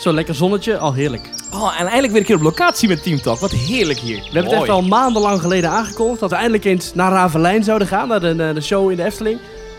Zo 0.00 0.12
lekker 0.12 0.34
zonnetje, 0.34 0.78
al 0.78 0.92
heerlijk. 0.92 1.30
Oh, 1.52 1.72
en 1.80 1.84
eindelijk 1.86 2.10
weer 2.12 2.20
een 2.20 2.26
keer 2.26 2.36
op 2.36 2.42
locatie 2.42 2.88
met 2.88 3.02
Team 3.02 3.20
Talk. 3.20 3.38
Wat 3.38 3.50
heerlijk 3.50 3.98
hier. 3.98 4.16
We 4.16 4.22
hebben 4.32 4.44
het 4.52 4.52
echt 4.60 4.68
al 4.68 4.82
maandenlang 4.82 5.40
geleden 5.40 5.70
aangekondigd 5.70 6.20
dat 6.20 6.30
we 6.30 6.36
eindelijk 6.36 6.64
eens 6.64 6.94
naar 6.94 7.12
Ravelijn 7.12 7.64
zouden 7.64 7.88
gaan, 7.88 8.08
naar 8.08 8.20
de, 8.20 8.34
naar 8.34 8.54
de 8.54 8.60
show 8.60 8.90
in 8.90 8.96
de 8.96 9.04
Efteling. 9.04 9.38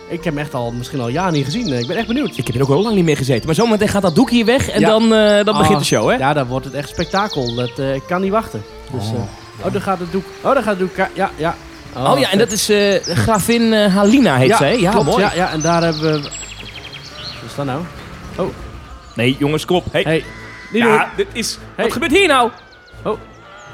Ik 0.09 0.23
heb 0.23 0.33
hem 0.33 0.37
echt 0.43 0.53
al 0.53 0.71
misschien 0.71 0.99
al 0.99 1.07
jaren 1.07 1.33
niet 1.33 1.45
gezien. 1.45 1.73
Ik 1.79 1.87
ben 1.87 1.97
echt 1.97 2.07
benieuwd. 2.07 2.37
Ik 2.37 2.47
heb 2.47 2.55
er 2.55 2.61
ook 2.61 2.69
al 2.69 2.81
lang 2.81 2.95
niet 2.95 3.05
meer 3.05 3.17
gezeten. 3.17 3.45
Maar 3.45 3.55
zometeen 3.55 3.87
gaat 3.87 4.01
dat 4.01 4.15
doek 4.15 4.29
hier 4.29 4.45
weg 4.45 4.69
en 4.69 4.79
Ja. 4.79 4.87
dan, 4.89 5.03
eh, 5.13 5.45
dan 5.45 5.53
Ah, 5.53 5.57
begint 5.59 5.79
de 5.79 5.85
show, 5.85 6.09
hè? 6.09 6.15
Ja, 6.15 6.33
dan 6.33 6.47
wordt 6.47 6.65
het 6.65 6.73
echt 6.73 6.89
spektakel. 6.89 7.55
Dat, 7.55 7.79
eh, 7.79 7.95
ik 7.95 8.03
kan 8.07 8.21
niet 8.21 8.31
wachten. 8.31 8.63
Dus, 8.91 9.03
eh, 9.03 9.65
oh, 9.65 9.71
daar 9.73 9.81
gaat 9.81 9.99
het 9.99 10.11
doek. 10.11 10.25
Oh, 10.41 10.53
daar 10.53 10.63
gaat 10.63 10.79
het 10.79 10.79
doek. 10.79 10.95
Ja, 11.13 11.31
ja. 11.35 11.55
Oh, 11.97 12.19
ja, 12.19 12.31
en 12.31 12.37
dat 12.37 12.51
is 12.51 12.69
eh 12.69 13.01
gravin 13.03 13.73
eh, 13.73 13.95
Halina 13.95 14.35
heet 14.35 14.47
ja, 14.47 14.57
zij. 14.57 14.79
Ja, 14.79 14.91
klopt, 14.91 15.05
mooi. 15.05 15.21
Ja, 15.21 15.31
ja, 15.35 15.51
en 15.51 15.61
daar 15.61 15.83
hebben 15.83 16.01
we... 16.01 16.21
Wat 16.21 16.31
is 17.49 17.55
dat 17.55 17.65
nou? 17.65 17.81
Nee, 19.15 19.35
jongens, 19.39 19.65
kom 19.65 19.75
op. 19.75 19.85
Hey. 19.91 20.03
Hey, 20.03 20.23
niet 20.71 20.83
ja, 20.83 21.09
dit 21.15 21.27
is... 21.33 21.57
Hey. 21.75 21.83
Wat 21.83 21.93
gebeurt 21.93 22.11
hier 22.11 22.27
nou? 22.27 22.51
doen. 23.03 23.17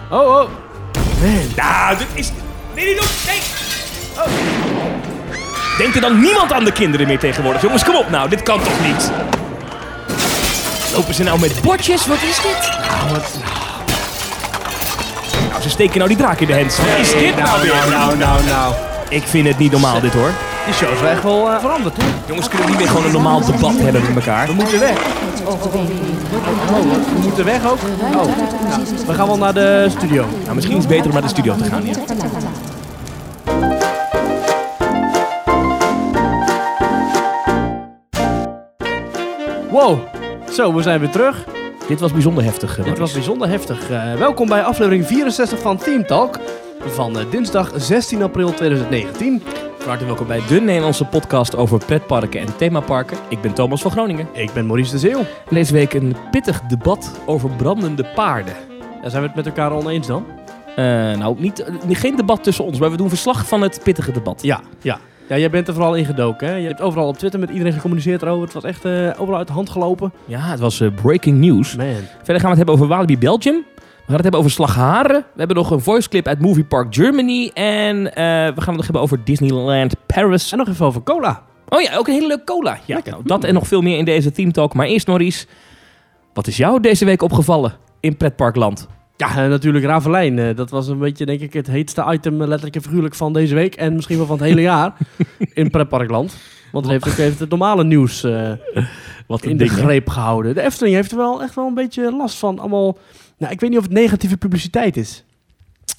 Oh, 0.10 0.20
oh. 0.20 0.50
Man. 1.22 1.52
Nou, 1.56 1.98
dit 1.98 2.08
is... 2.14 2.32
Nee, 2.76 2.86
niet 2.86 2.98
doen. 2.98 3.08
Nee. 3.26 3.40
Oh. 4.18 5.78
Denkt 5.78 5.96
er 5.96 6.02
dan 6.02 6.20
niemand 6.20 6.54
aan 6.54 6.64
de 6.64 6.72
kinderen 6.72 7.08
meer 7.08 7.20
tegenwoordig? 7.20 7.62
Jongens, 7.62 7.84
kom 7.84 7.96
op 7.96 8.10
nou. 8.10 8.30
Dit 8.30 8.44
kan 8.44 8.60
toch 8.64 8.86
niet? 8.86 9.12
Lopen 10.94 11.14
ze 11.14 11.24
nou 11.24 11.40
met 11.40 11.62
bordjes? 11.62 12.08
Wat 12.08 12.22
is 12.22 12.42
dit? 12.42 12.70
Oh, 12.82 13.12
wat... 13.12 13.34
Nou, 15.50 15.62
ze 15.62 15.70
steken 15.70 15.98
nou 15.98 16.08
die 16.10 16.18
draak 16.18 16.40
in 16.40 16.48
de 16.48 16.54
hens. 16.54 16.78
Wat 16.78 16.88
is 17.00 17.12
dit 17.12 17.36
nou 17.36 17.62
weer? 17.62 17.72
Nou, 17.72 17.90
nou, 17.90 18.18
nou, 18.18 18.44
nou. 18.44 18.74
Ik 19.10 19.24
vind 19.24 19.48
het 19.48 19.58
niet 19.58 19.72
normaal, 19.72 20.00
dit 20.00 20.14
hoor. 20.14 20.32
Die 20.68 20.76
show 20.76 20.92
is 20.94 21.02
echt 21.02 21.24
wel 21.24 21.50
eh, 21.50 21.60
veranderd, 21.60 21.98
hè? 21.98 22.04
Jongens, 22.28 22.48
kunnen 22.50 22.66
we 22.66 22.72
niet 22.72 22.80
meer 22.82 22.90
gewoon 22.90 23.06
een 23.06 23.12
normaal 23.12 23.46
debat 23.46 23.74
hebben 23.78 24.02
met 24.02 24.16
elkaar? 24.16 24.48
We 24.48 24.54
moeten 24.54 24.80
weg. 24.80 24.98
Oh, 25.46 25.62
we 25.62 27.20
moeten 27.22 27.46
weg 27.46 27.66
ook? 27.72 27.78
Oh, 28.04 28.12
nou, 28.12 28.28
we 29.08 29.14
gaan 29.14 29.28
wel 29.28 29.38
naar 29.38 29.54
de 29.54 29.88
studio. 29.98 30.26
Nou, 30.44 30.56
misschien 30.56 30.76
is 30.78 30.84
het 30.84 30.92
beter 30.92 31.06
om 31.06 31.14
naar 31.14 31.22
de 31.22 31.28
studio 31.28 31.56
te 31.56 31.64
gaan, 31.64 31.86
ja. 31.86 31.94
Wow. 39.70 39.98
Zo, 40.52 40.74
we 40.74 40.82
zijn 40.82 41.00
weer 41.00 41.10
terug. 41.10 41.46
Dit 41.88 42.00
was 42.00 42.12
bijzonder 42.12 42.44
heftig. 42.44 42.70
eh, 42.70 42.76
Dit 42.76 42.86
Maurice. 42.86 43.02
was 43.02 43.14
bijzonder 43.14 43.50
heftig. 43.50 43.90
Eh, 43.90 44.14
welkom 44.14 44.48
bij 44.48 44.64
aflevering 44.64 45.06
64 45.08 45.60
van 45.60 45.78
Team 45.78 46.06
Talk 46.06 46.40
van 46.88 47.18
dinsdag 47.30 47.72
16 47.76 48.24
april 48.24 48.54
2019. 48.54 49.44
Van 49.88 49.96
harte 49.96 50.12
welkom 50.12 50.28
bij 50.28 50.48
de 50.48 50.62
Nederlandse 50.62 51.06
podcast 51.06 51.56
over 51.56 51.86
pretparken 51.86 52.40
en 52.40 52.58
themaparken. 52.58 53.18
Ik 53.30 53.42
ben 53.42 53.54
Thomas 53.54 53.82
van 53.82 53.92
Groningen. 53.92 54.28
Ik 54.34 54.54
ben 54.54 54.66
Maurice 54.66 54.92
de 54.92 55.00
Zeeuw. 55.00 55.20
En 55.20 55.56
deze 55.56 55.74
week 55.74 55.94
een 55.94 56.16
pittig 56.32 56.62
debat 56.62 57.20
over 57.26 57.50
brandende 57.50 58.06
paarden. 58.16 58.54
Ja, 59.02 59.10
zijn 59.10 59.22
we 59.22 59.28
het 59.28 59.36
met 59.36 59.46
elkaar 59.46 59.72
oneens 59.72 60.08
dan? 60.08 60.26
Eh, 60.76 60.86
nou, 61.18 61.40
niet, 61.40 61.66
geen 61.88 62.16
debat 62.16 62.44
tussen 62.44 62.66
ons, 62.66 62.80
maar 62.80 62.92
we 62.92 62.98
doen 62.98 63.10
verslag 63.10 63.48
van 63.48 63.62
het 63.62 63.80
pittige 63.84 64.12
debat. 64.12 64.42
Ja, 64.42 64.62
ja. 64.82 65.00
Ja, 65.30 65.38
jij 65.38 65.50
bent 65.50 65.68
er 65.68 65.74
vooral 65.74 65.96
in 65.96 66.06
gedoken. 66.06 66.48
Hè? 66.48 66.56
Je 66.56 66.68
hebt 66.68 66.82
overal 66.82 67.08
op 67.08 67.18
Twitter 67.18 67.40
met 67.40 67.50
iedereen 67.50 67.74
gecommuniceerd 67.74 68.22
erover. 68.22 68.44
Het 68.44 68.54
was 68.54 68.64
echt 68.64 68.86
eh, 68.86 69.10
overal 69.18 69.38
uit 69.38 69.48
de 69.48 69.54
hand 69.54 69.70
gelopen. 69.70 70.14
Ja, 70.26 70.40
het 70.40 70.60
was 70.60 70.80
eh, 70.80 70.88
breaking 71.02 71.38
news. 71.38 71.76
Man. 71.76 71.86
Verder 72.24 72.40
gaan 72.40 72.42
we 72.42 72.48
het 72.48 72.58
hebben 72.58 72.76
over 72.76 72.88
Walibi 72.88 73.18
Belgium. 73.18 73.66
We 74.08 74.14
gaan 74.14 74.22
het 74.22 74.34
hebben 74.34 74.40
over 74.40 74.52
Slagharen. 74.52 75.20
We 75.34 75.40
hebben 75.40 75.56
nog 75.56 75.72
een 75.72 75.82
voice 75.82 76.10
clip 76.10 76.28
uit 76.28 76.42
Movie 76.42 76.64
Park 76.64 76.96
Germany. 76.96 77.52
En 77.54 78.14
eh, 78.14 78.24
we 78.26 78.62
gaan 78.62 78.68
het 78.68 78.76
nog 78.76 78.84
hebben 78.84 79.02
over 79.02 79.24
Disneyland 79.24 79.96
Paris. 80.06 80.52
En 80.52 80.58
nog 80.58 80.68
even 80.68 80.86
over 80.86 81.04
cola. 81.04 81.44
Oh 81.70 81.82
ja, 81.82 81.96
ook 81.96 82.08
een 82.08 82.14
hele 82.14 82.28
leuke 82.28 82.44
cola. 82.44 82.80
Ja, 82.86 83.00
nou, 83.04 83.22
dat 83.24 83.44
en 83.44 83.54
nog 83.54 83.68
veel 83.68 83.82
meer 83.82 83.98
in 83.98 84.06
deze 84.06 84.32
Team 84.32 84.52
Talk. 84.52 84.74
Maar 84.74 84.88
eerst 84.88 85.08
Maurice, 85.08 85.46
wat 86.34 86.48
is 86.48 86.58
jou 86.58 86.80
deze 86.80 87.06
week 87.06 87.22
opgevallen 87.22 87.74
in 88.00 88.18
pretparkland? 88.18 88.88
Ja, 89.18 89.36
en 89.36 89.50
natuurlijk 89.50 89.86
Ravelijn. 89.86 90.40
Eh, 90.40 90.56
dat 90.56 90.70
was 90.70 90.88
een 90.88 91.00
beetje, 91.00 91.26
denk 91.26 91.40
ik, 91.40 91.54
het 91.54 91.68
heetste 91.68 92.06
item, 92.12 92.34
eh, 92.34 92.48
letterlijk 92.48 92.76
en 92.76 92.82
figuurlijk, 92.82 93.16
van 93.16 93.34
deze 93.34 93.56
week. 93.56 93.76
En 93.76 93.96
misschien 93.96 94.18
wel 94.18 94.26
van 94.26 94.38
het 94.38 94.48
hele 94.48 94.62
jaar 94.72 94.94
in 95.54 95.70
pretparkland. 95.70 96.38
Want 96.72 96.86
het 96.86 96.94
heeft 96.94 97.14
ook 97.14 97.26
even 97.26 97.40
het 97.40 97.50
normale 97.50 97.84
nieuws 97.84 98.24
eh, 98.24 98.52
Wat 99.28 99.44
in 99.44 99.58
de 99.58 99.68
greep 99.68 100.10
gehouden. 100.10 100.54
De 100.56 100.62
Efteling 100.62 100.96
heeft 100.96 101.12
er 101.12 101.18
wel 101.18 101.42
echt 101.42 101.56
wel 101.56 101.68
een 101.68 101.74
beetje 101.74 102.12
last 102.12 102.38
van. 102.38 102.60
Allemaal, 102.60 102.98
nou, 103.38 103.52
ik 103.54 103.60
weet 103.60 103.70
niet 103.70 103.80
of 103.80 103.86
het 103.86 103.94
negatieve 103.94 104.38
publiciteit 104.38 104.98
is. 104.98 105.24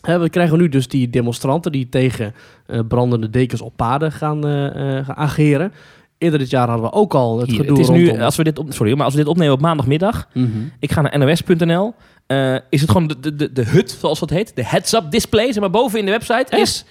We 0.01 0.29
krijgen 0.31 0.59
nu 0.59 0.69
dus 0.69 0.89
die 0.89 1.11
demonstranten 1.11 1.73
die 1.73 1.89
tegen 1.89 2.35
eh, 2.67 2.81
brandende 2.89 3.31
dekens 3.31 3.61
op 3.61 3.73
paden 3.77 4.13
gaan, 4.13 4.47
eh, 4.47 4.99
eh, 4.99 5.05
gaan 5.07 5.17
ageren. 5.17 5.73
Eerder 6.19 6.39
dit 6.39 6.51
jaar 6.51 6.69
hadden 6.69 6.87
we 6.91 6.93
ook 6.93 7.15
al 7.15 7.39
het 7.39 7.49
Hier, 7.51 7.57
gedoe 7.61 7.79
het 7.79 7.89
is 7.89 7.95
nu, 7.95 8.07
rondom... 8.07 8.25
als 8.25 8.37
we 8.37 8.45
dit 8.45 8.59
op, 8.59 8.73
sorry, 8.73 8.93
maar 8.95 9.05
als 9.05 9.15
we 9.15 9.21
dit 9.21 9.29
opnemen 9.29 9.53
op 9.55 9.61
maandagmiddag, 9.61 10.29
Mhm. 10.35 10.49
ik 10.81 10.93
ga 10.93 11.01
naar 11.01 11.19
nos.nl. 11.19 11.95
eh, 12.27 12.55
is 12.71 12.81
het 12.81 12.91
gewoon 12.91 13.07
de, 13.07 13.21
de, 13.21 13.35
de, 13.37 13.53
de 13.53 13.65
HUD, 13.65 13.91
zoals 14.01 14.19
dat 14.21 14.31
heet, 14.31 14.57
de 14.57 14.65
heads-up 14.65 15.11
display, 15.11 15.47
zeg 15.53 15.61
maar 15.61 15.71
boven 15.71 15.99
in 15.99 16.05
de 16.05 16.11
website, 16.11 16.45
Echt? 16.49 16.61
is 16.63 16.85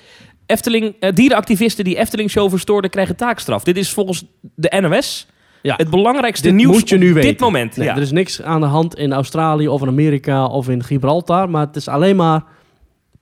Efteling, 0.45 0.95
eh, 0.99 1.13
dierenactivisten 1.13 1.83
die 1.83 1.97
Efteling 1.97 2.29
Show 2.29 2.49
verstoorden 2.49 2.89
krijgen 2.89 3.15
taakstraf. 3.15 3.63
Dit 3.63 3.77
is 3.77 3.89
volgens 3.91 4.23
de 4.55 4.77
NOS 4.81 5.27
Ja. 5.61 5.73
het 5.77 5.89
belangrijkste 5.89 6.47
Dit 6.47 6.55
nieuws 6.55 6.73
moet 6.73 6.89
je 6.89 6.95
op 6.95 7.01
nu 7.01 7.13
dit 7.13 7.23
weten. 7.23 7.45
moment. 7.45 7.77
Nee, 7.77 7.87
ja. 7.87 7.95
Er 7.95 8.01
is 8.01 8.11
niks 8.11 8.41
aan 8.41 8.61
de 8.61 8.67
hand 8.67 8.95
in 8.95 9.13
Australië 9.13 9.67
of 9.67 9.81
in 9.81 9.87
Amerika 9.87 10.45
of 10.45 10.69
in 10.69 10.83
Gibraltar. 10.83 11.49
Maar 11.49 11.65
het 11.65 11.75
is 11.75 11.87
alleen 11.87 12.15
maar 12.15 12.43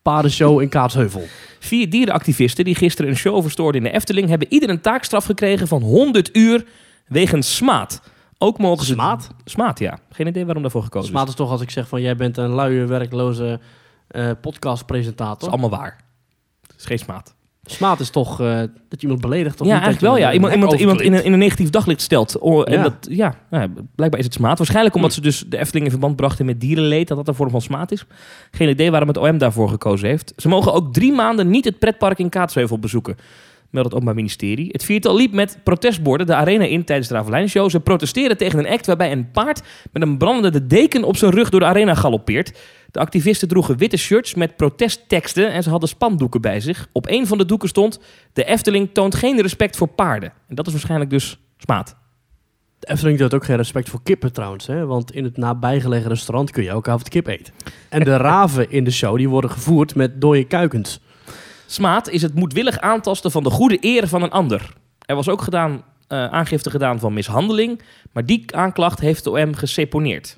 paardenshow 0.01 0.62
in 0.62 0.69
Kaatsheuvel. 0.69 1.24
Vier 1.59 1.90
dierenactivisten 1.90 2.66
die 2.66 2.75
gisteren 2.75 3.12
een 3.12 3.18
show 3.18 3.41
verstoorden 3.41 3.81
in 3.84 3.88
de 3.91 3.94
Efteling... 3.95 4.29
hebben 4.29 4.47
ieder 4.53 4.69
een 4.69 4.81
taakstraf 4.81 5.25
gekregen 5.25 5.68
van 5.68 5.81
100 5.81 6.38
uur 6.38 6.66
wegens 7.07 7.56
smaad. 7.56 8.01
Ook 8.38 8.57
mogen 8.57 8.85
ze... 8.85 8.94
Smaad? 8.94 9.28
Smaad, 9.45 9.79
ja. 9.79 9.97
Geen 10.12 10.28
idee 10.28 10.44
waarom 10.45 10.62
daarvoor 10.62 10.84
gekozen 10.84 11.09
Smaad 11.09 11.24
is. 11.24 11.29
is 11.29 11.35
toch 11.35 11.50
als 11.51 11.62
ik 11.62 11.69
zeg 11.69 11.88
van 11.88 12.01
jij 12.01 12.16
bent 12.16 12.38
een 12.38 12.53
luie, 12.56 12.85
werkloze 12.85 13.59
Dat 14.07 14.41
podcastpresentator. 14.41 15.47
is 15.47 15.53
allemaal 15.53 15.79
waar. 15.79 15.97
Het 16.68 16.75
is 16.79 16.85
geen 16.85 17.00
smaad. 17.00 17.35
Smaad 17.66 18.00
is 18.00 18.09
toch 18.09 18.42
eh, 18.42 18.58
dat 18.58 18.70
je 18.90 18.98
iemand 19.02 19.22
beledigt? 19.22 19.62
Of 19.62 19.68
ja, 19.68 19.74
niet 19.74 19.84
eigenlijk 19.84 20.14
wel, 20.14 20.22
ja. 20.22 20.28
een 20.28 20.34
Iemand, 20.34 20.53
iemand, 20.53 20.74
iemand 20.74 21.02
in, 21.02 21.14
een, 21.14 21.24
in 21.24 21.34
een 21.34 21.40
negatief 21.40 21.70
daglicht 21.70 22.02
stelt. 22.02 22.38
Oh, 22.38 22.62
en 22.66 22.74
Ja. 22.74 22.84
Dat, 22.84 22.94
ja, 23.09 23.36
nou 23.50 23.70
blijkbaar 23.96 24.20
is 24.20 24.26
het 24.26 24.34
smaad. 24.34 24.58
Waarschijnlijk 24.58 24.96
omdat 24.96 25.14
ze 25.14 25.22
dus 25.22 25.44
de 25.48 25.58
Efteling 25.58 25.86
in 25.86 25.92
verband 25.92 26.16
brachten 26.16 26.46
met 26.46 26.62
dierenleed, 26.62 27.08
dat 27.08 27.18
dat 27.18 27.28
een 27.28 27.36
vorm 27.36 27.50
van 27.50 27.62
smaad 27.62 27.92
is. 27.92 28.06
Geen 28.52 28.70
idee 28.70 28.92
waarom 28.92 29.08
het 29.08 29.18
OM 29.18 29.38
daarvoor 29.38 29.70
gekozen 29.70 30.09
heeft. 30.09 30.34
Ze 30.38 30.48
mogen 30.48 30.74
ook 30.74 30.94
drie 30.94 31.14
maanden 31.14 31.50
niet 31.50 31.66
het 31.66 31.80
pretpark 31.80 32.20
in 32.20 32.30
Kaatsheuvel 32.30 32.80
bezoeken. 32.80 33.16
Meldt 33.70 33.90
het 33.90 33.94
Openbaar 33.94 34.16
Ministerie. 34.16 34.70
Het 34.72 34.84
viertal 34.84 35.16
liep 35.16 35.34
met 35.34 35.58
protestborden 35.64 36.28
de 36.28 36.36
arena 36.36 36.64
in 36.64 36.84
tijdens 36.84 37.08
de 37.08 37.14
Ravelijn-show. 37.14 37.70
Ze 37.70 37.80
protesteren 37.80 38.38
tegen 38.38 38.59
een 38.59 38.68
act 38.68 38.86
waarbij 38.86 39.12
een 39.12 39.31
paard 39.31 39.62
met 39.92 40.02
een 40.02 40.18
brandende 40.18 40.68
deken 40.68 41.04
op 41.04 41.18
zijn 41.18 41.31
rug 41.31 41.50
door 41.50 41.59
de 41.59 41.66
arena 41.66 41.96
galoppeert. 41.96 42.59
De 42.95 43.01
activisten 43.01 43.47
droegen 43.47 43.78
witte 43.78 43.97
shirts 43.97 44.33
met 44.33 44.56
protestteksten 44.56 45.51
en 45.51 45.63
ze 45.63 45.69
hadden 45.69 45.89
spandoeken 45.89 46.41
bij 46.41 46.59
zich. 46.59 46.88
Op 46.91 47.09
een 47.09 47.28
van 47.28 47.38
de 47.38 47.45
doeken 47.45 47.69
stond: 47.69 48.00
De 48.33 48.44
Efteling 48.44 48.89
toont 48.94 49.16
geen 49.16 49.41
respect 49.41 49.75
voor 49.75 49.88
paarden. 49.88 50.33
En 50.47 50.56
dat 50.56 50.66
is 50.67 50.72
waarschijnlijk 50.72 51.09
dus 51.09 51.39
smaad. 51.57 51.95
De 52.79 52.88
Efteling 52.88 53.17
toont 53.17 53.33
ook 53.33 53.45
geen 53.45 53.56
respect 53.56 53.89
voor 53.89 54.03
kippen 54.03 54.33
trouwens. 54.33 54.67
Hè? 54.67 54.85
Want 54.85 55.11
in 55.11 55.23
het 55.23 55.38
nabijgelegen 55.38 56.09
restaurant 56.09 56.51
kun 56.51 56.63
je 56.63 56.69
elke 56.69 56.89
avond 56.89 57.09
kip 57.09 57.28
eten. 57.28 57.53
En 57.89 58.03
de 58.03 58.17
raven 58.28 58.72
in 58.72 58.83
de 58.83 58.91
show 58.91 59.17
die 59.17 59.29
worden 59.29 59.51
gevoerd 59.51 59.95
met 59.95 60.22
dode 60.22 60.44
kuikens. 60.44 61.00
Smaad 61.66 62.09
is 62.09 62.22
het 62.22 62.35
moedwillig 62.35 62.79
aantasten 62.79 63.31
van 63.31 63.44
de 63.44 63.50
goede 63.50 63.77
eer 63.79 64.07
van 64.07 64.22
een 64.22 64.31
ander. 64.31 64.73
Er 65.00 65.16
was 65.16 65.29
ook 65.29 65.41
gedaan, 65.41 65.83
eh, 66.07 66.25
aangifte 66.25 66.69
gedaan 66.69 67.00
van 67.00 67.13
mishandeling, 67.13 67.81
maar 68.12 68.25
die 68.25 68.56
aanklacht 68.56 69.00
heeft 69.00 69.23
de 69.23 69.29
OM 69.29 69.56
geseponeerd. 69.56 70.38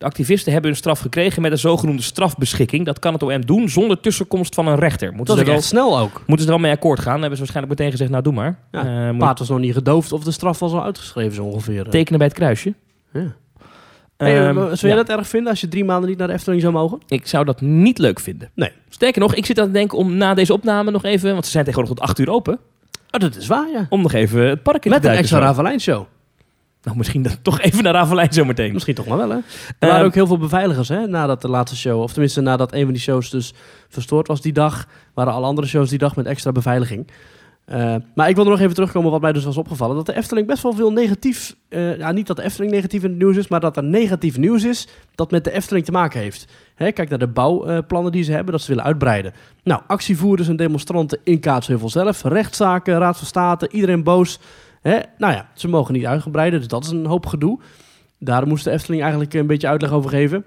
De 0.00 0.06
activisten 0.06 0.52
hebben 0.52 0.70
hun 0.70 0.78
straf 0.80 1.00
gekregen 1.00 1.42
met 1.42 1.52
een 1.52 1.58
zogenoemde 1.58 2.02
strafbeschikking. 2.02 2.84
Dat 2.86 2.98
kan 2.98 3.12
het 3.12 3.22
OM 3.22 3.46
doen 3.46 3.68
zonder 3.68 4.00
tussenkomst 4.00 4.54
van 4.54 4.66
een 4.66 4.78
rechter. 4.78 5.08
Moeten 5.12 5.26
Dat 5.26 5.36
ze, 5.44 5.44
er 5.44 5.50
wel, 5.50 5.60
snel 5.62 5.98
ook. 5.98 6.12
moeten 6.26 6.46
ze 6.46 6.52
er 6.52 6.58
wel 6.58 6.58
mee 6.68 6.72
akkoord 6.72 6.98
gaan? 7.00 7.10
Dan 7.12 7.20
hebben 7.20 7.38
ze 7.38 7.42
waarschijnlijk 7.44 7.78
meteen 7.78 7.92
gezegd, 7.92 8.10
nou 8.10 8.22
doe 8.22 8.32
maar. 8.32 8.58
Ja, 8.70 9.08
Eh, 9.10 9.18
paard 9.18 9.38
was 9.38 9.48
nog 9.48 9.58
niet 9.58 9.72
gedoofd 9.74 10.12
of 10.12 10.24
de 10.24 10.30
straf 10.30 10.58
was 10.58 10.72
al 10.72 10.82
uitgeschreven 10.84 11.34
zo 11.34 11.44
ongeveer. 11.44 11.74
je 11.74 11.88
tekenen 11.88 12.18
bij 12.18 12.28
het 12.28 12.36
kruisje. 12.36 12.74
Ja. 13.12 13.20
Hey, 14.16 14.38
eh, 14.38 14.48
Ehm, 14.48 14.54
zou 14.56 14.76
jij 14.80 14.90
ja. 14.90 14.96
dat 14.96 15.08
erg 15.08 15.26
vinden 15.28 15.50
als 15.50 15.60
je 15.60 15.68
drie 15.68 15.84
maanden 15.84 16.08
niet 16.08 16.18
naar 16.18 16.26
de 16.28 16.32
Efteling 16.34 16.60
zou 16.62 16.72
mogen? 16.72 16.98
Ik 17.06 17.26
zou 17.26 17.44
dat 17.44 17.60
niet 17.60 17.98
leuk 17.98 18.20
vinden. 18.20 18.50
Nee. 18.54 18.70
Sterker 18.88 19.20
nog, 19.20 19.34
ik 19.34 19.46
zit 19.46 19.58
aan 19.58 19.64
het 19.64 19.74
denken 19.74 19.98
om 19.98 20.14
na 20.16 20.34
deze 20.34 20.52
opname 20.52 20.90
nog 20.90 21.04
even... 21.04 21.32
want 21.32 21.44
ze 21.44 21.50
zijn 21.50 21.64
tegenwoordig 21.64 21.96
tot 21.98 22.08
8 22.08 22.18
uur 22.18 22.30
open... 22.30 22.58
Oh, 23.10 23.20
dat 23.20 23.36
is 23.36 23.46
waar, 23.46 23.68
ja. 23.72 23.86
om 23.88 24.02
nog 24.02 24.12
even 24.12 24.40
het 24.48 24.62
park 24.62 24.84
in 24.84 24.90
Met 24.90 25.02
te 25.02 25.08
een 25.08 25.14
duiken. 25.14 25.18
extra 25.18 25.38
zo. 25.38 25.44
Ravelijn 25.44 25.80
show. 25.80 26.04
Nou, 26.82 26.96
misschien 26.96 27.22
dan 27.22 27.32
toch 27.42 27.60
even 27.60 27.82
naar 27.82 27.92
Ravelijn 27.92 28.32
zometeen. 28.32 28.72
Misschien 28.72 28.94
toch 28.94 29.06
maar 29.06 29.16
wel, 29.16 29.30
hè? 29.30 29.36
Er 29.36 29.42
Ehm, 29.78 29.90
waren 29.90 30.06
ook 30.06 30.14
heel 30.14 30.26
veel 30.26 30.38
beveiligers, 30.38 30.88
hè, 30.88 31.06
nadat 31.06 31.42
de 31.42 31.48
laatste 31.48 31.76
show... 31.76 32.00
of 32.02 32.12
tenminste 32.12 32.40
nadat 32.40 32.72
een 32.72 32.84
van 32.84 32.92
die 32.92 33.02
shows 33.02 33.30
dus 33.30 33.54
verstoord 33.88 34.26
was 34.26 34.40
die 34.40 34.52
dag... 34.52 34.86
waren 35.14 35.32
alle 35.32 35.46
andere 35.46 35.66
shows 35.66 35.88
die 35.88 35.98
dag 35.98 36.16
met 36.16 36.26
extra 36.26 36.52
beveiliging. 36.52 37.06
Eh, 37.64 37.94
maar 38.14 38.28
ik 38.28 38.34
wil 38.34 38.44
er 38.44 38.50
nog 38.50 38.60
even 38.60 38.74
terugkomen 38.74 39.10
wat 39.10 39.20
mij 39.20 39.32
dus 39.32 39.44
was 39.44 39.56
opgevallen. 39.56 39.96
Dat 39.96 40.06
de 40.06 40.16
Efteling 40.16 40.46
best 40.46 40.62
wel 40.62 40.72
veel 40.72 40.92
negatief... 40.92 41.56
ja, 41.68 42.12
niet 42.12 42.26
dat 42.26 42.36
de 42.36 42.42
Efteling 42.42 42.72
negatief 42.72 43.02
in 43.02 43.10
het 43.10 43.18
nieuws 43.18 43.36
is... 43.36 43.48
maar 43.48 43.60
dat 43.60 43.76
er 43.76 43.84
negatief 43.84 44.38
nieuws 44.38 44.64
is 44.64 44.88
dat 45.14 45.30
met 45.30 45.44
de 45.44 45.52
Efteling 45.52 45.84
te 45.84 45.92
maken 45.92 46.20
heeft. 46.20 46.46
Hè, 46.74 46.92
kijk 46.92 47.08
naar 47.08 47.18
de 47.18 47.28
bouwplannen 47.28 48.12
die 48.12 48.22
ze 48.22 48.32
hebben, 48.32 48.52
dat 48.52 48.60
ze 48.60 48.68
willen 48.68 48.84
uitbreiden. 48.84 49.32
Nou, 49.64 49.82
actievoerders 49.86 50.48
en 50.48 50.56
demonstranten 50.56 51.18
in 51.24 51.40
Kaatsheuvel 51.40 51.88
zelf. 51.88 52.22
Rechtszaken, 52.22 52.98
Raad 52.98 53.16
van 53.16 53.26
State, 53.26 53.68
iedereen 53.70 54.02
boos. 54.02 54.38
Hè? 54.80 54.98
Nou 55.18 55.32
ja, 55.32 55.48
ze 55.54 55.68
mogen 55.68 55.94
niet 55.94 56.06
uitgebreiden, 56.06 56.58
dus 56.58 56.68
dat 56.68 56.84
is 56.84 56.90
een 56.90 57.06
hoop 57.06 57.26
gedoe. 57.26 57.58
Daar 58.18 58.46
moest 58.46 58.64
de 58.64 58.70
Efteling 58.70 59.02
eigenlijk 59.02 59.34
een 59.34 59.46
beetje 59.46 59.68
uitleg 59.68 59.90
over 59.92 60.10
geven. 60.10 60.44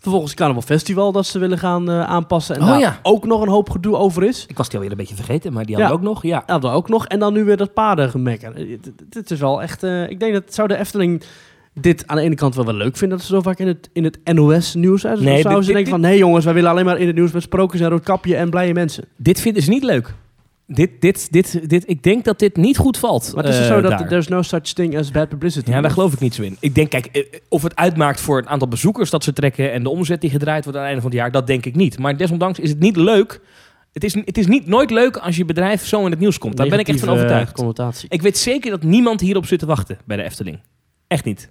Vervolgens 0.00 0.30
het 0.30 0.40
Carnaval 0.40 0.62
Festival 0.62 1.12
dat 1.12 1.26
ze 1.26 1.38
willen 1.38 1.58
gaan 1.58 1.90
eh, 1.90 2.04
aanpassen. 2.04 2.54
En 2.56 2.62
Oh, 2.62 2.68
daar 2.68 2.78
ja. 2.80 2.98
ook 3.02 3.24
nog 3.26 3.42
een 3.42 3.48
hoop 3.48 3.70
gedoe 3.70 3.96
over 3.96 4.22
is. 4.24 4.46
Ik 4.46 4.56
was 4.56 4.66
die 4.66 4.74
alweer 4.76 4.90
een 4.90 4.96
beetje 4.98 5.14
vergeten, 5.14 5.52
maar 5.52 5.64
die 5.64 5.76
Ja. 5.76 5.80
hadden 5.82 6.00
we 6.00 6.06
ook 6.06 6.12
nog. 6.14 6.22
Ja. 6.22 6.42
Ja, 6.46 6.58
dat 6.58 6.72
ook 6.72 6.88
nog. 6.88 7.06
En 7.06 7.18
dan 7.18 7.32
nu 7.32 7.44
weer 7.44 7.56
dat 7.56 7.74
paardengemekken. 7.74 8.54
Eh, 8.56 8.78
Het 9.10 9.30
is 9.30 9.40
wel 9.40 9.62
echt... 9.62 9.82
eh, 9.82 10.10
ik 10.10 10.20
denk 10.20 10.32
dat 10.32 10.54
zou 10.54 10.68
de 10.68 10.76
Efteling 10.76 11.22
dit 11.74 12.06
aan 12.06 12.16
de 12.16 12.22
ene 12.22 12.34
kant 12.34 12.54
wel 12.54 12.64
wel 12.64 12.74
leuk 12.74 12.96
vinden... 12.96 13.18
dat 13.18 13.26
ze 13.26 13.34
zo 13.34 13.40
vaak 13.40 13.58
in 13.58 13.66
het, 13.66 13.90
in 13.92 14.04
het 14.04 14.18
NOS-nieuws 14.32 15.00
zijn. 15.00 15.14
Dus 15.14 15.24
Nee, 15.24 15.40
zouden 15.40 15.52
dit- 15.54 15.62
ze 15.62 15.66
dit- 15.66 15.74
denken 15.74 15.90
van... 15.92 16.00
nee 16.00 16.18
jongens, 16.18 16.44
wij 16.44 16.54
willen 16.54 16.70
alleen 16.70 16.84
maar 16.84 16.98
in 16.98 17.06
het 17.06 17.16
nieuws 17.16 17.32
met 17.32 17.42
sprookjes 17.42 17.80
en 17.80 17.88
roodkapje 17.88 18.36
en 18.36 18.50
blije 18.50 18.72
mensen. 18.74 19.04
Dit 19.16 19.40
vinden 19.40 19.62
ze 19.62 19.70
niet 19.70 19.82
leuk. 19.84 20.14
Dit, 20.70 20.90
dit, 21.00 21.32
dit, 21.32 21.68
dit, 21.70 21.88
ik 21.88 22.02
denk 22.02 22.24
dat 22.24 22.38
dit 22.38 22.56
niet 22.56 22.76
goed 22.76 22.98
valt. 22.98 23.32
Maar 23.34 23.44
het 23.44 23.52
is 23.52 23.58
eh, 23.60 23.66
dus 23.66 23.74
zo 23.76 23.80
dat 23.80 23.90
daar. 23.98 24.08
there's 24.08 24.28
no 24.28 24.42
such 24.42 24.60
thing 24.62 24.98
as 24.98 25.10
bad 25.10 25.28
publicity. 25.28 25.70
Ja, 25.70 25.80
daar 25.80 25.90
geloof 25.90 26.12
ik 26.12 26.20
niet 26.20 26.34
zo 26.34 26.42
in. 26.42 26.56
Ik 26.60 26.74
denk, 26.74 26.90
kijk, 26.90 27.06
eh, 27.06 27.22
of 27.48 27.62
het 27.62 27.76
uitmaakt 27.76 28.20
voor 28.20 28.36
het 28.36 28.46
aantal 28.46 28.68
bezoekers 28.68 29.10
dat 29.10 29.24
ze 29.24 29.32
trekken 29.32 29.72
en 29.72 29.82
de 29.82 29.88
omzet 29.88 30.20
die 30.20 30.30
gedraaid 30.30 30.64
wordt 30.64 30.78
aan 30.78 30.84
het 30.84 30.92
einde 30.94 31.00
van 31.02 31.10
het 31.10 31.20
jaar, 31.20 31.30
dat 31.30 31.46
denk 31.46 31.66
ik 31.66 31.74
niet. 31.74 31.98
Maar 31.98 32.16
desondanks 32.16 32.58
is 32.58 32.70
het 32.70 32.78
niet 32.78 32.96
leuk. 32.96 33.40
Het 33.92 34.04
is, 34.04 34.14
het 34.14 34.38
is 34.38 34.46
niet 34.46 34.66
nooit 34.66 34.90
leuk 34.90 35.16
als 35.16 35.36
je 35.36 35.44
bedrijf 35.44 35.86
zo 35.86 36.04
in 36.04 36.10
het 36.10 36.20
nieuws 36.20 36.38
komt. 36.38 36.56
Daar 36.56 36.68
ben 36.68 36.78
ik 36.78 36.88
echt 36.88 37.00
van 37.00 37.08
overtuigd. 37.08 37.48
eh, 37.48 37.54
connotatie. 37.54 38.08
Ik 38.10 38.22
weet 38.22 38.38
zeker 38.38 38.70
dat 38.70 38.82
niemand 38.82 39.20
hierop 39.20 39.46
zit 39.46 39.58
te 39.58 39.66
wachten 39.66 39.98
bij 40.04 40.16
de 40.16 40.22
Efteling. 40.22 40.58
Echt 41.06 41.24
niet. 41.24 41.50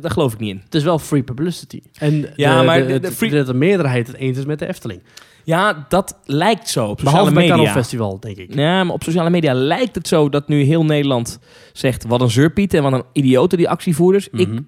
Daar, 0.00 0.10
geloof 0.10 0.32
ik 0.32 0.38
niet 0.38 0.50
in. 0.50 0.60
Het 0.64 0.74
is 0.74 0.82
wel 0.82 0.98
free 0.98 1.22
publicity. 1.22 1.80
En 1.98 2.26
Ja, 2.36 2.58
de, 2.60 2.66
maar 2.66 2.78
de, 2.80 2.86
de- 2.86 3.00
de 3.00 3.06
het- 3.06 3.16
free- 3.16 3.30
dat 3.30 3.46
de 3.46 3.54
meerderheid 3.54 4.06
het 4.06 4.16
eens 4.16 4.38
is 4.38 4.44
met 4.44 4.58
de 4.58 4.66
Efteling. 4.68 5.02
Ja, 5.46 5.86
dat 5.88 6.18
lijkt 6.24 6.68
zo 6.68 6.86
op 6.86 7.00
sociale 7.00 7.30
Behalve 7.30 7.54
media. 7.56 7.72
Festival, 7.72 8.20
denk 8.20 8.36
ik. 8.36 8.54
Ja, 8.54 8.84
maar 8.84 8.94
op 8.94 9.02
sociale 9.02 9.30
media 9.30 9.54
lijkt 9.54 9.94
het 9.94 10.08
zo 10.08 10.28
dat 10.28 10.48
nu 10.48 10.62
heel 10.62 10.84
Nederland 10.84 11.38
zegt... 11.72 12.04
wat 12.06 12.20
een 12.20 12.30
zeurpiet 12.30 12.74
en 12.74 12.82
wat 12.82 12.92
een 12.92 13.04
idioten 13.12 13.58
die 13.58 13.68
actievoerders. 13.68 14.28
ik, 14.28 14.48
Mhm. 14.48 14.60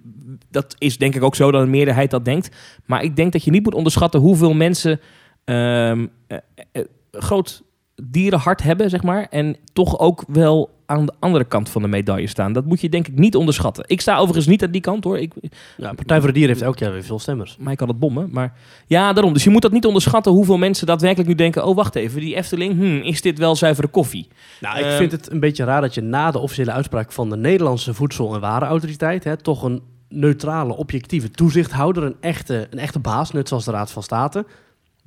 dat 0.51 0.75
is 0.79 0.99
denk 0.99 1.15
ik 1.15 1.23
ook 1.23 1.35
zo 1.35 1.51
dat 1.51 1.63
een 1.63 1.71
meerderheid 1.71 2.11
dat 2.11 2.25
denkt. 2.25 2.57
Maar 2.87 3.03
ik 3.03 3.17
denk 3.17 3.33
dat 3.33 3.45
je 3.45 3.51
niet 3.51 3.63
moet 3.65 3.75
onderschatten 3.75 4.21
hoeveel 4.21 4.55
mensen... 4.55 5.01
ehm, 5.45 6.07
eh, 6.27 6.39
eh, 6.73 6.83
groot 7.13 7.63
dierenhart 8.03 8.63
hebben, 8.63 8.91
zeg 8.91 9.03
maar. 9.03 9.27
En 9.31 9.57
toch 9.73 9.99
ook 9.99 10.25
wel 10.29 10.77
aan 10.87 11.07
de 11.07 11.13
andere 11.19 11.45
kant 11.45 11.69
van 11.69 11.83
de 11.83 11.89
medaille 11.89 12.27
staan. 12.27 12.53
Dat 12.53 12.65
moet 12.65 12.81
je 12.81 12.89
denk 12.89 13.09
ik 13.09 13.19
niet 13.19 13.37
onderschatten. 13.37 13.85
Ik 13.87 14.01
sta 14.01 14.17
overigens 14.17 14.47
niet 14.47 14.63
aan 14.65 14.71
die 14.71 14.81
kant 14.81 15.05
hoor. 15.05 15.19
Ik, 15.19 15.33
Ja, 15.77 15.93
Partij 15.93 16.19
voor 16.19 16.27
de 16.27 16.33
Dieren 16.33 16.53
heeft 16.53 16.67
elk 16.67 16.79
jaar 16.79 16.93
weer 16.93 17.03
veel 17.05 17.19
stemmers. 17.19 17.57
mij 17.61 17.77
kan 17.77 17.89
het 17.89 17.99
bommen. 17.99 18.29
Maar 18.33 18.53
ja, 18.87 19.13
daarom. 19.13 19.33
Dus 19.33 19.45
je 19.45 19.51
moet 19.51 19.63
dat 19.63 19.73
niet 19.73 19.87
onderschatten 19.87 20.33
hoeveel 20.33 20.59
mensen 20.59 20.87
daadwerkelijk 20.87 21.29
nu 21.29 21.35
denken... 21.35 21.65
oh, 21.67 21.77
wacht 21.77 21.95
even, 21.95 22.21
die 22.21 22.37
Efteling, 22.37 22.73
hmm, 22.75 23.01
is 23.03 23.23
dit 23.23 23.39
wel 23.39 23.57
zuivere 23.57 23.89
koffie? 23.89 24.29
Nou, 24.61 24.79
ik 24.79 24.91
vind 24.97 25.13
het 25.13 25.31
een 25.31 25.41
beetje 25.41 25.65
raar 25.65 25.81
dat 25.81 25.95
je 25.95 26.01
na 26.01 26.31
de 26.31 26.39
officiële 26.39 26.73
uitspraak 26.73 27.13
van 27.13 27.31
de 27.31 27.37
Nederlandse 27.37 27.95
Voedsel- 27.95 28.35
en 28.35 28.41
Warenautoriteit... 28.41 29.25
Hè, 29.25 29.37
toch 29.37 29.63
een 29.63 29.83
neutrale, 30.09 30.77
objectieve 30.77 31.31
toezichthouder, 31.31 32.03
een 32.03 32.17
echte, 32.21 32.67
een 32.71 32.79
echte 32.79 32.99
baas, 32.99 33.33
net 33.33 33.49
zoals 33.49 33.65
de 33.65 33.71
Raad 33.71 33.91
van 33.91 34.03
State... 34.03 34.45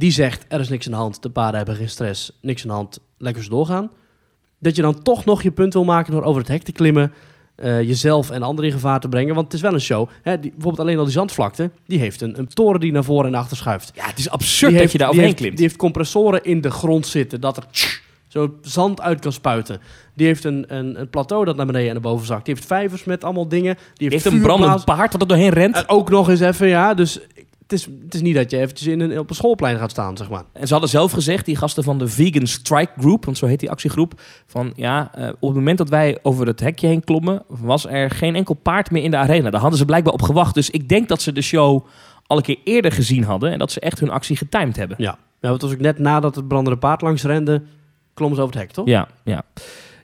die 0.01 0.11
zegt, 0.11 0.45
er 0.47 0.59
is 0.59 0.69
niks 0.69 0.85
aan 0.85 0.91
de 0.91 0.97
hand, 0.97 1.21
de 1.23 1.29
paarden 1.29 1.57
hebben 1.57 1.75
geen 1.75 1.89
stress, 1.89 2.37
niks 2.41 2.61
aan 2.61 2.67
de 2.67 2.73
hand, 2.73 2.99
lekker 3.17 3.43
zo 3.43 3.49
doorgaan. 3.49 3.89
Dat 4.59 4.75
je 4.75 4.81
dan 4.81 5.01
toch 5.01 5.25
nog 5.25 5.41
je 5.43 5.51
punt 5.51 5.73
wil 5.73 5.83
maken 5.83 6.11
door 6.11 6.23
over 6.23 6.41
het 6.41 6.49
hek 6.49 6.63
te 6.63 6.71
klimmen... 6.71 7.13
eh, 7.55 7.81
jezelf 7.81 8.29
en 8.29 8.41
anderen 8.43 8.65
in 8.71 8.75
gevaar 8.75 8.99
te 8.99 9.09
brengen. 9.09 9.33
Want 9.35 9.45
het 9.45 9.55
is 9.55 9.61
wel 9.61 9.73
een 9.73 9.81
show. 9.81 10.09
Hè, 10.21 10.39
die, 10.39 10.51
bijvoorbeeld 10.51 10.79
alleen 10.87 10.97
al 10.97 11.03
die 11.03 11.13
zandvlakte. 11.13 11.71
Die 11.87 11.99
heeft 11.99 12.21
een, 12.21 12.39
een 12.39 12.47
toren 12.47 12.79
die 12.79 12.91
naar 12.91 13.03
voren 13.03 13.25
en 13.25 13.31
naar 13.31 13.41
achter 13.41 13.57
schuift. 13.57 13.91
Ja, 13.95 14.05
het 14.05 14.17
is 14.17 14.23
Die 14.23 14.31
absurd 14.31 14.71
dat 14.71 14.79
heeft- 14.79 14.91
je 14.91 14.97
daar 14.97 15.09
overheen 15.09 15.35
klimt. 15.35 15.55
Die 15.57 15.65
heeft 15.65 15.77
compressoren 15.77 16.43
in 16.43 16.61
de 16.61 16.71
grond 16.71 17.07
zitten, 17.07 17.41
dat 17.41 17.57
er 17.57 17.63
zo 18.27 18.57
zand 18.61 19.01
uit 19.01 19.19
kan 19.19 19.31
spuiten. 19.31 19.79
Die 20.13 20.27
heeft 20.27 20.43
een, 20.43 20.65
een, 20.67 20.99
een 20.99 21.09
plateau 21.09 21.45
dat 21.45 21.55
naar 21.55 21.65
beneden 21.65 21.87
en 21.87 21.93
naar 21.93 22.01
boven 22.03 22.25
zakt. 22.27 22.45
Die 22.45 22.53
heeft 22.53 22.67
vijvers 22.67 23.03
met 23.03 23.23
allemaal 23.23 23.47
dingen. 23.47 23.75
Die 23.75 24.09
Die 24.09 24.09
heeft, 24.09 24.25
een 24.25 24.41
brandend 24.41 24.85
paard 24.85 25.11
wat 25.11 25.21
er 25.21 25.27
doorheen 25.27 25.49
rent. 25.49 25.75
En 25.75 25.89
ook 25.89 26.09
nog 26.09 26.29
eens 26.29 26.39
even, 26.39 26.67
ja. 26.67 26.93
Dus 26.93 27.19
het 27.71 27.79
is, 27.79 27.87
het 28.03 28.13
is 28.13 28.21
niet 28.21 28.35
dat 28.35 28.51
je 28.51 28.57
eventjes 28.57 28.87
in 28.87 28.99
een, 28.99 29.19
op 29.19 29.29
een 29.29 29.35
schoolplein 29.35 29.77
gaat 29.77 29.91
staan, 29.91 30.17
zeg 30.17 30.29
maar. 30.29 30.43
En 30.53 30.67
ze 30.67 30.71
hadden 30.71 30.89
zelf 30.89 31.11
gezegd, 31.11 31.45
die 31.45 31.55
gasten 31.55 31.83
van 31.83 31.97
de 31.97 32.07
Vegan 32.07 32.47
Strike 32.47 32.91
Group, 32.97 33.25
want 33.25 33.37
zo 33.37 33.45
heet 33.45 33.59
die 33.59 33.69
actiegroep, 33.69 34.21
van 34.45 34.73
ja, 34.75 35.11
eh, 35.13 35.27
op 35.27 35.47
het 35.47 35.57
moment 35.57 35.77
dat 35.77 35.89
wij 35.89 36.19
over 36.21 36.47
het 36.47 36.59
hekje 36.59 36.87
heen 36.87 37.03
klommen, 37.03 37.43
was 37.47 37.85
er 37.85 38.09
geen 38.09 38.35
enkel 38.35 38.53
paard 38.53 38.91
meer 38.91 39.03
in 39.03 39.11
de 39.11 39.17
arena. 39.17 39.49
Daar 39.49 39.61
hadden 39.61 39.79
ze 39.79 39.85
blijkbaar 39.85 40.13
op 40.13 40.21
gewacht. 40.21 40.53
Dus 40.53 40.69
ik 40.69 40.89
denk 40.89 41.07
dat 41.07 41.21
ze 41.21 41.31
de 41.31 41.41
show 41.41 41.85
al 42.27 42.37
een 42.37 42.43
keer 42.43 42.59
eerder 42.63 42.91
gezien 42.91 43.23
hadden 43.23 43.51
en 43.51 43.59
dat 43.59 43.71
ze 43.71 43.79
echt 43.79 43.99
hun 43.99 44.09
actie 44.09 44.35
getimed 44.35 44.75
hebben. 44.75 44.97
Ja. 44.99 45.17
ja 45.41 45.51
het 45.51 45.61
was 45.61 45.71
ook 45.71 45.79
net 45.79 45.99
nadat 45.99 46.35
het 46.35 46.47
brandende 46.47 46.79
paard 46.79 47.01
langs 47.01 47.23
rende, 47.23 47.61
klommen 48.13 48.37
ze 48.37 48.43
over 48.43 48.55
het 48.55 48.63
hek, 48.63 48.73
toch? 48.73 48.87
Ja, 48.87 49.07
ja. 49.23 49.43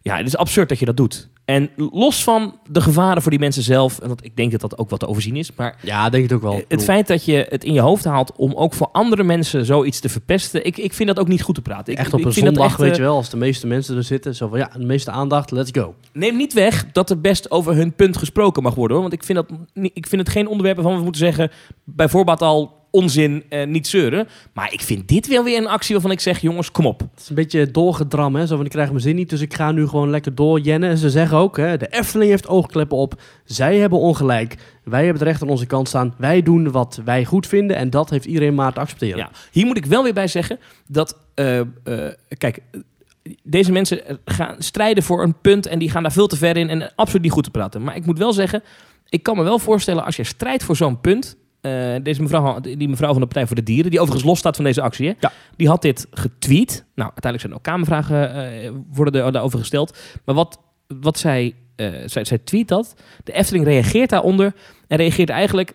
Ja, 0.02 0.18
het 0.18 0.28
is 0.28 0.38
absurd 0.38 0.70
dat 0.70 0.80
je 0.80 0.86
dat 0.86 0.98
doet. 0.98 1.30
En 1.48 1.70
los 1.76 2.24
van 2.24 2.60
de 2.70 2.82
gevaren 2.82 3.22
voor 3.22 3.32
die 3.32 3.40
mensen 3.40 3.64
zelf, 3.64 4.00
en 4.00 4.08
dat, 4.08 4.24
ik 4.24 4.36
denk 4.36 4.52
dat 4.52 4.62
dat 4.62 4.78
ook 4.78 4.90
wat 4.90 5.00
te 5.00 5.08
overzien 5.08 5.36
is, 5.36 5.52
maar 5.56 5.78
Ja, 5.82 6.10
denk 6.10 6.24
ik 6.24 6.34
ook 6.34 6.42
wel. 6.42 6.62
Het 6.68 6.84
feit 6.84 7.08
dat 7.08 7.26
je 7.26 7.46
het 7.50 7.64
in 7.64 7.74
je 7.74 7.80
hoofd 7.80 8.04
haalt 8.04 8.32
om 8.36 8.54
ook 8.54 8.74
voor 8.74 8.90
andere 8.92 9.24
mensen 9.24 9.66
zoiets 9.66 10.00
te 10.00 10.10
verpesten, 10.10 10.66
ik, 10.66 10.78
ik 10.78 10.94
vind 10.94 11.08
dat 11.08 11.20
ook 11.20 11.28
niet 11.28 11.42
goed 11.42 11.56
te 11.56 11.62
praten. 11.62 11.94
Ik, 11.94 12.00
Echt 12.00 12.14
op 12.14 12.20
ik 12.20 12.26
een 12.26 12.34
vind 12.34 12.46
dat 12.46 12.56
zondag, 12.56 12.72
echt, 12.72 12.82
weet 12.82 12.92
eh, 12.92 12.98
je 12.98 13.02
wel, 13.02 13.16
als 13.16 13.30
de 13.30 13.38
meeste 13.38 13.68
mensen 13.68 13.98
er 13.98 14.04
zitten. 14.04 14.36
Zo 14.36 14.48
van, 14.48 14.58
ja, 14.58 14.70
de 14.78 14.86
meeste 14.86 15.12
aandacht, 15.12 15.52
let's 15.52 15.72
go. 15.74 15.96
Neem 16.14 16.36
niet 16.36 16.54
weg 16.54 16.86
dat 16.92 17.10
er 17.10 17.22
best 17.22 17.52
over 17.52 17.76
hun 17.76 17.94
punt 17.94 18.18
gesproken 18.18 18.64
mag 18.64 18.76
worden. 18.76 18.98
Hoor. 18.98 19.10
Want 19.10 19.22
ik 19.22 19.24
vind, 19.24 19.38
dat, 19.38 19.58
ik 19.94 20.08
vind 20.08 20.22
het 20.22 20.30
geen 20.30 20.48
onderwerp 20.48 20.76
waarvan 20.76 20.96
we 20.96 21.04
moeten 21.04 21.22
zeggen... 21.22 21.52
bij 21.84 22.10
voorbaat 22.10 22.42
al 22.42 22.77
onzin, 22.92 23.44
eh, 23.50 23.68
niet 23.68 23.88
zeuren. 23.88 24.28
Maar 24.54 24.74
ik 24.74 24.82
vind 24.82 25.08
dit 25.08 25.28
wel 25.28 25.44
weer 25.44 25.58
een 25.58 25.68
actie 25.68 25.94
waarvan 25.94 26.12
ik 26.12 26.20
zeg... 26.20 26.42
jongens, 26.42 26.72
kom 26.72 26.86
op. 26.86 27.00
Het 27.00 27.10
is 27.22 27.30
een 27.30 27.36
beetje 27.36 27.72
doorgedram, 27.72 28.36
hè. 28.36 28.48
Zo 28.48 28.56
van, 28.56 28.66
ik 28.66 28.72
krijg 28.72 28.90
mijn 28.90 29.02
zin 29.02 29.16
niet, 29.16 29.30
dus 29.30 29.42
ik 29.42 29.54
ga 29.54 29.72
nu 29.72 29.88
gewoon 29.88 30.10
lekker 30.10 30.36
doorjennen. 30.36 30.90
En 30.90 30.98
ze 30.98 31.10
zeggen 31.10 31.38
ook, 31.38 31.58
hè, 31.58 31.78
de 31.78 31.88
Efteling 31.88 32.30
heeft 32.30 32.48
oogkleppen 32.48 32.98
op. 32.98 33.22
Zij 33.46 33.78
hebben 33.78 34.00
ongelijk. 34.00 34.56
Wij 34.84 35.04
hebben 35.04 35.20
het 35.20 35.30
recht 35.30 35.42
aan 35.42 35.50
onze 35.50 35.66
kant 35.66 35.88
staan. 35.88 36.16
Wij 36.18 36.42
doen 36.42 36.72
wat 36.72 37.02
wij 37.06 37.26
goed 37.26 37.48
vinden. 37.48 37.78
En 37.78 37.90
dat 37.90 38.10
heeft 38.10 38.26
iedereen 38.26 38.56
maar 38.56 38.74
te 38.74 38.80
accepteren. 38.80 39.18
Ja, 39.18 39.32
hier 39.52 39.66
moet 39.66 39.78
ik 39.78 39.86
wel 39.86 40.04
weer 40.04 40.14
bij 40.14 40.28
zeggen 40.28 40.60
dat... 40.88 41.18
eh, 41.34 41.60
eh, 41.60 41.66
kijk, 42.38 42.62
deze 43.44 43.72
mensen 43.72 44.08
eh, 44.08 44.16
gaan 44.26 44.56
strijden 44.60 45.04
voor 45.04 45.24
een 45.24 45.40
punt... 45.42 45.66
en 45.66 45.80
die 45.80 45.90
gaan 45.90 46.04
daar 46.04 46.12
veel 46.12 46.28
te 46.28 46.38
ver 46.38 46.58
in 46.58 46.70
en 46.70 46.92
absoluut 46.96 47.24
niet 47.24 47.32
goed 47.32 47.44
te 47.44 47.52
praten. 47.52 47.84
Maar 47.84 47.96
ik 47.96 48.06
moet 48.06 48.18
wel 48.18 48.34
zeggen... 48.34 48.64
ik 49.10 49.24
kan 49.24 49.38
me 49.38 49.44
wel 49.44 49.60
voorstellen 49.60 50.06
als 50.06 50.16
je 50.16 50.24
strijdt 50.24 50.64
voor 50.64 50.76
zo'n 50.76 51.02
punt... 51.02 51.38
eh, 51.62 51.96
deze 52.04 52.22
mevrouw, 52.22 52.60
die 52.60 52.90
mevrouw 52.90 53.12
van 53.12 53.20
de 53.20 53.26
Partij 53.26 53.48
voor 53.48 53.56
de 53.56 53.64
Dieren... 53.64 53.92
die 53.92 54.00
overigens 54.00 54.28
losstaat 54.28 54.56
van 54.56 54.66
deze 54.66 54.82
actie... 54.82 55.08
Hè? 55.08 55.14
Ja. 55.20 55.32
die 55.56 55.68
had 55.68 55.82
dit 55.82 56.08
getweet. 56.12 56.86
Nou, 56.96 57.12
uiteindelijk 57.12 57.40
zijn 57.40 57.52
er 57.52 57.58
ook 57.58 57.64
kamervragen 57.64 58.34
eh, 58.34 58.72
worden 58.92 59.26
er, 59.26 59.32
daarover 59.32 59.60
gesteld. 59.60 59.98
Maar 60.26 60.36
wat, 60.36 60.60
wat 60.88 61.20
zij, 61.20 61.56
eh, 61.76 61.90
zij... 62.06 62.26
Zij 62.26 62.38
tweet 62.38 62.68
dat. 62.68 62.94
De 63.24 63.32
Efteling 63.32 63.66
reageert 63.66 64.10
daaronder... 64.10 64.54
en 64.88 64.98
reageert 64.98 65.30
eigenlijk... 65.30 65.74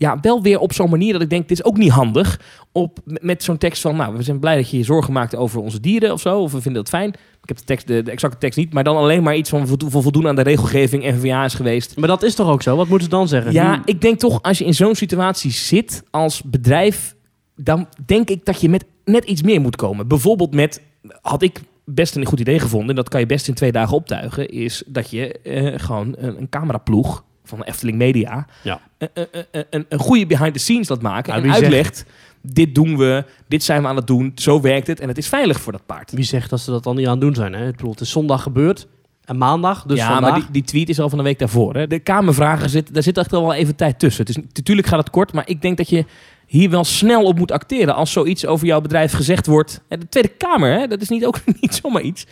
Ja, 0.00 0.18
wel 0.20 0.42
weer 0.42 0.58
op 0.58 0.72
zo'n 0.72 0.90
manier 0.90 1.12
dat 1.12 1.22
ik 1.22 1.30
denk, 1.30 1.48
dit 1.48 1.58
is 1.58 1.64
ook 1.64 1.76
niet 1.76 1.90
handig. 1.90 2.40
Op, 2.72 2.98
met 3.04 3.42
zo'n 3.42 3.58
tekst 3.58 3.82
van, 3.82 3.96
nou, 3.96 4.16
we 4.16 4.22
zijn 4.22 4.38
blij 4.38 4.56
dat 4.56 4.70
je 4.70 4.76
je 4.76 4.84
zorgen 4.84 5.12
maakt 5.12 5.36
over 5.36 5.60
onze 5.60 5.80
dieren 5.80 6.12
of 6.12 6.20
zo. 6.20 6.40
Of 6.40 6.52
we 6.52 6.60
vinden 6.60 6.82
dat 6.82 6.90
fijn. 6.92 7.08
Ik 7.42 7.48
heb 7.48 7.56
de, 7.56 7.64
tekst, 7.64 7.86
de, 7.86 8.02
de 8.02 8.10
exacte 8.10 8.38
tekst 8.38 8.58
niet, 8.58 8.72
maar 8.72 8.84
dan 8.84 8.96
alleen 8.96 9.22
maar 9.22 9.36
iets 9.36 9.50
van 9.50 9.66
vo- 9.66 10.00
voldoen 10.00 10.28
aan 10.28 10.36
de 10.36 10.42
regelgeving. 10.42 11.02
NVA 11.04 11.44
is 11.44 11.54
geweest. 11.54 11.96
Maar 11.96 12.08
dat 12.08 12.22
is 12.22 12.34
toch 12.34 12.48
ook 12.48 12.62
zo? 12.62 12.76
Wat 12.76 12.88
moeten 12.88 13.08
ze 13.10 13.16
dan 13.16 13.28
zeggen? 13.28 13.52
Ja, 13.52 13.74
Hm, 13.74 13.80
ik 13.84 14.00
denk 14.00 14.18
toch, 14.18 14.42
als 14.42 14.58
je 14.58 14.64
in 14.64 14.74
zo'n 14.74 14.94
situatie 14.94 15.50
zit 15.50 16.02
als 16.10 16.42
bedrijf, 16.42 17.14
dan 17.56 17.86
denk 18.06 18.30
ik 18.30 18.44
dat 18.44 18.60
je 18.60 18.68
met 18.68 18.84
net 19.04 19.24
iets 19.24 19.42
meer 19.42 19.60
moet 19.60 19.76
komen. 19.76 20.08
Bijvoorbeeld 20.08 20.54
met, 20.54 20.82
had 21.20 21.42
ik 21.42 21.60
best 21.84 22.16
een 22.16 22.26
goed 22.26 22.40
idee 22.40 22.58
gevonden, 22.58 22.88
en 22.88 22.94
dat 22.94 23.08
kan 23.08 23.20
je 23.20 23.26
best 23.26 23.48
in 23.48 23.54
twee 23.54 23.72
dagen 23.72 23.96
optuigen, 23.96 24.48
is 24.48 24.82
dat 24.86 25.10
je 25.10 25.32
eh, 25.32 25.72
gewoon 25.76 26.14
een, 26.18 26.38
een 26.40 26.48
cameraploeg 26.48 27.24
van 27.48 27.62
Efteling 27.62 27.96
Media 27.98 28.46
Ja. 28.62 28.80
een, 28.98 29.08
een, 29.14 29.64
een, 29.70 29.86
een 29.88 29.98
goede 29.98 30.26
behind 30.26 30.52
the 30.54 30.58
scenes 30.60 30.88
laat 30.88 31.02
maken 31.02 31.32
Nou, 31.32 31.44
en 31.44 31.50
zegt- 31.52 31.62
uitlegt, 31.62 32.04
dit 32.42 32.74
doen 32.74 32.96
we, 32.96 33.24
dit 33.48 33.62
zijn 33.64 33.82
we 33.82 33.88
aan 33.88 33.96
het 33.96 34.06
doen, 34.06 34.32
zo 34.34 34.60
werkt 34.60 34.86
het 34.86 35.00
en 35.00 35.08
het 35.08 35.18
is 35.18 35.28
veilig 35.28 35.60
voor 35.60 35.72
dat 35.72 35.86
paard. 35.86 36.12
Wie 36.12 36.24
zegt 36.24 36.50
dat 36.50 36.60
ze 36.60 36.70
dat 36.70 36.84
dan 36.84 36.96
niet 36.96 37.06
aan 37.06 37.12
het 37.12 37.20
doen 37.20 37.34
zijn? 37.34 37.52
Hè? 37.52 37.66
Ik 37.68 37.76
bedoel, 37.76 37.90
het 37.90 38.00
is 38.00 38.10
zondag 38.10 38.42
gebeurd. 38.42 38.86
En 39.24 39.38
maandag, 39.38 39.82
dus 39.86 39.98
ja, 39.98 40.12
vandaag. 40.12 40.30
maar 40.30 40.40
die, 40.40 40.48
die 40.50 40.62
tweet 40.62 40.88
is 40.88 41.00
al 41.00 41.08
van 41.08 41.18
de 41.18 41.24
week 41.24 41.38
daarvoor. 41.38 41.74
Hè. 41.74 41.86
De 41.86 41.98
Kamervragen, 41.98 42.70
zit, 42.70 42.94
daar 42.94 43.02
zit 43.02 43.18
echt 43.18 43.30
wel 43.30 43.54
even 43.54 43.76
tijd 43.76 43.98
tussen. 43.98 44.26
Het 44.26 44.36
is, 44.36 44.42
natuurlijk 44.52 44.86
gaat 44.86 44.98
het 44.98 45.10
kort, 45.10 45.32
maar 45.32 45.48
ik 45.48 45.62
denk 45.62 45.76
dat 45.76 45.88
je 45.88 46.04
hier 46.46 46.70
wel 46.70 46.84
snel 46.84 47.22
op 47.24 47.38
moet 47.38 47.52
acteren 47.52 47.94
als 47.94 48.12
zoiets 48.12 48.46
over 48.46 48.66
jouw 48.66 48.80
bedrijf 48.80 49.12
gezegd 49.12 49.46
wordt. 49.46 49.80
De 49.88 50.08
Tweede 50.08 50.28
Kamer, 50.28 50.78
hè, 50.78 50.86
dat 50.86 51.00
is 51.00 51.08
niet, 51.08 51.24
ook 51.26 51.40
niet 51.60 51.74
zomaar 51.74 52.02
iets. 52.02 52.26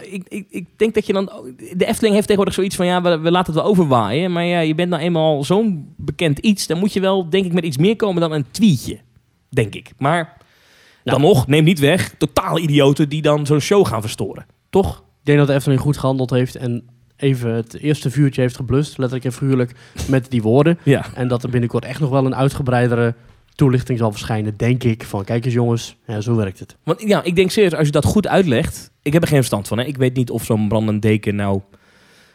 Ik, 0.00 0.24
ik, 0.28 0.46
ik 0.50 0.66
denk 0.76 0.94
dat 0.94 1.06
je 1.06 1.12
dan... 1.12 1.30
De 1.76 1.86
Efteling 1.86 2.14
heeft 2.14 2.26
tegenwoordig 2.26 2.54
zoiets 2.54 2.76
van... 2.76 2.86
ja, 2.86 3.02
we, 3.02 3.18
we 3.18 3.30
laten 3.30 3.52
het 3.52 3.62
wel 3.62 3.70
overwaaien. 3.70 4.32
Maar 4.32 4.44
ja, 4.44 4.60
je 4.60 4.74
bent 4.74 4.90
nou 4.90 5.02
eenmaal 5.02 5.44
zo'n 5.44 5.94
bekend 5.96 6.38
iets... 6.38 6.66
dan 6.66 6.78
moet 6.78 6.92
je 6.92 7.00
wel, 7.00 7.30
denk 7.30 7.44
ik, 7.44 7.52
met 7.52 7.64
iets 7.64 7.76
meer 7.76 7.96
komen 7.96 8.20
dan 8.20 8.32
een 8.32 8.50
tweetje. 8.50 8.98
Denk 9.48 9.74
ik. 9.74 9.90
Maar 9.98 10.36
dan 11.04 11.20
nog, 11.20 11.46
neem 11.46 11.64
niet 11.64 11.78
weg... 11.78 12.14
totaal 12.18 12.58
idioten 12.58 13.08
die 13.08 13.22
dan 13.22 13.46
zo'n 13.46 13.60
show 13.60 13.86
gaan 13.86 14.00
verstoren. 14.00 14.46
Toch? 14.70 14.98
Ik 14.98 15.26
denk 15.26 15.38
dat 15.38 15.46
de 15.46 15.54
Efteling 15.54 15.80
goed 15.80 15.98
gehandeld 15.98 16.30
heeft 16.30 16.56
en 16.56 16.84
even 17.16 17.50
het 17.50 17.78
eerste 17.78 18.10
vuurtje 18.10 18.40
heeft 18.40 18.56
geblust, 18.56 18.98
letterlijk 18.98 19.24
en 19.24 19.32
figuurlijk, 19.32 19.74
met 20.08 20.30
die 20.30 20.42
woorden. 20.42 20.78
Ja. 20.82 21.04
En 21.14 21.28
dat 21.28 21.42
er 21.42 21.50
binnenkort 21.50 21.84
echt 21.84 22.00
nog 22.00 22.10
wel 22.10 22.26
een 22.26 22.34
uitgebreidere 22.34 23.14
toelichting 23.60 23.98
zal 23.98 24.10
verschijnen, 24.10 24.54
denk 24.56 24.84
ik. 24.84 25.04
Van 25.04 25.24
kijk 25.24 25.44
eens 25.44 25.54
jongens, 25.54 25.96
ja, 26.06 26.20
zo 26.20 26.34
werkt 26.34 26.58
het. 26.58 26.76
Want 26.84 27.02
ja, 27.02 27.22
ik 27.22 27.36
denk 27.36 27.50
serieus, 27.50 27.74
als 27.74 27.86
je 27.86 27.92
dat 27.92 28.04
goed 28.04 28.26
uitlegt... 28.28 28.90
Ik 29.02 29.12
heb 29.12 29.22
er 29.22 29.28
geen 29.28 29.36
verstand 29.36 29.68
van, 29.68 29.78
hè. 29.78 29.84
Ik 29.84 29.96
weet 29.96 30.14
niet 30.16 30.30
of 30.30 30.44
zo'n 30.44 30.68
brandend 30.68 31.02
deken 31.02 31.34
nou 31.34 31.60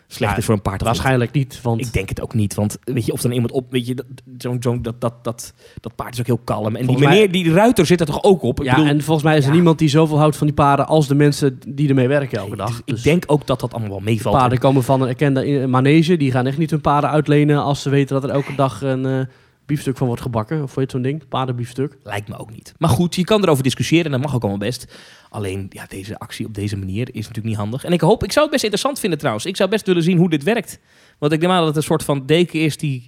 slecht 0.08 0.32
Ja, 0.32 0.38
is 0.38 0.46
voor 0.46 0.54
een 0.56 0.62
paard. 0.62 0.82
Waarschijnlijk 0.82 1.32
niet, 1.32 1.62
want 1.62 1.82
Ik 1.82 1.94
denk 1.94 2.10
het 2.10 2.22
ook 2.22 2.34
niet, 2.34 2.54
want 2.56 2.78
weet 2.84 3.06
je, 3.06 3.12
of 3.12 3.22
dan 3.22 3.32
iemand 3.32 3.52
op, 3.52 3.72
weet 3.72 3.88
je, 3.88 3.96
dat, 3.96 4.06
zo'n 4.38 4.82
dat, 4.82 5.02
dat, 5.02 5.24
dat, 5.24 5.54
dat 5.82 5.96
paard 5.96 6.14
is 6.14 6.20
ook 6.20 6.26
heel 6.26 6.40
kalm. 6.44 6.76
En 6.76 6.86
die 6.88 6.98
mij- 6.98 7.08
meneer, 7.08 7.32
die 7.32 7.52
ruiter 7.52 7.86
zit 7.86 8.00
er 8.00 8.06
toch 8.06 8.24
ook 8.24 8.42
op? 8.42 8.60
Ik 8.60 8.66
ja, 8.66 8.76
bedoel, 8.76 8.90
en 8.90 9.02
volgens 9.02 9.26
mij 9.26 9.38
is 9.38 9.44
er 9.44 9.50
ja. 9.50 9.56
niemand 9.56 9.80
die 9.80 9.90
zoveel 9.90 10.18
houdt 10.18 10.36
van 10.38 10.48
die 10.48 10.56
paarden 10.56 10.88
als 10.88 11.08
de 11.08 11.16
mensen 11.16 11.60
die 11.68 11.90
ermee 11.90 12.08
werken 12.08 12.38
elke 12.38 12.56
dag. 12.56 12.78
ik 12.78 12.82
Dus 12.86 13.02
denk 13.02 13.24
ook 13.28 13.48
dat 13.48 13.60
dat 13.60 13.72
allemaal 13.74 13.90
wel 13.92 14.00
meevalt. 14.00 14.36
paarden 14.38 14.60
komen 14.60 14.84
van 14.84 15.02
een 15.02 15.08
erkende 15.08 15.68
manege, 15.68 16.18
die 16.18 16.32
gaan 16.32 16.46
echt 16.48 16.58
niet 16.58 16.70
hun 16.70 16.82
paarden 16.82 17.10
uitlenen 17.10 17.64
als 17.64 17.82
ze 17.82 17.90
weten 17.90 18.16
dat 18.22 18.24
er 18.24 18.36
elke 18.36 18.56
dag 18.56 18.82
een 18.82 19.06
eh, 19.06 19.20
biefstuk 19.66 19.98
van 19.98 20.08
wordt 20.08 20.22
gebakken. 20.22 20.64
Of 20.64 20.76
heet 20.76 20.92
zo'n 20.92 21.02
ding? 21.02 21.28
Paardenbiefstuk. 21.28 21.98
Lijkt 22.04 22.28
me 22.28 22.38
ook 22.38 22.52
niet. 22.52 22.74
Maar 22.78 22.90
goed, 22.90 23.16
je 23.16 23.24
kan 23.24 23.44
erover 23.44 23.64
discussiëren 23.64 24.06
en 24.06 24.12
dat 24.12 24.22
mag 24.22 24.36
ook 24.36 24.42
allemaal 24.42 24.60
best. 24.60 24.96
Alleen, 25.30 25.66
ja, 25.70 25.86
deze 25.88 26.20
actie 26.20 26.46
op 26.46 26.54
deze 26.54 26.78
manier 26.78 27.08
is 27.08 27.28
natuurlijk 27.28 27.46
niet 27.46 27.56
handig. 27.56 27.84
En 27.84 27.92
ik 27.92 28.02
hoop, 28.02 28.24
ik 28.24 28.32
zou 28.32 28.42
het 28.42 28.52
best 28.52 28.64
interessant 28.64 29.00
vinden 29.00 29.20
trouwens. 29.20 29.46
Ik 29.46 29.56
zou 29.56 29.70
best 29.70 29.86
willen 29.86 30.04
zien 30.04 30.18
hoe 30.18 30.30
dit 30.30 30.44
werkt. 30.44 30.80
Want 31.20 31.32
ik 31.32 31.40
denk 31.40 31.52
maar 31.52 31.60
dat 31.60 31.68
het 31.68 31.78
een 31.78 31.84
soort 31.84 32.04
van 32.04 32.26
deken 32.26 32.60
is 32.60 32.78
die 32.78 33.08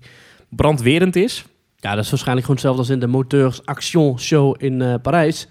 brandwerend 0.49 1.15
is. 1.15 1.45
Ja, 1.79 1.95
dat 1.95 2.03
is 2.03 2.09
waarschijnlijk 2.09 2.47
gewoon 2.47 2.61
hetzelfde 2.61 2.81
als 2.81 2.89
in 2.89 2.99
de 2.99 3.07
Moteurs 3.07 3.65
Action 3.65 4.19
Show 4.19 4.55
in 4.57 4.81
eh, 4.81 4.93
Parijs. 5.01 5.47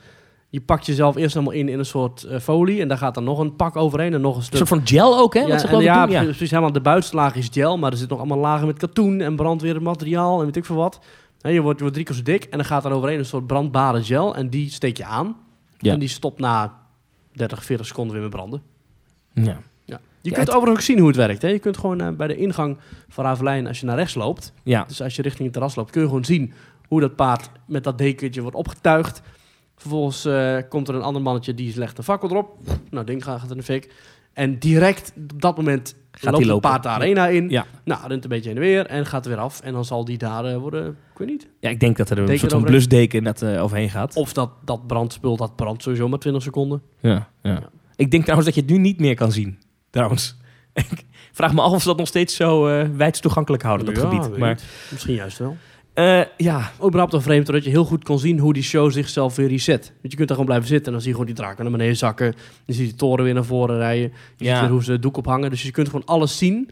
Je 0.56 0.62
pakt 0.62 0.86
jezelf 0.86 1.16
eerst 1.16 1.34
helemaal 1.34 1.54
in 1.54 1.68
in 1.68 1.78
een 1.78 1.86
soort 1.86 2.22
eh, 2.22 2.38
folie 2.38 2.80
en 2.80 2.88
daar 2.88 2.98
gaat 2.98 3.14
dan 3.14 3.24
nog 3.24 3.38
een 3.38 3.56
pak 3.56 3.76
overheen 3.76 4.14
en 4.14 4.20
nog 4.20 4.32
een 4.32 4.38
Een 4.38 4.44
stuk. 4.44 4.56
soort 4.56 4.68
van 4.68 4.86
gel 4.86 5.18
ook, 5.18 5.34
hè? 5.34 5.40
ja, 5.40 5.48
wat 5.48 5.60
ze 5.60 5.66
en 5.68 5.80
ja, 5.80 6.06
doen. 6.06 6.14
Ja. 6.14 6.22
precies. 6.22 6.50
Helemaal 6.50 6.72
de 6.72 6.80
buitenste 6.80 7.16
laag 7.16 7.34
is 7.34 7.48
gel, 7.52 7.78
maar 7.78 7.90
er 7.92 7.96
zitten 7.98 8.16
nog 8.16 8.26
allemaal 8.26 8.44
lagen 8.44 8.66
met 8.66 8.78
katoen 8.78 9.20
en 9.20 9.36
brandwerend 9.36 9.82
materiaal 9.82 10.38
en 10.38 10.44
weet 10.46 10.56
ik 10.56 10.64
veel 10.64 10.76
wat. 10.76 11.00
Hè, 11.40 11.50
je, 11.50 11.60
wordt, 11.60 11.76
je 11.76 11.80
wordt 11.82 11.94
drie 11.94 12.06
keer 12.06 12.16
zo 12.16 12.22
dik 12.22 12.44
en 12.44 12.58
dan 12.58 12.66
gaat 12.66 12.84
er 12.84 12.90
overheen 12.92 13.18
een 13.18 13.24
soort 13.24 13.46
brandbare 13.46 14.04
gel 14.04 14.36
en 14.36 14.48
die 14.48 14.70
steek 14.70 14.96
je 14.96 15.04
aan. 15.04 15.36
Ja. 15.78 15.92
En 15.92 15.98
die 15.98 16.08
stopt 16.08 16.38
na 16.40 16.72
30, 17.32 17.64
40 17.64 17.86
seconden 17.86 18.12
weer 18.12 18.22
met 18.22 18.32
branden. 18.32 18.62
Ja. 19.32 19.58
Ja. 19.84 20.00
Je 20.20 20.30
kunt 20.30 20.46
het- 20.46 20.56
overigens 20.56 20.78
ook 20.78 20.84
zien 20.84 20.98
hoe 20.98 21.08
het 21.08 21.16
werkt. 21.16 21.42
Hè? 21.42 21.48
Je 21.48 21.58
kunt 21.58 21.78
gewoon 21.78 22.00
eh, 22.00 22.08
bij 22.10 22.26
de 22.26 22.36
ingang 22.36 22.76
van 23.08 23.24
Ravelijn, 23.24 23.66
als 23.66 23.80
je 23.80 23.86
naar 23.86 23.96
rechts 23.96 24.14
loopt, 24.14 24.52
ja. 24.62 24.84
dus 24.88 25.02
als 25.02 25.16
je 25.16 25.22
richting 25.22 25.44
het 25.44 25.52
terras 25.52 25.74
loopt, 25.74 25.90
kun 25.90 26.00
je 26.00 26.06
gewoon 26.06 26.24
zien 26.24 26.52
hoe 26.88 27.00
dat 27.00 27.16
paard 27.16 27.50
met 27.66 27.84
dat 27.84 27.98
dekentje 27.98 28.40
wordt 28.40 28.56
opgetuigd. 28.56 29.22
Vervolgens 29.76 30.24
eh, 30.24 30.56
komt 30.68 30.88
er 30.88 30.94
een 30.94 31.02
ander 31.02 31.22
mannetje 31.22 31.54
die 31.54 31.78
legt 31.78 31.98
een 31.98 32.04
fakkel 32.04 32.30
erop. 32.30 32.58
Nou, 32.90 33.06
ding 33.06 33.24
gaat 33.24 33.50
in 33.50 33.56
de 33.56 33.62
fik. 33.62 33.92
En 34.32 34.58
direct 34.58 35.12
op 35.32 35.40
dat 35.42 35.56
moment 35.56 35.94
Gaat 36.10 36.32
loopt 36.32 36.44
lopen. 36.44 36.70
paard 36.70 36.82
de 36.82 36.88
arena 36.88 37.26
in. 37.28 37.48
Ja. 37.48 37.66
Nou, 37.84 38.08
rent 38.08 38.22
een 38.24 38.28
beetje 38.30 38.48
heen 38.48 38.58
en 38.58 38.64
weer 38.64 38.86
en 38.86 39.06
gaat 39.06 39.24
er 39.24 39.30
weer 39.30 39.40
af. 39.40 39.60
En 39.60 39.72
dan 39.72 39.84
zal 39.84 40.04
die 40.04 40.18
daar 40.18 40.44
eh, 40.44 40.56
worden, 40.56 40.86
ik 41.12 41.18
weet 41.18 41.28
niet. 41.28 41.48
ja, 41.60 41.68
ik 41.70 41.80
denk 41.80 41.96
dat 41.96 42.10
er 42.10 42.18
een 42.18 42.38
soort 42.38 42.52
van 42.52 42.64
blusdeken 42.64 43.22
net 43.22 43.42
eh, 43.42 43.62
overheen 43.62 43.90
gaat. 43.90 44.16
Of 44.16 44.32
dat, 44.32 44.50
dat 44.64 44.86
brandspul, 44.86 45.36
dat 45.36 45.56
brandt 45.56 45.82
sowieso 45.82 46.08
maar 46.08 46.18
20 46.18 46.42
seconden. 46.42 46.82
Ja, 47.00 47.28
ja. 47.42 47.60
Ik 47.96 48.10
denk 48.10 48.22
trouwens 48.22 48.48
dat 48.48 48.56
je 48.58 48.62
het 48.66 48.70
nu 48.70 48.78
niet 48.78 49.00
meer 49.00 49.14
kan 49.14 49.32
zien. 49.32 49.58
Trouwens. 49.90 50.36
Ik 50.74 51.04
vraag 51.32 51.52
me 51.54 51.60
af 51.60 51.72
of 51.72 51.80
ze 51.82 51.88
dat 51.88 51.96
nog 51.96 52.06
steeds 52.06 52.36
zo 52.36 52.66
eh 52.66 52.88
wijd 52.96 53.22
toegankelijk 53.22 53.62
houden, 53.62 53.86
dat 53.86 53.96
Ja, 53.96 54.02
gebied. 54.10 54.36
Maar. 54.38 54.58
Misschien 54.90 55.14
juist 55.14 55.38
wel. 55.38 55.56
Eh, 55.96 56.20
ja, 56.36 56.70
Überhaupt 56.84 57.14
al 57.14 57.20
vreemd 57.20 57.46
dat 57.46 57.64
je 57.64 57.70
heel 57.70 57.84
goed 57.84 58.04
kon 58.04 58.18
zien 58.18 58.38
hoe 58.38 58.52
die 58.52 58.62
show 58.62 58.90
zichzelf 58.92 59.36
weer 59.36 59.48
reset. 59.48 59.86
Want 60.00 60.10
je 60.12 60.16
kunt 60.16 60.18
daar 60.18 60.28
gewoon 60.28 60.44
blijven 60.46 60.68
zitten 60.68 60.86
en 60.86 60.92
dan 60.92 61.00
zie 61.00 61.08
je 61.10 61.16
gewoon 61.16 61.32
die 61.34 61.42
draken 61.42 61.62
naar 61.62 61.72
beneden 61.72 61.96
zakken. 61.96 62.34
Je 62.64 62.72
ziet 62.72 62.86
die 62.88 62.94
toren 62.96 63.24
weer 63.24 63.34
naar 63.34 63.44
voren 63.44 63.76
rijden. 63.76 64.12
Je 64.36 64.44
Ja. 64.44 64.60
ziet 64.60 64.68
hoe 64.68 64.84
ze 64.84 64.92
het 64.92 65.02
doek 65.02 65.16
ophangen. 65.16 65.50
Dus 65.50 65.62
je 65.62 65.70
kunt 65.70 65.86
gewoon 65.88 66.06
alles 66.06 66.38
zien 66.38 66.70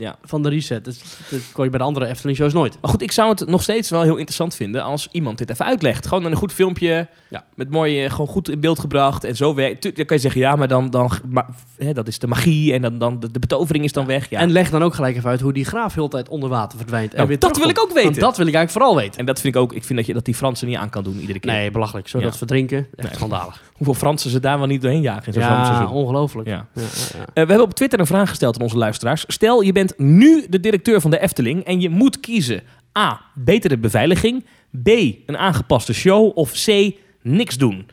ja. 0.00 0.16
van 0.24 0.42
de 0.42 0.48
reset. 0.48 0.84
Dat, 0.84 0.94
dat 1.30 1.40
kon 1.52 1.64
je 1.64 1.70
bij 1.70 1.78
de 1.78 1.84
andere 1.84 2.06
Efteling 2.06 2.36
shows 2.38 2.52
nooit. 2.52 2.78
Maar 2.80 2.90
goed, 2.90 3.02
ik 3.02 3.12
zou 3.12 3.30
het 3.30 3.46
nog 3.46 3.62
steeds 3.62 3.90
wel 3.90 4.02
heel 4.02 4.16
interessant 4.16 4.54
vinden 4.54 4.82
als 4.82 5.08
iemand 5.12 5.38
dit 5.38 5.50
even 5.50 5.64
uitlegt. 5.64 6.06
Gewoon 6.06 6.24
een 6.24 6.34
goed 6.36 6.52
filmpje, 6.52 7.08
Ja. 7.28 7.44
met 7.54 7.70
mooi, 7.70 8.04
eh, 8.04 8.10
gewoon 8.10 8.26
goed 8.26 8.48
in 8.48 8.60
beeld 8.60 8.78
gebracht 8.78 9.24
en 9.24 9.36
zo 9.36 9.54
werkt. 9.54 9.82
Dan 9.82 9.92
kan 9.92 10.16
je 10.16 10.22
zeggen, 10.22 10.40
ja, 10.40 10.56
maar 10.56 10.68
dan, 10.68 10.90
dan 10.90 11.10
maar, 11.28 11.46
hè, 11.78 11.92
dat 11.92 12.08
is 12.08 12.18
de 12.18 12.26
magie 12.26 12.72
en 12.72 12.82
dan, 12.82 12.98
dan 12.98 13.20
de, 13.20 13.30
de 13.30 13.38
betovering 13.38 13.84
is 13.84 13.92
dan 13.92 14.06
weg. 14.06 14.30
Ja. 14.30 14.38
En 14.40 14.50
leg 14.50 14.70
dan 14.70 14.82
ook 14.82 14.94
gelijk 14.94 15.16
even 15.16 15.30
uit 15.30 15.40
hoe 15.40 15.52
die 15.52 15.64
graaf 15.64 15.94
heel 15.94 16.08
tijd 16.08 16.28
onder 16.28 16.48
water 16.48 16.78
verdwijnt. 16.78 17.10
en 17.10 17.16
Nou, 17.16 17.28
weer 17.28 17.38
dat 17.38 17.58
wil 17.58 17.68
ik 17.68 17.80
ook 17.80 17.92
weten. 17.92 18.02
Want 18.10 18.20
dat 18.20 18.36
wil 18.36 18.46
ik 18.46 18.54
eigenlijk 18.54 18.70
vooral 18.84 19.02
weten. 19.04 19.20
En 19.20 19.26
dat 19.26 19.40
vind 19.40 19.54
ik 19.54 19.60
ook, 19.60 19.72
ik 19.72 19.84
vind 19.84 19.98
dat 19.98 20.06
je 20.08 20.14
dat 20.14 20.24
die 20.24 20.34
Fransen 20.34 20.68
niet 20.68 20.76
aan 20.76 20.90
kan 20.90 21.04
doen 21.04 21.18
iedere 21.20 21.38
keer. 21.38 21.52
Nee, 21.52 21.70
belachelijk. 21.70 22.08
Zo 22.08 22.20
dat 22.20 22.36
verdrinken, 22.36 22.78
echt 22.96 23.06
Nee. 23.08 23.14
schandalig. 23.16 23.62
Hoeveel 23.80 23.94
Fransen 24.00 24.30
ze 24.30 24.40
daar 24.40 24.58
wel 24.58 24.66
niet 24.66 24.82
doorheen 24.82 25.00
jagen 25.02 25.26
in 25.26 25.32
zo'n 25.32 25.42
Ja, 25.42 25.88
ongelooflijk. 25.90 26.48
Ja. 26.48 26.66
Ja. 26.74 26.82
Eh, 26.82 26.88
we 27.24 27.30
hebben 27.34 27.62
op 27.62 27.74
Twitter 27.74 28.00
een 28.00 28.06
vraag 28.06 28.28
gesteld 28.28 28.56
aan 28.56 28.62
onze 28.62 28.76
luisteraars. 28.76 29.24
Stel, 29.28 29.60
je 29.60 29.72
bent 29.72 29.98
nu 29.98 30.46
de 30.48 30.60
directeur 30.60 31.00
van 31.00 31.10
de 31.10 31.18
Efteling 31.20 31.64
en 31.64 31.80
je 31.80 31.88
moet 31.88 32.20
kiezen. 32.20 32.62
A. 32.98 33.20
Betere 33.34 33.78
beveiliging. 33.78 34.44
B. 34.82 34.88
Een 35.26 35.36
aangepaste 35.36 35.92
show. 35.94 36.36
Of 36.36 36.52
C. 36.64 36.92
Niks 37.22 37.56
doen. 37.58 37.86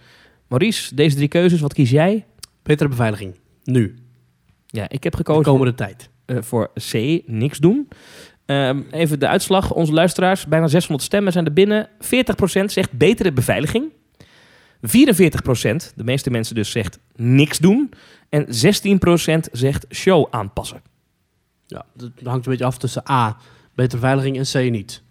Maurice, 0.47 0.95
deze 0.95 1.15
drie 1.15 1.27
keuzes, 1.27 1.59
wat 1.61 1.73
kies 1.73 1.89
jij? 1.89 2.25
Betere 2.63 2.89
beveiliging. 2.89 3.35
Nu. 3.63 3.95
Ja, 4.67 4.89
ik 4.89 5.03
heb 5.03 5.11
De 5.11 5.17
gekozen 5.17 5.43
komende 5.43 5.73
tijd. 5.75 6.09
eh, 6.25 6.37
voor 6.41 6.71
C. 6.91 7.21
Niks 7.25 7.57
doen. 7.59 7.87
Ehm, 8.45 8.81
even 8.91 9.19
de 9.19 9.27
uitslag. 9.27 9.73
Onze 9.73 9.93
luisteraars, 9.93 10.45
bijna 10.47 10.67
600 10.67 11.03
stemmen 11.07 11.31
zijn 11.31 11.45
er 11.45 11.53
binnen. 11.53 11.89
40% 11.99 12.71
zegt 12.71 12.91
betere 12.91 13.31
beveiliging. 13.31 13.91
44%, 14.81 15.93
de 15.95 16.03
meeste 16.03 16.29
mensen 16.29 16.55
dus, 16.55 16.71
zegt 16.71 16.99
niks 17.15 17.57
doen. 17.57 17.91
En 18.29 18.45
16% 18.45 18.49
zegt 19.51 19.85
show 19.89 20.27
aanpassen. 20.29 20.81
Ja, 21.67 21.85
dat 21.93 22.11
hangt 22.23 22.45
een 22.45 22.51
beetje 22.51 22.65
af 22.65 22.77
tussen 22.77 23.09
A, 23.11 23.37
betere 23.75 24.01
beveiliging 24.01 24.37
en 24.37 24.43
C 24.67 24.71
niet. 24.71 25.03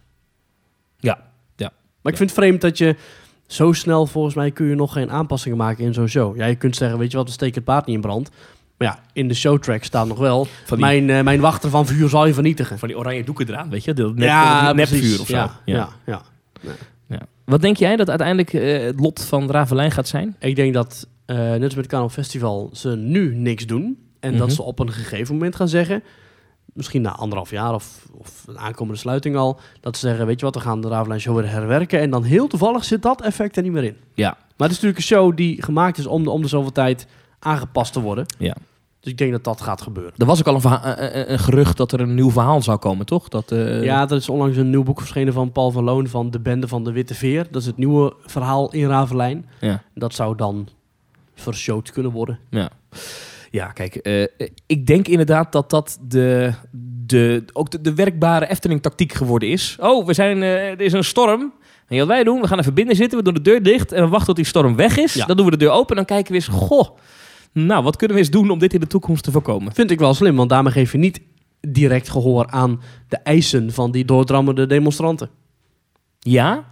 Ja, 0.99 1.19
ja. 1.57 1.73
Maar 2.03 2.13
ik 2.13 2.19
vind 2.19 2.31
het 2.31 2.39
vreemd 2.39 2.61
dat 2.61 2.79
je 2.79 2.97
zo 3.47 3.73
snel, 3.73 4.07
volgens 4.07 4.35
mij, 4.35 4.51
kun 4.51 4.67
je 4.67 4.75
nog 4.75 4.93
geen 4.93 5.11
aanpassingen 5.11 5.59
maken 5.59 5.85
in 5.85 5.95
zo'n 5.95 6.09
show. 6.09 6.37
Ja, 6.37 6.47
je 6.47 6.55
kunt 6.57 6.77
zeggen, 6.77 6.99
weet 6.99 7.11
je 7.11 7.17
wat, 7.17 7.27
we 7.27 7.33
steken 7.33 7.55
het 7.55 7.65
paard 7.65 7.87
niet 7.87 7.95
in 7.95 8.01
brand. 8.01 8.31
Maar 8.77 8.89
ja, 8.89 8.99
in 9.13 9.29
de 9.29 9.35
showtrack 9.35 9.85
staat 9.85 10.07
nog 10.07 10.19
wel, 10.19 10.47
Van 10.65 10.77
die, 10.77 10.87
mijn, 10.87 11.11
eh, 11.11 11.23
mijn 11.23 11.41
wachter 11.41 11.71
van 11.71 11.87
vuur 11.87 12.09
zal 12.09 12.27
je 12.27 12.35
vernietigen. 12.35 12.79
van 12.79 12.89
die 12.89 12.99
oranje 12.99 13.25
doeken 13.25 13.49
eraan, 13.49 13.71
weet 13.71 13.85
je? 13.85 13.93
Nep, 13.93 14.19
ja, 14.19 14.73
nepvuur 14.73 15.21
of 15.21 15.27
zo. 15.27 15.35
Ja, 15.35 15.61
ja. 15.65 15.89
Ja, 16.07 16.23
Ja. 16.61 16.71
Wat 17.47 17.61
denk 17.61 17.77
jij 17.77 17.97
dat 17.97 18.09
uiteindelijk 18.09 18.53
eh, 18.53 18.81
het 18.85 19.01
lot 19.01 19.25
van 19.25 19.51
Ravelijn 19.51 19.91
gaat 19.91 20.09
zijn? 20.09 20.37
Ik 20.39 20.57
denk 20.57 20.75
dat, 20.75 21.09
eh, 21.27 21.37
net 21.37 21.51
als 21.53 21.61
met 21.61 21.77
het 21.77 21.87
Carnaval 21.87 22.15
Festival, 22.15 22.71
ze 22.73 22.97
nu 22.97 23.35
niks 23.35 23.67
doen. 23.67 23.99
En 24.21 24.31
Mhm. 24.31 24.39
dat 24.39 24.53
ze 24.53 24.63
op 24.63 24.79
een 24.79 24.93
gegeven 24.93 25.35
moment 25.35 25.57
gaan 25.57 25.69
zeggen, 25.69 26.03
misschien 26.73 27.03
na 27.03 27.11
anderhalf 27.15 27.51
jaar 27.51 27.75
of, 27.75 28.07
of 28.19 28.45
een 28.47 28.59
aankomende 28.59 28.99
sluiting 29.01 29.37
al, 29.37 29.61
dat 29.81 29.97
ze 29.97 30.07
zeggen, 30.09 30.27
weet 30.27 30.39
je 30.41 30.45
wat, 30.47 30.55
we 30.55 30.61
gaan 30.61 30.81
de 30.81 30.89
Ravelijn 30.89 31.21
Show 31.21 31.37
weer 31.37 31.51
herwerken. 31.51 32.01
En 32.01 32.11
dan 32.11 32.23
heel 32.23 32.47
toevallig 32.47 32.85
zit 32.85 33.03
dat 33.03 33.23
effect 33.23 33.57
er 33.57 33.63
niet 33.63 33.73
meer 33.73 33.85
in. 33.85 33.97
Ja. 34.15 34.31
Maar 34.31 34.69
het 34.69 34.77
is 34.77 34.83
natuurlijk 34.83 34.99
een 34.99 35.03
show 35.17 35.37
die 35.37 35.63
gemaakt 35.63 35.99
is 35.99 36.07
om 36.07 36.23
de, 36.25 36.31
om 36.31 36.43
de 36.43 36.49
zoveel 36.49 36.73
tijd 36.73 37.07
aangepast 37.39 37.93
te 37.93 38.01
worden. 38.01 38.27
Ja. 38.39 38.57
Dus 39.07 39.15
ik 39.15 39.21
denk 39.21 39.33
dat 39.33 39.45
dat 39.45 39.61
gaat 39.61 39.83
gebeuren. 39.83 40.13
Er 40.17 40.27
was 40.27 40.39
ook 40.39 40.47
al 40.47 40.55
een, 40.55 40.61
verha- 40.61 40.99
een- 40.99 41.33
een- 41.33 41.39
gerucht 41.39 41.77
dat 41.77 41.93
er 41.93 42.01
een 42.01 42.15
nieuw 42.15 42.31
verhaal 42.31 42.63
zou 42.63 42.79
komen, 42.79 43.07
toch? 43.07 43.29
Dat, 43.29 43.53
eh, 43.53 43.83
ja, 43.85 44.09
er 44.09 44.17
is 44.17 44.29
onlangs 44.29 44.57
een 44.57 44.71
nieuw 44.71 44.83
boek 44.83 44.99
verschenen 44.99 45.33
van 45.33 45.53
Paul 45.53 45.71
van 45.71 45.85
Loon 45.85 46.09
van 46.09 46.31
De 46.31 46.41
Bende 46.41 46.69
van 46.69 46.85
de 46.85 46.93
Witte 46.93 47.15
Veer. 47.15 47.47
Dat 47.51 47.61
is 47.61 47.67
het 47.67 47.77
nieuwe 47.77 48.15
verhaal 48.25 48.73
in 48.73 48.89
Ravelijn. 48.89 49.47
Ja. 49.61 49.83
Dat 49.95 50.15
zou 50.15 50.37
dan 50.37 50.69
vershowd 51.35 51.91
kunnen 51.93 52.13
worden. 52.13 52.39
Ja, 52.51 52.71
ja 53.51 53.67
kijk, 53.67 53.95
eh, 53.95 54.27
ik 54.67 54.87
denk 54.87 55.09
inderdaad 55.09 55.53
dat 55.53 55.71
dat 55.71 55.99
de, 56.09 56.53
de, 57.07 57.45
ook 57.53 57.71
de, 57.71 57.81
de 57.81 57.95
werkbare 57.95 58.49
Efteling-tactiek 58.49 59.13
geworden 59.13 59.49
is. 59.49 59.77
Oh, 59.81 60.07
we 60.07 60.15
zijn, 60.15 60.43
eh, 60.43 60.71
er 60.71 60.81
is 60.81 60.93
een 60.93 61.05
storm. 61.05 61.53
En 61.89 61.99
wat 61.99 62.07
wij 62.07 62.25
doen, 62.25 62.41
we 62.41 62.47
gaan 62.47 62.59
even 62.59 62.75
binnen 62.75 62.97
zitten, 62.97 63.19
we 63.19 63.25
doen 63.25 63.35
de 63.35 63.41
deur 63.43 63.63
dicht 63.63 63.93
en 63.93 64.03
we 64.03 64.09
wachten 64.09 64.27
tot 64.27 64.37
die 64.37 64.45
storm 64.45 64.77
weg 64.77 64.97
is. 64.99 65.15
Ja. 65.15 65.27
Dan 65.27 65.37
doen 65.37 65.45
we 65.45 65.51
de 65.51 65.57
deur 65.57 65.71
open 65.71 65.89
en 65.91 65.97
dan 65.97 66.05
kijken 66.05 66.33
we 66.33 66.39
eens, 66.39 66.49
goh, 66.49 66.89
nou, 67.65 67.83
wat 67.83 67.97
kunnen 67.97 68.17
we 68.17 68.23
eens 68.23 68.33
doen 68.33 68.51
om 68.51 68.59
dit 68.59 68.75
in 68.75 68.81
de 68.81 68.87
toekomst 68.87 69.25
te 69.25 69.31
voorkomen? 69.31 69.75
Vind 69.75 69.91
ik 69.91 69.99
wel 69.99 70.15
slim, 70.15 70.37
want 70.37 70.51
daarmee 70.51 70.73
geef 70.73 70.93
je 70.93 70.99
niet 70.99 71.21
direct 71.61 72.09
gehoor 72.09 72.47
aan 72.51 72.81
de 73.09 73.17
eisen 73.17 73.73
van 73.73 73.91
die 73.91 74.05
doordrammende 74.05 74.67
demonstranten. 74.67 75.31
Ja, 76.19 76.65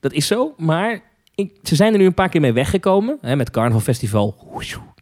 dat 0.00 0.12
is 0.12 0.26
zo, 0.26 0.54
maar 0.56 1.02
ik, 1.34 1.58
ze 1.62 1.74
zijn 1.74 1.92
er 1.92 1.98
nu 1.98 2.06
een 2.06 2.14
paar 2.14 2.28
keer 2.28 2.40
mee 2.40 2.52
weggekomen. 2.52 3.18
Hè, 3.20 3.36
met 3.36 3.50
Carnaval 3.50 3.80
Festival, 3.80 4.36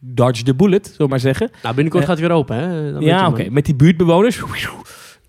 dodge 0.01 0.43
the 0.43 0.55
bullet, 0.55 0.85
zullen 0.85 1.01
we 1.01 1.07
maar 1.07 1.19
zeggen. 1.19 1.49
Nou, 1.63 1.75
binnenkort 1.75 2.03
Eh, 2.03 2.09
gaat 2.09 2.19
hij 2.19 2.27
weer 2.27 2.37
open, 2.37 2.55
hè? 2.55 2.91
Dan 2.93 3.01
Ja, 3.01 3.27
oké. 3.27 3.49
Met 3.49 3.65
die 3.65 3.75
buurtbewoners. 3.75 4.41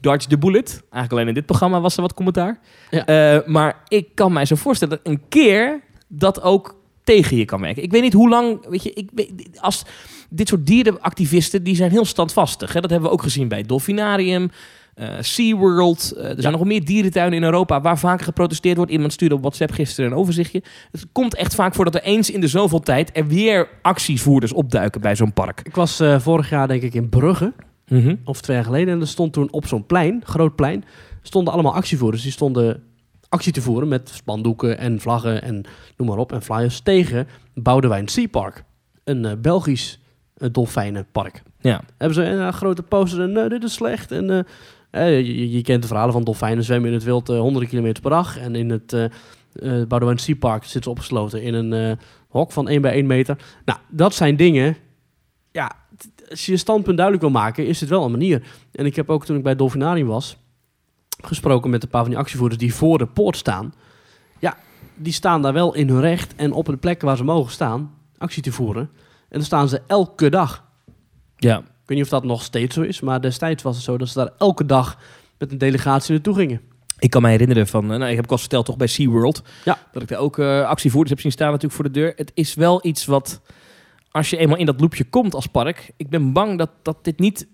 Dodge 0.00 0.28
the 0.28 0.38
bullet. 0.38 0.70
Eigenlijk 0.70 1.12
alleen 1.12 1.28
in 1.28 1.34
dit 1.34 1.46
programma 1.46 1.80
was 1.80 1.96
er 1.96 2.02
wat 2.02 2.14
commentaar. 2.14 2.60
Ja. 2.90 3.06
Eh, 3.06 3.46
maar 3.46 3.82
ik 3.88 4.14
kan 4.14 4.32
mij 4.32 4.44
zo 4.44 4.54
voorstellen 4.56 4.98
dat 5.02 5.12
een 5.12 5.22
keer 5.28 5.80
dat 6.08 6.42
ook 6.42 6.81
tegen 7.04 7.36
je 7.36 7.44
kan 7.44 7.60
werken. 7.60 7.82
Ik 7.82 7.90
weet 7.90 8.02
niet 8.02 8.12
hoe 8.12 8.28
lang, 8.28 8.66
weet 8.68 8.82
je, 8.82 8.92
ik 8.92 9.08
weet, 9.14 9.32
als 9.60 9.82
dit 10.30 10.48
soort 10.48 10.66
dierenactivisten, 10.66 11.62
die 11.62 11.76
zijn 11.76 11.90
heel 11.90 12.04
standvastig. 12.04 12.72
Hè? 12.72 12.80
Dat 12.80 12.90
hebben 12.90 13.08
we 13.08 13.14
ook 13.14 13.22
gezien 13.22 13.48
bij 13.48 13.58
het 13.58 13.68
Dolfinarium, 13.68 14.50
eh 14.94 15.08
SeaWorld. 15.20 16.12
Eh, 16.16 16.24
er 16.28 16.40
zijn 16.42 16.52
nog 16.52 16.64
meer 16.64 16.84
dierentuinen 16.84 17.38
in 17.38 17.44
Europa 17.44 17.80
waar 17.80 17.98
vaker 17.98 18.24
geprotesteerd 18.24 18.76
wordt. 18.76 18.92
Iemand 18.92 19.12
stuurde 19.12 19.34
op 19.34 19.40
WhatsApp 19.40 19.70
gisteren 19.72 20.10
een 20.10 20.16
overzichtje. 20.16 20.62
Het 20.90 21.06
komt 21.12 21.34
echt 21.36 21.54
vaak 21.54 21.74
voor 21.74 21.84
dat 21.84 21.94
er 21.94 22.02
eens 22.02 22.30
in 22.30 22.40
de 22.40 22.48
zoveel 22.48 22.80
tijd 22.80 23.10
er 23.12 23.26
weer 23.26 23.68
actievoerders 23.82 24.52
opduiken 24.52 25.00
bij 25.00 25.16
zo'n 25.16 25.32
park. 25.32 25.60
Ik 25.64 25.74
was 25.74 26.00
eh, 26.00 26.18
vorig 26.20 26.50
jaar 26.50 26.68
denk 26.68 26.82
ik 26.82 26.94
in 26.94 27.08
Brugge, 27.08 27.52
Mhm. 27.88 28.14
of 28.24 28.40
twee 28.40 28.56
jaar 28.56 28.64
geleden. 28.64 28.94
En 28.94 29.00
er 29.00 29.06
stond 29.08 29.32
toen 29.32 29.52
op 29.52 29.66
zo'n 29.66 29.86
plein, 29.86 30.20
groot 30.24 30.54
plein, 30.56 30.84
stonden 31.22 31.52
allemaal 31.52 31.74
actievoerders. 31.74 32.22
Die 32.22 32.32
stonden 32.32 32.82
actie 33.32 33.52
te 33.52 33.62
voeren 33.62 33.88
met 33.88 34.08
spandoeken 34.08 34.78
en 34.78 35.00
vlaggen 35.00 35.42
en 35.42 35.64
noem 35.96 36.08
maar 36.08 36.18
op. 36.18 36.32
En 36.32 36.42
flyers 36.42 36.80
tegen 36.80 37.28
Boudewijn 37.54 38.08
Sea 38.08 38.28
Park. 38.28 38.64
Een 39.04 39.24
eh, 39.24 39.32
Belgisch 39.38 40.00
uh, 40.36 40.48
dolfijnenpark. 40.52 41.42
Ja. 41.60 41.80
Hebben 41.96 42.14
ze 42.14 42.24
een 42.24 42.46
eh, 42.46 42.52
grote 42.52 42.82
poster 42.82 43.20
en 43.20 43.36
eh, 43.36 43.48
dit 43.48 43.64
is 43.64 43.72
slecht. 43.72 44.10
En 44.12 44.30
eh, 44.30 44.38
eh, 44.92 45.26
je, 45.26 45.50
je 45.50 45.62
kent 45.62 45.82
de 45.82 45.88
verhalen 45.88 46.12
van 46.12 46.24
dolfijnen 46.24 46.64
zwemmen 46.64 46.88
in 46.88 46.94
het 46.94 47.04
wild 47.04 47.28
eh, 47.28 47.38
honderden 47.38 47.68
kilometer 47.68 48.02
per 48.02 48.10
dag. 48.10 48.38
En 48.38 48.54
in 48.54 48.70
het 48.70 48.92
uh, 48.92 49.06
Boudewijn 49.88 50.18
Sea 50.18 50.34
Park 50.34 50.62
zitten 50.62 50.82
ze 50.82 50.90
opgesloten 50.90 51.42
in 51.42 51.54
een 51.54 51.72
eh, 51.72 51.96
hok 52.28 52.52
van 52.52 52.68
1 52.68 52.82
bij 52.82 52.92
1 52.92 53.06
meter. 53.06 53.36
Nou, 53.64 53.78
dat 53.88 54.14
zijn 54.14 54.36
dingen. 54.36 54.76
Ja, 55.50 55.72
als 56.30 56.46
je 56.46 56.52
je 56.52 56.58
standpunt 56.58 56.96
duidelijk 56.96 57.26
wil 57.26 57.40
maken, 57.40 57.66
is 57.66 57.78
dit 57.78 57.88
wel 57.88 58.04
een 58.04 58.10
manier. 58.10 58.42
En 58.72 58.86
ik 58.86 58.96
heb 58.96 59.10
ook 59.10 59.24
toen 59.24 59.36
ik 59.36 59.42
bij 59.42 59.56
Dolfinarium 59.56 60.06
was, 60.06 60.36
gesproken 61.26 61.70
met 61.70 61.82
een 61.82 61.88
paar 61.88 62.00
van 62.02 62.10
die 62.10 62.18
actievoerders 62.18 62.60
die 62.60 62.74
voor 62.74 62.98
de 62.98 63.06
poort 63.06 63.36
staan. 63.36 63.74
Ja, 64.38 64.56
die 64.94 65.12
staan 65.12 65.42
daar 65.42 65.52
wel 65.52 65.74
in 65.74 65.88
hun 65.88 66.00
recht 66.00 66.34
en 66.36 66.52
op 66.52 66.66
de 66.66 66.76
plekken 66.76 67.06
waar 67.06 67.16
ze 67.16 67.24
mogen 67.24 67.52
staan, 67.52 67.94
actie 68.18 68.42
te 68.42 68.52
voeren. 68.52 68.82
En 69.28 69.38
dan 69.38 69.42
staan 69.42 69.68
ze 69.68 69.82
elke 69.86 70.30
dag. 70.30 70.64
Ja. 71.36 71.58
Ik 71.58 71.88
weet 71.88 71.96
niet 71.96 72.02
of 72.02 72.20
dat 72.20 72.24
nog 72.24 72.42
steeds 72.42 72.74
zo 72.74 72.82
is, 72.82 73.00
maar 73.00 73.20
destijds 73.20 73.62
was 73.62 73.74
het 73.74 73.84
zo 73.84 73.98
dat 73.98 74.08
ze 74.08 74.18
daar 74.18 74.30
elke 74.38 74.66
dag 74.66 74.98
met 75.38 75.52
een 75.52 75.58
delegatie 75.58 76.12
naartoe 76.12 76.34
gingen. 76.34 76.60
Ik 76.98 77.10
kan 77.10 77.22
me 77.22 77.28
herinneren 77.28 77.66
van, 77.66 77.92
eh, 77.92 77.98
nou, 77.98 78.10
ik 78.10 78.16
heb 78.16 78.30
al 78.30 78.38
verteld 78.38 78.64
toch 78.66 78.76
bij 78.76 78.86
SeaWorld, 78.86 79.42
Ja. 79.64 79.78
dat 79.92 80.02
ik 80.02 80.08
daar 80.08 80.18
ook 80.18 80.38
eh, 80.38 80.66
actievoerders 80.68 81.10
heb 81.10 81.20
zien 81.20 81.32
staan 81.32 81.46
natuurlijk 81.46 81.74
voor 81.74 81.84
de 81.84 81.90
deur. 81.90 82.12
Het 82.16 82.30
is 82.34 82.54
wel 82.54 82.86
iets 82.86 83.04
wat, 83.04 83.40
als 84.10 84.30
je 84.30 84.36
eenmaal 84.36 84.56
in 84.58 84.66
dat 84.66 84.80
loopje 84.80 85.04
komt 85.04 85.34
als 85.34 85.46
park, 85.46 85.90
ik 85.96 86.08
ben 86.10 86.32
bang 86.32 86.58
dat, 86.58 86.70
dat 86.82 87.04
dit 87.04 87.18
niet 87.18 87.46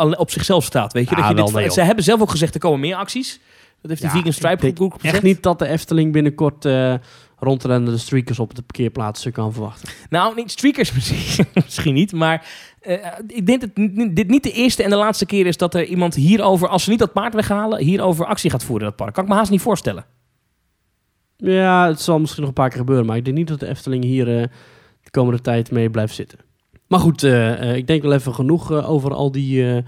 op 0.00 0.30
zichzelf 0.30 0.64
staat, 0.64 0.92
weet 0.92 1.08
je. 1.08 1.16
Ja, 1.16 1.20
dat 1.20 1.30
je 1.30 1.34
wel, 1.34 1.44
dit, 1.44 1.54
nee, 1.54 1.70
ze 1.70 1.80
hebben 1.80 2.04
zelf 2.04 2.20
ook 2.20 2.30
gezegd, 2.30 2.54
er 2.54 2.60
komen 2.60 2.80
meer 2.80 2.96
acties. 2.96 3.40
Dat 3.80 3.90
heeft 3.90 4.02
de 4.02 4.06
Ja, 4.06 4.14
Vegan 4.14 4.32
Stripe 4.32 4.72
gezegd. 4.76 5.14
Echt 5.14 5.22
niet 5.22 5.42
dat 5.42 5.58
de 5.58 5.66
Efteling 5.66 6.12
binnenkort 6.12 6.64
eh 6.64 6.94
rondrennende 7.40 7.98
streakers 7.98 8.38
op 8.38 8.54
de 8.54 8.62
parkeerplaatsen 8.62 9.32
kan 9.32 9.52
verwachten. 9.52 9.88
Nou, 10.10 10.34
niet 10.34 10.50
streakers 10.50 10.92
misschien, 10.94 11.46
misschien 11.54 11.94
niet, 11.94 12.12
maar 12.12 12.46
eh, 12.80 12.94
ik 13.26 13.46
denk 13.46 13.60
dat 13.60 13.70
dit 14.16 14.28
niet 14.28 14.42
de 14.42 14.52
eerste 14.52 14.82
en 14.82 14.90
de 14.90 14.96
laatste 14.96 15.26
keer 15.26 15.46
is 15.46 15.56
dat 15.56 15.74
er 15.74 15.84
iemand 15.84 16.14
hierover, 16.14 16.68
als 16.68 16.84
ze 16.84 16.90
niet 16.90 16.98
dat 16.98 17.12
paard 17.12 17.34
weghalen, 17.34 17.82
hierover 17.82 18.26
actie 18.26 18.50
gaat 18.50 18.64
voeren 18.64 18.84
in 18.84 18.88
dat 18.88 18.96
park. 18.96 19.14
Kan 19.14 19.24
ik 19.24 19.30
me 19.30 19.36
haast 19.36 19.50
niet 19.50 19.60
voorstellen. 19.60 20.04
Ja, 21.36 21.86
het 21.86 22.00
zal 22.00 22.18
misschien 22.18 22.40
nog 22.40 22.48
een 22.48 22.56
paar 22.56 22.68
keer 22.68 22.78
gebeuren, 22.78 23.06
maar 23.06 23.16
ik 23.16 23.24
denk 23.24 23.36
niet 23.36 23.48
dat 23.48 23.60
de 23.60 23.66
Efteling 23.66 24.04
hier 24.04 24.40
eh, 24.40 24.46
de 25.02 25.10
komende 25.10 25.40
tijd 25.40 25.70
mee 25.70 25.90
blijft 25.90 26.14
zitten. 26.14 26.38
Maar 26.90 27.00
goed, 27.00 27.22
eh, 27.22 27.70
eh, 27.70 27.76
ik 27.76 27.86
denk 27.86 28.02
wel 28.02 28.12
even 28.12 28.34
genoeg 28.34 28.72
eh, 28.72 28.90
over 28.90 29.14
al 29.14 29.30
die 29.32 29.82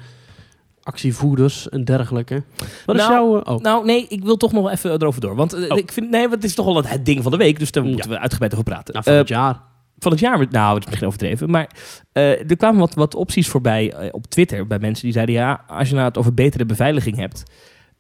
actievoerders 0.83 1.69
en 1.69 1.85
dergelijke. 1.85 2.43
Wat 2.87 2.97
is 2.97 3.03
Nou, 3.03 3.13
jouw... 3.13 3.55
oh, 3.55 3.61
Nou, 3.63 3.85
nee, 3.85 4.07
ik 4.09 4.25
wil 4.25 4.37
toch 4.37 4.53
nog 4.53 4.63
wel 4.63 4.73
even 4.73 4.93
erover 4.93 5.21
door. 5.21 5.35
Want 5.37 5.69
Oh. 5.71 5.79
ik 5.79 5.93
vind, 5.93 6.11
nee, 6.11 6.29
het 6.29 6.45
is 6.45 6.55
toch 6.55 6.67
wel 6.67 6.77
het, 6.77 6.89
het 6.91 7.05
ding 7.07 7.23
van 7.23 7.31
de 7.33 7.39
week, 7.39 7.59
dus 7.59 7.71
daar 7.71 7.85
Ja. 7.85 7.91
moeten 7.91 8.11
we 8.11 8.19
uitgebreid 8.19 8.53
over 8.53 8.65
praten. 8.65 8.93
nou, 8.93 9.05
van 9.05 9.15
het 9.15 9.29
jaar. 9.29 9.61
van 9.99 10.11
het 10.11 10.21
jaar, 10.21 10.47
nou, 10.51 10.69
het 10.75 10.79
is 10.83 10.87
misschien 10.87 11.07
overdreven, 11.09 11.51
maar 11.51 11.71
er 12.13 12.57
kwamen 12.57 12.81
wat, 12.81 12.95
wat 12.95 13.15
opties 13.15 13.49
voorbij 13.49 14.13
op 14.13 14.27
Twitter 14.27 14.67
bij 14.67 14.79
mensen 14.79 15.05
die 15.05 15.13
zeiden, 15.13 15.35
ja, 15.35 15.65
als 15.67 15.89
je 15.89 15.95
nou 15.95 16.07
het 16.07 16.19
over 16.19 16.35
betere 16.35 16.65
beveiliging 16.67 17.17
hebt, 17.17 17.43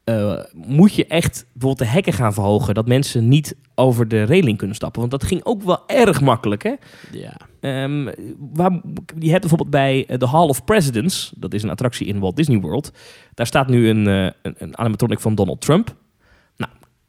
eh, 0.04 0.38
moet 0.52 0.94
je 0.94 1.06
echt 1.06 1.46
bijvoorbeeld 1.52 1.88
de 1.88 1.94
hekken 1.94 2.12
gaan 2.12 2.34
verhogen, 2.34 2.74
dat 2.74 2.86
mensen 2.86 3.28
niet 3.28 3.56
over 3.74 4.08
de 4.08 4.22
reling 4.22 4.58
kunnen 4.58 4.76
stappen. 4.76 5.00
Want 5.00 5.12
dat 5.12 5.24
ging 5.24 5.44
ook 5.44 5.62
wel 5.62 5.82
erg 5.86 6.20
makkelijk, 6.20 6.62
hè? 6.62 6.74
Ja. 7.12 7.36
Ehm, 7.60 8.12
waar, 8.52 8.80
je 9.18 9.28
hebt 9.30 9.40
bijvoorbeeld 9.40 9.70
bij 9.70 10.06
eh, 10.06 10.18
de 10.18 10.28
Hall 10.28 10.48
of 10.48 10.64
Presidents, 10.64 11.32
dat 11.36 11.54
is 11.54 11.62
een 11.62 11.70
attractie 11.70 12.06
in 12.06 12.18
Walt 12.18 12.36
Disney 12.36 12.60
World, 12.60 12.92
daar 13.34 13.46
staat 13.46 13.68
nu 13.68 13.88
een, 13.88 14.06
eh, 14.06 14.30
een, 14.42 14.54
een 14.58 14.78
animatronic 14.78 15.20
van 15.20 15.34
Donald 15.34 15.60
Trump. 15.60 15.94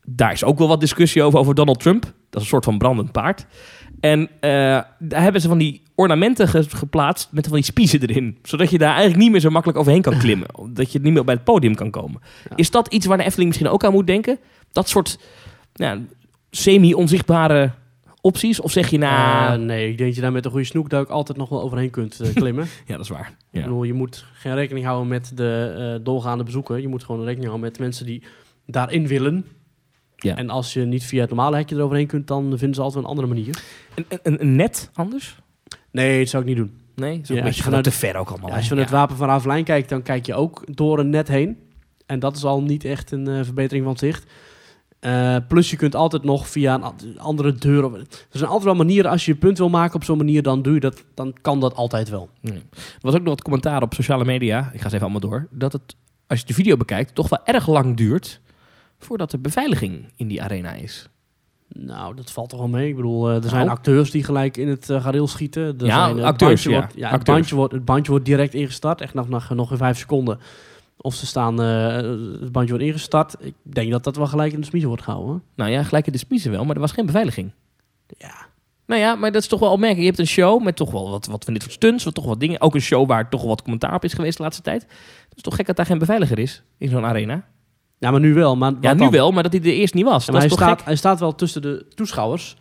Nou, 0.03 0.15
daar 0.17 0.31
is 0.31 0.43
ook 0.43 0.57
wel 0.57 0.67
wat 0.67 0.79
discussie 0.79 1.23
over, 1.23 1.39
over 1.39 1.55
Donald 1.55 1.79
Trump. 1.79 2.01
Dat 2.03 2.13
is 2.29 2.41
een 2.41 2.45
soort 2.45 2.63
van 2.65 2.77
brandend 2.77 3.11
paard. 3.11 3.45
En 3.99 4.29
eh, 4.39 4.49
daar 4.99 5.21
hebben 5.21 5.41
ze 5.41 5.47
van 5.47 5.57
die 5.57 5.81
ornamenten 5.95 6.47
ge- 6.47 6.69
geplaatst 6.69 7.27
met 7.31 7.45
van 7.47 7.55
die 7.55 7.63
spiezen 7.63 8.01
erin. 8.01 8.37
Zodat 8.43 8.69
je 8.69 8.77
daar 8.77 8.89
eigenlijk 8.91 9.19
niet 9.21 9.31
meer 9.31 9.39
zo 9.39 9.49
makkelijk 9.49 9.79
overheen 9.79 10.01
kan 10.01 10.17
klimmen. 10.17 10.47
dat 10.73 10.91
je 10.91 10.99
niet 10.99 11.13
meer 11.13 11.23
bij 11.23 11.33
het 11.33 11.43
podium 11.43 11.75
kan 11.75 11.89
komen. 11.91 12.21
Ja. 12.49 12.55
Is 12.55 12.71
dat 12.71 12.87
iets 12.93 13.05
waar 13.05 13.17
de 13.17 13.23
Efteling 13.23 13.49
misschien 13.49 13.69
ook 13.71 13.83
aan 13.83 13.91
moet 13.91 14.07
denken? 14.07 14.39
Dat 14.71 14.89
soort 14.89 15.19
ja, 15.73 15.99
semi-onzichtbare 16.67 17.71
opties? 18.21 18.59
Of 18.61 18.71
zeg 18.71 18.89
je 18.89 18.97
nou... 18.97 19.53
Eh, 19.53 19.65
nee, 19.65 19.89
ik 19.89 19.97
denk 19.97 20.07
dat 20.09 20.15
je 20.15 20.21
daar 20.21 20.31
met 20.31 20.45
een 20.45 20.51
goede 20.51 20.65
snoekduik 20.65 21.09
altijd 21.09 21.37
nog 21.37 21.49
wel 21.49 21.61
overheen 21.61 21.89
kunt 21.89 22.19
eh, 22.19 22.33
klimmen. 22.41 22.67
ja, 22.85 22.95
dat 22.95 23.03
is 23.03 23.09
waar. 23.09 23.27
Ik 23.51 23.59
Ja. 23.59 23.61
bedoel, 23.61 23.83
je 23.83 23.93
moet 23.93 24.25
geen 24.33 24.55
rekening 24.55 24.85
houden 24.85 25.07
met 25.07 25.31
de 25.35 25.73
eh, 25.97 26.05
doorgaande 26.05 26.43
bezoeker. 26.43 26.79
Je 26.79 26.87
moet 26.87 27.03
gewoon 27.03 27.21
rekening 27.23 27.49
houden 27.49 27.69
met 27.69 27.79
mensen 27.79 28.05
die 28.05 28.23
daarin 28.65 29.07
willen. 29.07 29.45
Ja. 30.23 30.35
En 30.35 30.49
als 30.49 30.73
je 30.73 30.81
niet 30.85 31.03
via 31.03 31.19
het 31.21 31.29
normale 31.29 31.55
hekje 31.55 31.75
eroverheen 31.75 32.07
kunt, 32.07 32.27
dan 32.27 32.43
vinden 32.57 32.73
ze 32.75 32.81
altijd 32.81 33.03
een 33.03 33.09
andere 33.09 33.27
manier. 33.27 33.63
Een, 33.95 34.05
een, 34.23 34.41
een 34.41 34.55
net 34.55 34.89
anders? 34.93 35.37
Nee, 35.91 36.19
dat 36.19 36.29
zou 36.29 36.43
ik 36.43 36.49
niet 36.49 36.57
doen. 36.57 36.71
Nee, 36.95 37.21
zo 37.23 37.33
Ja, 37.33 37.39
een 37.39 37.45
als 37.45 37.55
beetje 37.55 37.55
je 37.57 37.63
vanuit 37.63 37.63
vanuit- 37.63 37.83
te 37.83 37.91
ver 37.91 38.15
ook 38.17 38.29
allemaal. 38.29 38.49
Ja, 38.49 38.55
als 38.55 38.63
je 38.63 38.69
hè? 38.69 38.75
van 38.75 38.83
het 38.83 38.93
wapen 38.93 39.15
van 39.15 39.27
Ravelijn 39.27 39.63
kijkt, 39.63 39.89
dan 39.89 40.01
kijk 40.01 40.25
je 40.25 40.33
ook 40.35 40.63
door 40.75 40.99
een 40.99 41.09
net 41.09 41.27
heen. 41.27 41.57
En 42.05 42.19
dat 42.19 42.35
is 42.35 42.43
al 42.43 42.61
niet 42.61 42.85
echt 42.85 43.11
een 43.11 43.27
eh, 43.27 43.43
verbetering 43.43 43.83
van 43.83 43.93
het 43.93 44.01
zicht. 44.01 44.25
Eh, 44.99 45.35
plus 45.47 45.69
je 45.69 45.75
kunt 45.77 45.95
altijd 45.95 46.23
nog 46.23 46.47
via 46.47 46.75
een 47.01 47.19
andere 47.19 47.53
deur. 47.53 47.83
Er 47.93 48.05
zijn 48.29 48.45
altijd 48.45 48.63
wel 48.63 48.75
manieren, 48.75 49.11
als 49.11 49.25
je 49.25 49.31
je 49.31 49.37
punt 49.37 49.57
wil 49.57 49.69
maken 49.69 49.95
op 49.95 50.03
zo'n 50.03 50.17
manier, 50.17 50.41
dan 50.43 50.61
doe 50.61 50.73
je 50.73 50.79
dat, 50.79 51.03
dan 51.13 51.33
kan 51.41 51.59
dat 51.59 51.75
altijd 51.75 52.09
wel. 52.09 52.29
Nee. 52.41 52.53
Er 52.73 52.99
was 52.99 53.13
ook 53.13 53.19
nog 53.21 53.29
wat 53.29 53.41
commentaar 53.41 53.81
op 53.81 53.93
sociale 53.93 54.25
media, 54.25 54.69
ik 54.73 54.81
ga 54.81 54.89
ze 54.89 54.95
even 54.95 55.07
allemaal 55.09 55.29
door, 55.29 55.47
dat 55.51 55.73
het, 55.73 55.95
als 56.27 56.39
je 56.39 56.45
de 56.45 56.53
video 56.53 56.77
bekijkt, 56.77 57.15
toch 57.15 57.29
wel 57.29 57.39
erg 57.45 57.67
lang 57.67 57.97
duurt 57.97 58.41
voordat 59.05 59.33
er 59.33 59.41
beveiliging 59.41 60.11
in 60.15 60.27
die 60.27 60.41
arena 60.41 60.73
is. 60.73 61.09
Nou, 61.67 62.15
dat 62.15 62.31
valt 62.31 62.49
toch 62.49 62.59
wel 62.59 62.67
mee. 62.67 62.89
Ik 62.89 62.95
bedoel, 62.95 63.29
eh, 63.29 63.35
er 63.35 63.49
zijn 63.49 63.65
Nou. 63.65 63.77
acteurs 63.77 64.11
die 64.11 64.23
gelijk 64.23 64.57
in 64.57 64.67
het 64.67 64.89
uh, 64.89 65.03
gareel 65.03 65.27
schieten. 65.27 65.63
Er 65.79 65.85
Ja, 65.85 66.05
zijn, 66.05 66.19
eh, 66.19 66.23
acteurs, 66.25 66.51
bandje 66.51 66.69
ja. 66.69 66.77
Wordt, 66.79 66.93
ja 66.95 67.09
het, 67.09 67.23
bandje 67.23 67.55
wordt, 67.55 67.73
het 67.73 67.85
bandje 67.85 68.11
wordt 68.11 68.25
direct 68.25 68.53
ingestart, 68.53 69.01
echt 69.01 69.13
nog, 69.13 69.29
nog, 69.29 69.49
nog 69.49 69.71
in 69.71 69.77
vijf 69.77 69.97
seconden. 69.97 70.39
Of 70.97 71.15
ze 71.15 71.25
staan, 71.25 71.61
eh, 71.61 71.95
het 72.41 72.51
bandje 72.51 72.69
wordt 72.73 72.83
ingestart. 72.87 73.35
Ik 73.39 73.53
denk 73.61 73.91
dat 73.91 74.03
dat 74.03 74.15
wel 74.15 74.27
gelijk 74.27 74.53
in 74.53 74.59
de 74.59 74.65
smiezen 74.65 74.89
wordt 74.89 75.03
gehouden. 75.03 75.31
hoor. 75.31 75.41
Nou 75.55 75.71
ja, 75.71 75.83
gelijk 75.83 76.05
in 76.05 76.11
de 76.11 76.17
spiezen 76.17 76.51
wel, 76.51 76.65
maar 76.65 76.75
er 76.75 76.81
was 76.81 76.91
geen 76.91 77.05
beveiliging. 77.05 77.51
Ja. 78.17 78.33
Nou 78.85 79.01
ja, 79.01 79.15
maar 79.15 79.31
dat 79.31 79.41
is 79.41 79.47
toch 79.47 79.59
wel 79.59 79.71
opmerkelijk. 79.71 80.01
Je 80.05 80.07
hebt 80.15 80.19
een 80.19 80.33
show 80.35 80.63
met 80.63 80.75
toch 80.75 80.91
wel 80.91 81.09
wat, 81.09 81.25
wat 81.25 81.43
van 81.43 81.53
dit 81.53 81.61
soort 81.61 81.73
stunts, 81.73 82.03
wat 82.03 82.13
toch 82.13 82.25
wat 82.25 82.39
dingen. 82.39 82.61
Ook 82.61 82.75
een 82.75 82.81
show 82.81 83.07
waar 83.07 83.29
toch 83.29 83.39
wel 83.39 83.49
wat 83.49 83.61
commentaar 83.61 83.93
op 83.95 84.03
is 84.03 84.13
geweest 84.13 84.37
de 84.37 84.43
laatste 84.43 84.61
tijd. 84.63 84.81
Het 84.81 85.35
is 85.35 85.41
toch 85.41 85.55
gek 85.55 85.65
dat 85.65 85.75
daar 85.75 85.85
geen 85.85 85.97
beveiliger 85.97 86.39
is 86.39 86.63
in 86.77 86.89
zo'n 86.89 87.05
arena? 87.05 87.45
Ja, 88.03 88.11
maar 88.11 88.19
nu 88.19 88.33
wel. 88.33 88.55
Maar 88.55 88.73
Ja, 88.81 88.93
nu 88.93 88.99
dan? 88.99 89.11
wel, 89.11 89.31
maar 89.31 89.43
dat 89.43 89.51
hij 89.51 89.61
er 89.61 89.67
eerst 89.67 89.93
niet 89.93 90.03
was. 90.03 90.25
Ja, 90.25 90.31
dat 90.31 90.35
maar 90.41 90.43
is 90.43 90.49
hij, 90.49 90.57
toch 90.57 90.67
staat, 90.75 90.85
hij 90.85 90.95
staat 90.95 91.19
wel 91.19 91.35
tussen 91.35 91.61
de 91.61 91.85
toeschouwers. 91.95 92.55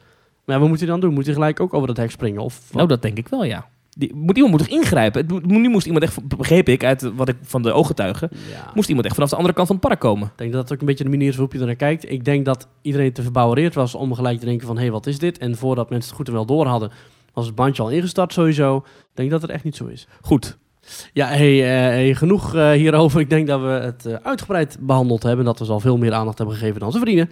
Maar 0.44 0.60
wat 0.60 0.68
moet 0.68 0.78
hij 0.78 0.88
dan 0.88 1.00
doen? 1.00 1.14
Moet 1.14 1.24
hij 1.24 1.34
gelijk 1.34 1.60
ook 1.60 1.74
over 1.74 1.86
dat 1.86 1.96
hek 1.96 2.10
springen? 2.10 2.42
Of? 2.42 2.60
Nou, 2.72 2.88
dat 2.88 3.02
denk 3.02 3.18
ik 3.18 3.28
wel, 3.28 3.44
ja. 3.44 3.66
Die, 3.96 4.14
moet, 4.14 4.36
iemand 4.36 4.54
moet 4.54 4.68
toch 4.68 4.78
ingrijpen? 4.78 5.20
Het 5.20 5.30
moet- 5.30 5.46
nu 5.46 5.68
moest 5.68 5.86
iemand 5.86 6.04
echt, 6.04 6.28
begreep 6.28 6.68
ik 6.68 6.84
uit 6.84 7.12
wat 7.14 7.28
ik 7.28 7.36
van 7.42 7.62
de 7.62 7.72
ooggetuigen, 7.72 8.28
ja. 8.32 8.70
moest 8.74 8.88
iemand 8.88 9.06
echt 9.06 9.14
vanaf 9.14 9.30
de 9.30 9.36
andere 9.36 9.54
kant 9.54 9.66
van 9.66 9.76
het 9.76 9.86
park 9.86 10.00
komen. 10.00 10.26
Ik 10.26 10.32
denk 10.38 10.52
dat 10.52 10.62
het 10.62 10.72
ook 10.72 10.80
een 10.80 10.86
beetje 10.86 11.04
de 11.04 11.10
manier 11.10 11.28
is 11.28 11.34
waarop 11.34 11.52
je 11.52 11.58
er 11.60 11.66
naar 11.66 11.74
kijkt. 11.74 12.10
Ik 12.10 12.24
denk 12.24 12.44
dat 12.44 12.68
iedereen 12.82 13.12
te 13.12 13.22
verbouwereerd 13.22 13.74
was 13.74 13.94
om 13.94 14.14
gelijk 14.14 14.38
te 14.38 14.44
denken 14.44 14.66
van... 14.66 14.76
hé, 14.76 14.82
hey, 14.82 14.90
wat 14.90 15.06
is 15.06 15.18
dit? 15.18 15.38
En 15.38 15.56
voordat 15.56 15.90
mensen 15.90 16.08
het 16.08 16.18
goed 16.18 16.28
en 16.28 16.34
wel 16.34 16.46
door 16.46 16.66
hadden... 16.66 16.90
was 17.32 17.46
het 17.46 17.54
bandje 17.54 17.82
al 17.82 17.90
ingestart 17.90 18.32
sowieso. 18.32 18.76
Ik 18.76 18.82
denk 19.14 19.30
dat 19.30 19.42
het 19.42 19.50
echt 19.50 19.64
niet 19.64 19.76
zo 19.76 19.86
is. 19.86 20.06
Goed, 20.20 20.58
Ja, 21.12 21.26
hey, 21.26 22.08
eh, 22.08 22.16
genoeg 22.16 22.54
eh, 22.54 22.70
hierover. 22.70 23.20
Ik 23.20 23.30
denk 23.30 23.46
dat 23.46 23.60
we 23.60 23.66
het 23.66 24.06
eh, 24.06 24.14
uitgebreid 24.22 24.76
behandeld 24.80 25.22
hebben. 25.22 25.44
Dat 25.44 25.58
we 25.58 25.66
al 25.66 25.80
veel 25.80 25.96
meer 25.96 26.12
aandacht 26.12 26.38
hebben 26.38 26.56
gegeven 26.56 26.78
dan 26.78 26.88
onze 26.88 27.00
vrienden. 27.00 27.30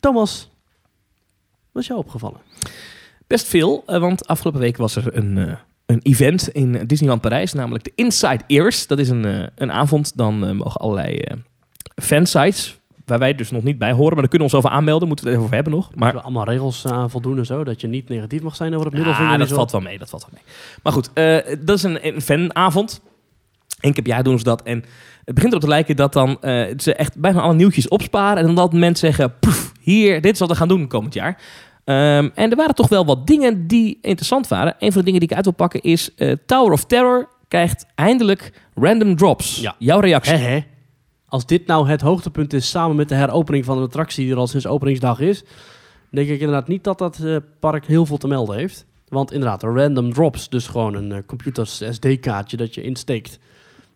Thomas, 0.00 0.50
wat 1.72 1.82
is 1.82 1.88
jou 1.88 2.00
opgevallen? 2.00 2.40
Best 3.26 3.46
veel, 3.46 3.82
want 3.86 4.26
afgelopen 4.26 4.60
week 4.60 4.76
was 4.76 4.96
er 4.96 5.16
een, 5.16 5.56
een 5.86 6.00
event 6.02 6.48
in 6.48 6.86
Disneyland 6.86 7.20
Parijs, 7.20 7.52
namelijk 7.52 7.84
de 7.84 7.92
Inside 7.94 8.44
Ears. 8.46 8.86
Dat 8.86 8.98
is 8.98 9.08
een, 9.08 9.50
een 9.54 9.72
avond, 9.72 10.16
dan 10.16 10.56
mogen 10.56 10.80
allerlei 10.80 11.22
fansites, 11.94 12.79
waar 13.10 13.18
wij 13.18 13.34
dus 13.34 13.50
nog 13.50 13.62
niet 13.62 13.78
bij 13.78 13.92
horen, 13.92 14.12
maar 14.12 14.20
daar 14.20 14.28
kunnen 14.28 14.48
we 14.48 14.54
ons 14.54 14.64
over 14.64 14.76
aanmelden, 14.76 15.08
moeten 15.08 15.24
we 15.24 15.30
het 15.30 15.40
even 15.40 15.52
over 15.52 15.62
hebben 15.62 15.80
nog. 15.80 15.94
Maar 15.94 16.14
Maar 16.14 16.22
allemaal 16.22 16.44
regels 16.44 16.86
aan 16.86 17.10
voldoen 17.10 17.38
en 17.38 17.46
zo. 17.46 17.64
Dat 17.64 17.80
je 17.80 17.86
niet 17.86 18.08
negatief 18.08 18.42
mag 18.42 18.56
zijn 18.56 18.74
over 18.74 18.86
het 18.86 18.94
ja, 18.94 18.98
middelvinger. 18.98 19.32
en 19.32 19.38
dat 19.38 19.48
valt 19.48 19.72
wel 19.72 19.80
mee, 19.80 19.98
dat 19.98 20.10
valt 20.10 20.22
wel 20.22 20.30
mee. 20.34 20.54
Maar 20.82 20.92
goed, 20.92 21.10
eh, 21.12 21.56
dat 21.60 21.76
is 21.76 21.82
een, 21.82 22.06
een 22.06 22.20
fanavond. 22.20 23.00
Eén 23.80 23.92
keer 23.92 24.02
per 24.02 24.12
jaar 24.12 24.22
doen 24.22 24.38
ze 24.38 24.44
dat 24.44 24.62
en 24.62 24.84
het 25.24 25.34
begint 25.34 25.52
erop 25.52 25.64
te 25.64 25.70
lijken 25.70 25.96
dat 25.96 26.12
dan 26.12 26.40
eh, 26.40 26.64
ze 26.76 26.94
echt 26.94 27.18
bijna 27.18 27.40
alle 27.40 27.54
nieuwtjes 27.54 27.88
opsparen 27.88 28.36
en 28.36 28.44
dan 28.44 28.54
dat 28.54 28.72
mensen 28.72 29.06
zeggen, 29.06 29.38
poef, 29.40 29.72
hier, 29.80 30.20
dit 30.20 30.32
is 30.32 30.38
wat 30.38 30.48
we 30.48 30.54
gaan 30.54 30.68
doen 30.68 30.88
komend 30.88 31.14
jaar. 31.14 31.42
Ehm, 31.84 32.28
en 32.34 32.50
er 32.50 32.56
waren 32.56 32.74
toch 32.74 32.88
wel 32.88 33.04
wat 33.04 33.26
dingen 33.26 33.66
die 33.66 33.98
interessant 34.02 34.48
waren. 34.48 34.74
Een 34.78 34.92
van 34.92 35.00
de 35.00 35.04
dingen 35.04 35.20
die 35.20 35.28
ik 35.28 35.34
uit 35.34 35.44
wil 35.44 35.54
pakken 35.54 35.80
is 35.80 36.14
eh, 36.14 36.32
Tower 36.46 36.72
of 36.72 36.84
Terror 36.84 37.28
krijgt 37.48 37.86
eindelijk 37.94 38.52
random 38.74 39.16
drops. 39.16 39.60
Ja. 39.60 39.74
Jouw 39.78 40.00
reactie? 40.00 40.66
Als 41.30 41.46
dit 41.46 41.66
nou 41.66 41.88
het 41.88 42.00
hoogtepunt 42.00 42.52
is 42.52 42.70
samen 42.70 42.96
met 42.96 43.08
de 43.08 43.14
heropening 43.14 43.64
van 43.64 43.76
een 43.76 43.84
attractie 43.84 44.24
die 44.24 44.32
er 44.32 44.38
al 44.38 44.46
sinds 44.46 44.66
openingsdag 44.66 45.20
is, 45.20 45.44
denk 46.10 46.28
ik 46.28 46.40
inderdaad 46.40 46.68
niet 46.68 46.84
dat 46.84 46.98
dat 46.98 47.18
eh, 47.18 47.36
park 47.60 47.86
heel 47.86 48.06
veel 48.06 48.16
te 48.16 48.28
melden 48.28 48.56
heeft. 48.56 48.86
Want 49.08 49.32
inderdaad, 49.32 49.62
random 49.62 50.12
drops, 50.12 50.48
dus 50.48 50.66
gewoon 50.66 50.94
een 50.94 51.12
eh, 51.12 51.18
computers 51.26 51.82
SD-kaartje 51.90 52.56
dat 52.56 52.74
je 52.74 52.82
insteekt. 52.82 53.38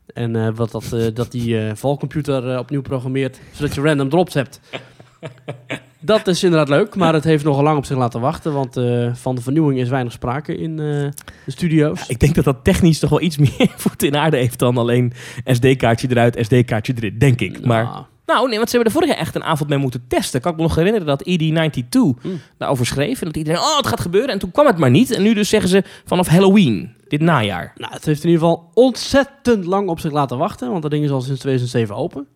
En 0.07 0.37
eh, 0.37 0.49
wat 0.55 0.71
dat, 0.71 1.15
dat 1.15 1.33
die 1.33 1.75
valcomputer 1.75 2.59
opnieuw 2.59 2.83
programmeert, 2.83 3.41
zodat 3.53 3.75
je 3.75 3.81
random 3.81 4.09
drops 4.09 4.35
hebt. 4.35 4.61
Dat 6.05 6.27
is 6.27 6.43
inderdaad 6.43 6.69
leuk, 6.69 6.95
maar 6.95 7.15
het 7.15 7.25
heeft 7.25 7.45
nogal 7.45 7.63
lang 7.63 7.77
op 7.79 7.85
zich 7.85 7.97
laten 7.97 8.21
wachten. 8.21 8.53
Want 8.53 8.77
eh, 8.77 9.15
van 9.15 9.35
de 9.35 9.41
vernieuwing 9.41 9.81
is 9.81 9.89
weinig 9.89 10.13
sprake 10.13 10.57
in 10.57 10.71
eh, 10.71 10.87
de 11.45 11.51
studio's. 11.51 12.09
Ik 12.09 12.21
denk 12.21 12.35
dat 12.35 12.45
dat 12.45 12.65
technisch 12.65 12.99
toch 12.99 13.11
wel 13.11 13.21
iets 13.21 13.37
meer 13.59 13.69
voet 13.77 14.03
in 14.03 14.17
aarde 14.17 14.37
heeft 14.37 14.59
dan 14.59 14.79
alleen 14.79 15.13
SD-kaartje 15.45 16.09
eruit, 16.11 16.39
SD-kaartje 16.41 16.93
erin, 16.97 17.19
denk 17.19 17.41
ik. 17.41 17.65
Maar, 17.67 17.85
Nou, 17.85 18.05
nou 18.27 18.49
nee, 18.49 18.57
want 18.57 18.71
ze 18.71 18.77
hebben 18.77 18.95
er 18.95 19.01
vorige 19.01 19.21
echt 19.21 19.35
een 19.35 19.45
avond 19.45 19.69
mee 19.69 19.79
moeten 19.79 20.05
testen. 20.09 20.41
Kan 20.41 20.51
ik 20.51 20.57
me 20.57 20.63
nog 20.63 20.75
herinneren 20.75 21.07
dat 21.07 21.23
ED92 21.29 22.21
Hmm. 22.23 22.41
daarover 22.59 22.87
schreef. 22.87 23.21
En 23.21 23.27
dat 23.27 23.37
iedereen, 23.37 23.59
oh, 23.59 23.77
het 23.77 23.87
gaat 23.87 24.01
gebeuren. 24.01 24.31
En 24.31 24.39
toen 24.39 24.51
kwam 24.51 24.67
het 24.67 24.79
maar 24.79 24.91
niet. 24.91 25.11
En 25.11 25.23
nu 25.23 25.35
dus 25.35 25.49
zeggen 25.49 25.71
ze 25.71 25.83
vanaf 26.05 26.27
Halloween, 26.29 26.95
dit 27.09 27.21
najaar. 27.21 27.73
nou, 27.77 27.93
het 27.93 28.05
heeft 28.05 28.25
in 28.25 28.31
ieder 28.31 28.45
geval 28.47 28.71
ontzettend 28.75 29.65
lang 29.65 29.89
op 29.89 30.01
zich 30.01 30.13
laten 30.13 30.39
wachten. 30.39 30.71
Want 30.71 30.83
dat 30.83 30.91
ding 30.91 31.05
is 31.05 31.11
al 31.11 31.21
sinds 31.21 31.41
2007 31.41 31.97
open. 31.97 32.27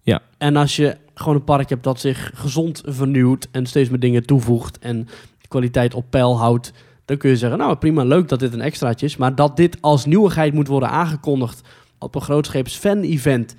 Ja. 0.00 0.20
En 0.38 0.56
als 0.56 0.76
je 0.76 0.96
gewoon 1.20 1.34
een 1.34 1.44
park 1.44 1.68
hebt 1.68 1.84
dat 1.84 2.00
zich 2.00 2.30
gezond 2.34 2.82
vernieuwt 2.84 3.48
en 3.50 3.66
steeds 3.66 3.88
meer 3.88 4.00
dingen 4.00 4.26
toevoegt 4.26 4.78
en 4.78 5.08
kwaliteit 5.48 5.94
op 5.94 6.04
peil 6.10 6.38
houdt, 6.38 6.72
dan 7.04 7.16
kun 7.16 7.30
je 7.30 7.36
zeggen, 7.36 7.58
nou 7.58 7.76
prima, 7.76 8.04
leuk 8.04 8.28
dat 8.28 8.40
dit 8.40 8.52
een 8.52 8.60
extraatje 8.60 9.06
is. 9.06 9.16
Maar 9.16 9.34
dat 9.34 9.56
dit 9.56 9.76
als 9.80 10.04
nieuwigheid 10.04 10.52
moet 10.52 10.68
worden 10.68 10.90
aangekondigd 10.90 11.60
op 11.98 12.14
een 12.14 12.20
grootscheeps 12.20 12.76
fan-event, 12.76 13.54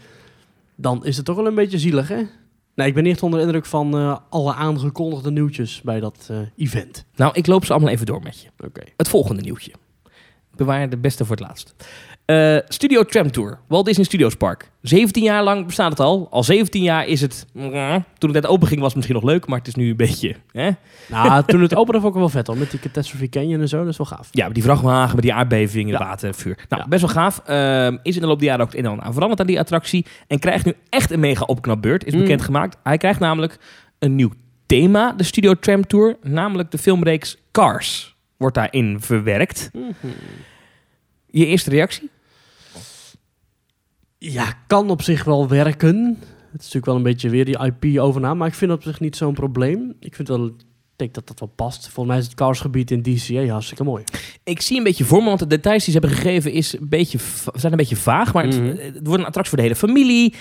dan 0.76 1.06
is 1.06 1.17
het 1.17 1.26
toch 1.26 1.36
wel 1.36 1.48
een 1.48 1.56
beetje 1.56 1.80
zielig, 1.80 2.08
hè? 2.08 2.24
Nee, 2.76 2.88
ik 2.88 2.93
ben 2.93 3.04
niet 3.04 3.13
echt 3.13 3.24
onder 3.24 3.39
de 3.39 3.46
indruk 3.46 3.65
van 3.65 3.98
eh, 3.98 4.17
alle 4.30 4.54
aangekondigde 4.54 5.32
nieuwtjes 5.32 5.82
bij 5.82 6.00
dat 6.00 6.28
eh, 6.32 6.38
event. 6.56 7.06
Nou, 7.15 7.32
ik 7.34 7.48
loop 7.48 7.65
ze 7.65 7.74
allemaal 7.74 7.91
even 7.91 8.06
door 8.06 8.22
met 8.24 8.41
je. 8.41 8.65
Oké. 8.65 8.82
Het 8.98 9.08
volgende 9.08 9.41
nieuwtje. 9.41 9.72
Bewaar 10.56 10.89
de 10.89 10.98
beste 10.98 11.26
voor 11.26 11.36
het 11.36 11.46
laatst. 11.46 11.76
Eh, 12.28 12.58
Studio 12.68 13.04
Tram 13.04 13.32
Tour. 13.32 13.60
Walt 13.68 13.86
Disney 13.86 14.06
Studios 14.06 14.36
Park. 14.36 14.72
17 14.82 15.24
jaar 15.24 15.44
lang 15.44 15.66
bestaat 15.66 15.90
het 15.90 16.00
al. 16.00 16.28
Al 16.32 16.44
17 16.44 16.84
jaar 16.84 17.06
is 17.06 17.22
het... 17.22 17.46
Toen 17.54 17.74
het 18.18 18.32
net 18.34 18.46
open 18.48 18.68
ging 18.68 18.80
was 18.80 18.88
het 18.88 18.96
misschien 18.96 19.16
nog 19.22 19.26
leuk, 19.32 19.48
maar 19.48 19.58
het 19.58 19.68
is 19.68 19.76
nu 19.76 19.90
een 19.90 19.96
beetje... 19.96 20.36
Hè? 20.52 20.70
Nou, 21.10 21.44
toen 21.46 21.62
het 21.62 21.76
opende 21.76 22.00
vond 22.02 22.13
ik 22.13 22.20
wel 22.20 22.30
vet 22.30 22.48
hoor, 22.48 22.58
met 22.58 22.72
die 22.72 22.80
Catastrophe 22.80 23.30
Canyon 23.30 23.62
en 23.62 23.68
zo, 23.68 23.78
dat 23.78 23.88
is 23.88 23.98
wel 23.98 24.08
gaaf. 24.08 24.28
Ja, 24.32 24.46
met 24.46 24.54
die 24.54 24.63
vrachtwagen, 24.63 25.16
met 25.16 25.24
die 25.24 25.34
aardbeving, 25.34 25.90
het 25.90 26.00
Ja. 26.00 26.06
water, 26.06 26.34
vuur. 26.34 26.58
Nou, 26.70 26.82
Ja. 26.82 26.88
best 26.88 27.02
wel 27.02 27.12
gaaf. 27.12 27.42
Ehm, 27.46 27.98
is 28.04 28.16
in 28.16 28.22
de 28.22 28.28
loop 28.28 28.40
der 28.40 28.48
jaren 28.48 28.62
ook 28.62 28.68
het 28.72 28.78
een 28.80 28.84
en 28.86 28.90
ander 28.92 29.06
aan 29.06 29.13
veranderd 29.13 29.40
aan 29.42 29.48
die 29.48 29.60
attractie. 29.60 30.06
En 30.28 30.40
krijgt 30.40 30.66
nu 30.66 30.74
echt 30.90 31.12
een 31.12 31.20
mega 31.20 31.44
opknapbeurt. 31.46 32.04
Is 32.06 32.13
Mm. 32.13 32.20
bekendgemaakt. 32.20 32.78
Hij 32.84 32.98
krijgt 32.98 33.20
namelijk 33.20 33.58
een 34.00 34.16
nieuw 34.16 34.32
thema, 34.66 35.13
de 35.13 35.24
Studio 35.24 35.54
Tram 35.54 35.88
Tour. 35.88 36.18
Namelijk 36.24 36.72
de 36.72 36.78
filmreeks 36.78 37.38
Cars. 37.52 38.16
Wordt 38.38 38.56
daarin 38.56 38.98
verwerkt. 39.02 39.70
Je 41.26 41.46
eerste 41.46 41.70
reactie? 41.70 42.10
Ja, 44.32 44.54
kan 44.68 44.90
op 44.90 45.02
zich 45.02 45.24
wel 45.24 45.48
werken. 45.48 46.18
Het 46.52 46.62
is 46.62 46.74
natuurlijk 46.74 46.86
wel 46.86 46.96
een 46.96 47.04
beetje 47.04 47.30
weer 47.30 47.46
die 47.46 47.60
IP-overname, 47.60 48.36
maar 48.36 48.48
ik 48.48 48.54
vind 48.54 48.70
dat 48.70 48.80
op 48.80 48.86
zich 48.86 49.00
niet 49.00 49.16
zo'n 49.16 49.34
probleem. 49.34 49.94
Ik 50.00 50.16
vind 50.16 50.28
wel, 50.28 50.46
ik 50.46 50.54
denk 50.96 51.13
dat 51.13 51.28
dat 51.28 51.40
wel 51.40 51.50
past. 51.56 51.82
Volgens 51.84 52.08
mij 52.08 52.18
is 52.18 52.24
het 52.24 52.34
Carsgebied 52.36 52.92
in 52.92 53.02
DCA 53.02 53.46
hartstikke 53.52 53.84
mooi. 53.84 54.04
Ik 54.44 54.62
zie 54.62 54.78
een 54.78 54.84
beetje 54.84 55.04
voor 55.06 55.20
me, 55.20 55.26
want 55.28 55.40
de 55.40 55.48
details 55.48 55.84
die 55.86 55.94
ze 55.94 56.00
hebben 56.00 56.18
gegeven 56.18 56.52
is 56.52 56.78
een 56.80 56.90
beetje, 56.90 57.18
zijn 57.54 57.72
een 57.72 57.78
beetje 57.78 57.96
vaag. 57.96 58.34
Maar 58.34 58.44
het, 58.46 58.60
Mhm. 58.60 58.66
het 58.68 59.00
wordt 59.08 59.20
een 59.22 59.26
attractie 59.28 59.48
voor 59.50 59.58
de 59.58 59.63
hele 59.63 59.76
familie. 59.76 60.30
D- 60.30 60.36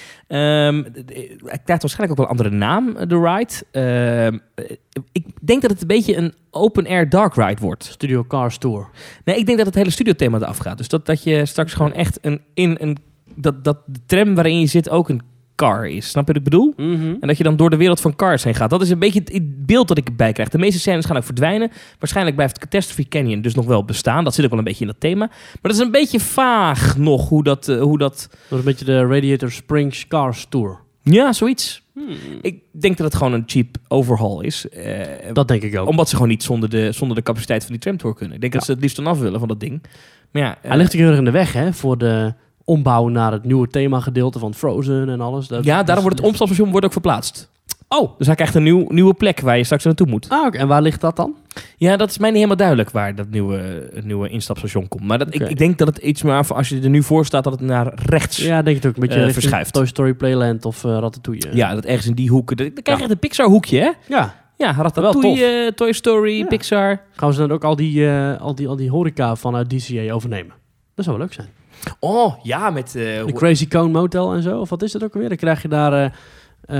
hij 1.44 1.60
krijgt 1.64 1.82
waarschijnlijk 1.82 2.10
ook 2.10 2.16
wel 2.16 2.24
een 2.26 2.30
andere 2.32 2.50
naam, 2.50 2.96
eh, 2.96 3.08
de 3.08 3.20
ride. 3.20 3.52
Ehm, 3.70 4.38
eh, 4.54 4.76
ik 5.12 5.24
denk 5.42 5.62
dat 5.62 5.70
het 5.70 5.80
een 5.80 5.86
beetje 5.86 6.16
een 6.16 6.34
open-air 6.50 7.08
dark 7.08 7.34
ride 7.34 7.60
wordt. 7.60 7.84
Studio 7.84 8.24
Cars 8.24 8.58
Tour. 8.58 8.88
Nee, 9.24 9.36
ik 9.38 9.46
denk 9.46 9.58
dat 9.58 9.66
het 9.66 9.74
hele 9.74 9.90
studiothema 9.90 10.36
eraf 10.38 10.58
gaat. 10.58 10.78
Dus 10.78 10.88
dat, 10.88 11.06
dat 11.06 11.22
je 11.22 11.46
straks 11.46 11.72
gewoon 11.72 11.92
echt 11.92 12.18
een, 12.20 12.40
in 12.54 12.76
een... 12.80 12.96
Dat, 13.36 13.64
dat 13.64 13.78
de 13.86 14.00
tram 14.06 14.34
waarin 14.34 14.60
je 14.60 14.66
zit 14.66 14.90
ook 14.90 15.08
een 15.08 15.20
car 15.54 15.88
is. 15.88 16.08
Snap 16.10 16.26
je 16.26 16.32
wat 16.32 16.42
ik 16.42 16.50
bedoel? 16.50 16.72
Mhm. 16.76 17.14
En 17.20 17.28
dat 17.28 17.36
je 17.36 17.44
dan 17.44 17.56
door 17.56 17.70
de 17.70 17.76
wereld 17.76 18.00
van 18.00 18.16
cars 18.16 18.44
heen 18.44 18.54
gaat. 18.54 18.70
Dat 18.70 18.82
is 18.82 18.90
een 18.90 18.98
beetje 18.98 19.20
het 19.24 19.66
beeld 19.66 19.88
dat 19.88 19.98
ik 19.98 20.08
erbij 20.08 20.32
krijg. 20.32 20.48
De 20.48 20.58
meeste 20.58 20.80
scènes 20.80 21.04
gaan 21.04 21.16
ook 21.16 21.24
verdwijnen. 21.24 21.70
Waarschijnlijk 21.98 22.36
blijft 22.36 22.58
Catastrophe 22.58 23.08
Canyon 23.08 23.40
dus 23.40 23.54
nog 23.54 23.66
wel 23.66 23.84
bestaan. 23.84 24.24
Dat 24.24 24.34
zit 24.34 24.44
ook 24.44 24.50
wel 24.50 24.58
een 24.58 24.64
beetje 24.64 24.80
in 24.84 24.90
dat 24.90 25.00
thema. 25.00 25.26
Maar 25.26 25.58
dat 25.62 25.72
is 25.72 25.78
een 25.78 25.90
beetje 25.90 26.20
vaag 26.20 26.96
nog 26.96 27.28
hoe 27.28 27.42
dat... 27.42 27.68
eh, 27.68 27.80
hoe 27.80 27.98
dat... 27.98 28.28
Dat 28.30 28.38
is 28.50 28.58
een 28.58 28.64
beetje 28.64 28.84
de 28.84 29.06
Radiator 29.06 29.50
Springs 29.50 30.06
Cars 30.08 30.46
Tour. 30.48 30.78
Ja, 31.02 31.32
zoiets. 31.32 31.82
Hmm. 31.94 32.08
Ik 32.40 32.58
denk 32.70 32.96
dat 32.96 33.06
het 33.06 33.16
gewoon 33.16 33.32
een 33.32 33.42
cheap 33.46 33.76
overhaul 33.88 34.40
is. 34.40 34.68
Eh, 34.68 35.00
Dat 35.32 35.48
denk 35.48 35.62
ik 35.62 35.78
ook. 35.78 35.88
omdat 35.88 36.08
ze 36.08 36.14
gewoon 36.14 36.30
niet 36.30 36.42
zonder 36.42 36.68
de, 36.68 36.92
zonder 36.92 37.16
de 37.16 37.22
capaciteit 37.22 37.62
van 37.62 37.72
die 37.72 37.80
tramtour 37.80 38.14
kunnen. 38.14 38.34
Ik 38.34 38.40
denk 38.40 38.52
dat 38.52 38.64
ze 38.64 38.72
het 38.72 38.80
liefst 38.80 38.96
dan 38.96 39.06
af 39.06 39.18
willen 39.18 39.38
van 39.38 39.48
dat 39.48 39.60
ding. 39.60 39.82
Maar 40.30 40.42
ja, 40.42 40.56
eh, 40.62 40.68
Hij 40.68 40.76
ligt 40.78 40.92
ook 40.94 41.00
heel 41.00 41.08
erg 41.08 41.18
in 41.18 41.24
de 41.24 41.30
weg 41.30 41.52
hè, 41.52 41.72
voor 41.72 41.98
de 41.98 42.34
ombouw 42.66 43.08
naar 43.08 43.32
het 43.32 43.44
nieuwe 43.44 43.68
themagedeelte 43.68 44.38
van 44.38 44.54
Frozen 44.54 45.08
en 45.08 45.20
alles. 45.20 45.46
Dat, 45.48 45.64
ja, 45.64 45.82
daarom 45.82 46.04
wordt 46.04 46.18
het 46.18 46.28
omstapstation 46.28 46.70
wordt 46.70 46.86
ook 46.86 46.92
verplaatst. 46.92 47.48
Oh, 47.88 48.18
dus 48.18 48.26
hij 48.26 48.36
krijgt 48.36 48.54
een 48.54 48.62
nieuw, 48.62 48.84
nieuwe 48.88 49.14
plek 49.14 49.40
waar 49.40 49.56
je 49.56 49.64
straks 49.64 49.84
naartoe 49.84 50.06
moet. 50.06 50.28
Ah, 50.28 50.46
oké. 50.46 50.58
En 50.58 50.68
waar 50.68 50.82
ligt 50.82 51.00
dat 51.00 51.16
dan? 51.16 51.34
Ja, 51.76 51.96
dat 51.96 52.10
is 52.10 52.18
mij 52.18 52.28
niet 52.28 52.36
helemaal 52.36 52.56
duidelijk 52.56 52.90
waar 52.90 53.14
dat 53.14 53.28
nieuwe, 53.30 53.88
het 53.94 54.04
nieuwe 54.04 54.28
instapstation 54.28 54.88
komt. 54.88 55.04
Maar 55.04 55.18
dat, 55.18 55.34
ik, 55.34 55.48
ik 55.48 55.58
denk 55.58 55.78
dat 55.78 55.88
het 55.88 55.96
iets 55.98 56.22
meer, 56.22 56.44
voor 56.44 56.56
als 56.56 56.68
je 56.68 56.80
er 56.80 56.88
nu 56.90 57.02
voor 57.02 57.24
staat, 57.26 57.44
dat 57.44 57.52
het 57.52 57.62
naar 57.62 57.92
rechts. 58.06 58.36
Ja, 58.36 58.46
Ja, 58.56 58.62
denk 58.62 58.76
ik 58.76 58.86
ook. 58.86 58.94
Een 58.94 59.00
beetje 59.00 59.20
Eh, 59.24 59.30
verschuift. 59.32 59.72
Toy 59.72 59.86
Story 59.86 60.14
Playland 60.14 60.64
of 60.64 60.84
eh, 60.84 60.90
Ratatouille. 60.90 61.74
dat 61.74 61.84
ergens 61.84 62.06
in 62.06 62.14
die 62.14 62.28
hoeken. 62.28 62.56
Dan 62.56 62.66
krijg 62.72 62.84
je 62.84 62.92
Ja. 62.92 63.00
echt 63.00 63.10
een 63.10 63.18
Pixar 63.18 63.46
hoekje, 63.46 63.78
hè? 63.80 63.90
ja. 64.16 64.34
Ja, 64.56 64.74
Wel 64.74 64.84
Ratatouille, 64.84 65.44
eh, 65.44 65.72
Toy 65.72 65.92
Story, 65.92 66.38
Ja. 66.38 66.46
Pixar. 66.46 67.00
Gaan 67.16 67.32
ze 67.32 67.38
dan 67.38 67.52
ook 67.52 67.64
al 67.64 67.76
die, 67.76 68.08
al 68.38 68.54
die, 68.54 68.68
al 68.68 68.76
die 68.76 68.90
horeca 68.90 69.36
vanuit 69.36 69.70
DCA 69.70 70.12
overnemen? 70.12 70.54
Dat 70.94 71.04
zou 71.04 71.16
wel 71.16 71.26
leuk 71.26 71.34
zijn. 71.34 71.48
Oh, 72.00 72.34
ja, 72.42 72.70
met... 72.70 72.86
eh, 72.86 73.02
De 73.26 73.32
Crazy 73.34 73.68
Cone 73.68 73.88
Motel 73.92 74.32
en 74.34 74.42
zo. 74.42 74.60
Of 74.60 74.68
wat 74.70 74.82
is 74.82 74.92
dat 74.92 75.04
ook 75.04 75.12
alweer? 75.14 75.28
Dan 75.28 75.38
krijg 75.38 75.62
je 75.62 75.68
daar 75.68 75.92
eh, 75.92 76.10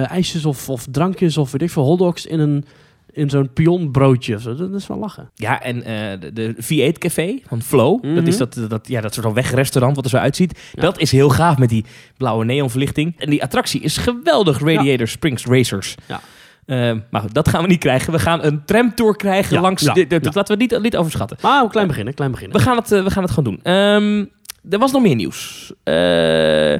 eh, 0.03 0.11
ijsjes 0.11 0.45
of, 0.45 0.69
of 0.69 0.87
drankjes 0.91 1.37
of 1.39 1.53
weet 1.53 1.63
ik 1.63 1.71
veel, 1.71 1.83
hotdogs 1.85 2.27
in, 2.27 2.41
een, 2.41 2.65
in 3.13 3.31
zo'n 3.31 3.53
pionbroodje. 3.53 4.41
zo. 4.41 4.55
Dat, 4.55 4.71
dat 4.73 4.81
is 4.81 4.87
wel 4.87 4.99
lachen. 4.99 5.31
Ja, 5.35 5.63
en 5.63 5.79
de, 6.21 6.33
de 6.33 6.55
V8 6.55 6.99
Café 6.99 7.39
van 7.47 7.63
Flow. 7.63 8.03
Dat 8.03 8.11
Mhm. 8.13 8.27
is 8.27 8.37
dat, 8.37 8.61
dat, 8.69 8.89
ja, 8.89 9.01
dat 9.01 9.15
soort 9.15 9.27
van 9.27 9.35
wegrestaurant 9.35 9.97
wat 9.97 10.05
er 10.05 10.11
zo 10.11 10.17
uitziet. 10.17 10.59
Ja. 10.75 10.81
Dat 10.83 10.99
is 10.99 11.11
heel 11.13 11.29
gaaf 11.29 11.59
met 11.59 11.69
die 11.69 11.85
blauwe 12.17 12.45
neonverlichting. 12.45 13.15
En 13.19 13.31
die 13.31 13.43
attractie 13.43 13.81
is 13.81 13.97
geweldig. 13.97 14.59
Radiator 14.61 15.09
Springs 15.09 15.45
Racers. 15.45 15.95
Ja. 16.09 16.21
Eh, 16.67 16.93
maar 17.11 17.21
goed, 17.21 17.35
dat 17.35 17.49
gaan 17.49 17.63
we 17.63 17.69
niet 17.69 17.79
krijgen. 17.79 18.13
We 18.13 18.19
gaan 18.19 18.45
een 18.45 18.65
tramtour 18.65 19.17
krijgen 19.17 19.61
langs... 19.61 19.83
dit- 19.83 20.11
ja. 20.11 20.19
Laten 20.23 20.57
we 20.59 20.63
het 20.65 20.73
niet, 20.73 20.83
niet 20.83 20.97
overschatten. 20.97 21.37
Maar 21.43 21.63
een 21.63 21.69
klein 21.71 21.87
beginnen, 21.87 22.15
klein 22.15 22.31
beginnen. 22.31 22.57
We 22.57 22.63
gaan 22.63 22.77
het, 22.77 22.89
we 22.89 23.11
gaan 23.11 23.23
het 23.23 23.33
gewoon 23.33 23.55
doen. 23.55 23.73
Ehm, 23.73 24.25
er 24.71 24.79
was 24.79 24.93
nog 24.93 25.03
meer 25.03 25.15
nieuws. 25.15 25.73
Eh, 25.83 26.77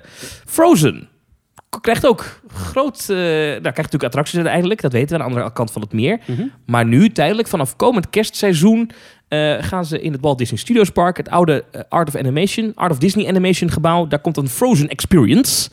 Frozen 0.47 1.09
krijgt 1.81 2.07
ook 2.07 2.41
groot... 2.49 3.05
nou, 3.09 3.61
krijgt 3.61 3.77
natuurlijk 3.77 4.05
attracties 4.05 4.37
uiteindelijk. 4.37 4.81
Dat 4.81 4.93
weten 4.93 5.09
we 5.09 5.15
aan 5.23 5.29
de 5.29 5.35
andere 5.35 5.53
kant 5.53 5.71
van 5.73 5.83
het 5.83 5.93
meer. 5.93 6.21
Mhm. 6.27 6.47
Maar 6.67 6.87
nu, 6.87 7.11
tijdelijk, 7.11 7.49
vanaf 7.49 7.77
komend 7.77 8.11
kerstseizoen... 8.11 8.91
eh, 9.29 9.55
gaan 9.61 9.85
ze 9.85 10.01
in 10.01 10.13
het 10.13 10.21
Walt 10.21 10.39
Disney 10.39 10.59
Studios 10.59 10.91
Park... 10.91 11.17
het 11.17 11.29
oude 11.31 11.65
Art 11.89 12.09
of 12.09 12.17
Animation, 12.17 12.73
Art 12.75 12.91
of 12.93 12.99
Disney 12.99 13.29
Animation 13.29 13.71
gebouw... 13.71 14.07
daar 14.07 14.19
komt 14.21 14.37
een 14.37 14.49
Frozen 14.49 14.89
Experience. 14.89 15.71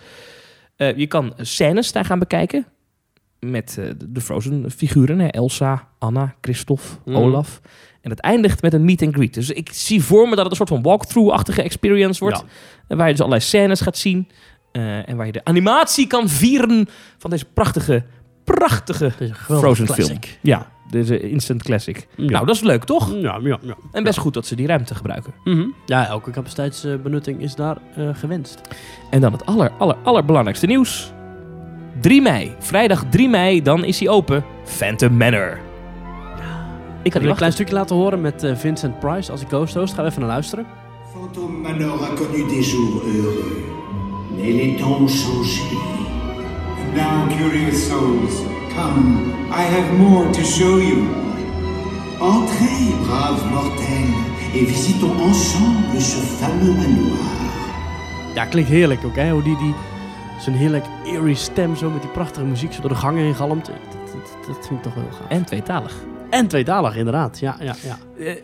Je 0.96 1.08
kan 1.08 1.34
scènes 1.38 1.92
daar 1.92 2.06
gaan 2.06 2.20
bekijken... 2.20 2.66
met 3.40 3.80
de 4.08 4.22
Frozen 4.22 4.72
figuren. 4.72 5.20
Hè? 5.20 5.28
Elsa, 5.28 5.88
Anna, 6.00 6.36
Christophe, 6.42 6.84
Mhm. 7.06 7.18
Olaf... 7.18 7.62
En 8.04 8.10
het 8.10 8.20
eindigt 8.20 8.62
met 8.62 8.74
een 8.74 8.86
meet 8.86 9.02
and 9.02 9.14
greet. 9.16 9.34
Dus 9.34 9.50
ik 9.52 9.70
zie 9.72 10.04
voor 10.04 10.24
me 10.30 10.36
dat 10.36 10.40
het 10.40 10.50
een 10.50 10.56
soort 10.56 10.70
van 10.70 10.82
walkthrough-achtige 10.82 11.62
experience 11.62 12.20
wordt. 12.24 12.38
Ja. 12.40 12.46
En 12.88 12.98
Waar 12.98 13.06
je 13.06 13.12
dus 13.12 13.22
allerlei 13.22 13.46
scènes 13.48 13.82
gaat 13.82 13.98
zien. 13.98 14.28
eh, 14.72 15.10
en 15.10 15.16
waar 15.18 15.26
je 15.26 15.32
de 15.32 15.44
animatie 15.46 16.08
kan 16.08 16.30
vieren 16.30 16.88
van 17.18 17.30
deze 17.30 17.46
prachtige, 17.46 18.04
prachtige 18.44 19.12
Frozen 19.34 19.86
classic. 19.86 20.06
film. 20.26 20.38
Ja, 20.42 20.72
deze 20.90 21.20
instant 21.30 21.64
classic. 21.64 22.08
Ja. 22.16 22.30
Nou, 22.30 22.46
dat 22.46 22.56
is 22.56 22.62
leuk, 22.62 22.84
toch? 22.84 23.14
Ja, 23.16 23.40
ja, 23.42 23.58
ja. 23.62 23.76
En 23.92 24.04
best 24.04 24.20
goed 24.20 24.34
dat 24.34 24.46
ze 24.46 24.56
die 24.56 24.68
ruimte 24.68 24.96
gebruiken. 24.96 25.34
Mhm. 25.44 25.66
Ja, 25.86 26.08
elke 26.08 26.32
capaciteitsbenutting 26.32 27.42
is 27.42 27.56
daar 27.56 27.78
eh, 27.96 28.10
gewenst. 28.14 28.62
En 29.10 29.22
dan 29.22 29.32
het 29.32 29.46
aller, 29.46 29.72
aller, 29.78 29.96
allerbelangrijkste 30.04 30.66
nieuws. 30.66 31.12
3 32.02 32.22
mei, 32.22 32.56
vrijdag 32.60 33.04
3 33.10 33.30
mei, 33.30 33.62
dan 33.62 33.84
is 33.84 34.00
hij 34.00 34.10
open. 34.10 34.44
Phantom 34.66 35.18
Manor. 35.18 35.60
Ik 37.04 37.14
had 37.14 37.24
een 37.24 37.36
klein 37.36 37.52
stukje 37.52 37.74
laten 37.74 37.96
horen 37.96 38.22
met 38.22 38.44
eh, 38.44 38.56
Vincent 38.56 39.00
Price 39.00 39.32
als 39.32 39.42
ik 39.42 39.50
host 39.50 39.74
host. 39.74 39.94
Gaan 39.94 40.04
we 40.04 40.10
even 40.10 40.22
naar 40.22 40.32
luisteren. 40.32 40.66
Fantôme 41.12 41.62
Manor 41.62 42.04
a 42.04 42.14
connu 42.16 42.48
des 42.48 42.72
jours 42.72 43.02
heureux, 43.04 43.64
mais 44.38 44.54
les 44.54 44.78
temps 44.80 45.00
ont 45.00 45.10
changé. 45.10 45.78
Now, 46.96 47.28
curious 47.38 47.88
souls, 47.88 48.34
come, 48.76 49.34
I 49.50 49.64
have 49.76 49.94
more 49.98 50.30
to 50.30 50.44
show 50.44 50.80
you. 50.80 50.98
Entrez, 52.20 53.06
braves 53.06 53.44
mortels, 53.52 54.16
et 54.54 54.68
visitons 54.68 55.22
ensemble 55.22 56.02
ce 56.02 56.18
fameux 56.18 56.76
manoir. 56.76 57.18
Ja, 58.36 58.46
klinkt 58.46 58.70
heerlijk 58.70 59.06
ook, 59.06 59.16
hè? 59.16 59.32
Hoe 59.32 59.44
die, 59.44 59.58
die 59.58 59.74
zo'n 60.40 60.54
heerlijk 60.54 60.86
eerie 61.06 61.36
stem 61.36 61.76
zo 61.76 61.90
met 61.90 62.02
die 62.02 62.12
prachtige 62.12 62.46
muziek 62.46 62.74
zo 62.74 62.82
door 62.82 62.90
de 62.90 62.96
gangen 62.96 63.24
heen 63.24 63.36
galmt. 63.36 63.66
Dat, 63.66 63.76
dat, 64.12 64.48
dat 64.48 64.68
vind 64.68 64.80
ik 64.80 64.84
toch 64.84 64.94
wel 64.94 65.04
gaaf. 65.12 65.28
En 65.30 65.44
tweetalig. 65.44 65.94
En 66.34 66.48
tweetalig, 66.48 66.96
inderdaad. 66.96 67.40
Ja, 67.40 67.56
ja, 67.60 67.76
ja. 67.84 67.98
Eh, 68.26 68.36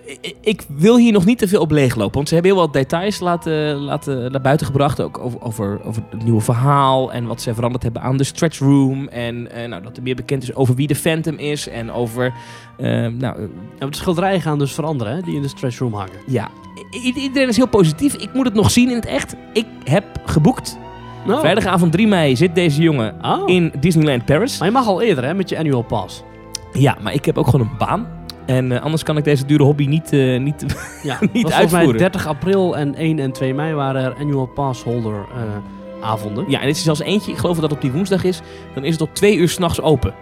ik- 0.41 0.65
wil 0.67 0.97
hier 0.97 1.11
nog 1.11 1.25
niet 1.25 1.37
te 1.37 1.47
veel 1.47 1.61
op 1.61 1.71
leeglopen. 1.71 2.13
Want 2.15 2.27
ze 2.27 2.33
hebben 2.33 2.51
heel 2.51 2.61
wat 2.61 2.73
details 2.73 3.19
laten, 3.19 3.75
laten 3.75 4.31
naar 4.31 4.41
buiten 4.41 4.65
gebracht. 4.65 5.01
Ook 5.01 5.17
over, 5.19 5.41
over, 5.41 5.79
over 5.85 6.03
het 6.09 6.23
nieuwe 6.23 6.41
verhaal. 6.41 7.11
En 7.13 7.25
wat 7.25 7.41
ze 7.41 7.53
veranderd 7.53 7.83
hebben 7.83 8.01
aan 8.01 8.17
de 8.17 8.23
stretch 8.23 8.59
room. 8.59 9.07
En 9.07 9.51
eh, 9.51 9.67
nou, 9.67 9.83
dat 9.83 9.97
er 9.97 10.03
meer 10.03 10.15
bekend 10.15 10.43
is 10.43 10.55
over 10.55 10.75
wie 10.75 10.87
de 10.87 10.95
Phantom 10.95 11.35
is. 11.37 11.67
En 11.67 11.91
over... 11.91 12.33
eh, 12.77 12.87
nou, 13.07 13.49
de 13.79 13.87
schilderijen 13.89 14.41
gaan 14.41 14.59
dus 14.59 14.73
veranderen, 14.73 15.15
hè, 15.15 15.21
die 15.21 15.35
in 15.35 15.41
de 15.41 15.47
stretch 15.47 15.77
room 15.79 15.93
hangen. 15.93 16.13
ja, 16.27 16.47
I- 17.05 17.13
iedereen 17.19 17.47
is 17.47 17.55
heel 17.57 17.67
positief. 17.67 18.13
Ik 18.13 18.33
moet 18.33 18.45
het 18.45 18.53
nog 18.53 18.71
zien 18.71 18.89
in 18.89 18.95
het 18.95 19.05
echt. 19.05 19.35
Ik 19.53 19.65
heb 19.83 20.03
geboekt. 20.25 20.77
Nou, 21.25 21.39
Vrijdagavond 21.39 21.91
3 21.91 22.07
mei 22.07 22.35
zit 22.35 22.55
deze 22.55 22.81
jongen 22.81 23.15
Oh. 23.21 23.41
in 23.49 23.71
Disneyland 23.79 24.25
Paris. 24.25 24.57
Maar 24.59 24.67
je 24.67 24.73
mag 24.73 24.87
al 24.87 25.01
eerder, 25.01 25.23
hè, 25.23 25.33
met 25.33 25.49
je 25.49 25.57
annual 25.57 25.81
pass. 25.81 26.23
Ja, 26.73 26.97
maar 27.01 27.13
ik 27.13 27.25
heb 27.25 27.37
ook 27.37 27.47
gewoon 27.47 27.67
een 27.67 27.77
baan. 27.77 28.07
En 28.45 28.71
eh, 28.71 28.81
anders 28.81 29.03
kan 29.03 29.17
ik 29.17 29.23
deze 29.23 29.45
dure 29.45 29.63
hobby 29.63 29.85
niet, 29.85 30.13
eh, 30.13 30.39
niet 30.39 30.65
Ja, 31.03 31.17
Niet 31.33 31.47
mij 31.47 31.53
uitvoeren. 31.53 31.97
30 31.97 32.27
april 32.27 32.77
en 32.77 32.95
1 32.95 33.19
en 33.19 33.31
2 33.31 33.53
mei 33.53 33.73
waren 33.73 34.03
er 34.03 34.15
annual 34.19 34.45
pass 34.45 34.83
holder 34.83 35.25
eh, 35.33 36.07
avonden. 36.07 36.45
Ja, 36.47 36.59
en 36.59 36.65
dit 36.65 36.75
is 36.75 36.83
zelfs 36.83 36.99
eentje. 36.99 37.31
Ik 37.31 37.37
geloof 37.37 37.55
dat 37.55 37.63
het 37.63 37.73
op 37.73 37.81
die 37.81 37.91
woensdag 37.91 38.23
is. 38.23 38.41
Dan 38.73 38.83
is 38.83 38.89
het 38.89 38.99
tot 38.99 39.15
twee 39.15 39.35
uur 39.37 39.49
s'nachts 39.49 39.81
open. 39.81 40.13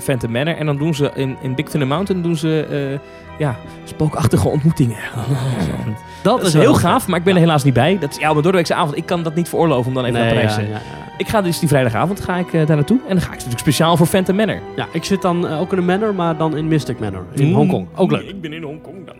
Phantom 0.00 0.30
Manor. 0.30 0.56
En 0.56 0.66
dan 0.66 0.76
doen 0.76 0.94
ze 0.94 1.10
in, 1.14 1.36
in 1.42 1.54
Big 1.54 1.68
Thunder 1.68 1.88
Mountain 1.88 2.22
doen 2.22 2.36
ze 2.36 2.98
ja, 3.38 3.56
spookachtige 3.84 4.48
ontmoetingen. 4.48 4.96
Dat 6.22 6.42
is 6.42 6.52
heel 6.52 6.74
gaaf, 6.74 7.06
maar 7.06 7.18
ik 7.18 7.24
ben 7.24 7.34
er 7.34 7.40
helaas 7.40 7.64
niet 7.64 7.74
bij. 7.74 7.98
Dat 7.98 8.10
is 8.10 8.16
ja, 8.16 8.30
op 8.30 8.36
een 8.36 8.42
doordeweekse 8.42 8.74
avond. 8.74 8.96
Ik 8.96 9.06
kan 9.06 9.22
dat 9.22 9.34
niet 9.34 9.48
veroorloven 9.48 9.86
om 9.86 9.94
dan 9.94 10.04
even 10.04 10.20
Nee, 10.20 10.34
naar 10.34 10.34
Parijs 10.34 10.54
te 10.54 10.68
ja. 10.68 10.80
Ik 11.22 11.28
ga 11.28 11.42
dus 11.42 11.58
die 11.58 11.68
vrijdagavond 11.68 12.20
ga 12.20 12.36
ik, 12.36 12.52
eh, 12.52 12.66
daar 12.66 12.76
naartoe. 12.76 12.98
En 13.08 13.08
dan 13.08 13.20
ga 13.20 13.26
ik 13.26 13.32
natuurlijk 13.32 13.58
speciaal 13.58 13.96
voor 13.96 14.06
Phantom 14.06 14.36
Manor. 14.36 14.60
Ja, 14.76 14.86
ik 14.92 15.04
zit 15.04 15.22
dan 15.22 15.48
eh, 15.48 15.60
ook 15.60 15.72
in 15.72 15.78
een 15.78 15.84
manor, 15.84 16.14
maar 16.14 16.36
dan 16.36 16.56
in 16.56 16.68
Mystic 16.68 16.98
Manor. 17.00 17.24
In 17.34 17.46
Mm. 17.48 17.54
Hongkong. 17.54 17.86
Ook 17.94 18.10
leuk. 18.10 18.22
Ik 18.28 18.40
ben 18.40 18.52
in 18.52 18.62
Hongkong 18.62 18.96
dan. 19.06 19.16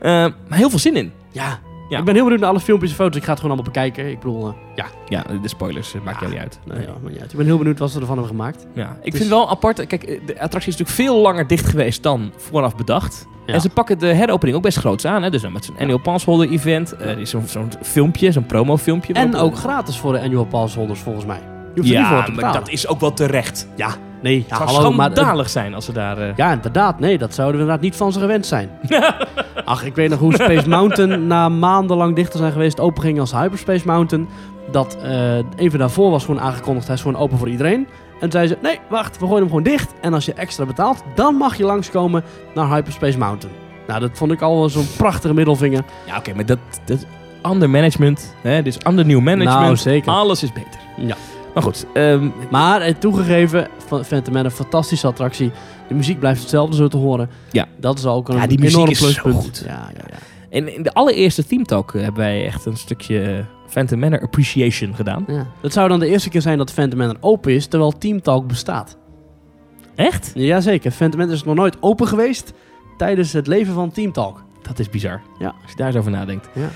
Eh, 0.00 0.10
maar 0.48 0.58
heel 0.58 0.70
veel 0.70 0.78
zin 0.78 0.96
in. 0.96 1.12
Ja. 1.30 1.58
Ja. 1.88 1.98
Ik 1.98 2.04
ben 2.04 2.14
heel 2.14 2.22
benieuwd 2.22 2.40
naar 2.40 2.50
alle 2.50 2.60
filmpjes 2.60 2.90
en 2.90 2.96
foto's. 2.96 3.16
Ik 3.16 3.24
ga 3.24 3.30
het 3.30 3.40
gewoon 3.40 3.56
allemaal 3.56 3.72
bekijken. 3.72 4.10
Ik 4.10 4.18
bedoel, 4.20 4.48
eh, 4.48 4.54
ja. 4.74 4.86
Ja, 5.08 5.24
de 5.42 5.48
spoilers 5.48 5.94
eh, 5.94 6.00
maakt 6.00 6.20
jou 6.20 6.32
niet 6.32 6.40
uit. 6.40 6.58
Nee, 6.64 6.80
ja, 6.80 6.92
maar 7.02 7.12
uit. 7.20 7.30
Ik 7.30 7.36
ben 7.36 7.46
heel 7.46 7.58
benieuwd 7.58 7.78
wat 7.78 7.90
ze 7.90 8.00
ervan 8.00 8.16
hebben 8.18 8.36
gemaakt. 8.36 8.66
Ja, 8.74 8.96
ik 9.02 9.16
vind 9.16 9.28
wel 9.28 9.50
apart. 9.50 9.86
Kijk, 9.86 10.02
eh, 10.02 10.20
de 10.26 10.40
attractie 10.40 10.72
is 10.72 10.78
natuurlijk 10.78 11.10
veel 11.10 11.20
langer 11.22 11.46
dicht 11.46 11.66
geweest 11.66 12.02
dan 12.02 12.32
vooraf 12.36 12.76
bedacht. 12.76 13.26
Ja. 13.46 13.54
En 13.54 13.60
ze 13.60 13.68
pakken 13.70 13.98
de 13.98 14.06
heropening 14.06 14.56
ook 14.56 14.62
best 14.62 14.78
groots 14.78 15.04
aan. 15.04 15.22
Hè? 15.22 15.30
Dus 15.30 15.42
dan 15.42 15.52
met 15.52 15.64
zo'n 15.64 15.78
annual 15.78 15.98
pass 15.98 16.24
holder 16.24 16.50
event. 16.50 16.94
er 17.00 17.18
is 17.18 17.30
zo'n 17.30 17.44
filmpje, 17.82 18.32
zo'n 18.32 18.46
promo 18.46 18.76
filmpje. 18.76 19.12
En 19.12 19.36
ook 19.36 19.56
gratis 19.56 19.98
voor 19.98 20.12
de 20.12 20.20
annual 20.20 20.44
pass 20.44 20.74
holders, 20.74 21.00
volgens 21.00 21.24
mij. 21.24 21.40
Je 21.74 21.80
hoeft 21.80 21.92
er 21.92 21.98
niet 21.98 22.06
voor 22.06 22.16
Ja, 22.16 22.22
te 22.24 22.30
maar 22.30 22.34
betalen. 22.40 22.60
dat 22.60 22.68
is 22.68 22.86
ook 22.88 23.00
wel 23.00 23.12
terecht. 23.12 23.68
Ja, 23.76 23.90
nee. 24.22 24.34
Ja, 24.48 24.58
Het 24.58 24.68
zou 24.70 24.82
hallo, 24.82 24.96
maar... 24.96 25.48
zijn 25.48 25.74
als 25.74 25.84
ze 25.84 25.92
daar... 25.92 26.18
eh, 26.18 26.36
Ja, 26.36 26.52
inderdaad. 26.52 27.00
Nee, 27.00 27.18
dat 27.18 27.34
zouden 27.34 27.56
we 27.56 27.60
inderdaad 27.62 27.84
niet 27.84 27.96
van 27.96 28.12
ze 28.12 28.20
gewend 28.20 28.46
zijn. 28.46 28.70
Ach, 29.64 29.84
ik 29.84 29.94
weet 29.94 30.10
nog 30.10 30.18
hoe 30.18 30.34
Space 30.34 30.68
Mountain 30.68 31.26
na 31.26 31.48
maandenlang 31.48 32.14
dicht 32.16 32.30
te 32.30 32.38
zijn 32.38 32.52
geweest 32.52 32.80
open 32.80 33.02
ging 33.02 33.20
als 33.20 33.32
Hyperspace 33.32 33.86
Mountain. 33.86 34.28
Dat 34.70 34.96
eh, 35.02 35.36
even 35.56 35.78
daarvoor 35.78 36.10
was 36.10 36.24
gewoon 36.24 36.40
aangekondigd, 36.40 36.86
hij 36.86 36.96
is 36.96 37.02
gewoon 37.02 37.20
open 37.20 37.38
voor 37.38 37.48
iedereen. 37.48 37.86
En 38.12 38.18
toen 38.20 38.30
zei 38.30 38.46
ze, 38.46 38.58
nee, 38.62 38.78
wacht, 38.88 39.18
we 39.18 39.24
gooien 39.24 39.38
hem 39.38 39.48
gewoon 39.48 39.62
dicht. 39.62 39.92
En 40.00 40.14
als 40.14 40.24
je 40.24 40.32
extra 40.32 40.64
betaalt, 40.64 41.02
dan 41.14 41.34
mag 41.34 41.56
je 41.56 41.64
langskomen 41.64 42.24
naar 42.54 42.68
Hyperspace 42.74 43.18
Mountain. 43.18 43.56
Nou, 43.86 44.00
dat 44.00 44.10
vond 44.12 44.32
ik 44.32 44.42
al 44.42 44.58
wel 44.58 44.68
zo'n 44.68 44.86
prachtige 44.96 45.34
middelvinger. 45.34 45.82
Ja, 46.06 46.16
oké, 46.16 46.34
maar 46.34 46.46
dat, 46.46 46.58
dat 46.84 47.06
under 47.50 47.70
management. 47.70 48.34
Hè? 48.42 48.62
Dus 48.62 48.76
under 48.88 49.06
new 49.06 49.20
management. 49.20 49.60
Nou, 49.60 49.76
zeker. 49.76 50.12
Alles 50.12 50.42
is 50.42 50.52
beter. 50.52 50.80
Ja. 50.96 51.16
Maar 51.64 51.66
goed, 51.72 51.86
ehm, 51.94 52.28
Maar 52.50 52.80
eh, 52.80 52.94
toegegeven, 52.94 53.68
Ph- 53.88 54.00
Phantom 54.06 54.32
Man 54.34 54.44
een 54.44 54.50
fantastische 54.50 55.06
attractie. 55.06 55.50
De 55.88 55.94
muziek 55.94 56.18
blijft 56.18 56.40
hetzelfde 56.40 56.76
zo 56.76 56.88
te 56.88 56.96
horen. 56.96 57.30
Ja. 57.50 57.66
Dat 57.76 57.98
is 57.98 58.06
ook 58.06 58.28
een 58.28 58.36
Ja, 58.36 58.46
die 58.46 58.58
muziek 58.58 58.74
enorm 58.76 58.90
is 58.90 58.98
zo 58.98 59.04
pluspunt. 59.04 59.34
goed. 59.44 59.62
Ja, 59.66 59.90
ja, 59.96 60.04
ja. 60.10 60.16
en 60.50 60.74
in 60.74 60.82
de 60.82 60.92
allereerste 60.94 61.46
Theme 61.46 61.64
Talk 61.64 61.94
eh, 61.94 62.02
hebben 62.02 62.20
wij 62.20 62.44
echt 62.46 62.66
een 62.66 62.76
stukje 62.76 63.20
eh, 63.22 63.44
Phantom 63.68 63.98
Manor 63.98 64.22
Appreciation 64.22 64.94
gedaan. 64.94 65.24
Ja. 65.26 65.46
Het 65.60 65.72
zou 65.72 65.88
dan 65.88 65.98
de 66.00 66.06
eerste 66.08 66.28
keer 66.28 66.42
zijn 66.42 66.58
dat 66.58 66.72
Phantom 66.72 66.98
Man 66.98 67.16
open 67.20 67.52
is, 67.52 67.66
terwijl 67.66 67.92
Team 67.98 68.22
Talk 68.22 68.46
bestaat. 68.46 68.96
Echt? 69.94 70.30
Jazeker, 70.34 70.90
Phantom 70.90 71.20
Man 71.20 71.30
is 71.30 71.44
nog 71.44 71.54
nooit 71.54 71.76
open 71.80 72.06
geweest 72.06 72.52
tijdens 72.96 73.32
het 73.32 73.46
leven 73.46 73.74
van 73.74 73.90
Team 73.90 74.12
Talk. 74.12 74.44
Dat 74.62 74.78
is 74.78 74.90
bizar. 74.90 75.20
Ja. 75.38 75.54
Als 75.62 75.70
je 75.70 75.76
daar 75.76 75.86
eens 75.86 75.96
over 75.96 76.10
nadenkt. 76.10 76.48
Ja. 76.52 76.68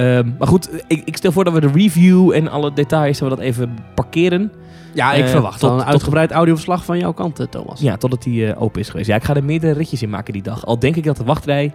Ehm, 0.00 0.30
maar 0.38 0.48
goed, 0.48 0.70
ik, 0.86 1.02
ik 1.04 1.16
stel 1.16 1.32
voor 1.32 1.44
dat 1.44 1.52
we 1.52 1.60
de 1.60 1.70
review 1.74 2.32
en 2.32 2.48
alle 2.48 2.72
details 2.72 3.18
dat 3.18 3.28
we 3.28 3.34
dat 3.36 3.44
even 3.44 3.78
parkeren. 3.94 4.52
Ja, 4.94 5.12
ik 5.12 5.24
Eh, 5.24 5.30
verwacht 5.30 5.60
tot- 5.60 5.70
een 5.70 5.76
tot- 5.78 5.86
uitgebreid 5.86 6.30
audioverslag 6.30 6.84
van 6.84 6.98
jouw 6.98 7.12
kant, 7.12 7.40
eh, 7.40 7.46
Thomas. 7.46 7.80
Ja, 7.80 7.96
totdat 7.96 8.22
die 8.22 8.52
eh, 8.52 8.62
open 8.62 8.80
is 8.80 8.88
geweest. 8.88 9.08
Ja, 9.08 9.16
ik 9.16 9.24
ga 9.24 9.34
er 9.34 9.44
meerdere 9.44 9.72
ritjes 9.72 10.02
in 10.02 10.10
maken 10.10 10.32
die 10.32 10.42
dag. 10.42 10.66
Al 10.66 10.78
denk 10.78 10.96
ik 10.96 11.04
dat 11.04 11.16
de 11.16 11.24
wachtrij 11.24 11.72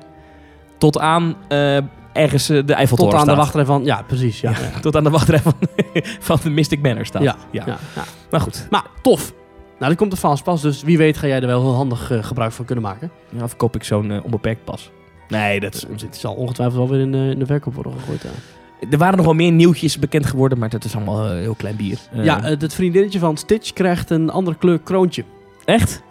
tot 0.78 1.00
aan 1.00 1.36
eh, 1.48 1.78
ergens 2.14 2.48
de 2.48 2.64
Eiffeltoren 2.74 3.12
Tot 3.12 3.20
aan 3.22 3.28
de 3.28 3.36
wachtrij 3.36 3.66
van... 3.66 3.84
Ja, 3.84 4.02
precies. 4.08 4.42
Ja, 4.42 4.50
ja. 4.52 4.80
Tot 4.82 4.96
aan 4.96 5.04
de 5.04 5.10
wachtrij 5.10 5.40
van, 5.40 5.54
van 6.20 6.38
de 6.44 6.50
Mystic 6.50 6.82
Manor 6.82 7.06
staat. 7.06 7.24
Ja, 7.24 7.36
ja. 7.52 7.64
ja, 7.66 7.78
ja. 7.96 8.04
Maar 8.32 8.40
goed, 8.42 8.68
Maar 8.70 8.86
tof. 9.02 9.34
Nou, 9.80 9.92
er 9.92 9.98
komt 9.98 10.12
een 10.12 10.18
fastpass, 10.18 10.62
dus 10.62 10.84
wie 10.84 10.98
weet 10.98 11.18
ga 11.18 11.28
jij 11.28 11.42
er 11.42 11.48
wel 11.48 11.62
heel 11.62 11.74
handig 11.76 12.12
gebruik 12.22 12.52
van 12.52 12.66
kunnen 12.66 12.84
maken. 12.84 13.12
ja, 13.38 13.44
of 13.44 13.56
koop 13.56 13.76
ik 13.76 13.84
zo'n 13.84 14.24
onbeperkt 14.24 14.64
pas. 14.64 14.92
Nee, 15.30 15.60
dat 15.60 15.74
is 15.74 16.02
het 16.02 16.16
zal 16.18 16.34
ongetwijfeld 16.34 16.78
wel 16.80 16.90
weer 16.90 17.00
in, 17.06 17.12
de- 17.12 17.30
in 17.32 17.40
de 17.40 17.46
verkoop 17.46 17.74
worden 17.74 17.94
gegooid. 18.00 18.22
Ja, 18.24 18.30
Er 18.92 18.98
waren 18.98 19.16
nog 19.18 19.26
wel 19.26 19.36
meer 19.36 19.52
nieuwtjes 19.52 20.00
bekend 20.00 20.26
geworden, 20.26 20.58
maar 20.58 20.70
dat 20.70 20.84
is 20.84 20.96
allemaal 20.96 21.26
eh, 21.26 21.32
heel 21.38 21.56
klein 21.56 21.76
bier. 21.76 21.98
Ja 22.14 22.44
eh, 22.44 22.60
het 22.60 22.74
vriendinnetje 22.74 23.20
van 23.20 23.38
Stitch 23.38 23.74
krijgt 23.74 24.10
een 24.10 24.30
andere 24.30 24.58
kleur 24.58 24.80
kroontje. 24.80 25.24
echt? 25.66 26.04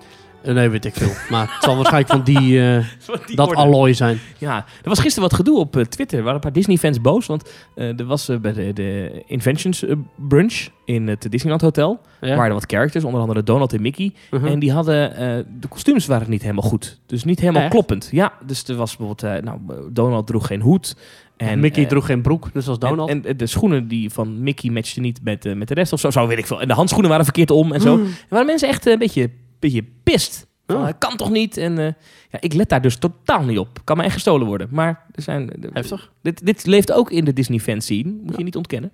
Nee, 0.44 0.68
weet 0.68 0.84
ik 0.84 0.94
veel. 0.94 1.12
Maar 1.30 1.52
het 1.54 1.62
zal 1.62 1.76
waarschijnlijk 1.76 2.12
van 2.12 2.22
die, 2.22 2.60
Die 3.26 3.36
dat 3.36 3.54
alloy 3.54 3.92
zijn. 3.92 4.18
Ja, 4.38 4.56
er 4.56 4.88
was 4.88 4.98
gisteren 4.98 5.28
wat 5.28 5.38
gedoe 5.38 5.58
op 5.58 5.76
eh, 5.76 5.84
Twitter. 5.84 6.18
Er 6.18 6.24
waren 6.24 6.36
een 6.36 6.42
paar 6.44 6.52
Disney-fans 6.52 7.00
boos. 7.00 7.26
Want 7.26 7.50
eh, 7.74 7.98
er 7.98 8.04
was 8.04 8.30
bij 8.40 8.52
de, 8.52 8.72
de 8.72 9.22
Inventions 9.26 9.84
Brunch 10.28 10.68
in 10.84 11.08
het 11.08 11.30
Disneyland 11.30 11.62
Hotel. 11.62 12.00
Ja? 12.20 12.28
waren 12.28 12.46
er 12.46 12.52
wat 12.52 12.64
characters, 12.66 13.04
onder 13.04 13.20
andere 13.20 13.42
Donald 13.42 13.72
en 13.72 13.82
Mickey. 13.82 14.12
Uh-huh. 14.30 14.50
En 14.50 14.58
die 14.58 14.72
hadden, 14.72 15.10
de 15.60 15.68
kostuums 15.68 16.06
waren 16.06 16.30
niet 16.30 16.42
helemaal 16.42 16.70
goed. 16.70 17.00
Dus 17.06 17.24
niet 17.24 17.40
helemaal 17.40 17.62
Echt? 17.62 17.70
kloppend. 17.70 18.08
Ja, 18.12 18.32
dus 18.46 18.64
er 18.64 18.76
was 18.76 18.96
bijvoorbeeld, 18.96 19.44
nou, 19.44 19.58
Donald 19.92 20.26
droeg 20.26 20.46
geen 20.46 20.60
hoed. 20.60 20.96
En, 21.36 21.60
Mickey 21.60 21.86
droeg 21.86 22.06
geen 22.06 22.22
broek, 22.22 22.48
zoals 22.52 22.78
en- 22.78 22.88
Donald. 22.88 23.10
En, 23.10 23.36
de 23.36 23.46
schoenen 23.46 23.88
die 23.88 24.10
van 24.10 24.42
Mickey 24.42 24.70
matchten 24.70 25.02
niet 25.02 25.20
met, 25.22 25.54
met 25.56 25.68
de 25.68 25.74
rest 25.74 25.92
of 25.92 26.00
zo. 26.00 26.10
Zo 26.10 26.26
weet 26.26 26.38
ik 26.38 26.46
veel. 26.46 26.60
En 26.60 26.68
de 26.68 26.74
handschoenen 26.74 27.10
waren 27.10 27.24
verkeerd 27.24 27.50
om 27.50 27.72
en 27.72 27.80
zo. 27.80 27.96
Mm. 27.96 28.04
Er 28.04 28.10
waren 28.28 28.46
mensen 28.46 28.68
echt 28.68 28.86
een 28.86 28.98
beetje, 28.98 29.30
beetje 29.70 29.84
pist. 30.02 30.46
Van, 30.66 30.76
Oh. 30.76 30.84
"Dat 30.84 30.98
kan 30.98 31.16
toch 31.16 31.30
niet? 31.30 31.56
En 31.56 31.78
eh, 31.78 31.84
ja, 32.30 32.40
ik 32.40 32.52
let 32.54 32.68
daar 32.68 32.82
dus 32.82 32.96
totaal 32.96 33.42
niet 33.42 33.58
op. 33.58 33.80
Kan 33.84 33.96
mij 33.96 34.04
echt 34.04 34.14
gestolen 34.14 34.46
worden. 34.46 34.68
Maar 34.70 35.06
er 35.12 35.22
zijn, 35.22 35.46
de- 35.58 35.70
Heftig. 35.72 36.12
dit, 36.22 36.46
dit 36.46 36.66
leeft 36.66 36.92
ook 36.92 37.10
in 37.10 37.24
de 37.24 37.32
Disney-fan 37.32 37.80
scene. 37.80 38.14
Moet 38.22 38.36
je 38.36 38.44
niet 38.44 38.56
ontkennen. 38.56 38.92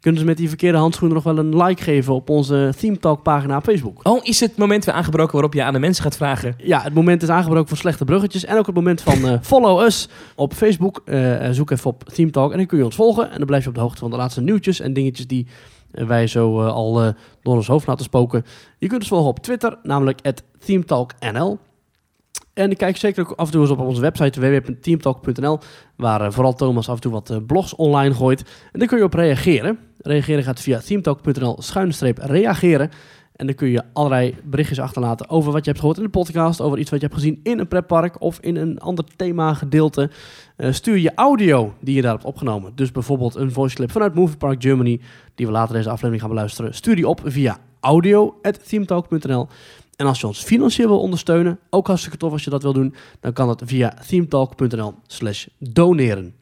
Kunnen 0.00 0.20
ze 0.20 0.26
met 0.26 0.36
die 0.36 0.48
verkeerde 0.48 0.78
handschoenen 0.78 1.14
nog 1.16 1.24
wel 1.24 1.38
een 1.38 1.56
like 1.62 1.82
geven 1.82 2.14
op 2.14 2.30
onze 2.30 2.72
Theme 2.78 2.98
Talk 2.98 3.22
pagina 3.22 3.56
op 3.56 3.64
Facebook? 3.64 4.00
Oh, 4.02 4.20
is 4.24 4.40
het 4.40 4.56
moment 4.56 4.84
weer 4.84 4.94
aangebroken 4.94 5.32
waarop 5.32 5.54
je 5.54 5.62
aan 5.62 5.72
de 5.72 5.78
mensen 5.78 6.02
gaat 6.02 6.16
vragen... 6.16 6.54
Ja, 6.58 6.80
het 6.82 6.94
moment 6.94 7.22
is 7.22 7.28
aangebroken 7.28 7.68
voor 7.68 7.76
slechte 7.76 8.04
bruggetjes. 8.04 8.44
En 8.44 8.58
ook 8.58 8.66
het 8.66 8.74
moment 8.74 9.00
van 9.02 9.28
eh, 9.28 9.38
follow 9.52 9.80
us 9.86 10.08
op 10.34 10.52
Facebook. 10.52 11.02
Eh, 11.04 11.48
zoek 11.50 11.70
even 11.70 11.90
op 11.90 12.04
Theme 12.04 12.30
Talk 12.30 12.50
en 12.52 12.56
dan 12.56 12.66
kun 12.66 12.78
je 12.78 12.84
ons 12.84 12.94
volgen. 12.96 13.30
En 13.30 13.36
dan 13.38 13.46
blijf 13.46 13.62
je 13.62 13.68
op 13.68 13.74
de 13.74 13.80
hoogte 13.80 13.98
van 13.98 14.10
de 14.10 14.16
laatste 14.16 14.40
nieuwtjes 14.40 14.80
en 14.80 14.92
dingetjes 14.92 15.26
die 15.26 15.46
eh, 15.94 16.06
wij 16.06 16.26
zo 16.26 16.60
eh, 16.60 16.72
al 16.72 17.02
eh, 17.02 17.08
door 17.42 17.54
ons 17.54 17.66
hoofd 17.66 17.86
laten 17.86 18.04
spoken. 18.04 18.44
Je 18.78 18.86
kunt 18.86 19.00
ons 19.00 19.08
volgen 19.08 19.28
op 19.28 19.38
Twitter, 19.38 19.78
namelijk 19.82 20.20
ThemeTalkNL. 20.58 21.58
En 22.54 22.76
kijk 22.76 22.96
zeker 22.96 23.22
ook 23.22 23.32
af 23.36 23.46
en 23.46 23.52
toe 23.52 23.60
eens 23.60 23.70
op 23.70 23.78
onze 23.78 24.00
website 24.00 24.40
www.teamtalk.nl, 24.40 25.58
waar 25.96 26.20
eh, 26.20 26.30
vooral 26.30 26.54
Thomas 26.54 26.88
af 26.88 26.94
en 26.94 27.00
toe 27.00 27.12
wat 27.12 27.46
blogs 27.46 27.74
online 27.74 28.14
gooit. 28.14 28.40
En 28.72 28.78
daar 28.78 28.88
kun 28.88 28.98
je 28.98 29.04
op 29.04 29.14
reageren. 29.14 29.78
Reageren 29.98 30.44
gaat 30.44 30.60
via 30.60 30.78
teamtalk.nl 30.78 31.56
schuinstreep 31.62 32.18
reageren. 32.18 32.90
En 33.36 33.46
dan 33.46 33.54
kun 33.54 33.68
je 33.68 33.82
allerlei 33.92 34.34
berichtjes 34.44 34.80
achterlaten 34.80 35.28
over 35.28 35.52
wat 35.52 35.64
je 35.64 35.70
hebt 35.70 35.78
gehoord 35.78 35.98
in 35.98 36.04
de 36.04 36.10
podcast, 36.10 36.60
over 36.60 36.78
iets 36.78 36.90
wat 36.90 37.00
je 37.00 37.06
hebt 37.06 37.18
gezien 37.18 37.40
in 37.42 37.58
een 37.58 37.68
pretpark 37.68 38.20
of 38.20 38.38
in 38.40 38.56
een 38.56 38.78
ander 38.78 39.04
thema 39.16 39.54
gedeelte. 39.54 40.10
Eh, 40.56 40.72
stuur 40.72 40.98
je 40.98 41.14
audio 41.14 41.74
die 41.80 41.94
je 41.94 42.02
daar 42.02 42.12
hebt 42.12 42.24
opgenomen. 42.24 42.72
Dus 42.74 42.92
bijvoorbeeld 42.92 43.34
een 43.34 43.52
voice 43.52 43.74
clip 43.74 43.90
vanuit 43.90 44.14
Movie 44.14 44.36
Park 44.36 44.62
Germany, 44.62 45.00
die 45.34 45.46
we 45.46 45.52
later 45.52 45.74
deze 45.74 45.88
aflevering 45.88 46.20
gaan 46.20 46.30
beluisteren. 46.30 46.74
Stuur 46.74 46.96
die 46.96 47.08
op 47.08 47.20
via 47.24 47.58
audio.themetalk.nl. 47.80 49.48
En 49.96 50.06
als 50.06 50.20
je 50.20 50.26
ons 50.26 50.42
financieel 50.42 50.88
wil 50.88 51.00
ondersteunen, 51.00 51.58
ook 51.70 51.86
hartstikke 51.86 52.18
tof 52.18 52.32
als 52.32 52.44
je 52.44 52.50
dat 52.50 52.62
wil 52.62 52.72
doen, 52.72 52.94
dan 53.20 53.32
kan 53.32 53.46
dat 53.46 53.62
via 53.64 53.94
themetalk.nl 54.06 54.94
slash 55.06 55.46
doneren. 55.58 56.34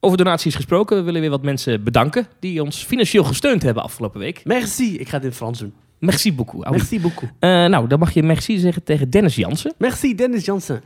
Over 0.00 0.18
donaties 0.18 0.54
gesproken, 0.54 0.96
we 0.96 1.02
willen 1.02 1.20
weer 1.20 1.30
wat 1.30 1.42
mensen 1.42 1.84
bedanken 1.84 2.26
die 2.40 2.62
ons 2.62 2.84
financieel 2.84 3.24
gesteund 3.24 3.62
hebben 3.62 3.82
afgelopen 3.82 4.20
week. 4.20 4.44
Merci, 4.44 4.98
ik 4.98 5.08
ga 5.08 5.12
dit 5.12 5.22
in 5.22 5.28
het 5.28 5.36
Frans 5.36 5.58
doen. 5.58 5.85
Merci 5.98 6.34
beaucoup. 6.34 6.64
Audi. 6.64 6.78
Merci 6.78 7.00
beaucoup. 7.00 7.30
Eh, 7.38 7.50
nou, 7.50 7.86
dan 7.88 7.98
mag 7.98 8.12
je 8.14 8.22
merci 8.22 8.58
zeggen 8.58 8.82
tegen 8.84 9.10
Dennis 9.10 9.34
Jansen, 9.36 9.74
Merci 9.78 10.14
Dennis 10.14 10.44
Jansen. 10.44 10.82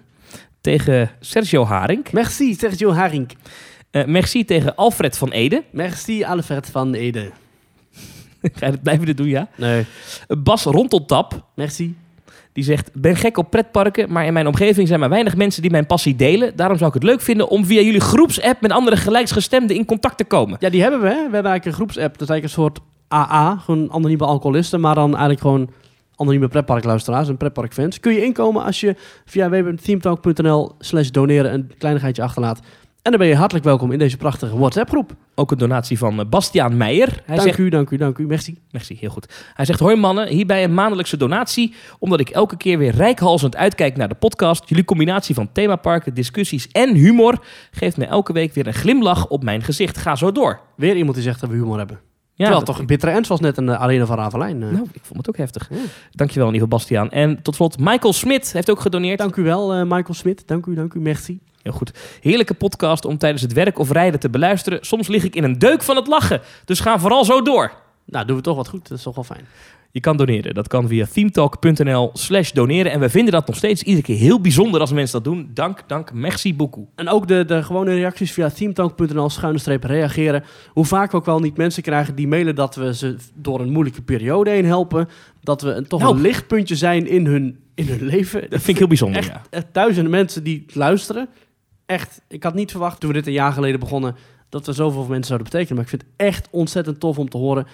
tegen 0.61 1.11
Sergio 1.21 1.65
Haring, 1.67 2.11
Merci 2.13 2.55
Sergio 2.55 2.93
Haring. 2.93 3.31
eh, 3.91 4.05
merci 4.05 4.45
tegen 4.45 4.75
Alfred 4.77 5.19
van 5.19 5.31
Ede. 5.31 5.63
Merci 5.73 6.25
Alfred 6.25 6.71
van 6.71 6.95
Ede. 6.95 7.31
Ga 8.59 8.67
je 8.67 8.71
dat 8.73 8.83
blijven 8.83 9.07
dit 9.07 9.17
doen, 9.17 9.29
ja? 9.29 9.49
Nee. 9.57 9.85
Bas 10.39 10.65
Ronteltap, 10.65 11.47
Merci. 11.55 11.97
Die 12.53 12.65
zegt, 12.65 12.91
ben 12.95 13.17
gek 13.17 13.37
op 13.39 13.51
pretparken, 13.51 14.13
maar 14.13 14.27
in 14.27 14.33
mijn 14.33 14.47
omgeving 14.47 14.89
zijn 14.89 15.01
maar 15.01 15.09
weinig 15.09 15.37
mensen 15.37 15.63
die 15.63 15.71
mijn 15.71 15.87
passie 15.87 16.17
delen. 16.17 16.57
Daarom 16.57 16.77
zou 16.77 16.89
ik 16.89 16.95
het 16.95 17.03
leuk 17.03 17.21
vinden 17.21 17.49
om 17.49 17.65
via 17.65 17.81
jullie 17.81 18.01
groepsapp 18.01 18.61
met 18.61 18.71
andere 18.73 18.97
gelijksgestemden 18.97 19.77
in 19.77 19.85
contact 19.85 20.17
te 20.19 20.25
komen. 20.25 20.57
Ja, 20.61 20.69
die 20.71 20.83
hebben 20.83 21.01
we. 21.01 21.07
Hè? 21.07 21.15
We 21.15 21.21
hebben 21.21 21.33
eigenlijk 21.51 21.65
een 21.65 21.73
groepsapp. 21.73 22.19
Dat 22.19 22.29
is 22.29 22.29
eigenlijk 22.29 22.45
een 22.45 22.63
soort 22.63 22.79
AA. 23.13 23.57
Gewoon 23.57 23.93
anonieme 23.93 24.25
alcoholisten. 24.25 24.81
Maar 24.81 24.95
dan 24.95 25.11
eigenlijk 25.11 25.41
gewoon 25.41 25.71
anonieme 26.17 26.49
pretparkluisteraars 26.49 27.29
en 27.29 27.37
pretparkfans. 27.37 28.01
Kun 28.01 28.13
je 28.13 28.25
inkomen 28.25 28.65
als 28.65 28.81
je 28.81 28.97
via 29.25 29.49
www.themetalk.nl 29.49 30.73
slash 30.79 31.09
doneren 31.09 31.53
een 31.53 31.73
kleinigheidje 31.79 32.23
achterlaat. 32.23 32.61
En 33.03 33.11
dan 33.11 33.21
ben 33.21 33.29
je 33.29 33.37
hartelijk 33.37 33.65
welkom 33.65 33.93
in 33.93 33.99
deze 33.99 34.17
prachtige 34.17 34.59
WhatsApp-groep. 34.59 35.13
Ook 35.35 35.51
een 35.51 35.59
donatie 35.59 35.99
van 35.99 36.21
eh, 36.21 36.27
Bastiaan 36.27 36.77
Meijer. 36.77 37.09
Hij 37.09 37.37
Dank 37.37 37.49
zegt, 37.49 37.59
u, 37.59 37.69
dank 37.69 37.91
u, 37.91 37.97
dank 37.97 38.19
u. 38.19 38.27
Merci. 38.27 38.59
Merci, 38.71 38.97
heel 39.01 39.11
goed. 39.11 39.51
Hij 39.55 39.65
zegt, 39.65 39.81
hoi 39.81 39.97
mannen, 39.97 40.29
hierbij 40.29 40.65
een 40.65 40.75
maandelijkse 40.75 41.17
donatie. 41.17 41.75
Omdat 41.99 42.21
ik 42.21 42.29
elke 42.29 42.57
keer 42.57 42.79
weer 42.79 42.95
rijkhalsend 42.95 43.57
uitkijk 43.57 43.97
naar 43.97 44.09
de 44.09 44.15
podcast. 44.15 44.69
Jullie 44.69 44.85
combinatie 44.85 45.35
van 45.35 45.53
themaparken, 45.53 46.15
discussies 46.15 46.69
en 46.69 46.95
humor... 46.95 47.45
geeft 47.71 47.97
me 47.97 48.05
elke 48.05 48.33
week 48.33 48.55
weer 48.55 48.67
een 48.67 48.75
glimlach 48.75 49.27
op 49.29 49.43
mijn 49.43 49.63
gezicht. 49.63 49.99
Ga 49.99 50.17
zo 50.17 50.33
door. 50.33 50.61
Weer 50.77 50.97
iemand 50.97 51.15
die 51.15 51.25
zegt 51.25 51.41
dat 51.41 51.51
we 51.51 51.57
humor 51.57 51.79
hebben. 51.79 52.10
Ja, 52.41 52.47
Terwijl 52.47 52.67
toch 52.67 52.79
een 52.79 52.87
bittere 52.87 53.13
ends 53.13 53.29
was 53.29 53.41
net 53.41 53.57
een 53.57 53.69
eh, 53.69 53.81
arena 53.81 54.07
van 54.07 54.17
Ravelijn. 54.17 54.63
eh. 54.63 54.71
Nou, 54.71 54.87
ik 54.93 55.01
vond 55.03 55.19
het 55.19 55.29
ook 55.29 55.37
heftig. 55.37 55.69
Ja. 55.71 55.77
Dankjewel 56.11 56.49
in 56.49 56.55
ieder 56.55 56.69
geval, 56.69 56.79
Bastiaan. 56.79 57.11
En 57.11 57.43
tot 57.43 57.55
slot, 57.55 57.79
Michael 57.79 58.13
Smit 58.13 58.53
heeft 58.53 58.71
ook 58.71 58.81
gedoneerd. 58.81 59.19
Dank 59.19 59.37
u 59.37 59.43
wel, 59.43 59.73
eh, 59.73 59.83
Michael 59.83 60.15
Smit. 60.15 60.43
Dank 60.47 60.67
u, 60.67 60.75
dank 60.75 60.95
u, 60.95 61.01
merci. 61.01 61.41
Heel 61.63 61.73
goed. 61.73 61.93
Heerlijke 62.21 62.55
podcast 62.55 63.05
om 63.05 63.19
tijdens 63.19 63.43
het 63.43 63.53
werk 63.53 63.79
of 63.79 63.91
rijden 63.91 64.21
te 64.21 64.31
beluisteren. 64.31 64.79
Soms 64.87 65.09
lig 65.09 65.25
ik 65.25 65.35
in 65.37 65.45
een 65.45 65.59
deuk 65.59 65.83
van 65.83 65.97
het 65.97 66.07
lachen. 66.07 66.41
Dus 66.65 66.81
ga 66.81 66.99
vooral 66.99 67.25
zo 67.25 67.43
door. 67.43 67.73
Nou, 68.05 68.27
doen 68.27 68.37
we 68.37 68.43
toch 68.43 68.57
wat 68.57 68.69
goed. 68.69 68.89
Dat 68.89 68.99
is 68.99 69.05
toch 69.05 69.15
wel 69.15 69.25
fijn. 69.25 69.45
Je 69.93 70.01
kan 70.01 70.17
doneren. 70.17 70.55
Dat 70.55 70.69
kan 70.69 70.89
via 70.89 71.07
themetalk.nl 71.13 72.11
slash 72.13 72.51
doneren. 72.53 72.93
En 72.93 73.01
we 73.01 73.09
vinden 73.09 73.33
dat 73.33 73.47
nog 73.47 73.57
steeds 73.57 73.83
iedere 73.83 74.07
keer 74.07 74.17
heel 74.17 74.41
bijzonder 74.41 74.81
als 74.81 74.93
mensen 74.93 75.23
dat 75.23 75.33
doen. 75.33 75.51
Dank, 75.55 75.83
dank, 75.87 76.13
merci 76.13 76.55
beaucoup. 76.57 76.89
En 76.95 77.09
ook 77.09 77.29
de, 77.29 77.45
de 77.45 77.63
gewone 77.63 77.95
reacties 77.95 78.33
via 78.33 78.51
themetalk.nl 78.51 79.31
schuine 79.31 79.79
reageren. 79.81 80.45
Hoe 80.73 80.85
vaak 80.85 81.11
we 81.11 81.17
ook 81.17 81.25
wel 81.25 81.41
niet 81.41 81.57
mensen 81.57 81.83
krijgen 81.83 82.15
die 82.15 82.29
mailen 82.29 82.55
dat 82.55 82.75
we 82.75 82.95
ze 82.95 83.17
door 83.35 83.61
een 83.61 83.71
moeilijke 83.71 84.03
periode 84.03 84.51
heen 84.51 84.65
helpen. 84.65 85.09
Dat 85.43 85.63
we 85.63 85.73
een, 85.73 85.87
toch 85.87 86.01
Nou. 86.01 86.15
een 86.15 86.21
lichtpuntje 86.21 86.77
zijn 86.77 87.07
in 87.07 87.27
hun, 87.27 87.59
in 87.75 87.87
hun 87.87 88.03
leven. 88.05 88.41
Dat 88.41 88.51
vind 88.59 88.69
ik 88.69 88.79
heel 88.79 88.87
bijzonder, 88.87 89.19
Echt, 89.19 89.29
ja. 89.29 89.43
echt 89.51 89.67
duizenden 89.73 90.11
mensen 90.11 90.45
die 90.45 90.65
luisteren. 90.73 91.29
Echt, 91.87 92.21
ik 92.29 92.43
had 92.43 92.55
niet 92.55 92.71
verwacht 92.71 93.01
toen 93.01 93.09
we 93.11 93.17
dit 93.17 93.27
een 93.27 93.33
jaar 93.33 93.53
geleden 93.53 93.81
begonnen... 93.81 94.17
dat 94.49 94.67
we 94.67 94.73
zoveel 94.73 95.05
mensen 95.07 95.25
zouden 95.25 95.47
betekenen. 95.51 95.75
Maar 95.75 95.85
ik 95.85 95.91
vind 95.91 96.03
het 96.03 96.11
echt 96.29 96.49
ontzettend 96.51 97.01
tof 97.01 97.19
om 97.19 97.29
te 97.29 97.37
horen. 97.37 97.67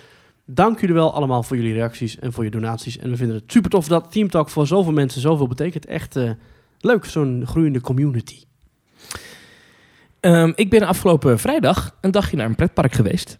Dank 0.49 0.81
jullie 0.81 0.95
wel 0.95 1.13
allemaal 1.13 1.43
voor 1.43 1.57
jullie 1.57 1.73
reacties 1.73 2.19
en 2.19 2.33
voor 2.33 2.45
je 2.45 2.51
donaties. 2.51 2.99
En 2.99 3.11
we 3.11 3.17
vinden 3.17 3.37
het 3.37 3.53
super 3.53 3.71
tof 3.71 3.89
dat 3.89 4.13
Team 4.13 4.31
Talk 4.31 4.49
voor 4.49 4.67
zoveel 4.67 4.93
mensen 4.93 5.21
zoveel 5.21 5.47
betekent. 5.47 5.87
Echt 5.87 6.17
eh, 6.17 6.31
leuk, 6.81 7.05
zo'n 7.05 7.43
groeiende 7.47 7.81
community. 7.81 8.45
Ehm, 10.21 10.53
ik 10.55 10.71
ben 10.71 10.83
afgelopen 10.83 11.39
vrijdag 11.39 11.97
een 12.01 12.11
dagje 12.11 12.37
naar 12.37 12.47
een 12.47 12.55
pretpark 12.55 12.93
geweest. 12.93 13.39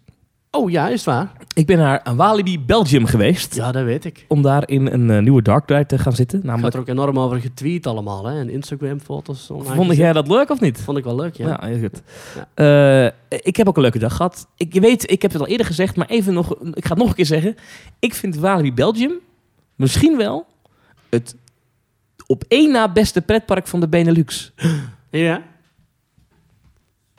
Oh 0.51 0.69
ja, 0.69 0.87
is 0.87 0.93
het 0.93 1.03
waar? 1.03 1.31
Ik 1.53 1.65
ben 1.65 1.77
naar 1.77 2.15
Walibi 2.15 2.59
Belgium 2.59 3.05
geweest. 3.05 3.55
Ja, 3.55 3.71
dat 3.71 3.83
weet 3.83 4.05
ik. 4.05 4.25
Om 4.27 4.41
daar 4.41 4.69
in 4.69 4.85
een 4.85 5.09
eh, 5.09 5.21
nieuwe 5.21 5.41
dark 5.41 5.69
ride 5.69 5.85
te 5.85 5.97
gaan 5.97 6.13
zitten. 6.13 6.39
Namelijk, 6.43 6.73
er 6.73 6.79
ook 6.79 6.87
enorm 6.87 7.19
over 7.19 7.39
getweet 7.39 7.87
allemaal, 7.87 8.25
hè? 8.25 8.39
En 8.39 8.49
Instagram-foto's. 8.49 9.49
vond 9.63 9.95
jij 9.95 10.13
dat 10.13 10.27
leuk 10.27 10.49
of 10.49 10.59
niet? 10.59 10.81
Vond 10.81 10.97
ik 10.97 11.03
wel 11.03 11.15
leuk, 11.15 11.35
ja. 11.35 11.47
Ja, 11.47 11.67
heel 11.67 11.79
goed. 11.79 12.01
Eh, 12.53 13.05
ik 13.41 13.55
heb 13.55 13.67
ook 13.67 13.75
een 13.75 13.81
leuke 13.81 13.99
dag 13.99 14.15
gehad. 14.15 14.47
Ik 14.57 14.73
je 14.73 14.79
weet, 14.79 15.11
ik 15.11 15.21
heb 15.21 15.31
het 15.31 15.41
al 15.41 15.47
eerder 15.47 15.65
gezegd, 15.65 15.95
maar 15.95 16.07
even 16.07 16.33
nog, 16.33 16.55
ik 16.73 16.85
ga 16.85 16.89
het 16.89 16.97
nog 16.97 17.07
een 17.07 17.15
keer 17.15 17.25
zeggen. 17.25 17.55
Ik 17.99 18.13
vind 18.13 18.35
Walibi 18.35 18.73
Belgium 18.73 19.13
misschien 19.75 20.17
wel 20.17 20.45
het 21.09 21.35
op 22.27 22.43
één 22.47 22.71
na 22.71 22.91
beste 22.91 23.21
pretpark 23.21 23.67
van 23.67 23.79
de 23.79 23.87
Benelux. 23.87 24.53
Ja? 25.09 25.41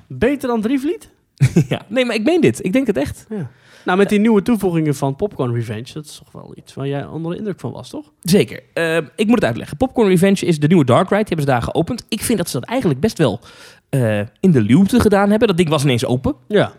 Beter 0.07 0.49
dan 0.49 0.61
Drievliet? 0.61 1.11
ja, 1.69 1.83
nee, 1.89 2.05
maar 2.05 2.15
ik 2.15 2.25
meen 2.25 2.41
dit. 2.41 2.65
Ik 2.65 2.73
denk 2.73 2.87
het 2.87 2.97
echt. 2.97 3.27
Ja. 3.29 3.51
Nou, 3.85 3.99
met 3.99 4.09
die 4.09 4.21
nieuwe 4.21 4.43
toevoegingen 4.43 4.95
van 4.95 5.17
Popcorn 5.17 5.55
Revenge, 5.55 5.93
dat 5.93 6.05
is 6.05 6.17
toch 6.25 6.33
wel 6.33 6.53
iets 6.55 6.75
waar 6.75 6.87
jij 6.87 7.07
onder 7.07 7.33
de 7.33 7.39
indruk 7.39 7.61
van 7.61 7.73
was, 7.73 7.91
toch? 7.91 8.13
Zeker. 8.21 8.63
Eh, 8.75 8.97
ik 8.97 9.27
moet 9.27 9.35
het 9.35 9.45
uitleggen. 9.45 9.77
Popcorn 9.77 10.09
Revenge 10.09 10.47
is 10.47 10.59
de 10.59 10.67
nieuwe 10.67 10.85
dark 10.85 11.09
ride. 11.09 11.25
Die 11.25 11.37
hebben 11.37 11.47
ze 11.47 11.53
daar 11.53 11.63
geopend. 11.63 12.05
Ik 12.09 12.21
vind 12.21 12.39
dat 12.39 12.49
ze 12.49 12.61
dat 12.61 12.69
eigenlijk 12.69 13.01
best 13.01 13.19
wel 13.19 13.41
eh, 13.89 14.19
in 14.19 14.51
de 14.51 14.61
luwte 14.61 15.01
gedaan 15.01 15.31
hebben. 15.31 15.49
Dat 15.49 15.57
ding 15.57 15.69
was 15.69 15.83
ineens 15.83 16.05
open. 16.05 16.35
Ja. 16.49 16.73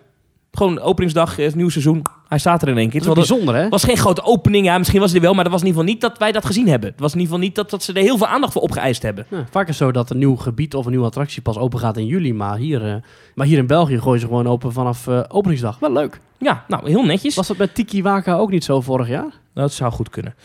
Gewoon 0.52 0.80
openingsdag, 0.80 1.40
eh, 1.40 1.54
nieuw 1.54 1.70
seizoen. 1.70 2.02
Hij 2.28 2.38
staat 2.38 2.62
er 2.62 2.68
in 2.68 2.78
één 2.78 2.90
keer. 2.90 3.04
Dat 3.04 3.18
is 3.18 3.28
bijzonder, 3.28 3.56
hè? 3.56 3.62
Het 3.62 3.72
was 3.72 3.84
geen 3.84 3.98
grote 3.98 4.24
opening, 4.24 4.66
ja, 4.66 4.78
misschien 4.78 5.00
was 5.00 5.10
het 5.10 5.18
er 5.18 5.24
wel, 5.26 5.34
maar 5.34 5.44
dat 5.44 5.54
was 5.54 5.62
in 5.62 5.68
ieder 5.68 5.82
geval 5.82 5.96
niet 5.96 6.04
dat 6.10 6.20
wij 6.20 6.32
dat 6.32 6.46
gezien 6.46 6.68
hebben. 6.68 6.90
Het 6.90 7.00
was 7.00 7.14
in 7.14 7.20
ieder 7.20 7.34
geval 7.34 7.48
niet 7.48 7.56
dat, 7.56 7.70
dat 7.70 7.84
ze 7.84 7.94
er 7.94 8.02
heel 8.02 8.18
veel 8.18 8.28
aandacht 8.28 8.54
voor 8.54 8.62
opgeëist 8.62 9.02
hebben. 9.02 9.26
Ja, 9.30 9.46
vaak 9.50 9.68
is 9.68 9.80
het 9.80 9.88
zo 9.88 9.92
dat 9.92 10.10
een 10.10 10.18
nieuw 10.18 10.36
gebied 10.36 10.76
of 10.76 10.86
een 10.86 10.92
nieuwe 10.92 11.06
attractie 11.06 11.42
pas 11.42 11.58
open 11.58 11.80
gaat 11.80 11.98
in 11.98 12.06
juli. 12.06 12.34
Maar 12.34 12.58
hier, 12.58 12.86
eh, 12.86 12.96
maar 13.36 13.46
hier 13.46 13.58
in 13.58 13.68
België 13.68 14.00
gooien 14.00 14.20
ze 14.20 14.26
gewoon 14.26 14.48
open 14.48 14.72
vanaf 14.74 15.08
eh, 15.08 15.24
openingsdag. 15.28 15.80
Wel 15.80 15.94
leuk. 15.94 16.20
Ja, 16.38 16.66
nou, 16.68 16.90
heel 16.90 17.04
netjes. 17.04 17.36
Was 17.36 17.48
dat 17.48 17.58
met 17.58 17.76
Tiki 17.76 18.04
Waka 18.04 18.36
ook 18.36 18.52
niet 18.52 18.64
zo 18.64 18.82
vorig 18.82 19.08
jaar? 19.08 19.32
Dat 19.54 19.74
zou 19.74 19.92
goed 19.92 20.10
kunnen. 20.10 20.36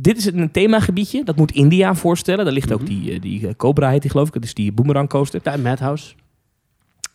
Dit 0.00 0.16
is 0.16 0.26
een 0.26 0.50
themagebiedje, 0.50 1.24
dat 1.24 1.36
moet 1.36 1.52
India 1.52 1.94
voorstellen. 1.94 2.44
Daar 2.44 2.54
ligt 2.54 2.72
ook 2.72 2.86
die, 2.86 3.12
eh, 3.12 3.20
die 3.20 3.48
eh, 3.48 3.54
Cobra, 3.56 3.90
heet 3.90 4.02
die 4.02 4.10
geloof 4.10 4.26
ik. 4.26 4.32
Dat 4.32 4.44
is 4.44 4.54
die 4.54 4.72
boomerang 4.72 5.08
coaster. 5.08 5.40
Ja, 5.44 5.56
Madhouse. 5.56 6.14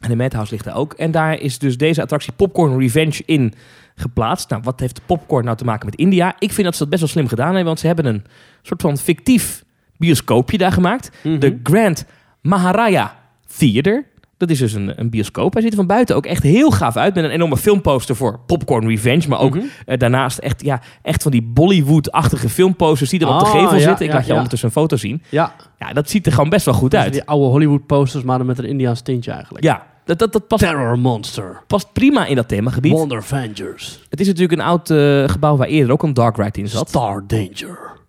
En 0.01 0.09
de 0.09 0.15
Madhouse 0.15 0.51
ligt 0.51 0.65
daar 0.65 0.75
ook. 0.75 0.93
En 0.93 1.11
daar 1.11 1.39
is 1.39 1.59
dus 1.59 1.77
deze 1.77 2.01
attractie 2.01 2.33
Popcorn 2.33 2.79
Revenge 2.79 3.21
in 3.25 3.53
geplaatst. 3.95 4.49
Nou, 4.49 4.61
wat 4.65 4.79
heeft 4.79 5.01
popcorn 5.05 5.45
nou 5.45 5.57
te 5.57 5.65
maken 5.65 5.85
met 5.85 5.95
India? 5.95 6.35
Ik 6.39 6.51
vind 6.51 6.63
dat 6.65 6.73
ze 6.73 6.79
dat 6.79 6.89
best 6.89 7.01
wel 7.01 7.09
slim 7.11 7.27
gedaan 7.27 7.45
hebben, 7.47 7.65
want 7.65 7.79
ze 7.79 7.87
hebben 7.87 8.05
een 8.05 8.23
soort 8.61 8.81
van 8.81 8.97
fictief 8.97 9.63
bioscoopje 9.97 10.57
daar 10.57 10.71
gemaakt. 10.71 11.11
Mhm. 11.23 11.39
De 11.39 11.59
Grand 11.63 12.05
Maharaja 12.41 13.15
Theater. 13.57 14.05
Dat 14.37 14.49
is 14.49 14.59
dus 14.59 14.73
een, 14.73 14.99
een 14.99 15.09
bioscoop. 15.09 15.53
Hij 15.53 15.61
ziet 15.61 15.71
er 15.71 15.77
van 15.77 15.87
buiten 15.87 16.15
ook 16.15 16.25
echt 16.25 16.43
heel 16.43 16.71
gaaf 16.71 16.95
uit. 16.97 17.15
Met 17.15 17.23
een 17.23 17.29
enorme 17.29 17.57
filmposter 17.57 18.15
voor 18.15 18.39
Popcorn 18.45 18.87
Revenge. 18.87 19.27
Maar 19.27 19.39
ook 19.39 19.55
Mhm. 19.55 19.65
eh, 19.85 19.97
daarnaast 19.97 20.37
echt, 20.37 20.61
ja, 20.63 20.81
echt 21.01 21.23
van 21.23 21.31
die 21.31 21.41
Bollywood-achtige 21.43 22.49
filmposters 22.49 23.09
die 23.09 23.19
er 23.19 23.27
op 23.27 23.39
de 23.39 23.45
Ah, 23.45 23.51
gevel 23.51 23.73
ja, 23.77 23.79
zitten. 23.87 24.05
Ik 24.05 24.11
ja, 24.11 24.13
laat 24.15 24.23
je 24.23 24.29
ja. 24.29 24.35
ondertussen 24.35 24.67
een 24.67 24.73
foto 24.73 24.95
zien. 24.97 25.21
Ja, 25.29 25.53
Ja, 25.79 25.93
dat 25.93 26.09
ziet 26.09 26.25
er 26.25 26.31
gewoon 26.31 26.49
best 26.49 26.65
wel 26.65 26.73
goed 26.73 26.95
uit. 26.95 27.13
die 27.13 27.23
oude 27.23 27.45
Hollywood 27.45 27.85
posters, 27.85 28.23
maar 28.23 28.37
dan 28.37 28.47
met 28.47 28.57
een 28.59 28.65
Indiaans 28.65 29.01
tintje 29.01 29.31
eigenlijk. 29.31 29.63
Ja, 29.63 29.85
dat, 30.05 30.19
dat, 30.19 30.31
dat 30.31 30.47
past, 30.47 30.63
Terror 30.63 30.99
Monster. 30.99 31.61
past 31.67 31.93
prima 31.93 32.25
in 32.25 32.35
dat 32.35 32.47
themagebied. 32.47 32.91
Wonder 32.91 33.17
Avengers. 33.17 33.99
Het 34.09 34.19
is 34.19 34.27
natuurlijk 34.27 34.59
een 34.59 34.65
oud 34.65 34.89
eh, 34.89 35.29
gebouw 35.29 35.55
waar 35.55 35.67
eerder 35.67 35.91
ook 35.91 36.03
een 36.03 36.13
dark 36.13 36.37
ride 36.37 36.59
in 36.59 36.67
zat. 36.67 36.89
Star 36.89 37.23
Danger. 37.27 37.99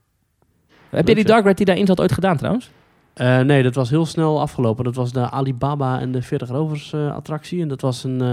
Heb 0.91 1.07
jij 1.07 1.15
die 1.15 1.25
dark 1.25 1.43
ride 1.43 1.55
die 1.55 1.67
daarin 1.67 1.87
zat 1.87 2.01
ooit 2.01 2.13
gedaan 2.13 2.37
trouwens? 2.37 2.71
Eh, 3.13 3.41
nee, 3.41 3.63
dat 3.63 3.75
was 3.75 3.91
heel 3.91 4.07
snel 4.07 4.41
afgelopen. 4.41 4.85
Dat 4.85 4.95
was 4.95 5.13
de 5.13 5.31
Alibaba 5.31 6.01
en 6.01 6.13
de 6.13 6.23
40 6.23 6.49
Rovers 6.49 6.93
eh, 6.93 7.15
attractie. 7.15 7.63
En 7.63 7.69
dat 7.69 7.81
was 7.81 8.05
een 8.05 8.21
eh, 8.21 8.33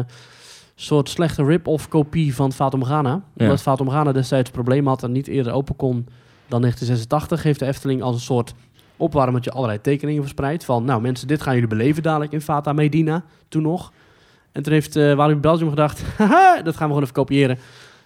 soort 0.75 1.09
slechte 1.09 1.43
rip-off 1.43 1.87
kopie 1.87 2.35
van 2.35 2.51
Fata 2.51 2.77
Morgana. 2.77 3.09
Ja. 3.09 3.21
Omdat 3.43 3.61
Fata 3.61 3.83
Morgana 3.83 4.11
destijds 4.11 4.49
problemen 4.49 4.89
had 4.89 5.03
en 5.03 5.11
niet 5.11 5.27
eerder 5.27 5.53
open 5.53 5.75
kon 5.75 6.07
dan 6.47 6.61
1986... 6.61 7.43
heeft 7.43 7.59
de 7.59 7.65
Efteling 7.65 8.01
als 8.01 8.15
een 8.15 8.21
soort 8.21 8.53
opwarmertje 8.99 9.51
allerlei 9.51 9.81
tekeningen 9.81 10.21
verspreid. 10.21 10.65
Van, 10.65 10.85
nou 10.85 11.01
mensen, 11.01 11.27
dit 11.27 11.41
gaan 11.41 11.53
jullie 11.53 11.69
beleven 11.69 12.03
dadelijk 12.03 12.31
in 12.31 12.41
Fata 12.41 12.73
Medina, 12.73 13.23
toen 13.47 13.61
nog. 13.61 13.91
En 14.51 14.63
toen 14.63 14.73
heeft 14.73 14.95
uh, 14.95 15.13
Walibi 15.13 15.39
Belgium 15.39 15.69
gedacht, 15.69 16.01
haha, 16.17 16.61
dat 16.61 16.73
gaan 16.75 16.87
we 16.87 16.93
gewoon 16.93 17.01
even 17.01 17.13
kopiëren. 17.13 17.57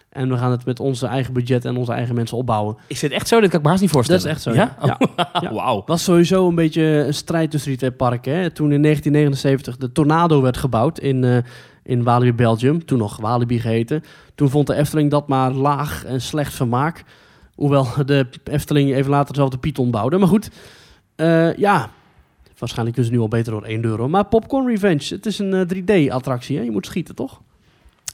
En 0.08 0.28
we 0.28 0.36
gaan 0.36 0.50
het 0.50 0.64
met 0.64 0.80
onze 0.80 1.06
eigen 1.06 1.32
budget 1.32 1.64
en 1.64 1.76
onze 1.76 1.92
eigen 1.92 2.14
mensen 2.14 2.36
opbouwen. 2.36 2.76
Is 2.86 3.02
het 3.02 3.12
echt 3.12 3.28
zo? 3.28 3.40
Dat 3.40 3.48
kan 3.48 3.58
ik 3.58 3.64
me 3.64 3.70
haast 3.70 3.82
niet 3.82 3.90
voorstellen. 3.90 4.22
Dat 4.22 4.30
is 4.30 4.36
echt 4.36 4.54
zo, 4.56 4.62
Ja? 4.62 4.76
ja. 4.84 4.96
Oh, 4.98 5.42
Ja. 5.42 5.52
Wauw. 5.52 5.82
was 5.86 6.04
sowieso 6.04 6.48
een 6.48 6.54
beetje 6.54 6.82
een 6.82 7.14
strijd 7.14 7.50
tussen 7.50 7.68
die 7.68 7.78
twee 7.78 7.90
parken. 7.92 8.32
Hè. 8.34 8.50
Toen 8.50 8.72
in 8.72 8.82
1979 8.82 9.76
de 9.76 9.92
Tornado 9.92 10.42
werd 10.42 10.56
gebouwd 10.56 10.98
in, 10.98 11.24
eh, 11.24 11.36
in 11.82 12.02
Walibi 12.02 12.32
Belgium, 12.32 12.84
toen 12.84 12.98
nog 12.98 13.16
Walibi 13.16 13.60
geheten. 13.60 14.04
Toen 14.34 14.50
vond 14.50 14.66
de 14.66 14.74
Efteling 14.74 15.10
dat 15.10 15.28
maar 15.28 15.52
laag 15.52 16.04
en 16.04 16.20
slecht 16.20 16.54
vermaak. 16.54 17.04
Hoewel 17.54 17.86
de 18.06 18.26
Efteling 18.44 18.94
even 18.94 19.10
later 19.10 19.34
zelf 19.34 19.48
de 19.50 19.58
Python 19.58 19.90
bouwde. 19.90 20.18
Maar 20.18 20.28
goed, 20.28 20.50
eh, 21.16 21.54
ja, 21.56 21.90
waarschijnlijk 22.58 22.96
is 22.98 23.04
het 23.04 23.12
nu 23.14 23.20
al 23.20 23.28
beter 23.28 23.52
door 23.52 23.62
1 23.62 23.84
euro. 23.84 24.08
Maar 24.08 24.24
Popcorn 24.24 24.66
Revenge, 24.66 25.06
het 25.08 25.26
is 25.26 25.38
een 25.38 25.68
3D-attractie. 25.74 26.62
Je 26.62 26.70
moet 26.70 26.86
schieten, 26.86 27.14
toch? 27.14 27.40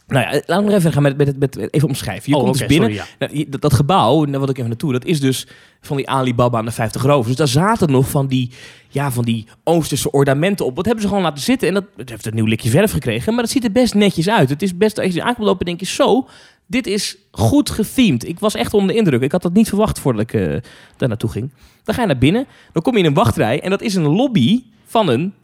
Nou 0.07 0.25
ja, 0.25 0.33
laten 0.33 0.57
we 0.57 0.63
nog 0.63 0.73
even 0.73 0.93
gaan 0.93 1.03
met, 1.03 1.39
met, 1.39 1.73
even 1.73 1.89
omschrijven. 1.89 2.31
Je 2.31 2.37
Oh, 2.37 2.45
komt 2.45 2.59
dus 2.59 2.67
binnen. 2.67 2.93
sorry, 2.95 3.09
ja. 3.19 3.27
Nou, 3.27 3.48
dat, 3.48 3.61
dat 3.61 3.75
gebouw, 3.75 4.25
daar 4.25 4.40
wil 4.40 4.48
ik 4.48 4.57
even 4.57 4.69
naartoe, 4.69 4.92
dat 4.92 5.05
is 5.05 5.21
dus 5.21 5.46
van 5.81 5.96
die 5.96 6.09
Alibaba 6.09 6.59
aan 6.59 6.65
de 6.65 6.71
50 6.71 7.03
rovers. 7.03 7.27
Dus 7.27 7.37
daar 7.37 7.65
zaten 7.65 7.90
nog 7.90 8.11
van 8.11 8.27
die, 8.27 8.51
ja, 8.88 9.11
van 9.11 9.25
die 9.25 9.46
Oosterse 9.65 10.11
ornamenten 10.11 10.67
op. 10.67 10.77
Wat 10.77 10.85
hebben 10.85 11.03
ze 11.03 11.09
gewoon 11.09 11.25
laten 11.25 11.42
zitten? 11.42 11.69
En 11.69 11.75
dat 11.75 11.85
het 11.96 12.09
heeft 12.11 12.27
een 12.27 12.35
nieuw 12.35 12.44
likje 12.44 12.71
verf 12.71 12.92
gekregen, 12.92 13.35
maar 13.35 13.42
het 13.42 13.53
ziet 13.53 13.65
er 13.65 13.73
best 13.73 13.94
netjes 13.94 14.29
uit. 14.29 14.48
Het 14.48 14.63
is 14.63 14.77
best, 14.77 14.98
als 14.98 15.15
je 15.15 15.23
aankomt 15.23 15.46
lopen, 15.46 15.67
denk 15.67 15.81
je 15.81 15.87
zo, 15.87 16.29
dit 16.71 16.87
is 16.87 17.16
goed 17.31 17.71
gethemed. 17.71 18.29
Ik 18.29 18.38
was 18.38 18.54
echt 18.54 18.75
onder 18.75 18.88
de 18.88 18.96
indruk. 18.96 19.21
Ik 19.21 19.33
had 19.33 19.42
dat 19.42 19.52
niet 19.52 19.68
verwacht 19.68 19.98
voordat 19.98 20.23
ik 20.23 20.33
eh, 20.33 20.56
daar 20.96 21.08
naartoe 21.08 21.31
ging. 21.31 21.52
Dan 21.85 21.94
ga 21.94 22.00
je 22.00 22.06
naar 22.06 22.18
binnen, 22.18 22.46
dan 22.73 22.83
kom 22.83 22.92
je 22.92 22.98
in 22.98 23.04
een 23.04 23.14
wachtrij 23.14 23.60
en 23.60 23.71
dat 23.71 23.83
is 23.83 23.94
een 23.94 24.08
lobby 24.08 24.62
van 24.85 25.08
een 25.08 25.35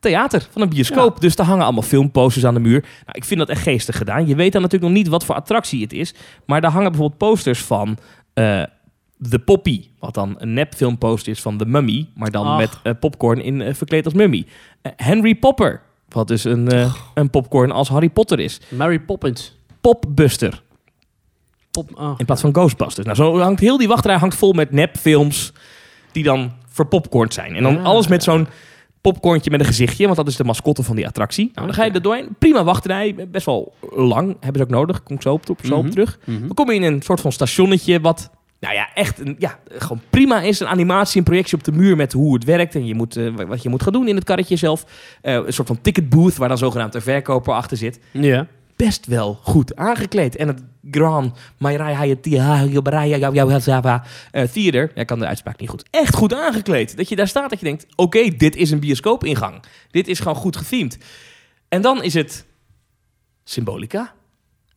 theater, 0.00 0.48
van 0.50 0.62
een 0.62 0.68
bioscoop. 0.68 1.20
Dus 1.20 1.36
daar 1.36 1.46
hangen 1.46 1.64
allemaal 1.64 1.82
filmposters 1.82 2.44
aan 2.44 2.54
de 2.54 2.60
muur. 2.60 2.80
Nou, 2.80 3.12
ik 3.12 3.24
vind 3.24 3.40
dat 3.40 3.48
echt 3.48 3.62
geestig 3.62 3.96
gedaan. 3.96 4.26
Je 4.26 4.34
weet 4.34 4.52
dan 4.52 4.62
natuurlijk 4.62 4.92
nog 4.92 5.02
niet 5.02 5.10
wat 5.10 5.24
voor 5.24 5.34
attractie 5.34 5.82
het 5.82 5.92
is. 5.92 6.14
Maar 6.46 6.60
daar 6.60 6.70
hangen 6.70 6.90
bijvoorbeeld 6.90 7.18
posters 7.18 7.60
van... 7.62 7.98
eh, 8.34 8.62
The 9.30 9.38
Poppy, 9.38 9.84
wat 9.98 10.14
dan 10.14 10.34
een 10.38 10.52
nepfilmposter 10.52 11.32
is 11.32 11.40
van 11.40 11.56
The 11.56 11.64
Mummy, 11.64 12.08
maar 12.14 12.30
dan 12.30 12.46
Ach. 12.46 12.58
met 12.58 12.78
eh, 12.82 12.92
popcorn 13.00 13.40
in, 13.40 13.74
verkleed 13.74 14.04
als 14.04 14.14
mummy. 14.14 14.46
Henry 14.96 15.34
Popper, 15.34 15.82
wat 16.08 16.28
dus 16.28 16.44
een, 16.44 16.90
een 17.14 17.30
popcorn 17.30 17.70
als 17.70 17.88
Harry 17.88 18.08
Potter 18.08 18.40
is. 18.40 18.60
Mary 18.68 19.00
Poppins. 19.00 19.56
Popbuster, 19.80 20.62
Pop, 21.72 21.90
oh. 21.94 22.14
in 22.16 22.24
plaats 22.24 22.40
van 22.40 22.54
Ghostbusters. 22.54 23.06
Nou, 23.06 23.16
zo 23.18 23.38
hangt 23.38 23.60
heel 23.60 23.78
die 23.78 23.88
wachtrij 23.88 24.16
hangt 24.16 24.36
vol 24.36 24.52
met 24.52 24.70
nepfilms 24.72 25.52
die 26.12 26.22
dan 26.22 26.52
verpopcornd 26.68 27.34
zijn. 27.34 27.54
En 27.56 27.62
dan 27.62 27.74
Ja. 27.74 27.82
alles 27.82 28.06
met 28.08 28.22
zo'n 28.22 28.46
popcorntje 29.00 29.50
met 29.50 29.60
een 29.60 29.66
gezichtje, 29.66 30.04
want 30.04 30.16
dat 30.16 30.26
is 30.28 30.36
de 30.36 30.44
mascotte 30.44 30.82
van 30.82 30.96
die 30.96 31.06
attractie. 31.06 31.50
Nou, 31.54 31.66
dan 31.66 31.76
ga 31.76 31.84
je 31.84 31.90
er 31.90 32.02
doorheen. 32.02 32.28
Prima 32.38 32.64
wachtrij, 32.64 33.14
best 33.30 33.46
wel 33.46 33.72
lang. 33.90 34.36
Hebben 34.40 34.56
ze 34.60 34.62
ook 34.62 34.70
nodig. 34.74 35.02
Kom 35.02 35.16
ik 35.16 35.22
zo 35.22 35.32
op, 35.32 35.42
zo 35.64 35.74
op 35.74 35.82
Mhm. 35.82 35.90
terug. 35.90 36.18
Mhm. 36.24 36.40
Dan 36.40 36.54
kom 36.54 36.70
je 36.70 36.74
in 36.74 36.82
een 36.82 37.02
soort 37.02 37.20
van 37.20 37.32
stationnetje 37.32 38.00
wat... 38.00 38.30
Nou 38.60 38.74
ja, 38.74 38.88
echt 38.94 39.20
een, 39.20 39.36
ja, 39.38 39.58
gewoon 39.68 40.00
prima 40.10 40.40
is. 40.40 40.60
Een 40.60 40.66
animatie, 40.66 41.18
een 41.18 41.24
projectie 41.24 41.58
op 41.58 41.64
de 41.64 41.72
muur 41.72 41.96
met 41.96 42.12
hoe 42.12 42.34
het 42.34 42.44
werkt. 42.44 42.74
En 42.74 42.86
je 42.86 42.94
moet, 42.94 43.16
eh, 43.16 43.34
wat 43.46 43.62
je 43.62 43.68
moet 43.68 43.82
gaan 43.82 43.92
doen 43.92 44.08
in 44.08 44.14
het 44.14 44.24
karretje 44.24 44.56
zelf. 44.56 44.84
Eh, 45.22 45.34
een 45.34 45.52
soort 45.52 45.68
van 45.68 45.80
ticket 45.80 46.08
booth 46.08 46.36
waar 46.36 46.48
dan 46.48 46.58
zogenaamd 46.58 46.94
een 46.94 47.02
verkoper 47.02 47.54
achter 47.54 47.76
zit. 47.76 48.00
Ja. 48.10 48.46
Best 48.82 49.06
wel 49.06 49.38
goed 49.42 49.76
aangekleed. 49.76 50.36
En 50.36 50.48
het 50.48 50.62
Grand 50.90 51.38
Theater, 54.52 54.90
ik 54.94 55.06
kan 55.06 55.18
de 55.18 55.26
uitspraak 55.26 55.60
niet 55.60 55.68
goed. 55.68 55.84
Echt 55.90 56.14
goed 56.14 56.34
aangekleed. 56.34 56.96
Dat 56.96 57.08
je 57.08 57.16
daar 57.16 57.28
staat 57.28 57.50
dat 57.50 57.58
je 57.58 57.64
denkt, 57.64 57.86
oké, 57.96 58.28
dit 58.28 58.56
is 58.56 58.70
een 58.70 58.80
bioscoopingang. 58.80 59.62
Dit 59.90 60.08
is 60.08 60.18
gewoon 60.18 60.34
goed 60.34 60.56
gefilmd. 60.56 60.98
En 61.68 61.82
dan 61.82 62.02
is 62.02 62.14
het 62.14 62.46
Symbolica. 63.44 64.14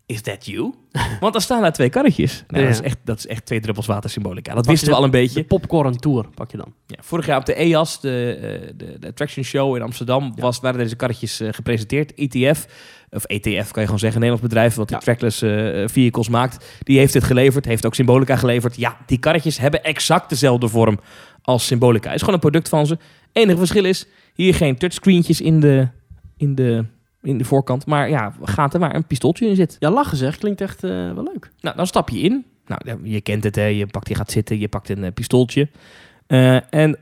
Is 0.08 0.22
that 0.22 0.46
you? 0.46 0.74
Want 1.20 1.34
dan 1.34 1.42
staan 1.42 1.62
daar 1.62 1.74
twee 1.74 1.90
karretjes. 1.90 2.44
Nou, 2.48 2.64
Ja. 2.64 2.70
dat, 2.70 2.80
is 2.80 2.86
echt, 2.86 2.98
dat 3.04 3.18
is 3.18 3.28
echt 3.28 3.46
twee 3.46 3.60
druppels 3.60 3.86
water 3.86 4.10
symbolica. 4.10 4.54
Dat 4.54 4.62
Pak 4.62 4.72
wisten 4.72 4.90
we 4.90 4.96
al 4.96 5.04
een 5.04 5.12
De 5.12 5.18
beetje. 5.18 5.44
Popcorn 5.44 5.98
Tour 5.98 6.26
pak 6.36 6.52
je 6.52 6.58
dan. 6.58 6.74
Ja, 6.88 6.98
vorig 7.02 7.26
jaar 7.26 7.38
op 7.38 7.46
de 7.46 7.54
EAS, 7.54 8.00
de, 8.00 8.38
eh, 8.42 8.74
de, 8.78 9.00
de 9.00 9.08
Attraction 9.08 9.44
Show 9.44 9.76
in 9.76 9.82
Amsterdam, 9.82 10.34
was, 10.36 10.60
waren 10.60 10.80
deze 10.80 10.96
karretjes 10.96 11.40
eh, 11.40 11.48
gepresenteerd. 11.52 12.14
ETF, 12.14 12.66
of 13.10 13.24
ETF 13.24 13.72
kan 13.72 13.82
je 13.82 13.86
gewoon 13.86 14.00
zeggen, 14.00 14.22
een 14.22 14.28
Nederlands 14.28 14.42
bedrijf 14.42 14.76
wat 14.76 14.88
die 14.88 14.98
trackless 14.98 15.42
eh, 15.42 15.84
vehicles 15.88 16.30
maakt. 16.30 16.66
Die 16.80 16.98
heeft 16.98 17.14
dit 17.14 17.24
geleverd, 17.24 17.66
heeft 17.66 17.86
ook 17.86 17.96
Symbolica 17.96 18.36
geleverd. 18.36 18.76
Ja, 18.76 18.98
die 19.06 19.18
karretjes 19.18 19.58
hebben 19.58 19.84
exact 19.84 20.30
dezelfde 20.30 20.68
vorm 20.68 21.00
als 21.42 21.66
Symbolica. 21.66 22.12
is 22.14 22.20
gewoon 22.20 22.34
een 22.34 22.40
product 22.40 22.70
van 22.70 22.86
ze. 22.88 22.98
Enige 23.32 23.58
verschil 23.58 23.86
is, 23.86 24.08
hier 24.34 24.54
geen 24.56 24.78
touchscreentjes 24.78 25.42
in 25.42 25.60
de, 25.60 25.88
in 26.38 26.56
de, 26.56 26.86
in 27.26 27.38
de 27.38 27.44
voorkant. 27.44 27.86
Maar 27.86 28.10
ja, 28.10 28.34
gaten 28.44 28.80
waar 28.80 28.96
een 28.96 29.06
pistooltje 29.06 29.48
in 29.48 29.56
zit. 29.56 29.76
Ja, 29.80 29.92
lachen 29.92 30.18
zeg. 30.18 30.38
Klinkt 30.38 30.62
echt 30.62 30.84
eh, 30.84 30.90
wel 30.90 31.24
leuk. 31.34 31.52
Nou, 31.62 31.76
dan 31.76 31.88
stap 31.88 32.10
je 32.10 32.20
in. 32.20 32.46
Nou, 32.68 33.00
je 33.04 33.22
kent 33.22 33.44
het, 33.44 33.56
hè. 33.56 33.66
Je, 33.66 33.86
pakt, 33.88 34.08
je 34.08 34.16
gaat 34.16 34.32
zitten, 34.32 34.60
je 34.60 34.68
pakt 34.68 34.90
een 34.90 35.04
eh, 35.04 35.12
pistooltje. 35.14 35.70
Eh, 36.28 36.74
en 36.74 36.98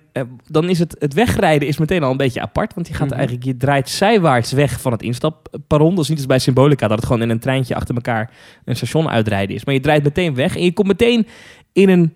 dan 0.47 0.69
is 0.69 0.79
het, 0.79 0.95
het 0.99 1.13
wegrijden 1.13 1.67
is 1.67 1.77
meteen 1.77 2.03
al 2.03 2.11
een 2.11 2.17
beetje 2.17 2.41
apart. 2.41 2.73
Want 2.73 2.87
je 2.87 2.93
gaat 2.93 3.07
Mhm. 3.07 3.15
eigenlijk, 3.17 3.45
je 3.45 3.57
draait 3.57 3.89
zijwaarts 3.89 4.51
weg 4.51 4.81
van 4.81 4.91
het 4.91 5.01
instapparon. 5.01 5.95
Dat 5.95 6.03
is 6.03 6.09
niet 6.09 6.17
als 6.17 6.27
bij 6.27 6.39
Symbolica, 6.39 6.87
dat 6.87 6.97
het 6.97 7.05
gewoon 7.05 7.21
in 7.21 7.29
een 7.29 7.39
treintje 7.39 7.75
achter 7.75 7.95
elkaar 7.95 8.31
een 8.65 8.75
station 8.75 9.09
uitrijden 9.09 9.55
is. 9.55 9.65
Maar 9.65 9.73
je 9.73 9.79
draait 9.79 10.03
meteen 10.03 10.35
weg 10.35 10.55
en 10.55 10.63
je 10.63 10.73
komt 10.73 10.87
meteen 10.87 11.27
in 11.73 11.89
een, 11.89 12.13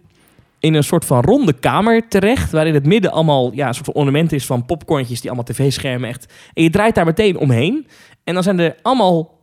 in 0.59 0.73
een 0.73 0.83
soort 0.83 1.05
van 1.05 1.21
ronde 1.21 1.53
kamer 1.53 2.07
terecht. 2.07 2.51
Waar 2.51 2.67
in 2.67 2.73
het 2.73 2.85
midden 2.85 3.11
allemaal 3.11 3.51
ja, 3.53 3.67
een 3.67 3.73
soort 3.73 3.85
van 3.85 3.93
ornamenten 3.93 4.37
is 4.37 4.45
van 4.45 4.65
popcorntjes 4.65 5.21
die 5.21 5.29
allemaal 5.29 5.53
tv-schermen 5.53 6.09
echt. 6.09 6.33
En 6.53 6.63
je 6.63 6.69
draait 6.69 6.95
daar 6.95 7.05
meteen 7.05 7.37
omheen. 7.37 7.87
En 8.23 8.33
dan 8.33 8.43
zijn 8.43 8.59
er 8.59 8.75
allemaal 8.81 9.35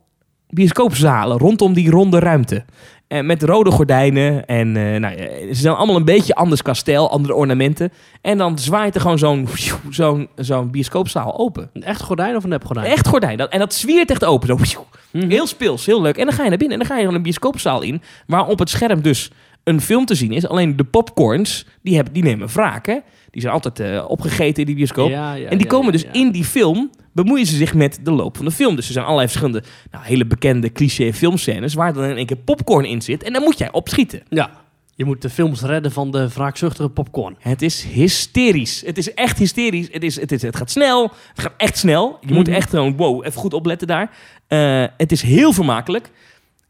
bioscoopzalen 0.49 1.37
rondom 1.37 1.73
die 1.73 1.89
ronde 1.89 2.19
ruimte. 2.19 2.65
En 3.07 3.25
met 3.25 3.43
rode 3.43 3.71
gordijnen. 3.71 4.45
En 4.45 4.77
eh, 4.77 4.99
nou, 4.99 5.17
ze 5.47 5.61
zijn 5.61 5.75
allemaal 5.75 5.95
een 5.95 6.05
beetje 6.05 6.35
anders 6.35 6.61
qua 6.61 6.73
stijl, 6.73 7.09
andere 7.11 7.33
ornamenten. 7.33 7.91
En 8.21 8.37
dan 8.37 8.59
zwaait 8.59 8.95
er 8.95 9.01
gewoon 9.01 9.17
zo'n 9.17 9.47
zo'n 9.89 10.29
zo'n 10.35 10.71
bioscoopzaal 10.71 11.37
open. 11.37 11.69
Een 11.73 11.83
echt 11.83 12.01
gordijn 12.01 12.35
of 12.35 12.43
een 12.43 12.49
nepgordijn? 12.49 12.85
Echt 12.85 13.07
gordijn. 13.07 13.37
Dat, 13.37 13.49
en 13.51 13.59
dat 13.59 13.73
zwiert 13.73 14.09
echt 14.11 14.25
open. 14.25 14.67
Zo. 14.67 14.85
Mhm. 15.11 15.29
Heel 15.29 15.47
speels, 15.47 15.85
heel 15.85 16.01
leuk. 16.01 16.17
En 16.17 16.25
dan 16.25 16.33
ga 16.33 16.43
je 16.43 16.49
naar 16.49 16.57
binnen 16.57 16.79
en 16.79 16.85
dan 16.87 16.95
ga 16.95 17.01
je 17.01 17.05
dan 17.05 17.15
een 17.15 17.21
bioscoopzaal 17.21 17.81
in. 17.81 18.01
Waar 18.27 18.47
op 18.47 18.59
het 18.59 18.69
scherm 18.69 19.01
dus 19.01 19.31
een 19.65 19.81
film 19.81 20.05
te 20.05 20.15
zien 20.15 20.31
is. 20.31 20.47
Alleen 20.47 20.75
de 20.75 20.83
popcorns, 20.83 21.65
die, 21.81 21.95
hebben, 21.95 22.13
die 22.13 22.23
nemen 22.23 22.47
wraak. 22.47 22.85
Hè? 22.85 22.97
Die 23.31 23.41
zijn 23.41 23.53
altijd 23.53 23.79
eh, 23.79 24.05
opgegeten 24.07 24.59
in 24.59 24.65
die 24.65 24.75
bioscoop. 24.75 25.09
Ja, 25.09 25.33
ja, 25.33 25.49
en 25.49 25.57
die 25.57 25.67
komen 25.67 25.91
dus 25.91 26.05
in 26.11 26.31
die 26.31 26.43
film, 26.43 26.89
bemoeien 27.13 27.45
ze 27.45 27.55
zich 27.55 27.73
met 27.73 27.99
de 28.03 28.11
loop 28.11 28.35
van 28.37 28.45
de 28.45 28.51
film. 28.51 28.75
Dus 28.75 28.87
er 28.87 28.93
zijn 28.93 29.05
allerlei 29.05 29.27
verschillende 29.29 29.63
nou, 29.91 30.05
hele 30.05 30.25
bekende 30.25 30.71
cliché 30.71 31.13
filmscènes 31.13 31.73
waar 31.73 31.93
dan 31.93 32.03
in 32.03 32.17
één 32.17 32.25
keer 32.25 32.37
popcorn 32.37 32.85
in 32.85 33.01
zit. 33.01 33.23
En 33.23 33.33
dan 33.33 33.41
moet 33.43 33.57
jij 33.57 33.71
opschieten. 33.71 34.21
Ja. 34.29 34.63
Je 34.95 35.05
moet 35.05 35.21
de 35.21 35.29
films 35.29 35.61
redden 35.61 35.91
van 35.91 36.11
de 36.11 36.29
wraakzuchtige 36.29 36.89
popcorn. 36.89 37.35
Het 37.39 37.61
is 37.61 37.83
hysterisch. 37.83 38.83
Het 38.85 38.97
is 38.97 39.13
echt 39.13 39.37
hysterisch. 39.37 39.87
Het, 39.91 40.03
is, 40.03 40.19
het, 40.19 40.31
is, 40.31 40.41
het 40.41 40.55
gaat 40.55 40.71
snel. 40.71 41.01
Het 41.03 41.41
gaat 41.41 41.53
echt 41.57 41.77
snel. 41.77 42.17
Je 42.21 42.33
moet 42.33 42.47
Mhm. 42.47 42.55
echt 42.55 42.69
gewoon, 42.69 42.95
wow, 42.97 43.25
even 43.25 43.39
goed 43.39 43.53
opletten 43.53 43.87
daar. 43.87 44.11
Eh, 44.47 44.83
het 44.97 45.11
is 45.11 45.21
heel 45.21 45.53
vermakelijk. 45.53 46.11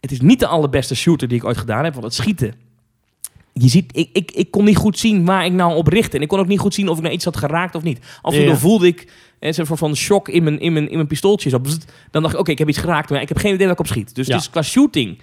Het 0.02 0.12
is 0.12 0.22
niet 0.22 0.40
de 0.40 0.48
allerbeste 0.48 0.96
shooter 0.96 1.28
die 1.28 1.38
ik 1.38 1.44
ooit 1.46 1.58
gedaan 1.58 1.84
heb, 1.84 1.94
want 1.94 2.06
het 2.06 2.14
schieten. 2.14 2.54
Je 3.60 3.68
ziet, 3.70 3.98
ik, 3.98 4.10
ik, 4.14 4.32
ik 4.32 4.52
kon 4.52 4.64
niet 4.66 4.78
goed 4.78 5.00
zien 5.00 5.26
waar 5.26 5.46
ik 5.46 5.52
nou 5.52 5.76
op 5.76 5.88
richtte. 5.88 6.16
En 6.18 6.22
ik 6.24 6.28
kon 6.28 6.40
ook 6.40 6.48
niet 6.48 6.60
goed 6.60 6.74
zien 6.74 6.88
of 6.90 6.96
ik 6.98 7.02
nou 7.04 7.14
iets 7.16 7.26
had 7.26 7.38
geraakt 7.38 7.76
of 7.76 7.84
niet. 7.84 8.00
Af 8.22 8.34
en 8.34 8.40
toe 8.40 8.48
Ja. 8.50 8.56
voelde 8.58 8.88
ik 8.88 9.12
zo'n 9.40 9.66
soort 9.66 9.80
van 9.80 9.96
shock 9.96 10.30
in 10.30 10.44
mijn, 10.44 10.60
in 10.60 10.74
mijn, 10.74 10.90
in 10.90 10.96
mijn 10.96 11.08
pistooltje. 11.08 11.50
Zo, 11.50 11.60
bzzt. 11.60 11.92
dan 12.12 12.22
dacht 12.22 12.34
ik, 12.34 12.40
oké, 12.40 12.52
ik 12.52 12.58
heb 12.58 12.70
iets 12.70 12.78
geraakt, 12.78 13.10
maar 13.10 13.22
ik 13.22 13.28
heb 13.28 13.38
geen 13.38 13.54
idee 13.54 13.66
waar 13.66 13.74
ik 13.76 13.80
op 13.80 13.88
schiet. 13.88 14.16
Dus 14.16 14.28
Ja. 14.28 14.34
het 14.34 14.42
is 14.42 14.50
qua 14.50 14.62
shooting 14.62 15.18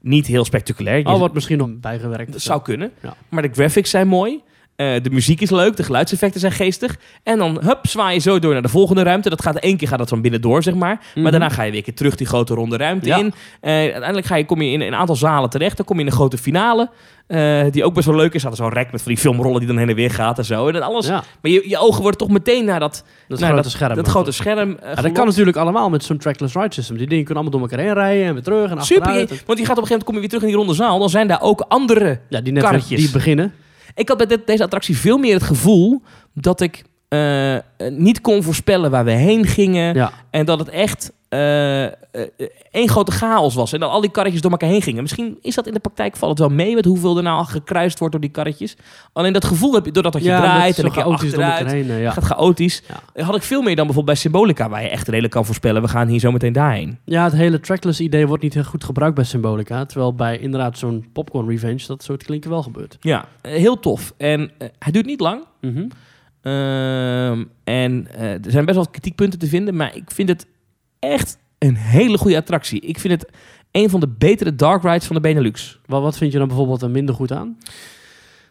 niet 0.00 0.26
heel 0.26 0.44
spectaculair. 0.44 0.98
Je- 0.98 1.04
Oh, 1.06 1.18
wordt 1.18 1.34
misschien 1.34 1.58
nog 1.58 1.68
bijgewerkt. 1.80 2.32
dat 2.32 2.40
zou 2.40 2.62
kunnen. 2.62 2.92
Ja. 3.02 3.16
Maar 3.28 3.42
de 3.42 3.50
graphics 3.52 3.90
zijn 3.90 4.08
mooi. 4.08 4.40
Eh, 4.80 5.02
de 5.02 5.10
muziek 5.10 5.40
is 5.40 5.50
leuk, 5.50 5.76
de 5.76 5.82
geluidseffecten 5.82 6.40
zijn 6.40 6.52
geestig. 6.52 6.96
En 7.22 7.38
dan 7.38 7.58
hup, 7.64 7.78
zwaai 7.82 8.14
je 8.14 8.20
zo 8.20 8.38
door 8.38 8.52
naar 8.52 8.62
de 8.62 8.68
volgende 8.68 9.02
ruimte. 9.02 9.28
Dat 9.30 9.42
gaat 9.42 9.56
één 9.56 9.76
keer 9.76 9.88
gaat 9.88 9.98
dat 9.98 10.08
van 10.08 10.20
binnendoor, 10.20 10.62
zeg 10.62 10.74
maar. 10.74 11.00
Mhm. 11.14 11.22
Maar 11.22 11.30
daarna 11.30 11.48
ga 11.48 11.62
je 11.62 11.72
weer 11.72 11.82
keer 11.82 11.94
terug 11.94 12.14
die 12.16 12.26
grote 12.26 12.54
ronde 12.54 12.76
ruimte 12.76 13.08
Ja. 13.08 13.16
in. 13.18 13.32
Eh, 13.60 13.72
uiteindelijk 13.72 14.26
ga 14.26 14.36
je, 14.36 14.44
kom 14.44 14.62
je 14.62 14.70
in 14.72 14.80
een 14.80 14.94
aantal 14.94 15.16
zalen 15.16 15.50
terecht. 15.50 15.76
Dan 15.76 15.86
kom 15.86 15.96
je 15.96 16.02
in 16.02 16.08
een 16.08 16.14
grote 16.16 16.38
finale. 16.38 16.90
eh, 17.26 17.62
die 17.70 17.84
ook 17.84 17.94
best 17.94 18.06
wel 18.06 18.16
leuk 18.16 18.34
is. 18.34 18.40
Staat 18.40 18.56
zo'n 18.56 18.68
rek 18.72 18.92
met 18.92 19.02
van 19.02 19.12
die 19.12 19.20
filmrollen 19.20 19.58
die 19.58 19.68
dan 19.68 19.76
heen 19.78 19.88
en 19.88 19.94
weer 19.94 20.10
gaat 20.10 20.38
en 20.38 20.44
zo. 20.44 20.66
En 20.66 20.72
dat 20.72 20.82
alles. 20.82 21.06
Ja, 21.06 21.22
Maar 21.42 21.50
je, 21.50 21.68
je 21.68 21.78
ogen 21.78 22.00
worden 22.02 22.18
toch 22.18 22.28
meteen 22.28 22.64
naar 22.64 22.80
dat, 22.80 23.04
dat 23.28 23.38
naar 23.38 23.48
grote 23.48 23.62
dat, 23.62 23.72
scherm. 23.72 23.94
dat 23.94 24.08
grote 24.08 24.32
scherm. 24.32 24.78
Ja, 24.82 25.02
dat 25.02 25.12
kan 25.12 25.26
natuurlijk 25.26 25.56
allemaal 25.56 25.90
met 25.90 26.04
zo'n 26.04 26.18
trackless 26.18 26.54
ride 26.54 26.74
system. 26.74 26.96
Die 26.96 27.06
dingen 27.06 27.24
kunnen 27.24 27.42
allemaal 27.42 27.60
door 27.60 27.70
elkaar 27.70 27.86
heen 27.86 27.94
rijden 27.94 28.26
en 28.26 28.32
weer 28.34 28.42
terug 28.42 28.70
en 28.70 28.82
Super, 28.84 29.02
achteruit. 29.02 29.42
want 29.46 29.58
je 29.58 29.64
gaat 29.64 29.76
op 29.76 29.82
een 29.82 29.88
gegeven 29.88 29.88
moment 29.88 30.04
kom 30.04 30.14
je 30.14 30.20
weer 30.20 30.28
terug 30.28 30.42
in 30.42 30.48
die 30.48 30.56
ronde 30.56 30.74
zaal. 30.74 30.98
Dan 30.98 31.10
zijn 31.10 31.26
daar 31.28 31.42
ook 31.42 31.64
andere 31.68 32.20
Ja, 32.28 32.40
die 32.40 32.52
net 32.52 32.62
karretjes. 32.62 33.00
die 33.00 33.10
beginnen. 33.10 33.52
Ik 33.94 34.08
had 34.08 34.26
bij 34.26 34.42
deze 34.44 34.62
attractie 34.62 34.98
veel 34.98 35.18
meer 35.18 35.34
het 35.34 35.42
gevoel 35.42 36.02
dat 36.34 36.60
ik 36.60 36.84
eh, 37.10 37.54
eh, 37.56 37.62
niet 37.90 38.20
kon 38.20 38.42
voorspellen 38.42 38.90
waar 38.90 39.04
we 39.04 39.10
heen 39.10 39.46
gingen. 39.46 39.94
Ja. 39.94 40.12
En 40.30 40.46
dat 40.46 40.58
het 40.58 40.68
echt 40.68 41.12
eh, 41.28 41.84
één 42.70 42.88
grote 42.88 43.10
chaos 43.12 43.54
was. 43.54 43.72
En 43.72 43.80
dat 43.80 43.90
al 43.90 44.00
die 44.00 44.10
karretjes 44.10 44.40
door 44.42 44.50
elkaar 44.50 44.68
heen 44.68 44.82
gingen. 44.82 45.02
Misschien 45.02 45.38
is 45.42 45.54
dat 45.54 45.66
in 45.66 45.72
de 45.72 45.78
praktijk 45.80 46.16
valt 46.16 46.30
het 46.38 46.48
wel 46.48 46.56
mee 46.56 46.74
met 46.74 46.84
hoeveel 46.84 47.16
er 47.16 47.22
nou 47.22 47.38
al 47.38 47.44
gekruist 47.44 47.98
wordt 47.98 48.12
door 48.12 48.22
die 48.22 48.30
karretjes. 48.30 48.76
Alleen 49.12 49.32
dat 49.32 49.44
gevoel 49.44 49.72
heb 49.74 49.84
je 49.84 49.92
doordat 49.92 50.12
dat 50.12 50.22
je 50.22 50.28
ja, 50.28 50.40
draait 50.40 50.78
en 50.78 50.84
keer 50.90 51.02
chaotisch 51.02 51.36
achteruit. 51.36 51.70
heen. 51.72 51.90
eh, 51.90 52.02
Ja. 52.02 52.10
Gaat 52.10 52.24
chaotisch. 52.24 52.82
Ja. 53.14 53.24
Had 53.24 53.36
ik 53.36 53.42
veel 53.42 53.62
meer 53.62 53.76
dan 53.76 53.86
bijvoorbeeld 53.86 54.06
bij 54.06 54.14
Symbolica, 54.14 54.68
waar 54.68 54.82
je 54.82 54.88
echt 54.88 55.08
redelijk 55.08 55.32
kan 55.32 55.44
voorspellen. 55.44 55.82
We 55.82 55.88
gaan 55.88 56.08
hier 56.08 56.20
zo 56.20 56.32
meteen 56.32 56.52
daarheen. 56.52 56.98
ja, 57.04 57.24
het 57.24 57.32
hele 57.32 57.60
trackless 57.60 58.00
idee 58.00 58.26
wordt 58.26 58.42
niet 58.42 58.54
heel 58.54 58.64
goed 58.64 58.84
gebruikt 58.84 59.14
bij 59.14 59.24
Symbolica. 59.24 59.84
Terwijl 59.84 60.14
bij 60.14 60.38
inderdaad 60.38 60.78
zo'n 60.78 61.06
popcorn 61.12 61.48
revenge 61.48 61.86
dat 61.86 62.02
soort 62.02 62.22
klinken 62.22 62.50
wel 62.50 62.62
gebeurt. 62.62 62.96
Ja, 63.00 63.24
heel 63.42 63.80
tof. 63.80 64.12
En 64.16 64.50
hij 64.78 64.92
duurt 64.92 65.06
niet 65.06 65.20
lang. 65.20 65.44
Mhm. 65.60 65.86
Ehm, 66.42 67.44
en 67.64 68.06
eh, 68.14 68.32
er 68.32 68.50
zijn 68.50 68.64
best 68.64 68.76
wel 68.76 68.88
kritiekpunten 68.88 69.38
te 69.38 69.46
vinden, 69.46 69.76
maar 69.76 69.96
ik 69.96 70.10
vind 70.10 70.28
het 70.28 70.46
echt 70.98 71.38
een 71.58 71.76
hele 71.76 72.18
goede 72.18 72.36
attractie. 72.36 72.80
Ik 72.80 72.98
vind 72.98 73.20
het 73.20 73.32
een 73.70 73.90
van 73.90 74.00
de 74.00 74.08
betere 74.08 74.54
dark 74.54 74.82
rides 74.82 75.06
van 75.06 75.16
de 75.16 75.22
Benelux. 75.22 75.80
Wat, 75.86 76.02
wat 76.02 76.16
vind 76.16 76.32
je 76.32 76.38
dan 76.38 76.48
bijvoorbeeld 76.48 76.82
er 76.82 76.90
minder 76.90 77.14
goed 77.14 77.32
aan? 77.32 77.56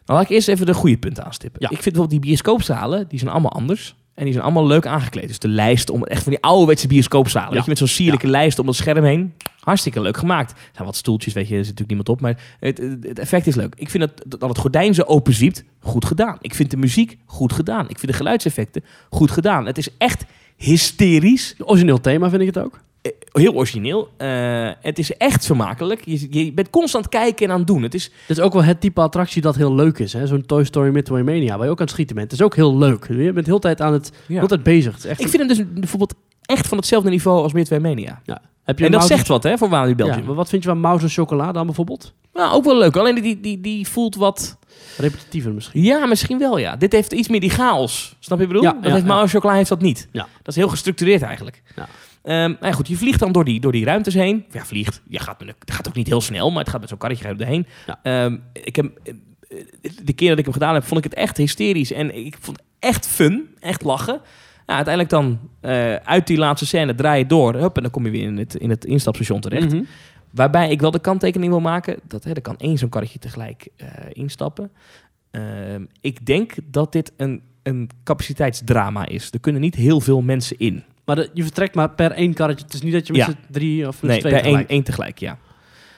Nou, 0.04 0.18
laat 0.22 0.22
ik 0.22 0.36
eerst 0.36 0.48
even 0.48 0.66
de 0.66 0.74
goede 0.74 0.98
punten 0.98 1.24
aanstippen. 1.24 1.60
Ja. 1.60 1.66
Ik 1.66 1.82
vind 1.82 1.94
bijvoorbeeld 1.94 2.22
die 2.22 2.30
bioscoopzalen, 2.30 3.08
die 3.08 3.18
zijn 3.18 3.30
allemaal 3.30 3.52
anders. 3.52 3.94
En 4.20 4.26
die 4.26 4.34
zijn 4.34 4.44
allemaal 4.44 4.66
leuk 4.66 4.86
aangekleed. 4.86 5.28
Dus 5.28 5.38
de 5.38 5.48
lijst 5.48 5.90
om 5.90 6.04
echt 6.04 6.22
van 6.22 6.32
die 6.32 6.42
ouderwetse 6.42 6.86
bioscoopzalen. 6.86 7.48
Ja. 7.48 7.54
Weet 7.54 7.62
je, 7.62 7.68
met 7.68 7.78
zo'n 7.78 7.86
sierlijke 7.86 8.26
lijst 8.26 8.58
om 8.58 8.66
het 8.66 8.76
scherm 8.76 9.04
heen. 9.04 9.34
Hartstikke 9.60 10.00
leuk 10.00 10.16
gemaakt. 10.16 10.50
Er 10.50 10.56
zijn 10.72 10.86
wat 10.86 10.96
stoeltjes, 10.96 11.32
weet 11.32 11.48
je, 11.48 11.56
er 11.56 11.64
zit 11.64 11.78
natuurlijk 11.78 11.88
niemand 11.88 12.08
op. 12.08 12.20
Maar 12.20 12.42
het, 12.60 12.78
het 12.78 13.04
het 13.04 13.18
effect 13.18 13.46
is 13.46 13.54
leuk. 13.54 13.74
Ik 13.76 13.90
vind 13.90 14.02
dat, 14.02 14.40
dat 14.40 14.48
het 14.48 14.58
gordijn 14.58 14.94
zo 14.94 15.02
open 15.02 15.32
ziet, 15.32 15.64
goed 15.80 16.04
gedaan. 16.04 16.38
Ik 16.40 16.54
vind 16.54 16.70
de 16.70 16.76
muziek 16.76 17.16
goed 17.24 17.52
gedaan. 17.52 17.88
Ik 17.88 17.98
vind 17.98 18.12
de 18.12 18.18
geluidseffecten 18.18 18.84
goed 19.10 19.30
gedaan. 19.30 19.66
Het 19.66 19.78
is 19.78 19.88
echt 19.98 20.24
hysterisch. 20.56 21.54
Origineel 21.58 22.00
thema 22.00 22.30
vind 22.30 22.40
ik 22.40 22.54
het 22.54 22.58
ook. 22.58 22.80
Eh, 23.02 23.12
Heel 23.32 23.54
origineel. 23.54 24.08
Eh, 24.16 24.70
het 24.80 24.98
is 24.98 25.16
echt 25.16 25.46
vermakelijk. 25.46 26.02
Je, 26.04 26.26
je 26.44 26.52
bent 26.52 26.70
constant 26.70 27.08
kijken 27.08 27.46
en 27.46 27.52
aan 27.52 27.58
het 27.58 27.66
doen. 27.66 27.82
Het 27.82 27.94
is 27.94 28.04
Het 28.26 28.38
is 28.38 28.40
ook 28.40 28.52
wel 28.52 28.62
het 28.62 28.80
type 28.80 29.00
attractie 29.00 29.42
dat 29.42 29.56
heel 29.56 29.74
leuk 29.74 29.98
is. 29.98 30.10
Zo'n 30.24 30.46
Toy 30.46 30.64
Story 30.64 30.90
Midway 30.90 31.22
Mania, 31.22 31.56
waar 31.56 31.64
je 31.66 31.70
ook 31.72 31.78
aan 31.78 31.84
het 31.84 31.94
schieten 31.94 32.16
bent. 32.16 32.30
Het 32.30 32.40
is 32.40 32.46
ook 32.46 32.54
heel 32.56 32.76
leuk. 32.78 33.06
Je 33.08 33.14
bent 33.32 33.34
de 33.34 33.42
hele 33.44 33.58
tijd 33.58 33.80
aan 33.80 33.92
het, 33.92 34.12
ja. 34.26 34.38
heel 34.38 34.48
tijd 34.48 34.62
bezig. 34.62 34.92
Het 34.94 35.04
is 35.04 35.10
echt 35.10 35.20
Ik 35.20 35.28
vind 35.28 35.38
hem 35.48 35.48
dus 35.48 35.64
bijvoorbeeld 35.80 36.14
echt 36.42 36.66
van 36.66 36.76
hetzelfde 36.78 37.10
niveau 37.10 37.42
als 37.42 37.52
Midway 37.52 37.78
Mania. 37.78 38.20
ja. 38.24 38.40
Heb 38.64 38.78
je 38.78 38.84
En 38.84 38.90
dat 38.90 39.00
Mouse- 39.00 39.16
zegt 39.16 39.28
wat, 39.28 39.42
hè, 39.42 39.58
voor 39.58 39.68
Walibi 39.68 39.94
Belgium. 39.94 40.20
Ja, 40.20 40.26
maar 40.26 40.34
wat 40.34 40.48
vind 40.48 40.62
je 40.62 40.68
van 40.68 40.78
Mouse 40.80 41.04
en 41.04 41.10
chocola 41.10 41.52
dan 41.52 41.66
bijvoorbeeld? 41.66 42.12
Nou, 42.32 42.52
ook 42.54 42.64
wel 42.64 42.78
leuk. 42.78 42.96
Alleen 42.96 43.14
die, 43.14 43.40
die, 43.40 43.60
die 43.60 43.88
voelt 43.88 44.14
wat... 44.16 44.58
Repetitiever 44.98 45.52
misschien. 45.52 45.82
Ja, 45.82 46.06
misschien 46.06 46.38
wel, 46.38 46.58
ja. 46.58 46.76
Dit 46.76 46.92
heeft 46.92 47.12
iets 47.12 47.28
meer 47.28 47.40
die 47.40 47.50
chaos. 47.50 48.16
Snap 48.18 48.38
je 48.38 48.46
wat 48.46 48.56
ik 48.56 48.60
bedoel? 48.60 48.62
Ja, 48.62 48.72
dat 48.82 48.92
heeft 48.92 49.06
ja. 49.06 49.14
Mao 49.14 49.26
Chocola 49.26 49.54
heeft 49.54 49.68
dat 49.68 49.80
niet. 49.80 50.08
Ja. 50.12 50.20
Dat 50.36 50.48
is 50.48 50.56
heel 50.56 50.68
gestructureerd 50.68 51.22
eigenlijk. 51.22 51.62
Ja. 51.76 51.88
Ehm, 52.22 52.54
nou 52.60 52.74
goed, 52.74 52.88
je 52.88 52.96
vliegt 52.96 53.20
dan 53.20 53.32
door 53.32 53.44
die, 53.44 53.60
door 53.60 53.72
die 53.72 53.84
ruimtes 53.84 54.14
heen. 54.14 54.44
Ja, 54.50 54.64
vliegt. 54.64 55.02
Je 55.08 55.18
gaat, 55.18 55.44
met 55.44 55.54
het 55.58 55.70
gaat 55.70 55.88
ook 55.88 55.94
niet 55.94 56.06
heel 56.06 56.20
snel, 56.20 56.50
maar 56.50 56.60
het 56.60 56.68
gaat 56.68 56.80
met 56.80 56.88
zo'n 56.88 56.98
karretje 56.98 57.28
erheen. 57.28 57.66
Ja. 57.86 58.00
Ehm, 58.02 58.36
ik 58.52 58.76
heb, 58.76 58.98
eh, 59.02 59.14
de 60.02 60.12
keer 60.12 60.28
dat 60.28 60.38
ik 60.38 60.44
hem 60.44 60.52
gedaan 60.52 60.74
heb, 60.74 60.84
vond 60.84 61.04
ik 61.04 61.10
het 61.10 61.20
echt 61.20 61.36
hysterisch. 61.36 61.92
En 61.92 62.26
ik 62.26 62.36
vond 62.40 62.56
het 62.56 62.66
echt 62.78 63.06
fun. 63.06 63.48
Echt 63.60 63.82
lachen. 63.82 64.20
Ja, 64.66 64.76
uiteindelijk 64.76 65.14
dan 65.14 65.38
eh, 65.60 65.94
uit 65.94 66.26
die 66.26 66.38
laatste 66.38 66.66
scène 66.66 66.94
draai 66.94 67.18
je 67.18 67.26
door. 67.26 67.54
Hup, 67.54 67.76
en 67.76 67.82
dan 67.82 67.90
kom 67.90 68.04
je 68.04 68.10
weer 68.10 68.22
in 68.22 68.38
het, 68.38 68.54
in 68.54 68.70
het 68.70 68.84
instapstation 68.84 69.40
terecht. 69.40 69.72
Mhm. 69.72 69.82
Waarbij 70.30 70.70
ik 70.70 70.80
wel 70.80 70.90
de 70.90 70.98
kanttekening 70.98 71.50
wil 71.50 71.60
maken 71.60 71.96
dat 72.08 72.24
hè, 72.24 72.32
er 72.32 72.40
kan 72.40 72.56
één 72.56 72.78
zo'n 72.78 72.88
karretje 72.88 73.18
tegelijk 73.18 73.68
eh, 73.76 73.88
instappen. 74.12 74.70
Ehm, 75.30 75.84
ik 76.00 76.26
denk 76.26 76.54
dat 76.64 76.92
dit 76.92 77.12
een, 77.16 77.42
een 77.62 77.90
capaciteitsdrama 78.04 79.06
is. 79.06 79.30
Er 79.32 79.40
kunnen 79.40 79.60
niet 79.60 79.74
heel 79.74 80.00
veel 80.00 80.20
mensen 80.20 80.58
in. 80.58 80.84
Maar 81.16 81.24
de- 81.24 81.30
je 81.34 81.42
vertrekt 81.42 81.74
maar 81.74 81.90
per 81.90 82.10
één 82.10 82.34
karretje. 82.34 82.64
Het 82.64 82.74
is 82.74 82.82
niet 82.82 82.92
dat 82.92 83.06
je 83.06 83.12
met 83.12 83.22
Ja. 83.22 83.30
z'n 83.30 83.52
drie 83.52 83.88
of 83.88 84.02
met 84.02 84.10
Nee, 84.10 84.20
twee 84.20 84.32
bij 84.32 84.40
één, 84.42 84.50
tegelijk... 84.50 84.70
één 84.70 84.82
tegelijk, 84.82 85.18
ja. 85.18 85.38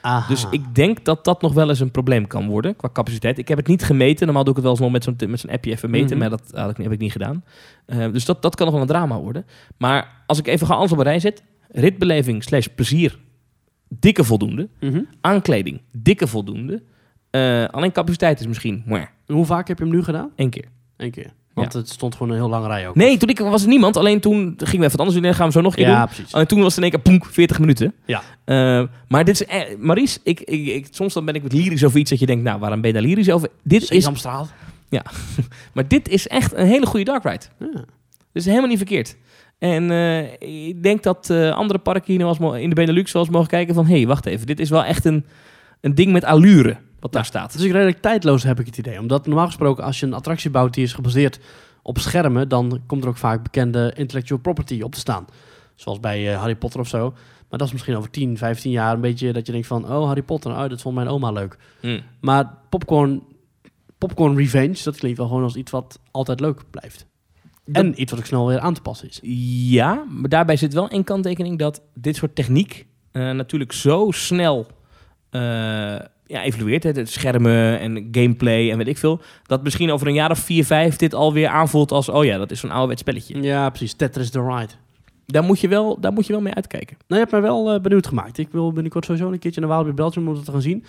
Aha. 0.01 0.27
Dus 0.27 0.45
ik 0.51 0.75
denk 0.75 1.05
dat 1.05 1.25
dat 1.25 1.41
nog 1.41 1.53
wel 1.53 1.69
eens 1.69 1.79
een 1.79 1.91
probleem 1.91 2.27
kan 2.27 2.47
worden 2.47 2.75
qua 2.75 2.89
capaciteit. 2.93 3.37
Ik 3.37 3.47
heb 3.47 3.57
het 3.57 3.67
niet 3.67 3.83
gemeten. 3.83 4.25
Normaal 4.25 4.43
doe 4.43 4.53
ik 4.57 4.63
het 4.63 4.65
wel 4.67 4.73
eens 4.73 4.83
nog 4.83 4.91
met 4.91 5.03
zo'n, 5.03 5.29
met 5.31 5.39
zo'n 5.39 5.49
appje 5.49 5.71
even 5.71 5.89
meten. 5.89 6.17
Mhm. 6.17 6.29
Maar 6.29 6.39
dat 6.51 6.77
heb 6.77 6.91
ik 6.91 6.99
niet 6.99 7.11
gedaan. 7.11 7.43
Eh, 7.85 8.11
dus 8.11 8.25
dat, 8.25 8.41
dat 8.41 8.55
kan 8.55 8.65
nog 8.65 8.73
wel 8.73 8.83
een 8.83 8.89
drama 8.89 9.19
worden. 9.19 9.45
Maar 9.77 10.23
als 10.27 10.39
ik 10.39 10.47
even 10.47 10.67
ga 10.67 10.73
alles 10.73 10.91
op 10.91 10.97
een 10.97 11.03
rij 11.03 11.19
zet. 11.19 11.43
Ritbeleving 11.69 12.43
slash 12.43 12.65
plezier. 12.75 13.19
Dikke 13.89 14.23
voldoende. 14.23 14.69
Mhm. 14.79 15.01
Aankleding. 15.21 15.81
Dikke 15.97 16.27
voldoende. 16.27 16.83
Eh, 17.29 17.65
alleen 17.65 17.91
capaciteit 17.91 18.39
is 18.39 18.47
misschien 18.47 18.83
mwah, 18.85 19.03
Hoe 19.25 19.45
vaak 19.45 19.67
heb 19.67 19.77
je 19.77 19.83
hem 19.83 19.93
nu 19.93 20.03
gedaan? 20.03 20.31
één 20.35 20.49
keer. 20.49 20.65
Eén 20.97 21.11
keer. 21.11 21.31
Want 21.53 21.73
het 21.73 21.89
stond 21.89 22.13
gewoon 22.15 22.29
een 22.31 22.37
heel 22.37 22.49
lange 22.49 22.67
rij 22.67 22.87
ook. 22.87 22.95
Nee, 22.95 23.17
toen 23.17 23.29
ik 23.29 23.39
was 23.39 23.61
er 23.61 23.67
niemand. 23.67 23.97
Alleen 23.97 24.19
toen 24.19 24.35
gingen 24.57 24.57
we 24.57 24.67
even 24.67 24.81
wat 24.89 24.99
anders 24.99 25.15
doen. 25.15 25.25
En 25.25 25.33
gaan 25.35 25.45
we 25.47 25.51
zo 25.53 25.61
nog 25.61 25.71
een 25.71 25.83
keer 25.83 25.87
Ja, 25.87 25.97
doen. 26.05 26.13
precies. 26.15 26.33
Alleen 26.33 26.47
toen 26.47 26.61
was 26.61 26.75
het 26.75 26.83
in 26.83 26.91
één 26.91 27.01
keer 27.01 27.11
poenk, 27.11 27.25
40 27.33 27.59
minuten. 27.59 27.93
Ja. 28.05 28.21
Eh, 28.45 28.83
maar 29.07 29.25
dit 29.25 29.41
is... 29.41 29.45
eh, 29.45 29.61
Maries, 29.79 30.19
ik, 30.23 30.39
ik, 30.41 30.67
ik, 30.67 30.87
soms 30.91 31.13
dan 31.13 31.25
ben 31.25 31.35
ik 31.35 31.41
wat 31.43 31.53
lyrisch 31.53 31.83
over 31.83 31.99
iets 31.99 32.09
dat 32.09 32.19
je 32.19 32.25
denkt... 32.25 32.43
Nou, 32.43 32.59
waarom 32.59 32.81
ben 32.81 32.89
je 32.89 32.95
daar 32.95 33.05
lyrisch 33.05 33.29
over? 33.29 33.49
Dit 33.63 33.81
is, 33.81 33.87
Sesamstraat. 33.87 34.53
maar 35.73 35.87
dit 35.87 36.09
is 36.09 36.27
echt 36.27 36.53
een 36.53 36.67
hele 36.67 36.85
goede 36.85 37.05
dark 37.05 37.23
ride. 37.23 37.45
Ja. 37.59 37.83
Dus 38.31 38.45
helemaal 38.45 38.67
niet 38.67 38.77
verkeerd. 38.77 39.15
En 39.59 39.91
eh, 39.91 40.67
ik 40.67 40.83
denk 40.83 41.03
dat 41.03 41.29
andere 41.29 41.79
parken 41.79 42.13
hier 42.13 42.17
nou 42.37 42.59
in 42.59 42.69
de 42.69 42.75
Benelux 42.75 43.11
wel 43.11 43.21
eens 43.21 43.31
mogen 43.31 43.47
kijken 43.49 43.75
van... 43.75 43.85
Hé, 43.85 43.95
hey, 43.95 44.07
wacht 44.07 44.25
even. 44.25 44.47
Dit 44.47 44.59
is 44.59 44.69
wel 44.69 44.83
echt 44.83 45.05
een, 45.05 45.25
een 45.81 45.95
ding 45.95 46.11
met 46.11 46.23
allure 46.23 46.77
wat 47.03 47.11
daar 47.11 47.25
staat. 47.25 47.51
Het 47.51 47.61
is 47.61 47.67
ook 47.67 47.73
redelijk 47.73 48.01
tijdloos, 48.01 48.43
heb 48.43 48.59
ik 48.59 48.65
het 48.65 48.77
idee. 48.77 48.99
Omdat 48.99 49.25
normaal 49.25 49.45
gesproken, 49.45 49.83
als 49.83 49.99
je 49.99 50.05
een 50.05 50.13
attractie 50.13 50.49
bouwt 50.49 50.73
die 50.73 50.83
is 50.83 50.93
gebaseerd 50.93 51.39
op 51.81 51.99
schermen, 51.99 52.49
dan 52.49 52.81
komt 52.85 53.03
er 53.03 53.09
ook 53.09 53.17
vaak 53.17 53.43
bekende 53.43 53.93
intellectual 53.95 54.39
property 54.39 54.81
op 54.81 54.93
te 54.93 54.99
staan. 54.99 55.25
Zoals 55.75 55.99
bij 55.99 56.31
eh, 56.31 56.39
Harry 56.39 56.55
Potter 56.55 56.79
of 56.79 56.87
zo. 56.87 57.13
Maar 57.49 57.59
dat 57.59 57.67
is 57.67 57.73
misschien 57.73 57.95
over 57.95 58.09
10, 58.09 58.37
15 58.37 58.71
jaar 58.71 58.93
een 58.93 59.01
beetje 59.01 59.33
dat 59.33 59.45
je 59.45 59.51
denkt 59.51 59.67
van, 59.67 59.83
oh, 59.91 60.05
Harry 60.05 60.21
Potter, 60.21 60.51
oh, 60.51 60.69
dat 60.69 60.81
vond 60.81 60.95
mijn 60.95 61.07
oma 61.07 61.31
leuk. 61.31 61.57
Hm. 61.79 61.99
Maar 62.21 62.57
popcorn, 62.69 63.23
popcorn 63.97 64.37
revenge, 64.37 64.83
dat 64.83 64.97
klinkt 64.97 65.17
wel 65.17 65.27
gewoon 65.27 65.43
als 65.43 65.55
iets 65.55 65.71
wat 65.71 65.99
altijd 66.11 66.39
leuk 66.39 66.61
blijft. 66.69 67.05
En 67.71 68.01
iets 68.01 68.11
wat 68.11 68.19
ook 68.19 68.25
snel 68.25 68.47
weer 68.47 68.59
aan 68.59 68.73
te 68.73 68.81
passen 68.81 69.07
is. 69.07 69.19
Ja, 69.71 70.05
maar 70.09 70.29
daarbij 70.29 70.55
zit 70.55 70.73
wel 70.73 70.93
een 70.93 71.03
kanttekening 71.03 71.59
dat 71.59 71.81
dit 71.93 72.15
soort 72.15 72.35
techniek 72.35 72.85
eh, 73.11 73.31
natuurlijk 73.31 73.71
zo 73.71 74.11
snel 74.11 74.67
eh, 75.29 75.95
ja, 76.25 76.43
evolueert. 76.43 76.83
Het 76.83 77.09
schermen 77.09 77.79
en 77.79 78.07
gameplay 78.11 78.71
en 78.71 78.77
weet 78.77 78.87
ik 78.87 78.97
veel. 78.97 79.21
Dat 79.43 79.63
misschien 79.63 79.91
over 79.91 80.07
een 80.07 80.13
jaar 80.13 80.31
of 80.31 80.39
vier, 80.39 80.65
vijf 80.65 80.95
dit 80.95 81.13
alweer 81.13 81.47
aanvoelt 81.47 81.91
als... 81.91 82.09
oh 82.09 82.25
ja, 82.25 82.37
dat 82.37 82.51
is 82.51 82.59
zo'n 82.59 82.69
ouderwets 82.69 83.01
spelletje. 83.01 83.41
Ja, 83.41 83.69
precies. 83.69 83.93
Tetris 83.93 84.29
the 84.29 84.41
Ride. 84.41 84.73
Daar 85.25 85.43
moet 85.43 85.59
je 85.59 85.67
wel, 85.67 85.99
daar 85.99 86.13
moet 86.13 86.25
je 86.25 86.33
wel 86.33 86.41
mee 86.41 86.53
uitkijken. 86.53 86.97
Nou, 87.07 87.21
je 87.21 87.27
hebt 87.27 87.31
mij 87.31 87.41
wel 87.41 87.73
eh, 87.73 87.81
benieuwd 87.81 88.07
gemaakt. 88.07 88.37
Ik 88.37 88.47
wil 88.51 88.71
binnenkort 88.71 89.05
sowieso 89.05 89.31
een 89.31 89.39
keertje 89.39 89.59
naar 89.59 89.69
Walibi 89.69 89.93
Belgium 89.93 90.27
om 90.27 90.33
dat 90.33 90.45
te 90.45 90.51
gaan 90.51 90.61
zien. 90.61 90.85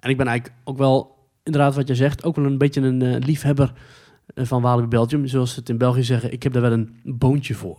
En 0.00 0.10
ik 0.10 0.16
ben 0.16 0.26
eigenlijk 0.26 0.58
ook 0.64 0.78
wel, 0.78 1.16
inderdaad 1.42 1.74
wat 1.74 1.88
je 1.88 1.94
zegt, 1.94 2.24
ook 2.24 2.36
wel 2.36 2.44
een 2.44 2.58
beetje 2.58 2.80
een 2.80 3.02
eh, 3.02 3.26
liefhebber 3.26 3.72
eh, 4.34 4.44
van 4.44 4.62
Walibi 4.62 4.88
Belgium. 4.88 5.26
Zoals 5.26 5.52
ze 5.52 5.58
het 5.58 5.68
in 5.68 5.78
België 5.78 6.02
zeggen, 6.02 6.32
ik 6.32 6.42
heb 6.42 6.52
daar 6.52 6.62
wel 6.62 6.72
een 6.72 7.00
boontje 7.04 7.54
voor. 7.54 7.78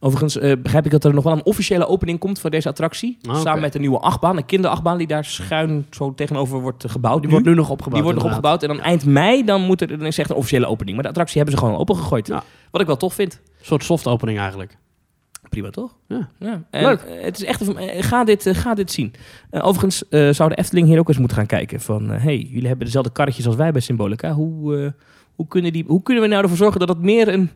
Overigens 0.00 0.38
eh, 0.38 0.52
begrijp 0.62 0.84
ik 0.84 0.90
dat 0.90 1.04
er 1.04 1.14
nog 1.14 1.24
wel 1.24 1.32
een 1.32 1.44
officiële 1.44 1.86
opening 1.86 2.18
komt 2.18 2.40
voor 2.40 2.50
deze 2.50 2.68
attractie. 2.68 3.18
Ah. 3.28 3.40
Samen 3.40 3.60
met 3.60 3.74
een 3.74 3.80
nieuwe 3.80 3.98
achtbaan, 3.98 4.36
een 4.36 4.46
kinderachtbaan 4.46 4.98
die 4.98 5.06
daar 5.06 5.24
schuin 5.24 5.86
zo 5.90 6.14
tegenover 6.14 6.60
wordt 6.60 6.84
gebouwd. 6.90 7.16
Die 7.18 7.26
nu. 7.26 7.32
wordt 7.32 7.46
nu 7.46 7.54
nog 7.54 7.70
opgebouwd. 7.70 7.94
Die 7.94 8.02
wordt 8.02 8.18
nog 8.18 8.28
opgebouwd. 8.28 8.62
En 8.62 8.68
dan 8.68 8.80
eind 8.80 9.04
mei 9.04 9.44
dan 9.44 9.60
moet 9.62 9.80
er 9.80 9.88
dan 9.88 10.06
is 10.06 10.18
echt 10.18 10.30
een 10.30 10.36
officiële 10.36 10.66
opening. 10.66 10.94
Maar 10.94 11.02
de 11.02 11.08
attractie 11.10 11.36
hebben 11.36 11.58
ze 11.58 11.64
gewoon 11.64 11.78
opengegooid. 11.80 12.26
Ja. 12.26 12.42
Wat 12.70 12.80
ik 12.80 12.86
wel 12.86 12.96
tof 12.96 13.14
vind. 13.14 13.40
Een 13.58 13.64
soort 13.64 13.84
soft 13.84 14.06
opening 14.06 14.38
eigenlijk. 14.38 14.76
Prima 15.48 15.70
toch? 15.70 15.94
Ja. 16.08 16.28
En, 16.38 16.82
Leuk. 16.82 17.00
eh, 17.00 17.24
het 17.24 17.36
is 17.36 17.44
echt 17.44 17.60
een, 17.66 17.76
eh, 17.76 18.02
ga, 18.02 18.24
dit, 18.24 18.48
ga 18.52 18.74
dit 18.74 18.90
zien. 18.92 19.14
Eh, 19.50 19.66
overigens 19.66 20.08
eh, 20.08 20.28
zou 20.30 20.48
de 20.48 20.54
Efteling 20.54 20.86
hier 20.86 20.98
ook 20.98 21.08
eens 21.08 21.18
moeten 21.18 21.36
gaan 21.36 21.46
kijken. 21.46 21.80
Van, 21.80 22.08
hey, 22.10 22.38
jullie 22.38 22.68
hebben 22.68 22.86
dezelfde 22.86 23.12
karretjes 23.12 23.46
als 23.46 23.56
wij 23.56 23.72
bij 23.72 23.80
Symbolica. 23.80 24.32
Hoe, 24.32 24.76
eh, 24.84 24.90
hoe, 25.34 25.46
kunnen 25.46 25.72
die, 25.72 25.84
hoe 25.86 26.02
kunnen 26.02 26.22
we 26.22 26.28
nou 26.28 26.42
ervoor 26.42 26.58
zorgen 26.58 26.80
dat 26.80 26.88
het 26.88 26.98
meer 27.02 27.28
een, 27.28 27.50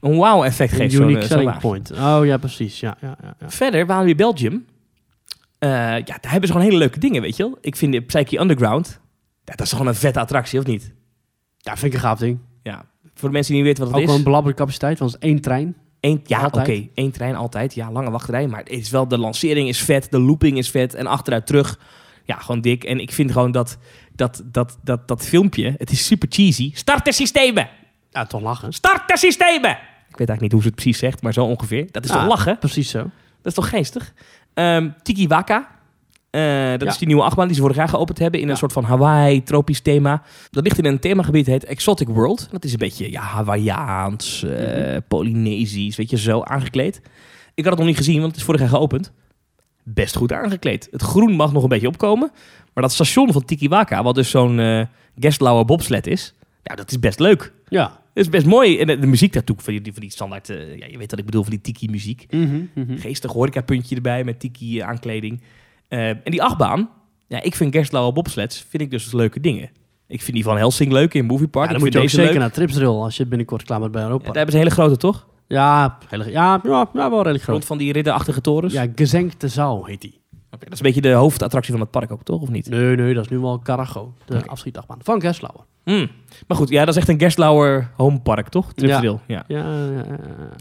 een 0.00 0.14
wow-effect 0.14 0.72
Een 0.72 0.78
geeft? 0.78 0.92
zo'n, 0.92 1.02
unique 1.02 1.22
eh, 1.22 1.28
selling 1.28 1.58
point. 1.58 1.90
Oh 1.90 2.20
ja, 2.22 2.36
precies. 2.36 2.80
Ja, 2.80 2.96
ja, 3.00 3.16
ja. 3.22 3.50
Verder, 3.50 3.86
Walibi 3.86 4.14
Belgium. 4.14 4.64
eh, 5.58 5.68
ja, 5.98 6.18
daar 6.20 6.30
hebben 6.30 6.46
ze 6.46 6.52
gewoon 6.52 6.66
hele 6.68 6.78
leuke 6.78 6.98
dingen, 6.98 7.22
weet 7.22 7.36
je 7.36 7.42
wel. 7.42 7.58
Ik 7.60 7.76
vind 7.76 7.92
de 7.92 8.00
Psyche 8.00 8.40
Underground... 8.40 9.00
dat 9.44 9.60
is 9.60 9.72
gewoon 9.72 9.86
een 9.86 9.94
vette 9.94 10.20
attractie, 10.20 10.58
of 10.58 10.66
niet? 10.66 10.94
Ja, 11.56 11.76
vind 11.76 11.92
ik 11.92 11.98
een 11.98 12.04
gaaf 12.04 12.18
ding. 12.18 12.38
Ja, 12.62 12.84
voor 13.14 13.28
de 13.28 13.34
mensen 13.34 13.54
die 13.54 13.62
niet 13.62 13.70
weten 13.72 13.84
wat 13.84 13.92
het 13.92 13.96
Ook 13.96 14.02
is. 14.02 14.08
wel 14.08 14.18
een 14.18 14.24
belabberde 14.30 14.58
capaciteit, 14.58 14.98
want 14.98 15.12
het 15.12 15.22
is 15.22 15.28
één 15.28 15.40
trein. 15.40 15.76
Eén, 16.00 16.20
ja, 16.24 16.46
oké. 16.46 16.88
Één 16.94 17.10
trein 17.10 17.34
altijd. 17.36 17.74
Ja, 17.74 17.90
lange 17.92 18.10
wachtrij. 18.10 18.46
Maar 18.46 18.58
het 18.58 18.68
is 18.68 18.90
wel, 18.90 19.08
de 19.08 19.18
lancering 19.18 19.68
is 19.68 19.80
vet. 19.82 20.10
De 20.10 20.20
looping 20.20 20.58
is 20.58 20.70
vet. 20.70 20.94
En 20.94 21.06
achteruit 21.06 21.46
terug. 21.46 21.78
Ja, 22.24 22.36
gewoon 22.36 22.60
dik. 22.60 22.84
En 22.84 23.00
ik 23.00 23.12
vind 23.12 23.32
gewoon 23.32 23.52
dat, 23.52 23.78
dat, 24.14 24.42
dat, 24.44 24.78
dat, 24.82 25.08
dat 25.08 25.26
filmpje, 25.26 25.74
het 25.78 25.90
is 25.90 26.06
super 26.06 26.28
cheesy. 26.30 26.70
Start 26.74 27.04
de 27.04 27.12
systemen! 27.12 27.68
Ja, 28.16 28.24
toch 28.26 28.40
lachen. 28.40 28.72
Start 28.72 29.08
de 29.08 29.16
systemen! 29.18 29.70
Ik 30.08 30.16
weet 30.16 30.28
eigenlijk 30.28 30.40
niet 30.40 30.52
hoe 30.52 30.60
ze 30.60 30.66
het 30.66 30.74
precies 30.76 30.98
zegt, 30.98 31.22
maar 31.22 31.32
zo 31.32 31.44
ongeveer. 31.44 31.86
Dat 31.90 32.04
is 32.04 32.10
Ja. 32.10 32.16
toch 32.18 32.28
lachen? 32.28 32.58
Precies 32.58 32.90
zo. 32.90 32.98
Dat 32.98 33.10
is 33.42 33.54
toch 33.54 33.68
geestig? 33.68 34.12
Ehm 34.54 34.88
Tiki 35.02 35.26
Waka. 35.28 35.68
Eh, 36.30 36.42
dat 36.70 36.82
Ja. 36.82 36.86
is 36.88 36.98
die 36.98 37.06
nieuwe 37.06 37.22
achtbaan 37.22 37.46
die 37.46 37.54
ze 37.56 37.60
vorig 37.60 37.76
jaar 37.76 37.88
geopend 37.88 38.18
hebben 38.18 38.40
in 38.40 38.48
een 38.48 38.56
soort 38.56 38.72
van 38.72 38.84
Hawaii 38.84 39.42
tropisch 39.42 39.80
thema. 39.80 40.22
Dat 40.50 40.64
ligt 40.64 40.78
in 40.78 40.84
een 40.84 40.98
themagebied 40.98 41.46
heet 41.46 41.64
Exotic 41.64 42.08
World. 42.08 42.48
Dat 42.50 42.64
is 42.64 42.72
een 42.72 42.78
beetje 42.78 43.10
ja, 43.10 43.20
Hawaiiaans, 43.20 44.42
Mhm. 44.42 45.00
Polynesisch, 45.08 45.96
weet 45.96 46.10
je, 46.10 46.18
zo 46.18 46.42
aangekleed. 46.42 47.00
Ik 47.54 47.64
had 47.64 47.72
het 47.72 47.78
nog 47.78 47.86
niet 47.86 47.96
gezien, 47.96 48.16
want 48.18 48.26
het 48.26 48.36
is 48.36 48.42
vorig 48.44 48.60
jaar 48.60 48.68
geopend. 48.70 49.12
Best 49.82 50.16
goed 50.16 50.32
aangekleed. 50.32 50.88
Het 50.90 51.02
groen 51.02 51.32
mag 51.32 51.52
nog 51.52 51.62
een 51.62 51.68
beetje 51.68 51.88
opkomen. 51.88 52.30
Maar 52.74 52.82
dat 52.82 52.92
station 52.92 53.32
van 53.32 53.44
Tiki 53.44 53.68
Waka, 53.68 54.02
wat 54.02 54.14
dus 54.14 54.30
zo'n 54.30 54.86
Gestlauer 55.18 55.64
bobsled 55.64 56.06
is, 56.06 56.34
ja, 56.62 56.74
dat 56.74 56.90
is 56.90 56.98
best 56.98 57.18
leuk. 57.18 57.52
Ja. 57.68 58.04
Is 58.16 58.28
best 58.28 58.46
mooi. 58.46 58.78
En 58.78 58.86
de, 58.86 58.98
de 58.98 59.06
muziek 59.06 59.32
daartoe, 59.32 59.56
van 59.58 59.78
die, 59.78 59.92
van 59.92 60.00
die 60.02 60.10
standaard, 60.10 60.48
eh, 60.50 60.78
ja, 60.78 60.86
je 60.90 60.98
weet 60.98 61.10
wat 61.10 61.18
ik 61.20 61.24
bedoel, 61.24 61.42
van 61.42 61.50
die 61.50 61.60
Tiki 61.60 61.88
muziek. 61.90 62.26
Mhm, 62.30 62.60
mhm. 62.74 62.96
Geestig 62.96 63.32
horecapuntje 63.32 63.96
erbij 63.96 64.24
met 64.24 64.40
tiki 64.40 64.80
eh, 64.80 64.88
aankleding. 64.88 65.40
Eh, 65.88 66.08
en 66.08 66.20
die 66.24 66.42
achtbaan, 66.42 66.88
ja, 67.28 67.42
ik 67.42 67.54
vind 67.54 67.74
Gerstlauer 67.74 68.12
bobsleds 68.12 68.64
vind 68.68 68.82
ik 68.82 68.90
dus 68.90 69.12
leuke 69.12 69.40
dingen. 69.40 69.70
Ik 70.08 70.22
vind 70.22 70.32
die 70.36 70.44
van 70.44 70.56
Helsing 70.56 70.92
leuk 70.92 71.14
in 71.14 71.24
Movie 71.26 71.48
Park. 71.48 71.68
Ja, 71.70 71.74
ik 71.74 71.76
dan 71.76 71.84
moet 71.84 71.92
je 71.92 71.98
ook 71.98 72.04
deze 72.04 72.16
zeker 72.16 72.32
leuk. 72.32 72.40
naar 72.40 72.50
Tripsdrill 72.52 72.86
als 72.88 73.16
je 73.16 73.26
binnenkort 73.26 73.62
klaar 73.62 73.80
bent 73.80 73.92
bij 73.92 74.00
Ja, 74.00 74.06
Europa. 74.06 74.26
daar 74.26 74.34
hebben 74.36 74.54
ze 74.54 74.60
een 74.60 74.66
hele 74.66 74.80
grote, 74.80 74.96
toch? 74.96 75.26
Ja, 75.48 75.98
hele, 76.08 76.30
ja, 76.30 76.60
ja, 76.64 76.88
ja, 76.92 77.10
wel 77.10 77.22
redelijk 77.22 77.26
Rond 77.26 77.42
groot. 77.42 77.64
van 77.64 77.78
die 77.78 77.92
ridderachtige 77.92 78.40
torens. 78.40 78.72
Ja, 78.72 78.86
Gezenkte 78.94 79.48
Zaal 79.48 79.84
heet 79.84 80.00
die. 80.00 80.20
Dat 80.58 80.72
is 80.72 80.78
een 80.78 80.86
beetje 80.86 81.00
de 81.00 81.12
hoofdattractie 81.12 81.72
van 81.72 81.80
het 81.80 81.90
park 81.90 82.12
ook, 82.12 82.22
toch? 82.22 82.40
Of 82.42 82.48
niet? 82.48 82.68
Nee, 82.68 82.96
nee, 82.96 83.14
dat 83.14 83.24
is 83.24 83.30
nu 83.30 83.38
wel 83.38 83.58
Carago, 83.62 84.14
de 84.24 84.46
afschietachtbaan. 84.46 84.98
Van 85.02 85.20
Gerstlauer. 85.20 85.64
Hmm. 85.84 86.10
Maar 86.46 86.56
goed, 86.56 86.68
ja, 86.68 86.84
dat 86.84 86.94
is 86.94 87.00
echt 87.00 87.08
een 87.08 87.18
Gerstlauer 87.18 87.90
homepark, 87.96 88.48
toch? 88.48 88.72
Ja. 88.74 89.02
Ja, 89.02 89.20
ja, 89.26 89.44
ja, 89.46 89.64
ja. 89.90 90.04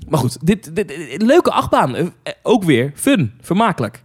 Maar 0.07 0.19
goed, 0.19 0.45
dit, 0.45 0.75
dit, 0.75 0.87
dit- 0.87 1.21
leuke 1.21 1.51
achtbaan. 1.51 1.95
Eh, 1.95 2.05
eh, 2.23 2.33
Ook 2.43 2.63
weer 2.63 2.91
fun, 2.95 3.33
vermakelijk. 3.41 4.03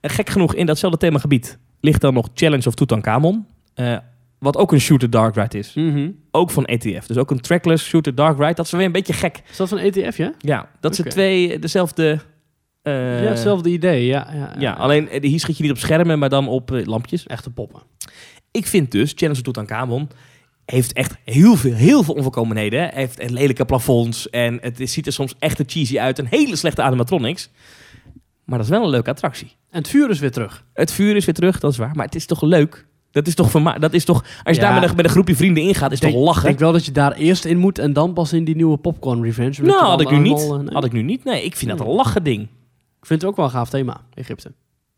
En 0.00 0.10
gek 0.10 0.28
genoeg, 0.28 0.54
in 0.54 0.66
datzelfde 0.66 0.98
themagebied 0.98 1.58
ligt 1.80 2.00
dan 2.00 2.14
nog 2.14 2.28
Challenge 2.34 2.66
of 2.66 2.74
Tutankhamon. 2.74 3.46
Eh, 3.74 3.96
wat 4.38 4.56
ook 4.56 4.72
een 4.72 4.80
shooter 4.80 5.10
dark 5.10 5.34
ride 5.34 5.58
is. 5.58 5.74
Mhm. 5.74 6.10
Ook 6.30 6.50
van 6.50 6.64
ETF. 6.64 7.06
Dus 7.06 7.16
ook 7.16 7.30
een 7.30 7.40
trackless 7.40 7.84
shooter 7.86 8.14
dark 8.14 8.38
ride. 8.38 8.54
Dat 8.54 8.64
is 8.66 8.70
weer 8.72 8.84
een 8.84 8.92
beetje 8.92 9.12
gek. 9.12 9.42
Is 9.50 9.56
dat 9.56 9.68
van 9.68 9.78
ETF, 9.78 10.16
ja? 10.16 10.32
Ja, 10.38 10.68
dat 10.80 10.94
zijn 10.96 11.08
twee 11.08 11.58
dezelfde... 11.58 12.18
ja, 12.82 12.92
hetzelfde 12.92 13.70
idee, 13.70 14.06
ja. 14.06 14.28
Ja, 14.34 14.54
Ja, 14.58 14.72
alleen 14.72 15.08
eh, 15.08 15.22
hier 15.22 15.40
schiet 15.40 15.56
je 15.56 15.62
niet 15.62 15.72
op 15.72 15.78
schermen, 15.78 16.18
maar 16.18 16.28
dan 16.28 16.48
op 16.48 16.72
eh, 16.72 16.86
lampjes. 16.86 17.26
Echte 17.26 17.50
poppen. 17.50 17.82
Ik 18.50 18.66
vind 18.66 18.90
dus, 18.90 19.12
Challenge 19.14 19.38
of 19.38 19.44
Tutankhamon 19.44 20.08
heeft 20.64 20.92
echt 20.92 21.16
heel 21.24 21.56
veel, 21.56 21.72
heel 21.74 22.02
veel 22.02 22.14
onvolkomenheden. 22.14 22.80
Hij 22.80 22.90
heeft 22.94 23.30
lelijke 23.30 23.64
plafonds 23.64 24.30
en 24.30 24.58
het 24.60 24.80
ziet 24.90 25.06
er 25.06 25.12
soms 25.12 25.34
echt 25.38 25.56
te 25.56 25.64
cheesy 25.66 25.98
uit. 25.98 26.18
En 26.18 26.26
hele 26.30 26.56
slechte 26.56 26.82
animatronics. 26.82 27.50
Maar 28.44 28.58
dat 28.58 28.66
is 28.66 28.72
wel 28.72 28.82
een 28.82 28.90
leuke 28.90 29.10
attractie. 29.10 29.56
En 29.70 29.78
het 29.78 29.88
vuur 29.88 30.10
is 30.10 30.18
weer 30.18 30.30
terug. 30.32 30.64
Het 30.74 30.92
vuur 30.92 31.16
is 31.16 31.24
weer 31.24 31.34
terug, 31.34 31.60
dat 31.60 31.70
is 31.72 31.76
waar. 31.78 31.90
Maar 31.94 32.04
het 32.04 32.14
is 32.14 32.26
toch 32.26 32.42
leuk? 32.42 32.86
Dat 33.10 33.26
is 33.26 33.34
toch, 33.34 33.50
verma- 33.50 33.78
dat 33.78 33.92
is 33.92 34.04
toch 34.04 34.24
als 34.44 34.56
je 34.56 34.62
Ja. 34.62 34.70
daar 34.70 34.80
met 34.80 34.90
een, 34.90 34.96
met 34.96 35.04
een 35.04 35.10
groepje 35.10 35.36
vrienden 35.36 35.62
ingaat, 35.62 35.92
is 35.92 36.00
denk, 36.00 36.12
toch 36.12 36.22
lachen? 36.22 36.40
Ik 36.42 36.46
denk 36.48 36.58
wel 36.58 36.72
dat 36.72 36.84
je 36.84 36.92
daar 36.92 37.12
eerst 37.12 37.44
in 37.44 37.58
moet 37.58 37.78
en 37.78 37.92
dan 37.92 38.12
pas 38.12 38.32
in 38.32 38.44
die 38.44 38.56
nieuwe 38.56 38.76
Popcorn 38.76 39.22
Revenge. 39.22 39.62
Nou, 39.62 39.82
had 39.84 40.00
ik 40.00 40.10
nu 40.10 40.18
niet. 40.18 40.36
nee. 40.48 40.72
Had 40.74 40.84
ik 40.84 40.92
nu 40.92 41.02
niet. 41.02 41.24
Nee, 41.24 41.44
ik 41.44 41.56
vind 41.56 41.70
dat 41.70 41.80
een 41.80 41.86
lachen 41.94 42.22
ding. 42.24 42.48
Vind 43.08 43.20
het 43.20 43.30
ook 43.30 43.36
wel 43.36 43.44
een 43.44 43.50
gaaf 43.50 43.70
thema, 43.70 44.00
Egypte. 44.14 44.52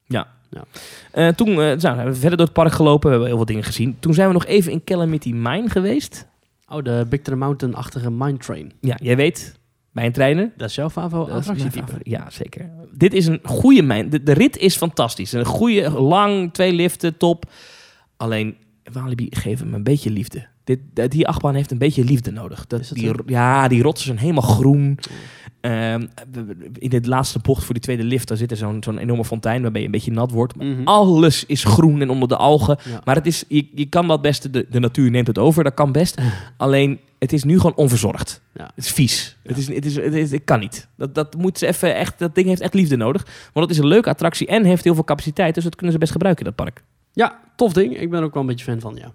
Ja. 0.06 0.26
Ja. 0.50 0.64
Eh, 1.12 1.28
toen 1.28 1.48
eh, 1.48 1.56
nou, 1.56 1.80
zijn 1.80 1.96
we 2.04 2.14
verder 2.14 2.36
door 2.36 2.46
het 2.46 2.54
park 2.54 2.72
gelopen. 2.72 3.02
We 3.04 3.08
hebben 3.10 3.26
heel 3.28 3.36
veel 3.36 3.46
dingen 3.46 3.64
gezien. 3.64 3.96
Toen 4.00 4.14
zijn 4.14 4.26
we 4.28 4.32
nog 4.34 4.46
even 4.46 4.72
in 4.72 4.84
Calamity 4.84 5.32
Mine 5.32 5.68
geweest. 5.68 6.26
Oh, 6.68 6.82
de 6.84 7.06
Big 7.08 7.20
Thunder 7.20 7.38
Mountain-achtige 7.44 8.10
Mine 8.10 8.36
Train. 8.36 8.72
Ja, 8.80 8.98
jij 9.02 9.16
weet, 9.16 9.58
mijntreinen. 9.90 10.52
Dat 10.56 10.68
is 10.68 10.74
jouw 10.74 10.90
favo 10.90 11.18
Dat 11.18 11.26
is 11.26 11.32
mijn 11.32 11.38
attractietype. 11.40 11.86
favoriet. 11.86 12.06
Ja, 12.06 12.30
zeker. 12.30 12.70
Dit 12.92 13.14
is 13.14 13.26
een 13.26 13.40
goede 13.42 13.82
mijn. 13.82 14.10
De, 14.10 14.22
de 14.22 14.32
rit 14.32 14.56
is 14.56 14.76
fantastisch. 14.76 15.32
Een 15.32 15.44
goede, 15.44 15.90
lang, 15.90 16.52
twee 16.52 16.72
liften, 16.72 17.16
top. 17.16 17.50
Alleen, 18.16 18.56
Walibi 18.92 19.26
geeft 19.30 19.60
hem 19.60 19.74
een 19.74 19.82
beetje 19.82 20.10
liefde. 20.10 20.46
Dit, 20.64 21.10
die 21.10 21.28
achtbaan 21.28 21.54
heeft 21.54 21.70
een 21.70 21.78
beetje 21.78 22.04
liefde 22.04 22.30
nodig. 22.30 22.66
Dat, 22.66 22.80
Is 22.80 22.88
dat 22.88 22.98
die, 22.98 23.06
zo? 23.06 23.14
ja, 23.26 23.68
die 23.68 23.82
rotsen 23.82 24.06
zijn 24.06 24.18
helemaal 24.18 24.42
groen. 24.42 24.98
Ehm, 25.60 26.06
in 26.78 26.88
de 26.90 27.08
laatste 27.08 27.38
bocht 27.38 27.64
voor 27.64 27.74
die 27.74 27.82
tweede 27.82 28.04
lift, 28.04 28.28
daar 28.28 28.36
zit 28.36 28.50
er 28.50 28.56
zo'n 28.56 28.82
zo'n 28.82 28.98
enorme 28.98 29.24
fontein 29.24 29.62
waarbij 29.62 29.80
je 29.80 29.86
een 29.86 29.92
beetje 29.92 30.12
nat 30.12 30.30
wordt. 30.30 30.56
Mhm. 30.56 30.84
Alles 30.84 31.44
is 31.46 31.64
groen 31.64 32.00
en 32.00 32.10
onder 32.10 32.28
de 32.28 32.36
algen. 32.36 32.78
Ja. 32.84 33.00
Maar 33.04 33.14
het 33.14 33.26
is, 33.26 33.44
je, 33.48 33.68
je 33.74 33.86
kan 33.86 34.08
dat 34.08 34.22
best, 34.22 34.52
de, 34.52 34.66
de 34.70 34.80
natuur 34.80 35.10
neemt 35.10 35.26
het 35.26 35.38
over, 35.38 35.64
dat 35.64 35.74
kan 35.74 35.92
best. 35.92 36.20
Alleen, 36.56 37.00
het 37.18 37.32
is 37.32 37.44
nu 37.44 37.56
gewoon 37.56 37.76
onverzorgd. 37.76 38.40
Ja. 38.54 38.70
Het 38.74 38.84
is 38.84 38.90
vies. 38.90 39.36
Het, 39.42 39.58
is, 39.58 39.68
het, 39.68 39.84
is, 39.84 39.96
het, 39.96 40.14
is, 40.14 40.30
het 40.30 40.44
kan 40.44 40.60
niet. 40.60 40.88
Dat, 40.96 41.14
dat, 41.14 41.36
moet 41.36 41.58
ze 41.58 41.66
even 41.66 41.94
echt, 41.94 42.18
dat 42.18 42.34
ding 42.34 42.46
heeft 42.46 42.60
echt 42.60 42.74
liefde 42.74 42.96
nodig. 42.96 43.26
Want 43.52 43.66
het 43.66 43.76
is 43.76 43.82
een 43.82 43.88
leuke 43.88 44.08
attractie 44.08 44.46
en 44.46 44.64
heeft 44.64 44.84
heel 44.84 44.94
veel 44.94 45.04
capaciteit. 45.04 45.54
Dus 45.54 45.64
dat 45.64 45.74
kunnen 45.74 45.92
ze 45.92 45.98
best 45.98 46.12
gebruiken 46.12 46.44
dat 46.44 46.54
park. 46.54 46.82
Ja, 47.12 47.40
tof 47.56 47.72
ding. 47.72 47.98
Ik 47.98 48.10
ben 48.10 48.22
ook 48.22 48.32
wel 48.32 48.42
een 48.42 48.48
beetje 48.48 48.64
fan 48.64 48.80
van, 48.80 48.96
ja. 48.96 49.10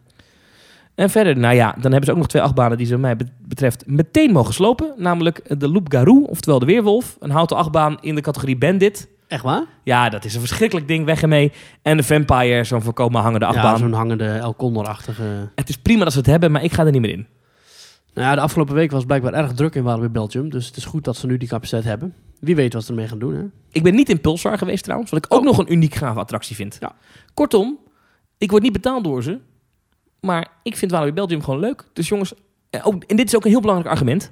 En 0.95 1.09
verder, 1.09 1.37
nou 1.37 1.55
ja, 1.55 1.71
dan 1.71 1.81
hebben 1.91 2.03
ze 2.05 2.11
ook 2.11 2.17
nog 2.17 2.27
twee 2.27 2.41
achtbanen 2.41 2.77
die 2.77 2.85
ze, 2.85 2.91
wat 2.91 3.01
mij 3.01 3.15
bet- 3.15 3.31
betreft, 3.47 3.83
meteen 3.87 4.31
mogen 4.31 4.53
slopen. 4.53 4.93
Namelijk 4.97 5.59
de 5.59 5.69
Loop 5.69 5.91
Garou, 5.91 6.23
oftewel 6.23 6.59
de 6.59 6.65
Weerwolf. 6.65 7.17
Een 7.19 7.29
houten 7.29 7.57
achtbaan 7.57 7.97
in 8.01 8.15
de 8.15 8.21
categorie 8.21 8.57
Bandit. 8.57 9.07
Echt 9.27 9.43
waar? 9.43 9.63
Ja, 9.83 10.09
dat 10.09 10.25
is 10.25 10.33
een 10.33 10.39
verschrikkelijk 10.39 10.87
ding, 10.87 11.05
weg 11.05 11.21
ermee. 11.21 11.51
En 11.81 11.97
de 11.97 12.03
Vampire, 12.03 12.63
zo'n 12.63 12.81
voorkomen 12.81 13.21
hangende 13.21 13.45
Ja, 13.45 13.51
achtbaan. 13.51 13.77
zo'n 13.77 13.93
hangende 13.93 14.25
El 14.27 14.55
Condor-achtige... 14.55 15.49
het 15.55 15.69
is 15.69 15.77
prima 15.77 16.03
dat 16.03 16.11
ze 16.13 16.17
het 16.19 16.27
hebben, 16.27 16.51
maar 16.51 16.63
ik 16.63 16.73
ga 16.73 16.85
er 16.85 16.91
niet 16.91 17.01
meer 17.01 17.11
in. 17.11 17.27
Nou 18.13 18.27
ja, 18.27 18.35
de 18.35 18.41
afgelopen 18.41 18.75
week 18.75 18.91
was 18.91 19.05
blijkbaar 19.05 19.33
erg 19.33 19.53
druk 19.53 19.75
in 19.75 19.83
Walibi 19.83 20.09
Belgium. 20.09 20.49
Dus 20.49 20.67
het 20.67 20.77
is 20.77 20.85
goed 20.85 21.03
dat 21.03 21.15
ze 21.17 21.27
nu 21.27 21.37
die 21.37 21.47
capaciteit 21.47 21.83
hebben. 21.83 22.13
Wie 22.39 22.55
weet 22.55 22.73
wat 22.73 22.83
ze 22.83 22.89
ermee 22.89 23.07
gaan 23.07 23.19
doen, 23.19 23.35
hè? 23.35 23.43
Ik 23.71 23.83
ben 23.83 23.95
niet 23.95 24.09
in 24.09 24.21
Pulsar 24.21 24.57
geweest 24.57 24.83
trouwens, 24.83 25.11
wat 25.11 25.25
ik 25.25 25.33
ook 25.33 25.43
nog 25.43 25.57
een 25.57 25.71
uniek 25.73 25.95
gave 25.95 26.19
attractie 26.19 26.55
vind. 26.55 26.77
Ja. 26.79 26.91
Kortom, 27.33 27.77
ik 28.37 28.51
word 28.51 28.63
niet 28.63 28.71
betaald 28.71 29.03
door 29.03 29.23
ze, 29.23 29.39
maar 30.26 30.47
ik 30.63 30.78
vind 30.78 30.91
Walibi 30.91 31.13
Belgium 31.13 31.41
gewoon 31.43 31.59
leuk. 31.59 31.84
Dus 31.93 32.07
jongens, 32.07 32.34
eh, 32.69 32.88
ook, 32.88 33.03
en 33.03 33.15
dit 33.15 33.28
is 33.28 33.36
ook 33.36 33.43
een 33.45 33.51
heel 33.51 33.61
belangrijk 33.61 33.91
argument. 33.91 34.32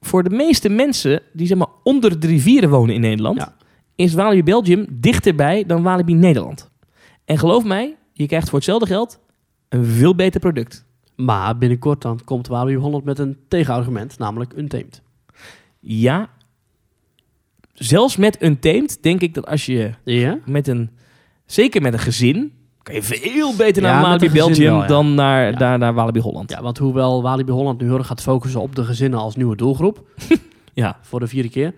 Voor 0.00 0.22
de 0.22 0.30
meeste 0.30 0.68
mensen 0.68 1.22
die 1.32 1.46
zeg 1.46 1.58
maar 1.58 1.68
onder 1.82 2.20
de 2.20 2.26
rivieren 2.26 2.70
wonen 2.70 2.94
in 2.94 3.00
Nederland, 3.00 3.36
Ja. 3.36 3.56
is 3.94 4.14
Walibi 4.14 4.42
Belgium 4.42 4.86
dichterbij 4.90 5.64
dan 5.66 5.82
Walibi 5.82 6.14
Nederland. 6.14 6.70
En 7.24 7.38
geloof 7.38 7.64
mij, 7.64 7.96
je 8.12 8.26
krijgt 8.26 8.48
voor 8.48 8.58
hetzelfde 8.58 8.86
geld 8.86 9.20
een 9.68 9.84
veel 9.84 10.14
beter 10.14 10.40
product. 10.40 10.84
Maar 11.16 11.58
binnenkort 11.58 12.02
dan 12.02 12.20
komt 12.24 12.46
Walibi 12.46 12.76
Holland 12.80 13.04
met 13.04 13.18
een 13.18 13.36
tegenargument, 13.48 14.18
namelijk 14.18 14.52
Untamed. 14.56 15.02
Ja, 15.80 16.28
zelfs 17.72 18.16
met 18.16 18.42
een 18.42 18.58
teemt 18.58 19.02
denk 19.02 19.20
ik 19.20 19.34
dat 19.34 19.46
als 19.46 19.66
je 19.66 19.90
Ja? 20.04 20.38
met 20.44 20.68
een, 20.68 20.90
zeker 21.46 21.82
met 21.82 21.92
een 21.92 21.98
gezin, 21.98 22.52
kan 22.88 22.94
je 22.94 23.02
veel 23.02 23.54
beter 23.56 23.82
Ja, 23.82 23.88
naar 23.88 24.00
met 24.00 24.20
Walibi 24.20 24.38
Belgium 24.38 24.70
wel, 24.72 24.80
ja. 24.80 24.86
dan 24.86 25.14
naar, 25.14 25.50
Ja. 25.50 25.56
daar, 25.58 25.78
naar 25.78 25.94
Walibi 25.94 26.20
Holland. 26.20 26.50
Ja, 26.50 26.62
want 26.62 26.78
hoewel 26.78 27.22
Walibi 27.22 27.52
Holland 27.52 27.80
nu 27.80 27.86
heel 27.86 27.98
erg 27.98 28.06
gaat 28.06 28.22
focussen 28.22 28.60
op 28.60 28.74
de 28.74 28.84
gezinnen 28.84 29.18
als 29.18 29.36
nieuwe 29.36 29.56
doelgroep, 29.56 30.02
Ja. 30.74 30.98
voor 31.02 31.20
de 31.20 31.26
vierde 31.26 31.48
keer, 31.48 31.74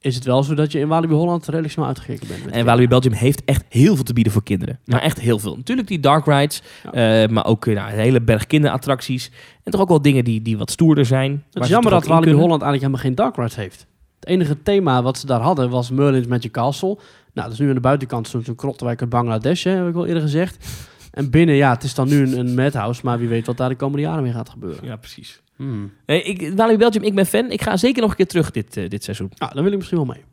is 0.00 0.14
het 0.14 0.24
wel 0.24 0.42
zo 0.42 0.54
dat 0.54 0.72
je 0.72 0.78
in 0.78 0.88
Walibi 0.88 1.14
Holland 1.14 1.46
redelijk 1.46 1.72
snel 1.72 1.86
uitgekeken 1.86 2.28
bent. 2.28 2.44
met 2.44 2.54
En. 2.54 2.64
Walibi 2.64 2.88
Belgium 2.88 3.12
heeft 3.12 3.44
echt 3.44 3.64
heel 3.68 3.94
veel 3.94 4.04
te 4.04 4.12
bieden 4.12 4.32
voor 4.32 4.42
kinderen. 4.42 4.78
Maar 4.84 5.00
echt 5.00 5.20
heel 5.20 5.38
veel. 5.38 5.56
Natuurlijk 5.56 5.88
die 5.88 6.00
dark 6.00 6.26
rides, 6.26 6.62
Ja. 6.92 7.22
eh, 7.22 7.28
maar 7.28 7.46
ook 7.46 7.66
eh, 7.66 7.74
nou, 7.74 7.92
een 7.92 7.98
hele 7.98 8.20
berg 8.20 8.46
kinderattracties. 8.46 9.30
En 9.64 9.72
toch 9.72 9.80
ook 9.80 9.88
wel 9.88 10.02
dingen 10.02 10.24
die, 10.24 10.42
die 10.42 10.58
wat 10.58 10.70
stoerder 10.70 11.06
zijn. 11.06 11.44
Het 11.52 11.62
is 11.62 11.68
jammer 11.68 11.90
dat 11.92 12.06
Walibi. 12.06 12.30
Holland 12.32 12.62
eigenlijk 12.62 12.80
helemaal 12.80 13.00
geen 13.02 13.14
dark 13.14 13.36
rides 13.36 13.56
heeft. 13.56 13.86
Het 14.20 14.28
enige 14.28 14.62
thema 14.62 15.02
wat 15.02 15.18
ze 15.18 15.26
daar 15.26 15.40
hadden 15.40 15.70
was 15.70 15.90
Merlin's 15.90 16.26
Magic 16.26 16.52
Castle. 16.52 16.98
Nou, 17.38 17.50
dat 17.50 17.58
is 17.58 17.64
nu 17.64 17.68
aan 17.68 17.74
de 17.74 17.88
buitenkant 17.88 18.28
zo'n 18.28 18.54
krottenwijk 18.54 19.00
uit 19.00 19.10
Bangladesh, 19.10 19.64
hè, 19.64 19.70
heb 19.70 19.88
ik 19.88 19.94
al 19.94 20.06
eerder 20.06 20.22
gezegd. 20.22 20.66
En 21.10 21.30
binnen, 21.30 21.54
ja, 21.54 21.70
het 21.70 21.82
is 21.82 21.94
dan 21.94 22.08
nu 22.08 22.22
een, 22.22 22.38
een 22.38 22.54
madhouse, 22.54 23.00
maar 23.04 23.18
wie 23.18 23.28
weet 23.28 23.46
wat 23.46 23.56
daar 23.56 23.68
de 23.68 23.76
komende 23.76 24.02
jaren 24.02 24.22
mee 24.22 24.32
gaat 24.32 24.48
gebeuren. 24.48 24.84
Ja, 24.84 24.96
precies. 24.96 25.42
Hmm. 25.56 25.92
Nee, 26.06 26.22
ik, 26.22 26.56
Walibi 26.56 26.78
Belgium, 26.78 27.02
ik 27.02 27.14
ben 27.14 27.26
fan. 27.26 27.50
Ik 27.50 27.62
ga 27.62 27.76
zeker 27.76 28.00
nog 28.00 28.10
een 28.10 28.16
keer 28.16 28.26
terug 28.26 28.50
dit, 28.50 28.76
eh, 28.76 28.88
dit 28.88 29.04
seizoen. 29.04 29.30
Nou, 29.36 29.54
dan 29.54 29.62
wil 29.62 29.72
ik 29.72 29.78
misschien 29.78 29.98
wel 29.98 30.06
mee. 30.06 30.24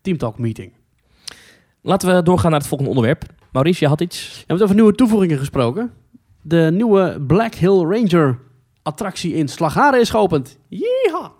Team 0.00 0.18
Talk 0.18 0.38
meeting. 0.38 0.72
Laten 1.80 2.14
we 2.14 2.22
doorgaan 2.22 2.50
naar 2.50 2.60
het 2.60 2.68
volgende 2.68 2.92
onderwerp. 2.92 3.24
Maurice, 3.52 3.84
je 3.84 3.88
had 3.88 4.00
iets. 4.00 4.28
We 4.28 4.36
hebben 4.36 4.54
het 4.56 4.64
over 4.64 4.74
nieuwe 4.74 4.94
toevoegingen 4.94 5.38
gesproken. 5.38 5.92
De 6.42 6.68
nieuwe 6.72 7.24
Black 7.26 7.54
Hill 7.54 7.78
Ranger 7.78 8.38
attractie 8.82 9.34
in 9.34 9.48
Slagharen 9.48 10.00
is 10.00 10.10
geopend. 10.10 10.58
Yeeha! 10.68 11.32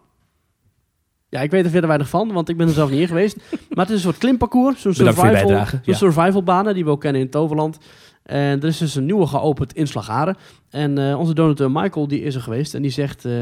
Ja, 1.35 1.41
ik 1.41 1.51
weet 1.51 1.65
er 1.65 1.71
verder 1.71 1.89
weinig 1.89 2.09
van, 2.09 2.33
want 2.33 2.49
ik 2.49 2.57
ben 2.57 2.67
er 2.67 2.73
zelf 2.73 2.91
niet 2.91 3.01
in 3.01 3.07
geweest. 3.07 3.37
Maar 3.75 3.85
het 3.85 3.89
is 3.89 3.95
een 3.95 4.01
soort 4.11 4.19
klimparcours, 4.19 4.81
zo'n 4.81 4.95
survival, 4.95 5.51
ja. 5.83 5.95
survivalbanen 5.95 6.75
die 6.75 6.85
we 6.85 6.91
ook 6.91 7.01
kennen 7.01 7.21
in 7.21 7.31
Toverland. 7.31 7.79
En 8.23 8.61
er 8.61 8.65
is 8.69 8.79
dus 8.79 8.95
een 8.95 9.05
nieuwe 9.05 9.27
geopend 9.27 9.73
in 9.75 9.87
Slagharen. 9.87 10.37
En 10.71 10.99
eh, 11.11 11.19
onze 11.19 11.35
donateur 11.35 11.71
Michael 11.71 12.09
die 12.09 12.23
is 12.23 12.35
er 12.35 12.41
geweest 12.41 12.75
en 12.75 12.83
die 12.83 12.91
zegt... 12.91 13.25
eh, 13.25 13.33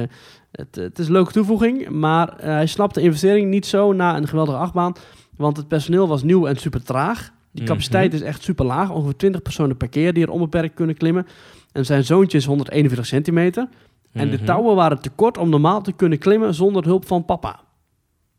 het, 0.53 0.75
het 0.75 0.99
is 0.99 1.07
een 1.07 1.13
leuke 1.13 1.33
toevoeging, 1.33 1.89
maar 1.89 2.29
eh, 2.39 2.47
hij 2.47 2.67
snapt 2.67 2.95
de 2.95 3.01
investering 3.01 3.51
niet 3.51 3.67
zo 3.67 3.93
na 3.93 4.17
een 4.17 4.29
geweldige 4.29 4.59
achtbaan. 4.59 4.93
Want 5.37 5.57
het 5.57 5.69
personeel 5.69 6.09
was 6.09 6.23
nieuw 6.23 6.47
en 6.47 6.57
super 6.57 6.83
traag. 6.85 7.31
Die 7.51 7.65
capaciteit 7.65 8.13
Mhm. 8.13 8.23
is 8.23 8.29
echt 8.29 8.43
super 8.43 8.65
laag. 8.65 8.91
Ongeveer 8.91 9.17
20 9.17 9.43
personen 9.43 9.77
per 9.77 9.89
keer 9.89 10.13
die 10.13 10.23
er 10.25 10.31
onbeperkt 10.31 10.75
kunnen 10.75 10.97
klimmen. 10.97 11.27
En 11.73 11.85
zijn 11.87 12.05
zoontje 12.05 12.39
is 12.39 12.45
141 12.45 13.07
centimeter. 13.07 13.69
En 14.13 14.31
de 14.31 14.37
Mhm. 14.37 14.45
touwen 14.45 14.77
waren 14.77 15.01
te 15.01 15.11
kort 15.11 15.39
om 15.39 15.49
normaal 15.49 15.83
te 15.83 15.93
kunnen 15.93 16.19
klimmen 16.19 16.55
zonder 16.55 16.85
hulp 16.85 17.07
van 17.07 17.25
papa. 17.25 17.61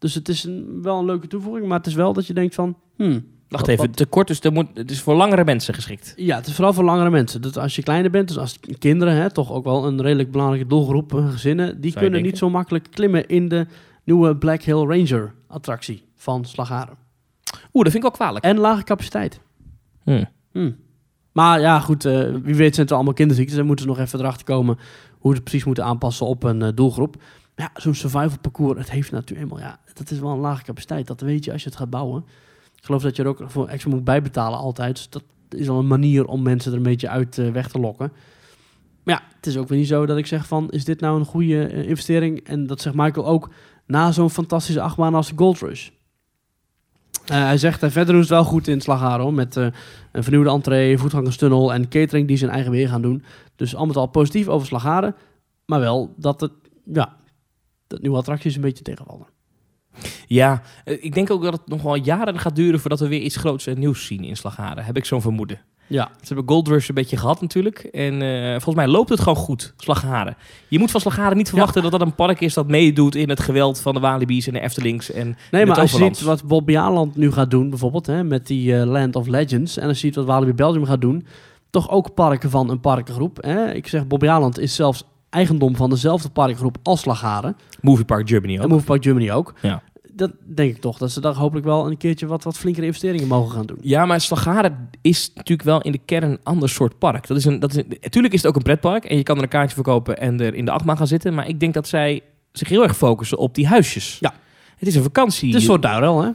Dus 0.04 0.14
het 0.14 0.30
is 0.30 0.44
een, 0.44 0.80
wel 0.82 1.00
een 1.00 1.06
leuke 1.06 1.28
toevoeging, 1.28 1.68
maar 1.68 1.78
het 1.78 1.88
is 1.88 1.94
wel 1.94 2.14
dat 2.14 2.28
je 2.28 2.34
denkt 2.34 2.56
van... 2.56 2.78
Hmm, 2.96 3.12
Wacht 3.12 3.66
wat- 3.66 3.68
even, 3.68 3.86
wat- 3.88 3.96
te 3.98 4.06
kort, 4.06 4.28
dus 4.28 4.40
er 4.40 4.52
moet, 4.52 4.68
het 4.74 4.92
is 4.92 5.02
voor 5.02 5.16
langere 5.16 5.44
mensen 5.44 5.74
geschikt. 5.74 6.14
Ja, 6.16 6.36
het 6.36 6.48
is 6.48 6.54
vooral 6.54 6.74
voor 6.74 6.84
langere 6.84 7.10
mensen. 7.10 7.42
Dus 7.42 7.58
als 7.58 7.76
je 7.76 7.84
kleiner 7.84 8.12
bent, 8.12 8.28
dus 8.28 8.38
als 8.38 8.60
kinderen, 8.80 9.14
hè, 9.16 9.32
toch 9.32 9.52
ook 9.52 9.64
wel 9.64 9.86
een 9.86 10.02
redelijk 10.02 10.32
belangrijke 10.32 10.68
doelgroep, 10.68 11.14
eh, 11.14 11.32
gezinnen, 11.32 11.82
die 11.82 11.92
kunnen 11.92 12.12
denken. 12.12 12.30
niet 12.30 12.38
zo 12.38 12.50
makkelijk 12.50 12.88
klimmen 12.92 13.28
in 13.28 13.48
de 13.48 13.68
nieuwe 14.04 14.36
Black 14.38 14.62
Hill 14.62 14.86
Ranger 14.86 15.34
attractie 15.48 16.04
van 16.16 16.46
Slagharen. 16.46 16.98
Oeh, 17.74 17.84
dat 17.84 17.92
vind 17.92 17.96
ik 17.96 18.02
wel 18.02 18.12
kwalijk. 18.12 18.46
En 18.46 18.58
lage 18.58 18.84
capaciteit. 18.84 19.40
Hmm. 20.04 20.26
Hmm. 20.52 20.76
Maar 21.32 21.60
ja, 21.60 21.80
goed, 21.80 22.06
eh, 22.06 22.14
wie 22.44 22.56
weet 22.56 22.76
zijn 22.76 22.86
het 22.88 22.96
allemaal 22.96 23.14
kinderziektes. 23.14 23.56
Dan 23.58 23.66
moeten 23.66 23.86
ze 23.86 23.92
nog 23.92 24.00
even 24.00 24.20
erachter 24.20 24.46
komen 24.46 24.78
hoe 25.20 25.36
ze 25.36 25.42
precies 25.42 25.64
moeten 25.64 25.84
aanpassen 25.84 26.26
op 26.26 26.44
een 26.44 26.62
eh, 26.62 26.70
doelgroep. 26.76 27.16
Ja, 27.56 27.70
zo'n 27.76 27.94
survival 27.96 28.38
parcours, 28.42 28.80
het 28.80 28.92
heeft 28.92 29.12
natuurlijk 29.12 29.50
helemaal, 29.50 29.70
ja, 29.70 29.80
dat 29.94 30.12
is 30.12 30.20
wel 30.20 30.32
een 30.32 30.40
lage 30.40 30.64
capaciteit. 30.64 31.08
Dat 31.08 31.22
weet 31.22 31.46
je 31.46 31.52
als 31.52 31.64
je 31.64 31.70
het 31.70 31.78
gaat 31.78 31.90
bouwen. 31.90 32.26
Ik 32.76 32.86
geloof 32.86 33.02
dat 33.02 33.16
je 33.16 33.24
er 33.24 33.30
ook 33.30 33.44
voor 33.46 33.68
extra 33.68 33.90
moet 33.90 34.04
bijbetalen 34.04 34.60
altijd. 34.60 34.96
Dus 34.96 35.10
dat 35.10 35.24
is 35.50 35.70
al 35.70 35.80
een 35.80 35.88
manier 35.88 36.26
om 36.26 36.42
mensen 36.42 36.72
er 36.72 36.78
een 36.78 36.84
beetje 36.84 37.10
uit 37.10 37.38
eh, 37.38 37.52
weg 37.52 37.68
te 37.68 37.80
lokken. 37.80 38.12
Maar 39.04 39.16
ja, 39.16 39.36
het 39.36 39.46
is 39.46 39.58
ook 39.58 39.68
weer 39.68 39.78
niet 39.78 39.88
zo 39.88 40.06
dat 40.06 40.18
ik 40.18 40.26
zeg 40.26 40.48
van, 40.48 40.70
is 40.70 40.86
dit 40.86 41.00
nou 41.00 41.20
een 41.20 41.26
goede 41.26 41.68
eh, 41.68 41.88
investering? 41.90 42.40
En 42.40 42.68
dat 42.68 42.82
zegt 42.82 42.96
Michael 42.96 43.28
ook 43.28 43.50
na 43.86 44.12
zo'n 44.12 44.30
fantastische 44.30 44.82
achtbaan 44.82 45.16
als 45.16 45.30
de 45.30 45.38
Gold 45.38 45.60
Rush. 45.60 45.90
Eh, 47.26 47.44
hij 47.44 47.58
zegt, 47.58 47.84
uh, 47.84 47.90
verder 47.90 48.14
doen 48.14 48.24
ze 48.24 48.34
het 48.34 48.44
wel 48.44 48.52
goed 48.52 48.68
in 48.68 48.82
Slagharen, 48.82 49.24
hoor, 49.24 49.34
met 49.34 49.56
een 49.56 49.74
vernieuwde 50.14 50.50
entree, 50.50 50.98
voetgangerstunnel 50.98 51.74
en 51.74 51.90
catering 51.90 52.28
die 52.28 52.38
ze 52.38 52.46
in 52.46 52.52
eigen 52.52 52.72
weer 52.72 52.88
gaan 52.88 53.02
doen. 53.02 53.24
Dus 53.56 53.76
al 53.76 53.86
met 53.86 53.96
al 53.96 54.08
positief 54.08 54.48
over 54.48 54.68
Slagharen, 54.68 55.16
maar 55.66 55.80
wel 55.80 56.14
dat 56.18 56.42
het, 56.42 56.52
ja, 56.86 57.18
dat 57.88 58.02
nieuwe 58.02 58.18
attracties 58.18 58.56
een 58.56 58.62
beetje 58.62 58.84
tegenvallen. 58.84 59.33
Ja, 60.28 60.62
eh, 60.84 61.04
ik 61.04 61.14
denk 61.14 61.32
ook 61.32 61.44
dat 61.44 61.54
het 61.54 61.68
nog 61.68 61.82
wel 61.82 61.96
jaren 61.96 62.40
gaat 62.40 62.56
duren 62.56 62.80
voordat 62.80 63.00
we 63.00 63.08
weer 63.08 63.22
iets 63.22 63.36
groots 63.36 63.68
en 63.68 63.80
nieuws 63.80 64.06
zien 64.06 64.24
in 64.24 64.38
Slagharen. 64.38 64.86
Heb 64.86 64.98
ik 64.98 65.06
zo'n 65.06 65.22
vermoeden. 65.22 65.60
Ja, 65.88 66.12
Ze 66.22 66.34
hebben 66.34 66.48
Gold 66.48 66.68
Rush 66.68 66.90
een 66.90 66.96
beetje 66.96 67.18
gehad 67.18 67.42
natuurlijk. 67.42 67.78
En 67.80 68.22
eh, 68.22 68.52
volgens 68.52 68.76
mij 68.76 68.88
loopt 68.88 69.10
het 69.10 69.20
gewoon 69.20 69.36
goed, 69.36 69.74
Slagharen. 69.78 70.38
Je 70.68 70.80
moet 70.80 70.92
van 70.92 71.02
Slagharen 71.02 71.38
niet 71.38 71.50
verwachten 71.50 71.82
dat 71.82 71.92
dat 71.92 72.02
een 72.02 72.16
park 72.16 72.42
is 72.42 72.54
dat 72.54 72.68
meedoet 72.68 73.16
in 73.16 73.30
het 73.30 73.40
geweld 73.40 73.80
van 73.80 73.94
de 73.94 74.00
Walibi's 74.00 74.48
en 74.48 74.54
de 74.54 74.60
Eftelings. 74.60 75.12
En 75.12 75.38
nee, 75.52 75.66
maar 75.66 75.80
als 75.80 75.92
je 75.92 75.98
ziet 75.98 76.22
wat 76.22 76.44
Bobby 76.44 76.78
Aland 76.78 77.16
nu 77.16 77.32
gaat 77.32 77.52
doen, 77.52 77.70
bijvoorbeeld, 77.70 78.06
hè, 78.06 78.24
met 78.24 78.48
die 78.48 78.80
eh, 78.80 78.86
Land 78.86 79.16
of 79.16 79.28
Legends, 79.28 79.78
en 79.78 79.88
als 79.88 80.02
je 80.02 80.06
ziet 80.08 80.16
wat 80.16 80.26
Walibi 80.26 80.54
Belgium 80.54 80.86
gaat 80.86 81.02
doen, 81.02 81.26
toch 81.70 81.90
ook 81.90 82.14
parken 82.14 82.50
van 82.50 82.70
een 82.70 82.80
parkengroep. 82.80 83.38
Hè. 83.42 83.72
Ik 83.72 83.88
zeg, 83.88 84.08
Bobby 84.08 84.28
Aland 84.28 84.60
is 84.60 84.76
zelfs 84.76 85.04
eigendom 85.34 85.76
van 85.76 85.90
dezelfde 85.90 86.30
parkgroep 86.30 86.78
als 86.84 87.02
Slagharen. 87.02 87.56
Movie 87.82 88.06
Park 88.06 88.30
Germany 88.30 88.56
En 88.56 88.62
ook. 88.64 88.70
Move 88.70 88.84
Park 88.86 89.04
Germany 89.04 89.32
ook. 89.32 89.54
Ja. 89.62 89.82
dat 90.14 90.32
denk 90.56 90.76
ik 90.76 90.82
toch. 90.82 90.98
Dat 90.98 91.12
ze 91.12 91.22
daar 91.22 91.34
hopelijk 91.34 91.66
wel 91.66 91.88
een 91.88 91.98
keertje 91.98 92.26
wat, 92.26 92.44
wat 92.44 92.58
flinkere 92.58 92.86
investeringen 92.86 93.28
mogen 93.28 93.52
gaan 93.56 93.66
doen. 93.66 93.78
Ja, 93.82 94.06
maar 94.06 94.22
Slagharen 94.22 94.90
is 95.02 95.32
natuurlijk 95.36 95.68
wel 95.68 95.82
in 95.82 95.92
de 95.92 96.00
kern 96.06 96.24
een 96.32 96.40
ander 96.44 96.70
soort 96.70 96.98
park. 96.98 97.28
Dat 97.28 97.38
is 97.38 97.46
een, 97.46 97.60
dat 97.60 97.70
is 97.72 97.78
een, 97.78 97.98
natuurlijk 98.02 98.34
is 98.34 98.40
het 98.42 98.50
ook 98.50 98.56
een 98.56 98.64
pretpark 98.64 99.06
en 99.06 99.18
je 99.18 99.24
kan 99.24 99.38
er 99.38 99.44
een 99.44 99.50
kaartje 99.50 99.76
verkopen 99.76 100.18
en 100.18 100.40
er 100.40 100.54
in 100.54 100.66
de 100.66 100.72
achtbaan 100.72 100.98
gaan 100.98 101.08
zitten. 101.08 101.34
Maar 101.34 101.48
ik 101.48 101.60
denk 101.60 101.74
dat 101.74 101.88
zij 101.88 102.22
zich 102.52 102.70
heel 102.70 102.84
erg 102.84 102.98
focussen 102.98 103.38
op 103.38 103.56
die 103.56 103.68
huisjes. 103.68 104.18
Ja. 104.20 104.34
Het 104.78 104.88
is 104.88 104.96
een 104.96 105.04
vakantie. 105.04 105.48
Het 105.48 105.56
is 105.58 105.62
een 105.62 105.70
soort 105.70 105.82
Duirel, 105.82 106.22
hè? 106.22 106.30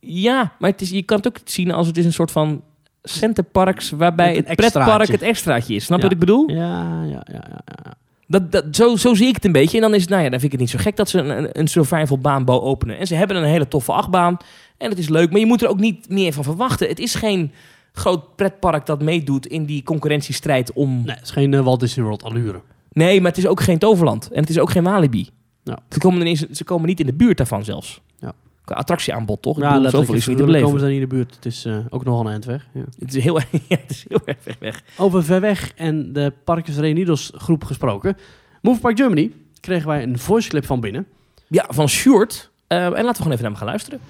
Ja, 0.00 0.52
maar 0.58 0.70
het 0.70 0.80
is, 0.80 0.90
je 0.90 1.02
kan 1.02 1.16
het 1.16 1.26
ook 1.26 1.38
zien 1.44 1.70
als 1.70 1.86
het 1.86 1.96
is 1.96 2.04
een 2.04 2.12
soort 2.12 2.30
van 2.30 2.62
centerparks 3.02 3.90
waarbij 3.90 4.34
het 4.34 4.56
pretpark 4.56 5.08
het 5.08 5.22
extraatje 5.22 5.74
is. 5.74 5.84
Snap 5.84 5.98
je 6.00 6.04
Ja. 6.04 6.10
wat 6.10 6.20
ik 6.20 6.26
bedoel? 6.26 6.50
Ja, 6.50 7.02
ja, 7.02 7.22
ja. 7.32 7.44
ja, 7.48 7.60
ja. 7.84 7.94
Dat, 8.26 8.52
dat, 8.52 8.64
zo, 8.70 8.96
zo 8.96 9.14
zie 9.14 9.28
ik 9.28 9.34
het 9.34 9.44
een 9.44 9.52
beetje. 9.52 9.76
En 9.76 9.82
dan 9.82 9.94
is 9.94 10.00
het, 10.00 10.10
nou 10.10 10.22
ja, 10.22 10.30
dan 10.30 10.40
vind 10.40 10.52
ik 10.52 10.58
het 10.58 10.68
niet 10.68 10.80
zo 10.80 10.84
gek 10.84 10.96
dat 10.96 11.08
ze 11.08 11.18
een, 11.18 11.58
een, 11.58 11.68
survival 11.68 12.18
baanbouw 12.18 12.60
openen. 12.60 12.98
En 12.98 13.06
ze 13.06 13.14
hebben 13.14 13.36
een 13.36 13.44
hele 13.44 13.68
toffe 13.68 13.92
achtbaan. 13.92 14.36
En 14.78 14.90
het 14.90 14.98
is 14.98 15.08
leuk, 15.08 15.30
maar 15.30 15.40
je 15.40 15.46
moet 15.46 15.62
er 15.62 15.68
ook 15.68 15.80
niet 15.80 16.08
meer 16.08 16.32
van 16.32 16.44
verwachten. 16.44 16.88
Het 16.88 16.98
is 16.98 17.14
geen 17.14 17.52
groot 17.92 18.36
pretpark 18.36 18.86
dat 18.86 19.02
meedoet 19.02 19.46
in 19.46 19.64
die 19.64 19.82
concurrentiestrijd 19.82 20.72
om... 20.72 21.02
Nee, 21.04 21.14
het 21.14 21.24
is 21.24 21.30
geen 21.30 21.54
eh, 21.54 21.60
Walt 21.60 21.80
Disney 21.80 22.04
World 22.04 22.22
allure. 22.22 22.60
Nee, 22.92 23.20
maar 23.20 23.30
het 23.30 23.38
is 23.38 23.46
ook 23.46 23.60
geen 23.60 23.78
Toverland. 23.78 24.30
En 24.30 24.40
het 24.40 24.50
is 24.50 24.58
ook 24.58 24.70
geen 24.70 24.82
Walibi. 24.82 25.28
Ja. 25.62 25.78
Ze, 25.90 25.98
komen 25.98 26.24
niet, 26.24 26.46
ze 26.52 26.64
komen 26.64 26.86
niet 26.88 27.00
in 27.00 27.06
de 27.06 27.14
buurt 27.14 27.36
daarvan 27.36 27.64
zelfs. 27.64 28.00
Ja. 28.18 28.32
Attractieaanbod, 28.74 29.42
toch? 29.42 29.58
Ja, 29.58 29.74
bedoel, 29.74 29.90
zoveel 29.90 30.14
is 30.14 30.26
niet 30.26 30.36
te 30.36 30.44
beleven. 30.44 30.64
komen 30.64 30.80
ze 30.80 30.84
daar 30.86 30.94
niet 30.94 31.02
in 31.02 31.08
de 31.08 31.14
buurt. 31.14 31.34
Het 31.34 31.46
is 31.46 31.64
eh, 31.64 31.76
ook 31.90 32.04
nogal 32.04 32.20
een 32.20 32.30
eind 32.30 32.44
weg. 32.44 32.66
Ja. 32.72 32.84
Het 32.98 33.14
is 33.14 33.22
heel, 33.22 33.38
ja, 33.68 33.76
het 33.76 33.90
is 33.90 34.04
heel 34.08 34.20
erg 34.24 34.36
ver 34.40 34.56
weg. 34.58 34.82
Over 34.96 35.24
ver 35.24 35.40
weg 35.40 35.72
en 35.74 36.12
de 36.12 36.32
Parkers 36.44 36.76
Reunidos 36.76 37.32
groep 37.34 37.64
gesproken. 37.64 38.16
Move 38.62 38.80
Park 38.80 38.96
Germany 38.96 39.32
kregen 39.60 39.88
wij 39.88 40.02
een 40.02 40.18
voice 40.18 40.48
clip 40.48 40.64
van 40.64 40.80
binnen. 40.80 41.06
Ja, 41.46 41.64
van 41.68 41.88
Sjoerd. 41.88 42.50
Eh, 42.66 42.84
en 42.84 42.90
laten 42.90 43.06
we 43.06 43.14
gewoon 43.16 43.32
even 43.32 43.42
naar 43.42 43.50
hem 43.50 43.56
gaan 43.56 43.66
luisteren. 43.66 44.00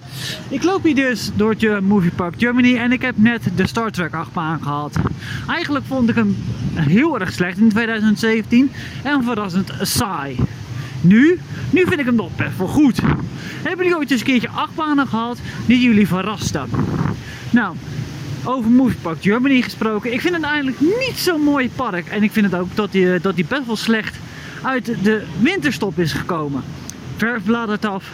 Ik 0.48 0.62
loop 0.62 0.82
hier 0.82 0.94
dus 0.94 1.30
door 1.34 1.50
het 1.50 1.64
eh, 1.64 1.78
Movie 1.78 2.10
Park 2.10 2.34
Germany 2.38 2.76
en 2.76 2.92
ik 2.92 3.02
heb 3.02 3.16
net 3.18 3.42
de 3.56 3.66
Star 3.66 3.90
Trek 3.90 4.14
achtbaan 4.14 4.62
gehad. 4.62 4.96
Eigenlijk 5.48 5.84
vond 5.84 6.08
ik 6.08 6.14
hem 6.14 6.36
heel 6.74 7.20
erg 7.20 7.32
slecht 7.32 7.58
in 7.58 7.68
2017 7.68 8.70
en 9.02 9.24
verrassend 9.24 9.72
saai. 9.80 10.36
Nu, 11.06 11.38
nu 11.70 11.84
vind 11.86 12.00
ik 12.00 12.06
hem 12.06 12.14
nog 12.14 12.36
best 12.36 12.58
wel 12.58 12.66
goed. 12.66 13.00
Hebben 13.62 13.84
jullie 13.84 13.96
ooit 13.98 14.10
eens 14.10 14.20
een 14.20 14.26
keertje 14.26 14.48
achtbanen 14.48 15.06
gehad 15.06 15.38
die 15.66 15.80
jullie 15.80 16.06
verrasten? 16.06 16.68
Nou, 17.50 17.76
over 18.44 18.70
Movie 18.70 18.96
Park 19.02 19.22
Germany 19.22 19.62
gesproken. 19.62 20.12
Ik 20.12 20.20
vind 20.20 20.34
het 20.34 20.44
eigenlijk 20.44 20.80
niet 20.80 21.14
zo'n 21.16 21.40
mooi 21.40 21.70
park. 21.74 22.06
En 22.06 22.22
ik 22.22 22.32
vind 22.32 22.50
het 22.50 22.60
ook 22.60 22.74
dat 22.74 22.92
hij 22.92 23.20
dat 23.20 23.36
die 23.36 23.44
best 23.48 23.66
wel 23.66 23.76
slecht 23.76 24.16
uit 24.62 24.84
de 25.02 25.22
winterstop 25.40 25.98
is 25.98 26.12
gekomen. 26.12 26.62
Verf 27.16 27.44
bladert 27.44 27.84
af. 27.84 28.10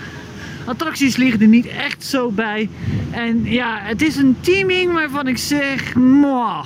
Attracties 0.65 1.17
liggen 1.17 1.41
er 1.41 1.47
niet 1.47 1.67
echt 1.67 2.05
zo 2.05 2.31
bij. 2.31 2.69
En 3.11 3.45
ja, 3.45 3.79
het 3.83 4.03
is 4.03 4.17
een 4.17 4.37
teaming 4.41 4.93
waarvan 4.93 5.29
ik 5.29 5.39
zeg... 5.39 5.95
Mwah. 5.95 6.65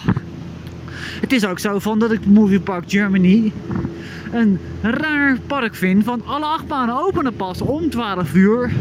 Het 1.20 1.32
is 1.32 1.44
ook 1.44 1.58
zo 1.58 1.78
van 1.78 1.98
dat 1.98 2.12
ik 2.12 2.26
Movie 2.26 2.60
Park 2.60 2.84
Germany 2.86 3.52
een 4.37 4.59
raar 4.82 5.39
park 5.47 5.74
vind. 5.74 6.05
Van 6.05 6.22
alle 6.26 6.45
achtbanen 6.45 6.99
openen 6.99 7.37
pas 7.37 7.61
om 7.61 7.91
12 7.91 8.34
uur. 8.34 8.72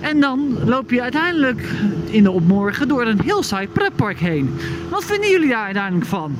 En 0.00 0.20
dan 0.20 0.64
loop 0.64 0.90
je 0.90 1.02
uiteindelijk 1.02 1.68
in 2.10 2.22
de 2.22 2.30
opmorgen 2.30 2.88
door 2.88 3.06
een 3.06 3.20
heel 3.20 3.42
saai 3.42 3.68
pretpark 3.68 4.18
heen. 4.18 4.54
Wat 4.90 5.04
vinden 5.04 5.30
jullie 5.30 5.48
daar 5.48 5.64
uiteindelijk 5.64 6.06
van? 6.06 6.36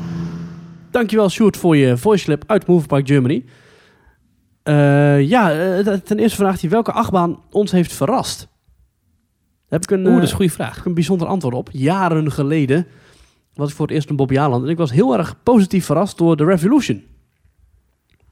Dankjewel 0.91 1.29
Sjoerd 1.29 1.57
voor 1.57 1.77
je 1.77 1.97
voice 1.97 2.25
clip 2.25 2.45
uit 2.47 2.67
Move 2.67 2.87
Park 2.87 3.07
Germany. 3.07 3.45
Eh, 4.63 5.29
ja, 5.29 5.53
eh, 5.53 5.95
ten 5.95 6.19
eerste 6.19 6.37
vraagt 6.37 6.61
hij 6.61 6.71
welke 6.71 6.93
achtbaan 6.93 7.43
ons 7.51 7.71
heeft 7.71 7.93
verrast. 7.93 8.39
Daar 8.39 9.81
heb 9.81 9.83
ik 9.83 9.91
een, 9.91 10.07
Oeh, 10.07 10.09
eh, 10.09 10.15
dat 10.15 10.23
is 10.23 10.31
een 10.31 10.37
goede 10.37 10.53
heb 10.53 10.61
vraag. 10.61 10.79
ik 10.79 10.85
een 10.85 10.95
bijzonder 10.95 11.27
antwoord 11.27 11.55
op. 11.55 11.69
Jaren 11.73 12.33
geleden 12.33 12.87
was 13.55 13.71
ik 13.71 13.77
voor 13.77 13.87
het 13.87 13.95
eerst 13.95 14.11
in 14.11 14.17
Bobby 14.17 14.39
Aland. 14.39 14.65
En 14.65 14.71
ik 14.71 14.77
was 14.77 14.93
heel 14.93 15.17
erg 15.17 15.43
positief 15.43 15.85
verrast 15.85 16.19
door 16.19 16.37
de 16.37 16.45
Revolution. 16.45 17.12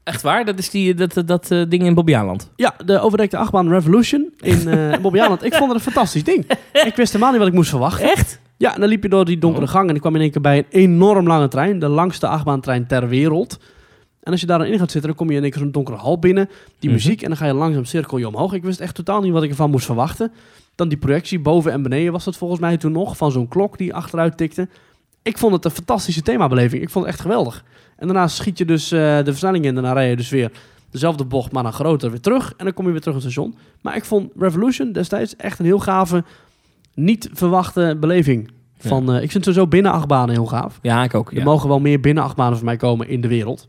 Echt 0.03 0.21
waar? 0.21 0.45
Dat 0.45 0.57
is 0.59 0.69
die, 0.69 0.93
dat, 0.93 1.13
dat, 1.13 1.27
dat 1.27 1.51
eh, 1.51 1.61
ding 1.69 1.83
in 1.83 1.93
Bobbejaanland. 1.93 2.51
Ja, 2.55 2.73
de 2.85 2.99
overdekte 2.99 3.37
achtbaan 3.37 3.69
Revolution 3.69 4.33
in 4.39 4.69
Aland. 5.21 5.43
Ik 5.43 5.53
vond 5.53 5.71
het 5.73 5.85
een 5.85 5.91
fantastisch 5.91 6.23
ding. 6.23 6.45
Ik 6.73 6.95
wist 6.95 7.11
helemaal 7.11 7.29
niet 7.31 7.39
wat 7.39 7.49
ik 7.49 7.53
moest 7.53 7.69
verwachten. 7.69 8.09
Echt? 8.11 8.39
Ja, 8.57 8.73
en 8.73 8.79
dan 8.79 8.89
liep 8.89 9.03
je 9.03 9.09
door 9.09 9.25
die 9.25 9.37
donkere 9.37 9.67
gang 9.67 9.89
en 9.89 9.95
ik 9.95 10.01
kwam 10.01 10.15
in 10.15 10.21
één 10.21 10.31
keer 10.31 10.41
bij 10.41 10.57
een 10.57 10.65
enorm 10.69 11.27
lange 11.27 11.47
trein. 11.47 11.79
De 11.79 11.87
langste 11.87 12.27
achtbaantrein 12.27 12.87
ter 12.87 13.07
wereld. 13.07 13.59
En 14.23 14.31
als 14.31 14.41
je 14.41 14.47
daar 14.47 14.57
dan 14.59 14.67
in 14.67 14.79
gaat 14.79 14.91
zitten, 14.91 15.09
dan 15.09 15.17
kom 15.19 15.29
je 15.29 15.35
in 15.35 15.41
één 15.43 15.51
keer 15.51 15.61
zo'n 15.61 15.71
donkere 15.71 15.97
hal 15.97 16.19
binnen. 16.19 16.45
Die 16.79 16.89
Mhm. 16.89 16.91
muziek 16.91 17.21
en 17.21 17.27
dan 17.27 17.37
ga 17.37 17.45
je 17.45 17.53
langzaam 17.53 17.85
cirkel 17.85 18.17
je 18.17 18.27
omhoog. 18.27 18.53
Ik 18.53 18.63
wist 18.63 18.79
echt 18.79 18.95
totaal 18.95 19.21
niet 19.21 19.31
wat 19.31 19.43
ik 19.43 19.49
ervan 19.49 19.69
moest 19.69 19.85
verwachten. 19.85 20.31
Dan 20.75 20.87
die 20.89 20.97
projectie 20.97 21.39
boven 21.39 21.71
en 21.71 21.81
beneden 21.81 22.11
was 22.11 22.23
dat 22.23 22.37
volgens 22.37 22.59
mij 22.59 22.77
toen 22.77 22.91
nog. 22.91 23.17
Van 23.17 23.31
zo'n 23.31 23.47
klok 23.47 23.77
die 23.77 23.93
achteruit 23.93 24.37
tikte. 24.37 24.67
Ik 25.21 25.37
vond 25.37 25.53
het 25.53 25.65
een 25.65 25.71
fantastische 25.71 26.21
themabeleving. 26.21 26.81
Ik 26.81 26.89
vond 26.89 27.05
het 27.05 27.13
echt 27.13 27.23
geweldig. 27.23 27.63
En 28.01 28.07
daarna 28.07 28.27
schiet 28.27 28.57
je 28.57 28.65
dus 28.65 28.91
eh, 28.91 28.99
de 28.99 29.23
versnelling 29.25 29.63
in. 29.65 29.69
En 29.69 29.83
daarna 29.83 29.93
rij 29.99 30.09
je 30.09 30.15
dus 30.15 30.29
weer 30.29 30.51
dezelfde 30.91 31.23
bocht, 31.25 31.51
maar 31.51 31.63
dan 31.63 31.73
groter 31.73 32.09
weer 32.09 32.19
terug. 32.19 32.53
En 32.57 32.65
dan 32.65 32.73
kom 32.73 32.85
je 32.85 32.91
weer 32.91 32.99
terug 33.01 33.15
op 33.17 33.21
het 33.23 33.31
station. 33.31 33.55
Maar 33.81 33.95
ik 33.95 34.05
vond 34.05 34.31
Revolution 34.37 34.91
destijds 34.91 35.35
echt 35.35 35.59
een 35.59 35.65
heel 35.65 35.79
gave, 35.79 36.23
niet 36.93 37.29
verwachte 37.33 37.97
beleving. 37.99 38.51
Van, 38.79 39.13
eh, 39.13 39.23
ik 39.23 39.31
vind 39.31 39.43
sowieso 39.43 39.67
binnen 39.67 39.91
achtbanen 39.91 40.35
heel 40.35 40.45
gaaf. 40.45 40.79
Ja, 40.81 41.03
ik 41.03 41.13
ook. 41.15 41.31
Er 41.31 41.37
Ja. 41.37 41.43
mogen 41.43 41.69
wel 41.69 41.79
meer 41.79 41.99
binnen 41.99 42.23
achtbanen 42.23 42.55
voor 42.57 42.65
mij 42.65 42.77
komen 42.77 43.07
in 43.07 43.21
de 43.21 43.27
wereld. 43.27 43.67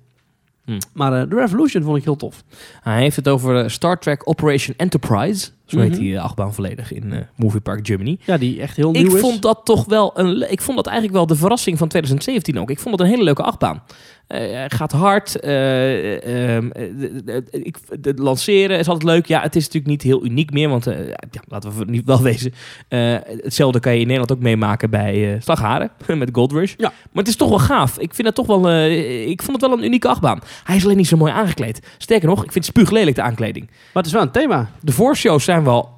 Hm. 0.65 0.79
Maar 0.93 1.13
eh, 1.23 1.29
de 1.31 1.37
Revolution 1.37 1.83
vond 1.83 1.97
ik 1.97 2.05
heel 2.05 2.17
tof. 2.17 2.43
Hij 2.81 3.01
heeft 3.01 3.17
het 3.17 3.29
over 3.29 3.71
Star 3.71 3.99
Trek 3.99 4.29
Operation 4.29 4.75
Enterprise. 4.77 5.49
Zo 5.67 5.79
heet 5.79 5.91
Mhm. 5.91 6.01
die 6.01 6.17
eh, 6.17 6.23
achtbaan 6.23 6.55
volledig 6.55 6.93
in 6.93 7.13
eh, 7.13 7.19
Movie 7.37 7.61
Park 7.61 7.87
Germany. 7.87 8.19
Ja, 8.25 8.37
die 8.39 8.61
echt 8.61 8.77
heel 8.77 8.95
Ik 8.95 9.03
nieuw 9.03 9.15
is. 9.15 9.21
vond 9.21 9.43
dat 9.43 9.61
toch 9.65 9.85
wel 9.85 10.19
een. 10.19 10.51
Ik 10.53 10.61
vond 10.61 10.77
dat 10.77 10.87
eigenlijk 10.87 11.17
wel 11.17 11.27
de 11.27 11.37
verrassing 11.37 11.79
van 11.79 11.89
2017 11.89 12.59
ook. 12.61 12.71
Ik 12.71 12.79
vond 12.79 12.95
het 12.99 13.01
een 13.07 13.13
hele 13.13 13.25
leuke 13.25 13.43
achtbaan. 13.43 13.83
Hij 14.27 14.71
gaat 14.71 14.93
hard. 14.93 15.41
eh, 15.41 16.55
ehm, 16.57 16.71
eh, 16.71 17.37
ik- 17.51 17.77
Het 18.03 18.19
lanceren 18.19 18.79
is 18.79 18.89
altijd 18.89 19.05
leuk. 19.11 19.27
Ja, 19.27 19.41
het 19.43 19.57
is 19.57 19.63
natuurlijk 19.65 19.91
niet 19.93 20.03
heel 20.03 20.25
uniek 20.25 20.53
meer. 20.53 20.69
Want 20.69 20.85
ja, 20.85 21.41
laten 21.49 21.77
we 21.79 21.85
niet 21.85 22.05
wel 22.05 22.23
wezen. 22.23 22.53
hetzelfde 22.89 23.81
kan 23.81 23.93
je 23.93 23.99
in 24.01 24.07
Nederland 24.07 24.33
ook 24.33 24.39
meemaken 24.45 24.91
bij 24.91 25.37
Slagharen. 25.41 25.91
met 26.19 26.29
Gold 26.33 26.53
Rush. 26.53 26.75
Ja. 26.77 26.89
Maar 26.89 27.23
het 27.23 27.29
is 27.29 27.37
toch 27.37 27.49
wel 27.49 27.59
gaaf. 27.59 27.99
Ik 27.99 28.15
vind 28.15 28.27
het 28.27 28.37
toch 28.37 28.47
wel. 28.47 28.81
ik 28.81 29.43
vond 29.43 29.61
het 29.61 29.71
wel 29.71 29.79
een 29.79 29.85
unieke 29.85 30.09
achtbaan. 30.09 30.41
Hij 30.65 30.77
is 30.77 30.85
alleen 30.85 30.97
niet 30.97 31.07
zo 31.09 31.17
mooi 31.17 31.33
aangekleed. 31.33 31.87
Sterker 31.99 32.29
nog, 32.29 32.45
ik 32.45 32.53
vind 32.53 32.67
het 32.67 32.75
spuuglelijk 32.77 33.17
de 33.17 33.23
aankleding. 33.23 33.67
Maar 33.67 34.03
het 34.03 34.07
is 34.07 34.13
wel 34.13 34.23
een 34.23 34.31
thema. 34.31 34.71
De 34.81 34.93
voorshows 34.93 35.45
zijn 35.45 35.52
wel 35.61 35.89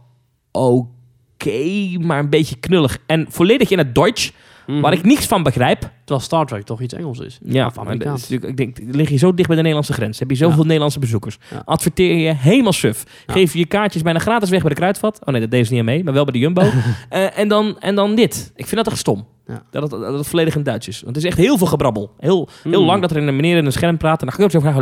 oké, 0.53 1.99
maar 2.01 2.19
een 2.19 2.31
beetje 2.31 2.57
knullig. 2.57 2.99
En 3.07 3.27
volledig 3.29 3.71
in 3.71 3.79
het 3.79 3.95
Duits, 3.95 4.33
waar 4.67 4.93
ik 4.93 5.03
niks 5.05 5.27
van 5.27 5.43
begrijp. 5.43 5.81
Terwijl 6.05 6.21
Star 6.27 6.47
Trek 6.47 6.63
toch 6.63 6.81
iets 6.81 6.95
Engels 6.95 7.19
is. 7.19 7.39
Ja, 7.43 7.67
Of 7.67 7.79
Amerikaans. 7.79 8.23
is 8.31 8.39
ik 8.41 8.57
denk, 8.57 8.77
lig 8.91 9.09
je 9.09 9.17
zo 9.17 9.35
dicht 9.35 9.47
bij 9.47 9.57
de 9.57 9.63
Nederlandse 9.63 9.93
grens. 9.93 10.19
Heb 10.19 10.31
je 10.31 10.37
zoveel 10.37 10.59
Ja. 10.59 10.65
Nederlandse 10.65 10.99
bezoekers. 10.99 11.39
Ja. 11.51 11.63
Adverteer 11.65 12.17
je 12.17 12.35
helemaal 12.35 12.73
suf. 12.73 13.05
Ja. 13.27 13.33
Geef 13.33 13.53
je 13.53 13.59
je 13.59 13.67
kaartjes 13.67 14.03
bijna 14.03 14.19
gratis 14.19 14.51
weg 14.51 14.61
bij 14.61 14.69
de 14.69 14.75
kruidvat. 14.77 15.19
Oh 15.25 15.33
nee, 15.33 15.41
dat 15.41 15.51
deed 15.51 15.65
ze 15.67 15.71
niet 15.73 15.81
aan 15.81 15.87
mee, 15.87 16.05
maar 16.05 16.13
wel 16.13 16.25
bij 16.25 16.33
de 16.33 16.39
Jumbo. 16.39 16.63
Eh, 17.09 17.39
en, 17.39 17.49
dan, 17.49 17.77
en 17.81 17.95
dan 17.95 18.15
dit. 18.15 18.53
Ik 18.57 18.67
vind 18.67 18.77
dat 18.77 18.87
echt 18.93 18.99
stom. 18.99 19.27
Ja. 19.47 19.63
Dat, 19.71 19.83
het, 19.83 19.91
dat 20.01 20.15
het 20.19 20.27
volledig 20.27 20.55
in 20.57 20.63
Duits 20.63 20.89
is. 20.89 21.03
Want 21.03 21.15
het 21.17 21.25
is 21.25 21.31
echt 21.31 21.39
heel 21.41 21.59
veel 21.59 21.67
gebrabbel. 21.67 22.11
Heel, 22.19 22.49
heel 22.63 22.81
Mm. 22.81 22.87
lang 22.87 23.01
dat 23.01 23.11
er 23.11 23.17
een 23.17 23.37
meneer 23.37 23.57
in 23.57 23.67
een 23.67 23.73
scherm 23.73 23.97
praat. 23.97 24.21
En 24.21 24.27
dan 24.27 24.35
ga 24.35 24.39
ik 24.39 24.45
ook 24.45 24.51
zo 24.51 24.61
van... 24.61 24.73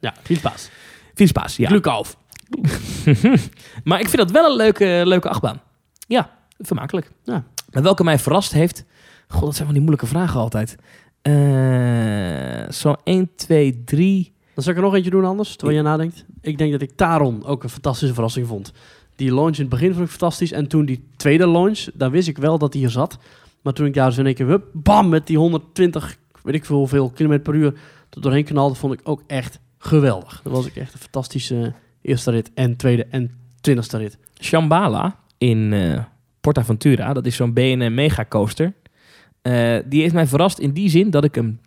Ja, 0.00 0.14
viel 0.22 0.36
spaas. 0.36 0.70
Veel 1.14 1.26
spaas, 1.26 1.56
ja. 1.56 1.68
Glückauf. 1.68 2.16
Maar 3.84 4.00
ik 4.00 4.08
vind 4.08 4.16
dat 4.16 4.30
wel 4.30 4.50
een 4.50 4.56
leuke, 4.56 5.02
leuke 5.04 5.28
achtbaan. 5.28 5.60
Ja, 6.06 6.30
vermakelijk. 6.58 7.10
Ja. 7.24 7.44
Maar 7.70 7.82
welke 7.82 8.04
mij 8.04 8.18
verrast 8.18 8.52
heeft... 8.52 8.84
God, 9.28 9.42
dat 9.42 9.54
zijn 9.54 9.64
van 9.64 9.74
die 9.74 9.82
moeilijke 9.82 10.06
vragen 10.06 10.40
altijd. 10.40 10.76
Eh, 11.22 12.70
zo 12.70 12.94
1, 13.04 13.30
2, 13.36 13.84
3... 13.84 14.32
Dan 14.54 14.64
zal 14.64 14.72
ik 14.72 14.78
er 14.78 14.84
nog 14.84 14.94
eentje 14.94 15.10
doen 15.10 15.24
anders, 15.24 15.56
terwijl 15.56 15.78
je 15.78 15.84
nadenkt. 15.84 16.24
Ik 16.40 16.58
denk 16.58 16.72
dat 16.72 16.82
ik 16.82 16.90
Taron 16.96 17.44
ook 17.44 17.62
een 17.62 17.68
fantastische 17.68 18.14
verrassing 18.14 18.46
vond. 18.46 18.72
Die 19.16 19.34
launch 19.34 19.54
in 19.54 19.60
het 19.60 19.68
begin 19.68 19.92
vond 19.92 20.04
ik 20.04 20.10
fantastisch. 20.10 20.52
En 20.52 20.66
toen 20.66 20.84
die 20.84 21.08
tweede 21.16 21.48
launch, 21.48 21.86
daar 21.94 22.10
wist 22.10 22.28
ik 22.28 22.38
wel 22.38 22.58
dat 22.58 22.72
die 22.72 22.80
hier 22.80 22.90
zat. 22.90 23.18
Maar 23.62 23.72
toen 23.72 23.86
ik 23.86 23.94
daar 23.94 24.08
dus 24.08 24.18
in 24.18 24.26
één 24.26 24.34
keer, 24.34 24.46
hup, 24.46 24.64
bam, 24.72 25.08
met 25.08 25.26
die 25.26 25.38
120, 25.38 26.16
weet 26.42 26.54
ik 26.54 26.64
veel 26.64 26.76
hoeveel 26.76 27.10
kilometer 27.10 27.42
per 27.42 27.54
uur 27.54 27.74
er 28.10 28.20
doorheen 28.20 28.44
knalde, 28.44 28.74
vond 28.74 28.92
ik 28.92 29.00
ook 29.02 29.22
echt 29.26 29.60
geweldig. 29.78 30.40
Dat 30.42 30.52
was 30.52 30.66
ik 30.66 30.76
echt 30.76 30.92
een 30.92 30.98
fantastische 30.98 31.74
eerste 32.02 32.30
rit 32.30 32.50
en 32.54 32.76
tweede 32.76 33.06
en 33.10 33.30
twintigste 33.60 33.98
rit. 33.98 34.18
Shambhala 34.40 35.18
in 35.38 35.72
eh 35.72 35.98
Portaventura. 36.40 37.12
Dat 37.12 37.26
is 37.26 37.36
zo'n 37.36 37.52
BNM 37.52 37.94
Mega 37.94 38.24
Coaster. 38.28 38.72
Eh, 39.42 39.78
die 39.86 40.00
heeft 40.02 40.14
mij 40.14 40.26
verrast 40.26 40.58
in 40.58 40.72
die 40.72 40.88
zin 40.90 41.10
dat 41.10 41.24
ik 41.24 41.34
hem 41.34 41.60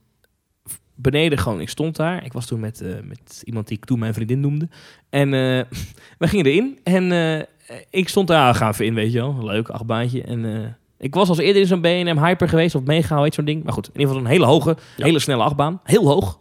beneden 0.95 1.37
gewoon... 1.37 1.61
Ik 1.61 1.69
stond 1.69 1.95
daar. 1.95 2.25
Ik 2.25 2.33
was 2.33 2.45
toen 2.45 2.59
met, 2.59 2.81
eh, 2.81 2.89
met 3.03 3.41
iemand 3.45 3.67
die 3.67 3.77
ik 3.77 3.85
toen 3.85 3.99
mijn 3.99 4.13
vriendin 4.13 4.39
noemde. 4.39 4.67
En 5.09 5.29
we 6.19 6.27
gingen 6.27 6.45
erin. 6.45 6.79
En 6.83 7.47
ik 7.89 8.09
stond 8.09 8.27
daar, 8.27 8.55
gaan 8.55 8.71
even 8.71 8.85
in, 8.85 8.93
weet 8.93 9.11
je 9.11 9.19
wel. 9.19 9.45
Leuk, 9.45 9.69
achtbaantje. 9.69 10.23
En 10.23 10.75
ik 10.97 11.13
was 11.13 11.29
als 11.29 11.37
eerder 11.37 11.61
in 11.61 11.67
zo'n 11.67 11.81
BNM 11.81 12.25
Hyper 12.25 12.49
geweest. 12.49 12.75
Of 12.75 12.83
Mega, 12.83 13.21
weet 13.21 13.33
zo'n 13.33 13.45
ding. 13.45 13.63
Maar 13.63 13.73
goed, 13.73 13.87
in 13.87 13.99
ieder 13.99 14.07
geval 14.07 14.25
een 14.25 14.31
hele 14.31 14.45
hoge, 14.45 14.77
Ja. 14.97 15.05
hele 15.05 15.19
snelle 15.19 15.43
achtbaan. 15.43 15.79
Heel 15.83 16.07
hoog. 16.07 16.37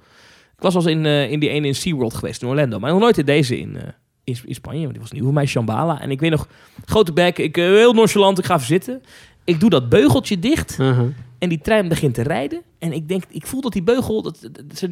Ik 0.62 0.68
was 0.72 0.76
als 0.84 0.86
in, 0.92 1.06
eh, 1.06 1.30
in 1.30 1.40
die 1.40 1.48
ene 1.48 1.66
in 1.66 1.74
SeaWorld 1.74 2.14
geweest 2.14 2.42
in 2.42 2.48
Orlando. 2.48 2.78
Maar 2.78 2.90
nog 2.90 3.00
nooit 3.00 3.18
in 3.18 3.24
deze 3.24 3.58
in, 3.58 3.76
eh, 3.76 3.82
in, 4.24 4.36
in 4.44 4.54
Spanje. 4.54 4.80
Want 4.80 4.90
die 4.92 5.00
was 5.00 5.10
nieuw 5.12 5.22
voor 5.24 5.32
mij, 5.32 5.46
Shambhala. 5.46 6.00
En 6.00 6.10
ik 6.10 6.20
weet 6.20 6.30
nog, 6.30 6.48
grote 6.84 7.12
bek, 7.12 7.38
ik, 7.38 7.56
eh, 7.56 7.64
heel 7.64 7.92
nonchalant, 7.92 8.38
ik 8.38 8.44
ga 8.44 8.54
even 8.54 8.66
zitten. 8.66 9.02
Ik 9.44 9.60
doe 9.60 9.70
dat 9.70 9.88
beugeltje 9.88 10.38
dicht 10.38 10.78
Uh-huh. 10.80 11.06
en 11.38 11.48
die 11.48 11.58
trein 11.60 11.88
begint 11.88 12.14
te 12.14 12.22
rijden. 12.22 12.62
En 12.78 12.92
ik 12.92 13.08
denk, 13.08 13.22
ik 13.28 13.46
voel 13.46 13.60
dat 13.60 13.72
die 13.72 13.82
beugel, 13.82 14.22
dat, 14.22 14.38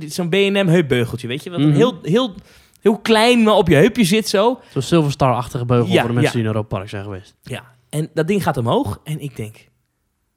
zo'n 0.07 0.29
B&M 0.29 0.67
heupbeugeltje, 0.67 1.27
weet 1.29 1.45
je? 1.45 1.51
Wat 1.51 1.61
Mhm. 1.61 1.71
heel, 1.73 1.99
heel, 2.03 2.35
heel 2.81 2.99
klein, 2.99 3.43
maar 3.43 3.55
op 3.55 3.69
je 3.69 3.75
heupje 3.75 4.05
zit 4.05 4.29
zo. 4.29 4.61
Zo'n 4.73 4.83
Silver 4.83 5.11
Star-achtige 5.13 5.65
beugel 5.65 5.93
Ja, 5.93 5.99
voor 6.01 6.09
de 6.09 6.15
mensen 6.15 6.39
ja. 6.39 6.45
die 6.45 6.49
in 6.49 6.57
Europa 6.57 6.77
Park 6.77 6.89
zijn 6.89 7.05
geweest. 7.05 7.35
Ja. 7.43 7.65
En 7.89 8.11
dat 8.15 8.27
ding 8.29 8.43
gaat 8.43 8.57
omhoog 8.57 9.01
en 9.05 9.21
ik 9.21 9.37
denk, 9.37 9.69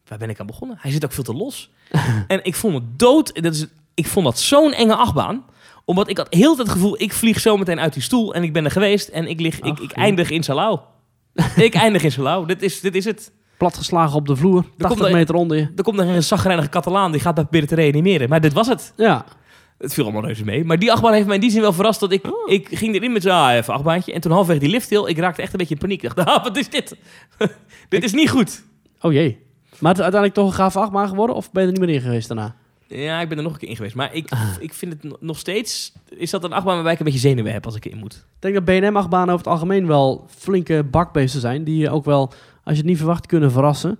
waar 0.07 0.17
ben 0.17 0.29
ik 0.29 0.39
aan 0.39 0.45
begonnen? 0.47 0.77
Hij 0.79 0.91
zit 0.91 1.05
ook 1.05 1.11
veel 1.11 1.23
te 1.23 1.33
los. 1.33 1.71
en 2.27 2.39
ik 2.43 2.55
vond 2.55 2.73
me 2.73 2.81
dood. 2.95 3.29
En 3.29 3.43
Dat 3.43 3.53
is, 3.53 3.65
ik 3.93 4.07
vond 4.07 4.25
dat 4.25 4.39
zo'n 4.39 4.73
enge 4.73 4.95
achtbaan. 4.95 5.45
Omdat 5.85 6.09
ik 6.09 6.17
had 6.17 6.27
heel 6.29 6.57
het 6.57 6.69
gevoel, 6.69 7.01
ik 7.01 7.13
vlieg 7.13 7.39
zo 7.39 7.57
meteen 7.57 7.79
uit 7.79 7.93
die 7.93 8.01
stoel 8.01 8.33
en 8.33 8.43
ik 8.43 8.53
ben 8.53 8.65
er 8.65 8.71
geweest. 8.71 9.07
En 9.07 9.27
ik, 9.27 9.39
lig, 9.39 9.59
ik, 9.59 9.63
Ach, 9.73 9.79
ik 9.79 9.91
eindig 9.91 10.29
in 10.29 10.43
Salau. 10.43 10.79
ik 11.55 11.73
eindig 11.73 12.03
in 12.03 12.11
Salau. 12.11 12.47
Dit 12.47 12.61
is, 12.61 12.79
dit 12.79 12.95
is 12.95 13.05
het. 13.05 13.31
Platgeslagen 13.57 14.15
op 14.15 14.27
de 14.27 14.35
vloer, 14.35 14.61
80 14.63 14.87
komt 14.87 15.01
er- 15.01 15.11
meter 15.11 15.35
onder 15.35 15.57
je. 15.57 15.71
Er 15.75 15.83
komt 15.83 15.97
nog 15.97 16.05
een 16.07 16.23
zagrijnige 16.23 16.69
Catalaan, 16.69 17.11
die 17.11 17.21
gaat 17.21 17.35
mij 17.35 17.43
proberen 17.43 17.67
te 17.67 17.75
reanimeren. 17.75 18.29
Maar 18.29 18.41
dit 18.41 18.53
was 18.53 18.67
het. 18.67 18.93
Ja, 18.97 19.25
Het 19.77 19.93
viel 19.93 20.03
allemaal 20.03 20.25
reuze 20.25 20.43
mee. 20.43 20.63
Maar 20.65 20.79
die 20.79 20.91
achtbaan 20.91 21.13
heeft 21.13 21.25
mij 21.25 21.35
in 21.35 21.41
die 21.41 21.51
zin 21.51 21.61
wel 21.61 21.73
verrast. 21.73 21.99
Dat 21.99 22.11
ik, 22.11 22.25
Oh. 22.25 22.51
ik 22.51 22.67
ging 22.71 22.95
erin 22.95 23.11
met 23.11 23.21
zo'n 23.21 23.31
ah, 23.31 23.53
even 23.53 23.73
achtbaantje. 23.73 24.13
En 24.13 24.21
toen 24.21 24.31
halfweg 24.31 24.57
die 24.59 24.69
lift 24.69 24.89
heel, 24.89 25.09
ik 25.09 25.17
raakte 25.17 25.41
echt 25.41 25.51
een 25.51 25.57
beetje 25.57 25.73
in 25.73 25.79
paniek. 25.79 26.03
Ik 26.03 26.15
dacht, 26.15 26.27
ah, 26.37 26.43
wat 26.43 26.57
is 26.57 26.69
dit? 26.69 26.95
dit 27.89 28.03
is 28.03 28.13
niet 28.13 28.29
goed. 28.29 28.63
oh 29.01 29.11
jee. 29.13 29.37
Maar 29.79 29.91
het 29.91 29.97
is 29.99 30.03
uiteindelijk 30.03 30.33
toch 30.33 30.47
een 30.47 30.53
gave 30.53 30.79
achtbaan 30.79 31.07
geworden? 31.07 31.35
Of 31.35 31.51
ben 31.51 31.61
je 31.61 31.67
er 31.71 31.73
niet 31.79 31.85
meer 31.87 31.95
in 31.95 32.01
geweest 32.01 32.27
daarna? 32.27 32.55
Ja, 32.95 33.21
ik 33.21 33.29
ben 33.29 33.37
er 33.37 33.43
nog 33.43 33.53
een 33.53 33.59
keer 33.59 33.69
in 33.69 33.75
geweest. 33.75 33.95
Maar 33.95 34.13
ik, 34.13 34.31
Ah. 34.31 34.41
ik 34.59 34.73
vind 34.73 34.93
het 34.93 35.03
no- 35.03 35.17
nog 35.19 35.37
steeds... 35.39 35.93
Is 36.09 36.29
dat 36.29 36.43
een 36.43 36.53
achtbaan 36.53 36.73
waarbij 36.73 36.93
ik 36.93 36.99
een 36.99 37.05
beetje 37.05 37.19
zenuwen 37.19 37.53
heb 37.53 37.65
als 37.65 37.75
ik 37.75 37.85
erin 37.85 37.97
moet? 37.97 38.13
Ik 38.13 38.21
denk 38.39 38.53
dat 38.53 38.65
BNM-achtbanen 38.65 39.33
over 39.33 39.45
het 39.45 39.53
algemeen 39.53 39.87
wel 39.87 40.25
flinke 40.29 40.83
bakbeesten 40.91 41.41
zijn. 41.41 41.63
Die 41.63 41.77
je 41.77 41.89
ook 41.89 42.05
wel, 42.05 42.21
als 42.63 42.73
je 42.75 42.81
het 42.81 42.85
niet 42.85 42.97
verwacht, 42.97 43.25
kunnen 43.25 43.51
verrassen. 43.51 43.99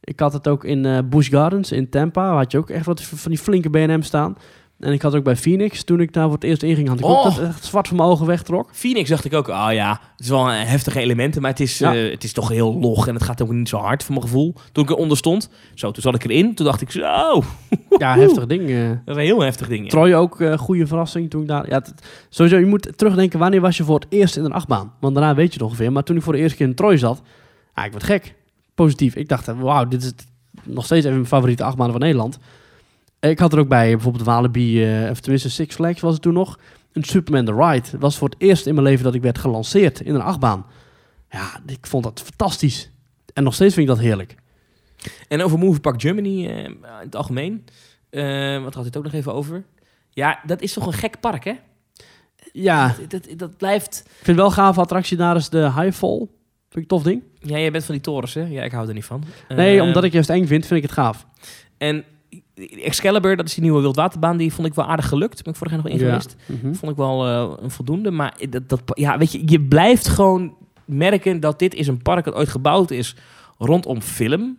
Ik 0.00 0.20
had 0.20 0.32
het 0.32 0.48
ook 0.48 0.64
in 0.64 0.84
eh 0.84 0.98
Busch 1.04 1.30
Gardens 1.30 1.72
in 1.72 1.88
Tampa. 1.88 2.34
Had 2.34 2.52
je 2.52 2.58
ook 2.58 2.70
echt 2.70 2.86
wat 2.86 3.02
van 3.02 3.30
die 3.30 3.40
flinke 3.40 3.70
BNM 3.70 4.02
staan. 4.02 4.36
En 4.78 4.92
ik 4.92 5.02
had 5.02 5.14
ook 5.14 5.24
bij 5.24 5.36
Phoenix. 5.36 5.84
Toen 5.84 6.00
ik 6.00 6.12
daar 6.12 6.24
voor 6.24 6.32
het 6.34 6.44
eerst 6.44 6.62
inging, 6.62 6.88
had 6.88 6.98
ik 6.98 7.04
ook 7.04 7.10
Oh. 7.16 7.24
dat 7.24 7.38
echt 7.38 7.64
zwart 7.64 7.88
van 7.88 7.96
mijn 7.96 8.08
ogen 8.08 8.26
wegtrok. 8.26 8.70
Phoenix 8.72 9.08
dacht 9.08 9.24
ik 9.24 9.34
ook, 9.34 9.48
ah 9.48 9.72
ja, 9.72 9.90
het 9.90 10.20
is 10.20 10.28
wel 10.28 10.50
een 10.52 10.66
heftige 10.66 11.00
elementen, 11.00 11.40
maar 11.42 11.50
het 11.50 11.60
is, 11.60 11.78
Ja. 11.78 11.94
eh, 11.94 12.10
het 12.10 12.24
is 12.24 12.32
toch 12.32 12.48
heel 12.48 12.78
log 12.78 13.08
en 13.08 13.14
het 13.14 13.22
gaat 13.22 13.42
ook 13.42 13.50
niet 13.52 13.68
zo 13.68 13.76
hard 13.78 14.02
voor 14.02 14.14
mijn 14.14 14.26
gevoel. 14.26 14.54
Toen 14.72 14.84
ik 14.84 14.90
eronder 14.90 15.16
stond, 15.16 15.50
zo, 15.74 15.90
toen 15.90 16.02
zat 16.02 16.14
ik 16.14 16.24
erin, 16.24 16.54
toen 16.54 16.66
dacht 16.66 16.80
ik, 16.80 16.90
zo, 16.90 17.42
Ja, 17.98 18.16
heftig 18.18 18.46
ding. 18.46 18.68
eh. 18.70 18.88
dat 18.88 19.16
is 19.16 19.22
een 19.22 19.28
heel 19.28 19.40
heftig 19.40 19.68
ding. 19.68 19.82
ja. 19.84 19.90
Troy 19.90 20.12
ook, 20.12 20.40
eh 20.40 20.58
goede 20.58 20.86
verrassing 20.86 21.30
toen 21.30 21.42
ik 21.42 21.48
daar... 21.48 21.68
Ja, 21.68 21.82
sowieso, 22.28 22.58
je 22.58 22.66
moet 22.66 22.92
terugdenken, 22.98 23.38
wanneer 23.38 23.60
was 23.60 23.76
je 23.76 23.84
voor 23.84 23.94
het 24.00 24.06
eerst 24.08 24.36
in 24.36 24.44
een 24.44 24.52
achtbaan? 24.52 24.92
Want 25.00 25.14
daarna 25.14 25.34
weet 25.34 25.46
je 25.46 25.52
het 25.52 25.62
ongeveer. 25.62 25.92
Maar 25.92 26.02
toen 26.02 26.16
ik 26.16 26.22
voor 26.22 26.32
de 26.32 26.38
eerste 26.38 26.56
keer 26.56 26.66
in 26.66 26.74
Troy 26.74 26.96
zat, 26.96 27.22
ja, 27.74 27.84
ik 27.84 27.92
werd 27.92 28.04
gek. 28.04 28.34
Positief. 28.74 29.14
Ik 29.16 29.28
dacht, 29.28 29.48
eh, 29.48 29.60
wauw, 29.60 29.84
dit 29.88 30.02
is 30.02 30.12
nog 30.64 30.84
steeds 30.84 31.04
even 31.04 31.16
mijn 31.16 31.28
favoriete 31.28 31.64
achtbaan 31.64 31.90
van 31.90 32.00
Nederland. 32.00 32.38
Ik 33.30 33.38
had 33.38 33.52
er 33.52 33.58
ook 33.58 33.68
bij, 33.68 33.90
bijvoorbeeld 33.90 34.24
Walibi, 34.24 34.84
eh, 34.84 35.10
of 35.10 35.20
tenminste 35.20 35.50
Six 35.50 35.74
Flags 35.74 36.00
was 36.00 36.12
het 36.12 36.22
toen 36.22 36.32
nog, 36.32 36.58
een 36.92 37.04
Superman 37.04 37.44
the 37.44 37.52
Ride. 37.52 37.88
Het 37.90 38.00
was 38.00 38.18
voor 38.18 38.28
het 38.28 38.40
eerst 38.40 38.66
in 38.66 38.74
mijn 38.74 38.86
leven 38.86 39.04
dat 39.04 39.14
ik 39.14 39.22
werd 39.22 39.38
gelanceerd 39.38 40.00
in 40.00 40.14
een 40.14 40.20
achtbaan. 40.20 40.66
Ja, 41.30 41.60
ik 41.66 41.86
vond 41.86 42.04
dat 42.04 42.22
fantastisch. 42.24 42.90
En 43.32 43.44
nog 43.44 43.54
steeds 43.54 43.74
vind 43.74 43.88
ik 43.88 43.94
dat 43.94 44.04
heerlijk. 44.04 44.34
En 45.28 45.42
over 45.42 45.58
Movie 45.58 45.80
Park 45.80 46.00
Germany 46.00 46.46
eh, 46.46 46.64
in 46.64 46.76
het 46.82 47.16
algemeen, 47.16 47.64
eh, 48.10 48.62
wat 48.62 48.74
had 48.74 48.84
het 48.84 48.96
ook 48.96 49.04
nog 49.04 49.12
even 49.12 49.34
over? 49.34 49.64
Ja, 50.10 50.40
dat 50.46 50.60
is 50.60 50.72
toch 50.72 50.86
een 50.86 50.92
gek 50.92 51.20
park, 51.20 51.44
hè? 51.44 51.54
Ja, 52.52 52.96
Dat, 52.98 53.10
dat, 53.10 53.38
dat 53.38 53.56
blijft... 53.56 54.02
ik 54.18 54.24
vind 54.24 54.36
wel 54.36 54.46
een 54.46 54.52
gave 54.52 54.80
attractie 54.80 55.16
daar 55.16 55.36
is 55.36 55.48
de 55.48 55.72
Highfall. 55.72 56.18
Vind 56.18 56.28
ik 56.68 56.92
een 56.92 56.98
tof 56.98 57.02
ding. 57.02 57.22
Ja, 57.38 57.58
jij 57.58 57.70
bent 57.70 57.84
van 57.84 57.94
die 57.94 58.02
torens, 58.04 58.34
hè? 58.34 58.44
Ja, 58.44 58.62
ik 58.62 58.72
hou 58.72 58.88
er 58.88 58.94
niet 58.94 59.04
van. 59.04 59.24
Nee, 59.48 59.82
omdat 59.82 60.04
ik 60.04 60.12
juist 60.12 60.30
eng 60.30 60.46
vind, 60.46 60.66
vind 60.66 60.82
ik 60.82 60.88
het 60.88 60.98
gaaf. 60.98 61.26
En 61.78 62.04
Excalibur, 62.82 63.36
dat 63.36 63.46
is 63.46 63.54
die 63.54 63.62
nieuwe 63.62 63.80
wildwaterbaan, 63.80 64.36
die 64.36 64.52
vond 64.52 64.66
ik 64.66 64.74
wel 64.74 64.84
aardig 64.86 65.08
gelukt. 65.08 65.42
Ben 65.42 65.52
ik 65.52 65.58
vorig 65.58 65.72
jaar 65.72 65.82
nog 65.82 65.92
in 65.92 65.98
Ja. 65.98 66.04
geweest. 66.06 66.36
Mhm. 66.46 66.74
Vond 66.74 66.92
ik 66.92 66.98
wel 66.98 67.26
eh, 67.26 67.62
een 67.64 67.70
voldoende. 67.70 68.10
Maar 68.10 68.34
dat, 68.50 68.68
dat, 68.68 68.80
ja, 68.94 69.18
weet 69.18 69.32
je, 69.32 69.42
je 69.46 69.60
blijft 69.60 70.08
gewoon 70.08 70.54
merken 70.84 71.40
dat 71.40 71.58
dit 71.58 71.74
is 71.74 71.86
een 71.86 72.02
park 72.02 72.24
dat 72.24 72.34
ooit 72.34 72.48
gebouwd 72.48 72.90
is 72.90 73.16
rondom 73.58 74.00
film. 74.00 74.58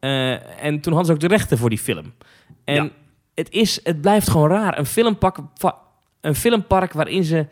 Eh, 0.00 0.64
en 0.64 0.80
toen 0.80 0.92
hadden 0.92 1.04
ze 1.06 1.12
ook 1.12 1.20
de 1.30 1.36
rechten 1.36 1.58
voor 1.58 1.68
die 1.68 1.78
film. 1.78 2.12
En 2.64 2.74
Ja. 2.84 2.88
het, 3.34 3.50
is, 3.50 3.80
het 3.82 4.00
blijft 4.00 4.28
gewoon 4.28 4.48
raar. 4.48 4.78
Een 4.78 4.86
filmpark, 4.86 5.36
een 6.20 6.34
filmpark 6.34 6.92
waarin 6.92 7.24
ze 7.24 7.46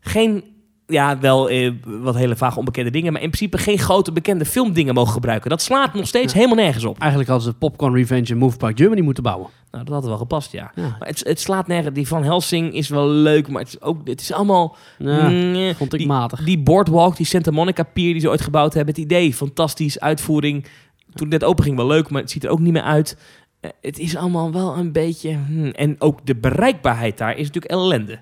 geen, 0.00 0.44
ja, 0.92 1.18
wel 1.18 1.48
eh, 1.48 1.72
wat 1.84 2.14
hele 2.14 2.36
vage 2.36 2.58
onbekende 2.58 2.90
dingen, 2.90 3.12
maar 3.12 3.22
in 3.22 3.30
principe 3.30 3.58
geen 3.58 3.78
grote 3.78 4.12
bekende 4.12 4.44
filmdingen 4.44 4.94
mogen 4.94 5.12
gebruiken. 5.12 5.50
Dat 5.50 5.62
slaat 5.62 5.94
nog 5.94 6.06
steeds 6.06 6.32
Ja. 6.32 6.38
helemaal 6.38 6.64
nergens 6.64 6.84
op. 6.84 6.98
Eigenlijk 6.98 7.30
hadden 7.30 7.48
ze 7.52 7.58
Popcorn 7.58 7.94
Revenge 7.94 8.26
en 8.30 8.36
Move 8.36 8.56
Park 8.56 8.78
Germany 8.78 9.00
moeten 9.00 9.22
bouwen. 9.22 9.48
Nou, 9.70 9.84
dat 9.84 9.94
had 9.94 10.04
wel 10.04 10.16
gepast, 10.16 10.52
ja. 10.52 10.72
Ja, 10.74 10.82
Maar 10.98 11.08
het, 11.08 11.24
het 11.26 11.40
slaat 11.40 11.66
nergens. 11.66 11.94
Die 11.94 12.08
Van 12.08 12.22
Helsing 12.24 12.74
is 12.74 12.88
wel 12.88 13.08
leuk, 13.08 13.48
maar 13.48 13.60
het 13.62 13.68
is 13.68 13.80
ook, 13.80 14.08
het 14.08 14.20
is 14.20 14.32
allemaal... 14.32 14.76
ja 14.98 15.28
Mm, 15.28 15.74
vond 15.74 15.92
ik 15.92 15.98
die, 15.98 16.08
matig. 16.08 16.44
Die 16.44 16.58
boardwalk, 16.58 17.16
die 17.16 17.26
Santa 17.26 17.50
Monica 17.50 17.82
Pier 17.82 18.12
die 18.12 18.20
ze 18.20 18.28
ooit 18.28 18.40
gebouwd 18.40 18.74
hebben. 18.74 18.94
Het 18.94 19.04
idee, 19.04 19.34
fantastisch, 19.34 20.00
uitvoering. 20.00 20.62
Toen 21.14 21.30
het 21.30 21.40
net 21.40 21.44
open 21.44 21.64
ging 21.64 21.76
wel 21.76 21.86
leuk, 21.86 22.10
maar 22.10 22.20
het 22.20 22.30
ziet 22.30 22.44
er 22.44 22.50
ook 22.50 22.60
niet 22.60 22.72
meer 22.72 22.82
uit. 22.82 23.16
Eh, 23.60 23.70
het 23.80 23.98
is 23.98 24.16
allemaal 24.16 24.52
wel 24.52 24.76
een 24.76 24.92
beetje... 24.92 25.36
hmm. 25.46 25.66
En 25.70 25.96
ook 25.98 26.26
de 26.26 26.36
bereikbaarheid 26.36 27.18
daar 27.18 27.36
is 27.36 27.46
natuurlijk 27.46 27.72
ellende. 27.72 28.18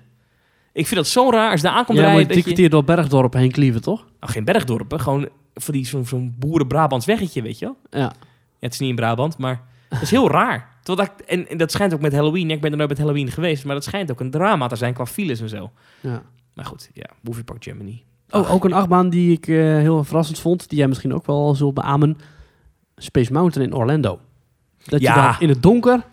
Ik 0.73 0.87
vind 0.87 0.95
dat 0.99 1.07
zo 1.07 1.29
raar 1.29 1.51
als 1.51 1.61
daar 1.61 1.71
aankomt 1.73 1.97
ja, 1.97 2.03
rijden. 2.03 2.43
dat 2.43 2.57
je, 2.57 2.69
door 2.69 2.83
Bergdorp 2.83 3.33
heen 3.33 3.51
klieven, 3.51 3.81
toch? 3.81 4.05
nou, 4.19 4.31
geen 4.33 4.45
bergdorpen, 4.45 4.99
gewoon 4.99 5.29
voor 5.53 5.73
die, 5.73 5.85
zo'n 5.85 6.35
boeren-Brabants 6.39 7.05
weggetje, 7.05 7.41
weet 7.41 7.59
je 7.59 7.65
wel. 7.65 7.77
Ja. 7.89 7.99
Ja, 7.99 8.11
het 8.59 8.73
is 8.73 8.79
niet 8.79 8.89
in 8.89 8.95
Brabant, 8.95 9.37
maar 9.37 9.61
het 9.89 10.01
is 10.01 10.11
heel 10.11 10.29
raar. 10.29 10.69
Terwijl 10.83 11.07
dat, 11.17 11.25
en, 11.27 11.49
en 11.49 11.57
dat 11.57 11.71
schijnt 11.71 11.93
ook 11.93 12.01
met 12.01 12.13
Halloween. 12.13 12.47
Ja, 12.47 12.55
ik 12.55 12.61
ben 12.61 12.71
er 12.71 12.77
nooit 12.77 12.89
met 12.89 12.97
Halloween 12.97 13.31
geweest, 13.31 13.65
maar 13.65 13.75
dat 13.75 13.83
schijnt 13.83 14.11
ook 14.11 14.19
een 14.19 14.31
drama 14.31 14.67
te 14.67 14.75
zijn 14.75 14.93
qua 14.93 15.05
files 15.05 15.41
en 15.41 15.49
zo. 15.49 15.71
ja. 15.99 16.21
Maar 16.53 16.65
goed, 16.65 16.89
ja, 16.93 17.05
Movie 17.21 17.43
Park 17.43 17.63
Germany. 17.63 18.03
Oh, 18.29 18.51
ook 18.53 18.65
een 18.65 18.73
achtbaan 18.73 19.09
die 19.09 19.31
ik 19.31 19.47
eh, 19.47 19.55
heel 19.57 20.03
verrassend 20.03 20.39
vond, 20.39 20.69
die 20.69 20.77
jij 20.77 20.87
misschien 20.87 21.13
ook 21.13 21.25
wel 21.25 21.55
zult 21.55 21.73
beamen. 21.73 22.17
Space 22.97 23.33
Mountain 23.33 23.69
in 23.69 23.75
Orlando. 23.75 24.19
Dat 24.85 25.01
Ja. 25.01 25.15
je 25.15 25.21
daar 25.21 25.41
in 25.41 25.49
het 25.49 25.63
donker 25.63 26.03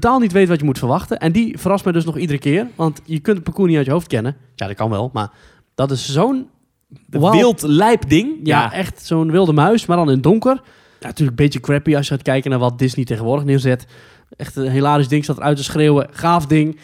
totaal 0.00 0.18
niet 0.18 0.32
weet 0.32 0.48
wat 0.48 0.58
je 0.58 0.64
moet 0.64 0.78
verwachten. 0.78 1.18
En 1.18 1.32
die 1.32 1.58
verrast 1.58 1.84
me 1.84 1.92
dus 1.92 2.04
nog 2.04 2.18
iedere 2.18 2.38
keer, 2.38 2.66
want 2.74 3.00
je 3.04 3.18
kunt 3.18 3.36
het 3.36 3.44
parcours 3.44 3.68
niet 3.68 3.76
uit 3.76 3.86
je 3.86 3.92
hoofd 3.92 4.06
kennen. 4.06 4.36
Ja, 4.54 4.66
dat 4.66 4.76
kan 4.76 4.90
wel, 4.90 5.10
maar 5.12 5.30
dat 5.74 5.90
is 5.90 6.12
zo'n 6.12 6.46
Wauw. 7.10 7.32
wild 7.32 7.62
lijp 7.62 8.08
ding. 8.08 8.28
Ja, 8.42 8.72
echt 8.72 9.06
zo'n 9.06 9.30
wilde 9.30 9.52
muis, 9.52 9.86
maar 9.86 9.96
dan 9.96 10.06
in 10.08 10.14
het 10.14 10.22
donker. 10.22 10.60
Ja, 11.00 11.06
natuurlijk 11.08 11.38
een 11.38 11.44
beetje 11.44 11.60
crappy 11.60 11.96
als 11.96 12.08
je 12.08 12.14
gaat 12.14 12.22
kijken 12.22 12.50
naar 12.50 12.58
wat 12.58 12.78
Disney 12.78 13.04
tegenwoordig 13.04 13.44
neerzet. 13.44 13.86
Echt 14.36 14.56
een 14.56 14.70
hilarisch 14.70 15.08
ding, 15.08 15.24
staat 15.24 15.40
uit 15.40 15.56
te 15.56 15.64
schreeuwen. 15.64 16.08
Gaaf 16.10 16.46
ding. 16.46 16.78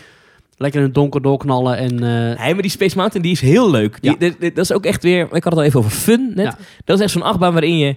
Lekker 0.56 0.80
in 0.80 0.86
het 0.86 0.94
donker 0.94 1.22
doorknallen 1.22 1.76
en... 1.76 1.94
Nee, 1.94 2.52
maar 2.54 2.62
die 2.62 2.70
Space 2.70 2.96
Mountain 2.96 3.22
die 3.22 3.32
is 3.32 3.40
heel 3.40 3.70
leuk. 3.70 4.02
Die, 4.02 4.16
Ja. 4.18 4.34
dat 4.38 4.58
is 4.58 4.72
ook 4.72 4.84
echt 4.84 5.02
weer... 5.02 5.20
Ik 5.24 5.30
had 5.30 5.44
het 5.44 5.54
al 5.54 5.62
even 5.62 5.78
over 5.78 5.90
fun 5.90 6.32
net. 6.34 6.44
Ja. 6.44 6.58
Dat 6.84 6.96
is 6.98 7.02
echt 7.02 7.12
zo'n 7.12 7.22
achtbaan 7.22 7.52
waarin 7.52 7.78
je... 7.78 7.96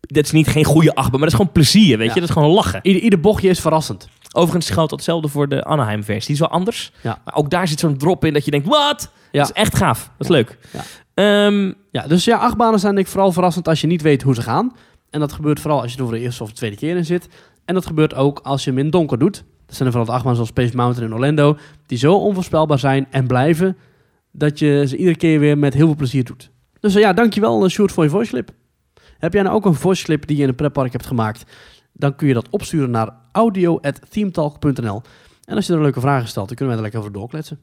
Dat 0.00 0.24
is 0.24 0.30
niet 0.30 0.46
geen 0.48 0.64
goede 0.64 0.94
achtbaan, 0.94 1.20
maar 1.20 1.28
dat 1.28 1.28
is 1.28 1.34
gewoon 1.36 1.52
plezier, 1.52 1.98
weet 1.98 2.06
Ja. 2.08 2.14
je. 2.14 2.20
Dat 2.20 2.28
is 2.28 2.34
gewoon 2.34 2.50
lachen. 2.50 2.80
ieder, 2.82 3.02
ieder 3.02 3.20
bochtje 3.20 3.48
is 3.48 3.60
verrassend. 3.60 4.08
Overigens 4.32 4.70
geldt 4.70 4.90
hetzelfde 4.90 5.28
voor 5.28 5.48
de 5.48 5.64
Anaheim-versie. 5.64 6.26
Die 6.26 6.34
is 6.34 6.40
wel 6.40 6.58
anders. 6.58 6.92
Ja. 7.02 7.18
Maar 7.24 7.34
ook 7.34 7.50
daar 7.50 7.68
zit 7.68 7.80
zo'n 7.80 7.96
drop 7.96 8.24
in 8.24 8.32
dat 8.32 8.44
je 8.44 8.50
denkt... 8.50 8.66
Wat? 8.68 9.10
Ja. 9.32 9.38
Dat 9.40 9.50
is 9.50 9.62
echt 9.62 9.76
gaaf. 9.76 10.10
Dat 10.16 10.26
is 10.26 10.34
leuk. 10.34 10.58
Ja. 10.72 10.80
Ehm, 11.14 11.72
Ja, 11.90 12.06
dus 12.06 12.24
ja, 12.24 12.38
achtbanen 12.38 12.80
zijn 12.80 12.94
denk 12.94 13.06
ik 13.06 13.12
vooral 13.12 13.32
verrassend 13.32 13.68
als 13.68 13.80
je 13.80 13.86
niet 13.86 14.02
weet 14.02 14.22
hoe 14.22 14.34
ze 14.34 14.42
gaan. 14.42 14.72
En 15.10 15.20
dat 15.20 15.32
gebeurt 15.32 15.60
vooral 15.60 15.80
als 15.82 15.92
je 15.92 15.98
er 15.98 16.04
voor 16.04 16.12
de 16.14 16.20
eerste 16.20 16.42
of 16.42 16.48
de 16.48 16.54
tweede 16.54 16.76
keer 16.76 16.96
in 16.96 17.04
zit. 17.04 17.28
En 17.64 17.74
dat 17.74 17.86
gebeurt 17.86 18.14
ook 18.14 18.40
als 18.42 18.64
je 18.64 18.70
hem 18.70 18.78
in 18.78 18.84
het 18.84 18.92
donker 18.94 19.18
doet. 19.18 19.44
Dat 19.66 19.76
zijn 19.76 19.88
er 19.88 19.94
vooral 19.94 20.04
de 20.04 20.12
achtbanen 20.12 20.34
zoals 20.36 20.50
Space 20.50 20.76
Mountain 20.76 21.08
in 21.08 21.14
Orlando. 21.14 21.56
Die 21.86 21.98
zo 21.98 22.14
onvoorspelbaar 22.14 22.78
zijn 22.78 23.06
en 23.10 23.26
blijven. 23.26 23.76
Dat 24.32 24.58
je 24.58 24.84
ze 24.88 24.96
iedere 24.96 25.16
keer 25.16 25.38
weer 25.40 25.58
met 25.58 25.74
heel 25.74 25.86
veel 25.86 25.96
plezier 25.96 26.24
doet. 26.24 26.50
Dus 26.80 26.94
eh, 26.94 27.00
ja, 27.00 27.12
dankjewel 27.12 27.64
uh, 27.64 27.70
Sjoerd 27.70 27.92
voor 27.92 28.04
je 28.04 28.10
voice 28.10 28.30
clip. 28.30 28.50
Heb 29.18 29.32
jij 29.32 29.42
nou 29.42 29.54
ook 29.54 29.64
een 29.64 29.74
voice 29.74 30.04
clip 30.04 30.26
die 30.26 30.36
je 30.36 30.42
in 30.42 30.48
een 30.48 30.54
pretpark 30.54 30.92
hebt 30.92 31.06
gemaakt? 31.06 31.44
Dan 32.00 32.16
kun 32.16 32.28
je 32.28 32.34
dat 32.34 32.48
opsturen 32.50 32.90
naar 32.90 33.10
audio.themetalk.nl. 33.32 35.02
En 35.44 35.56
als 35.56 35.66
je 35.66 35.72
er 35.72 35.80
leuke 35.80 36.00
vragen 36.00 36.28
stelt, 36.28 36.48
dan 36.48 36.56
kunnen 36.56 36.76
wij 36.76 36.76
er 36.76 36.90
lekker 36.90 37.00
over 37.00 37.20
doorkletsen. 37.20 37.58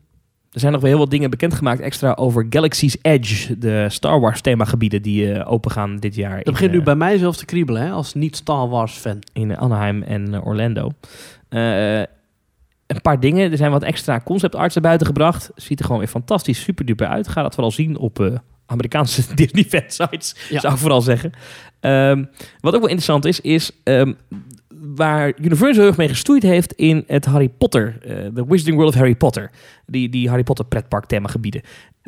er 0.52 0.60
zijn 0.60 0.72
nog 0.72 0.82
wel 0.82 0.90
heel 0.90 1.00
wat 1.00 1.12
dingen 1.12 1.30
bekendgemaakt 1.30 1.80
extra 1.80 2.14
over 2.14 2.46
Galaxy's 2.50 2.98
Edge. 3.02 3.58
De 3.58 3.86
Star 3.90 4.20
Wars 4.20 4.42
themagebieden 4.42 5.02
die 5.02 5.34
eh, 5.34 5.52
open 5.52 5.72
gaan 5.72 5.98
dit 5.98 6.16
jaar. 6.16 6.38
Dat 6.38 6.46
in, 6.46 6.52
begint 6.52 6.72
nu 6.72 6.78
eh, 6.78 6.84
bij 6.84 6.96
mij 6.96 7.18
zelfs 7.18 7.38
te 7.38 7.46
kriebelen, 7.46 7.82
hè, 7.82 7.92
als 7.92 8.14
niet-Star 8.14 8.70
Wars 8.70 8.94
fan. 8.94 9.20
in 9.34 9.58
Anaheim 9.58 10.04
en 10.04 10.34
eh, 10.34 10.46
Orlando. 10.46 10.92
Een 11.50 13.02
paar 13.02 13.20
dingen. 13.20 13.52
Er 13.52 13.58
zijn 13.58 13.72
wat 13.72 13.84
extra 13.84 14.20
concept 14.20 14.56
arts 14.56 14.74
naar 14.74 14.84
buiten 14.84 15.08
gebracht. 15.08 15.52
Ziet 15.56 15.80
er 15.80 15.86
gewoon 15.86 16.02
weer 16.02 16.10
fantastisch 16.10 16.62
super 16.62 16.86
duper 16.86 17.08
uit. 17.08 17.28
Ga 17.28 17.42
dat 17.42 17.54
vooral 17.54 17.72
zien 17.72 17.98
op 17.98 18.40
Amerikaanse 18.68 19.22
Disney 19.36 19.64
fansites, 19.64 20.36
Ja. 20.50 20.60
zou 20.60 20.74
ik 20.74 20.80
vooral 20.80 21.02
zeggen. 21.02 21.32
Ehm, 21.80 22.24
wat 22.60 22.74
ook 22.74 22.80
wel 22.82 22.90
interessant 22.90 23.26
is, 23.26 23.42
is 23.42 23.72
ehm, 23.84 24.14
waar 24.96 25.34
Universal 25.40 25.74
heel 25.80 25.88
erg 25.88 25.98
mee 25.98 26.08
gestoeid 26.08 26.44
heeft 26.44 26.74
in 26.74 27.04
het 27.08 27.26
Harry 27.26 27.50
Potter, 27.50 27.98
eh, 28.02 28.16
de 28.34 28.46
Wizarding 28.48 28.76
World 28.78 28.94
of 28.94 28.96
Harry 29.00 29.16
Potter. 29.16 29.52
Die, 29.86 30.10
die 30.10 30.28
Harry 30.30 30.44
Potter 30.44 30.66
pretpark 30.66 31.06
themagebieden. 31.06 31.62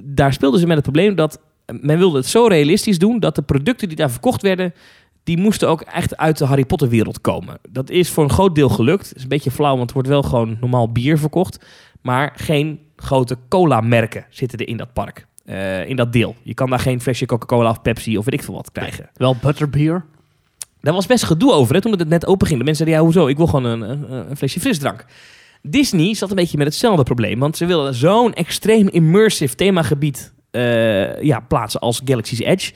Daar 0.03 0.33
speelden 0.33 0.59
ze 0.59 0.65
met 0.65 0.75
het 0.75 0.83
probleem 0.83 1.15
dat 1.15 1.39
men 1.81 1.97
wilde 1.97 2.17
het 2.17 2.25
zo 2.27 2.45
realistisch 2.47 2.99
doen 2.99 3.19
dat 3.19 3.35
de 3.35 3.41
producten 3.41 3.87
die 3.87 3.97
daar 3.97 4.11
verkocht 4.11 4.41
werden, 4.41 4.73
die 5.23 5.37
moesten 5.37 5.69
ook 5.69 5.81
echt 5.81 6.17
uit 6.17 6.37
de 6.37 6.45
Harry 6.45 6.65
Potter 6.65 6.89
wereld 6.89 7.21
komen. 7.21 7.57
Dat 7.69 7.89
is 7.89 8.09
voor 8.09 8.23
een 8.23 8.29
groot 8.29 8.55
deel 8.55 8.69
gelukt. 8.69 9.07
Het 9.07 9.17
is 9.17 9.23
een 9.23 9.29
beetje 9.29 9.51
flauw, 9.51 9.69
want 9.71 9.81
het 9.81 9.91
wordt 9.91 10.07
wel 10.07 10.23
gewoon 10.23 10.57
normaal 10.59 10.91
bier 10.91 11.17
verkocht. 11.17 11.65
Maar 12.01 12.33
geen 12.35 12.79
grote 12.95 13.37
cola-merken 13.49 14.25
zitten 14.29 14.59
er 14.59 14.67
in 14.67 14.77
dat 14.77 14.93
park. 14.93 15.27
Eh, 15.49 15.89
in 15.89 15.95
dat 15.95 16.13
deel. 16.13 16.35
Je 16.43 16.53
kan 16.53 16.69
daar 16.69 16.79
geen 16.79 17.01
flesje 17.01 17.25
Coca-Cola 17.25 17.69
of 17.69 17.81
Pepsi 17.81 18.17
of 18.17 18.25
weet 18.25 18.33
ik 18.33 18.43
veel 18.43 18.53
wat 18.53 18.71
krijgen. 18.71 19.09
Wel 19.13 19.35
butterbeer. 19.41 20.05
Daar 20.81 20.93
was 20.93 21.05
best 21.05 21.23
gedoe 21.23 21.51
over 21.51 21.75
hè, 21.75 21.81
toen 21.81 21.91
het 21.91 22.09
net 22.09 22.25
open 22.25 22.47
ging. 22.47 22.59
De 22.59 22.65
mensen 22.65 22.85
zeiden, 22.85 23.05
ja, 23.05 23.11
hoezo? 23.11 23.27
Ik 23.27 23.37
wil 23.37 23.47
gewoon 23.47 23.65
een, 23.65 23.81
een, 23.81 24.29
een 24.29 24.37
flesje 24.37 24.59
frisdrank. 24.59 25.05
Disney 25.61 26.13
zat 26.13 26.29
een 26.29 26.35
beetje 26.35 26.57
met 26.57 26.67
hetzelfde 26.67 27.03
probleem. 27.03 27.39
Want 27.39 27.57
ze 27.57 27.65
wilden 27.65 27.93
zo'n 27.93 28.33
extreem 28.33 28.87
immersive 28.87 29.55
themagebied 29.55 30.33
eh, 30.51 31.21
ja, 31.21 31.39
plaatsen 31.39 31.79
als 31.79 32.01
Galaxy's 32.05 32.39
Edge. 32.39 32.73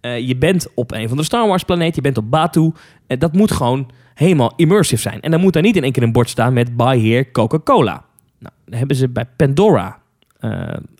Eh, 0.00 0.18
je 0.28 0.36
bent 0.36 0.66
op 0.74 0.92
een 0.92 1.08
van 1.08 1.16
de 1.16 1.22
Star 1.22 1.48
Wars 1.48 1.62
planeet, 1.62 1.94
je 1.94 2.00
bent 2.00 2.18
op 2.18 2.30
Batuu. 2.30 2.72
En 3.06 3.18
dat 3.18 3.32
moet 3.32 3.50
gewoon 3.50 3.90
helemaal 4.14 4.52
immersive 4.56 5.02
zijn. 5.02 5.20
En 5.20 5.30
dan 5.30 5.40
moet 5.40 5.52
daar 5.52 5.62
niet 5.62 5.76
in 5.76 5.82
één 5.82 5.92
keer 5.92 6.02
een 6.02 6.12
bord 6.12 6.28
staan 6.28 6.52
met 6.52 6.76
Buy 6.76 7.00
Here 7.08 7.30
Coca-Cola. 7.30 8.04
Nou, 8.38 8.54
dan 8.64 8.78
hebben 8.78 8.96
ze 8.96 9.08
bij 9.08 9.26
Pandora, 9.36 9.98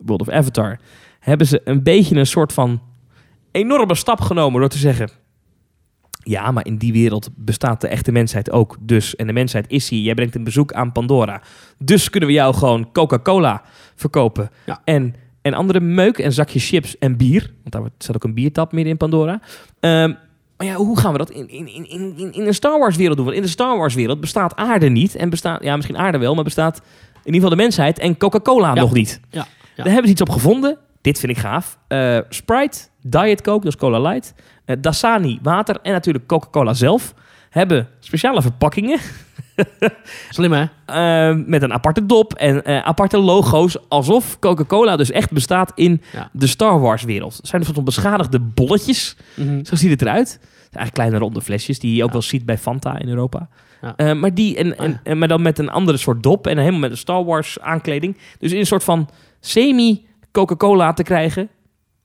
World 0.04 0.20
of 0.20 0.28
Avatar, 0.28 0.78
hebben 1.26 1.46
ze 1.46 1.60
een 1.64 1.82
beetje 1.82 2.16
een 2.16 2.26
soort 2.26 2.52
van 2.52 2.82
enorme 3.52 3.94
stap 3.94 4.20
genomen 4.20 4.60
door 4.60 4.68
te 4.68 4.78
zeggen... 4.78 5.10
Ja, 6.22 6.50
maar 6.50 6.66
in 6.66 6.76
die 6.76 6.92
wereld 6.92 7.28
bestaat 7.36 7.80
de 7.80 7.88
echte 7.88 8.12
mensheid 8.12 8.50
ook. 8.50 8.76
Dus, 8.80 9.16
en 9.16 9.26
de 9.26 9.32
mensheid 9.32 9.64
is 9.68 9.88
hier. 9.88 10.02
Jij 10.02 10.14
brengt 10.14 10.34
een 10.34 10.44
bezoek 10.44 10.72
aan 10.72 10.92
Pandora. 10.92 11.42
Dus 11.78 12.10
kunnen 12.10 12.28
we 12.28 12.34
jou 12.34 12.54
gewoon 12.54 12.92
Coca-Cola 12.92 13.62
verkopen. 13.94 14.50
Ja. 14.66 14.80
En, 14.84 15.14
en 15.42 15.54
andere 15.54 15.80
meuk 15.80 16.18
en 16.18 16.32
zakjes 16.32 16.68
chips 16.68 16.98
en 16.98 17.16
bier. 17.16 17.52
Want 17.62 17.72
daar 17.72 17.82
staat 17.98 18.16
ook 18.16 18.24
een 18.24 18.34
biertap 18.34 18.72
midden 18.72 18.92
in 18.92 18.98
Pandora. 18.98 19.40
Ehm, 19.80 20.12
maar 20.56 20.66
ja, 20.66 20.74
hoe 20.74 20.98
gaan 20.98 21.12
we 21.12 21.18
dat 21.18 21.30
in, 21.30 21.48
in, 21.48 21.66
in, 21.74 21.88
in, 21.88 22.32
in 22.32 22.46
een 22.46 22.54
Star 22.54 22.78
Wars 22.78 22.96
wereld 22.96 23.16
doen? 23.16 23.24
Want 23.26 23.36
in 23.36 23.42
de 23.44 23.48
Star 23.48 23.78
Wars 23.78 23.94
wereld 23.94 24.20
bestaat 24.20 24.56
aarde 24.56 24.88
niet. 24.88 25.14
En 25.16 25.30
bestaat, 25.30 25.62
ja, 25.62 25.76
misschien 25.76 25.98
aarde 25.98 26.18
wel, 26.18 26.34
maar 26.34 26.44
bestaat 26.44 26.76
in 26.76 27.34
ieder 27.34 27.34
geval 27.34 27.50
de 27.56 27.62
mensheid 27.62 27.98
en 27.98 28.16
Coca-Cola 28.16 28.74
Ja. 28.74 28.80
nog 28.80 28.92
niet. 28.92 29.20
Ja, 29.30 29.46
ja. 29.76 29.82
Daar 29.82 29.92
hebben 29.92 30.04
ze 30.04 30.12
iets 30.12 30.20
op 30.20 30.30
gevonden. 30.30 30.78
Dit 31.06 31.18
vind 31.18 31.32
ik 31.32 31.38
gaaf. 31.38 31.78
Eh, 31.88 32.18
Sprite, 32.28 32.78
Diet 33.02 33.40
Coke, 33.42 33.66
is 33.66 33.76
Cola 33.76 34.00
Light. 34.00 34.34
eh, 34.64 34.76
Dasani, 34.80 35.38
water 35.42 35.78
en 35.82 35.92
natuurlijk 35.92 36.26
Coca-Cola 36.26 36.74
zelf. 36.74 37.14
Hebben 37.50 37.88
speciale 38.00 38.42
verpakkingen 38.42 38.98
Slim 40.30 40.52
hè? 40.52 40.64
eh, 40.86 41.36
met 41.46 41.62
een 41.62 41.72
aparte 41.72 42.06
dop 42.06 42.34
en 42.34 42.84
aparte 42.84 43.18
logo's. 43.18 43.76
Alsof 43.88 44.38
Coca-Cola 44.38 44.96
dus 44.96 45.10
echt 45.10 45.30
bestaat 45.30 45.72
in 45.74 46.02
Ja. 46.12 46.28
de 46.32 46.46
Star 46.46 46.80
Wars 46.80 47.02
wereld. 47.02 47.36
Het 47.36 47.46
zijn 47.46 47.62
soort 47.62 47.74
van 47.74 47.84
beschadigde 47.84 48.40
bolletjes. 48.40 49.16
Mhm. 49.34 49.64
Zo 49.64 49.76
ziet 49.76 49.90
het 49.90 50.02
eruit. 50.02 50.28
Het 50.32 50.40
zijn 50.40 50.50
eigenlijk 50.60 50.94
kleine 50.94 51.18
ronde 51.18 51.40
flesjes 51.40 51.78
die 51.78 51.94
je 51.96 52.04
ook 52.04 52.12
wel 52.12 52.22
ziet 52.22 52.44
bij 52.46 52.58
Fanta 52.58 52.98
in 52.98 53.08
Europa. 53.08 53.48
Ja. 53.96 54.14
Maar, 54.14 54.34
die 54.34 54.56
en, 54.56 54.78
en, 54.78 54.92
Ah. 54.92 54.98
en, 55.02 55.18
maar 55.18 55.28
dan 55.28 55.42
met 55.42 55.58
een 55.58 55.70
andere 55.70 55.96
soort 55.98 56.22
dop 56.22 56.46
en 56.46 56.58
helemaal 56.58 56.80
met 56.80 56.90
een 56.90 56.96
Star 56.96 57.24
Wars 57.24 57.60
aankleding. 57.60 58.16
Dus 58.38 58.52
in 58.52 58.58
een 58.58 58.66
soort 58.66 58.84
van 58.84 59.08
semi-Coca-Cola 60.36 60.92
te 60.92 61.02
krijgen. 61.02 61.48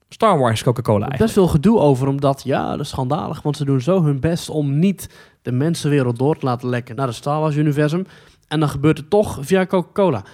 Star 0.08 0.38
Wars 0.38 0.62
Coca-Cola 0.62 1.08
eigenlijk. 1.08 1.18
best 1.18 1.32
veel 1.32 1.48
gedoe 1.48 1.78
over, 1.78 2.08
omdat 2.08 2.42
ja, 2.44 2.70
dat 2.70 2.80
is 2.80 2.88
schandalig. 2.88 3.42
Want 3.42 3.56
ze 3.56 3.64
doen 3.64 3.80
zo 3.80 4.02
hun 4.02 4.20
best 4.20 4.48
om 4.48 4.78
niet 4.78 5.08
de 5.42 5.52
mensenwereld 5.52 6.18
door 6.18 6.38
te 6.38 6.44
laten 6.44 6.68
lekken 6.68 6.96
naar 6.96 7.06
het 7.06 7.16
Star 7.16 7.40
Wars-universum. 7.40 8.06
En 8.48 8.60
dan 8.60 8.68
gebeurt 8.68 8.98
het 8.98 9.10
toch 9.10 9.38
via 9.40 9.66
Coca-Cola. 9.66 10.24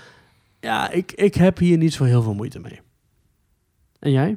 Ja, 0.61 0.91
ik, 0.91 1.13
ik 1.13 1.35
heb 1.35 1.59
hier 1.59 1.79
niet 1.79 1.93
zo 1.93 2.05
heel 2.05 2.23
veel 2.23 2.35
moeite 2.35 2.59
mee. 2.59 2.81
En 3.99 4.11
jij? 4.11 4.37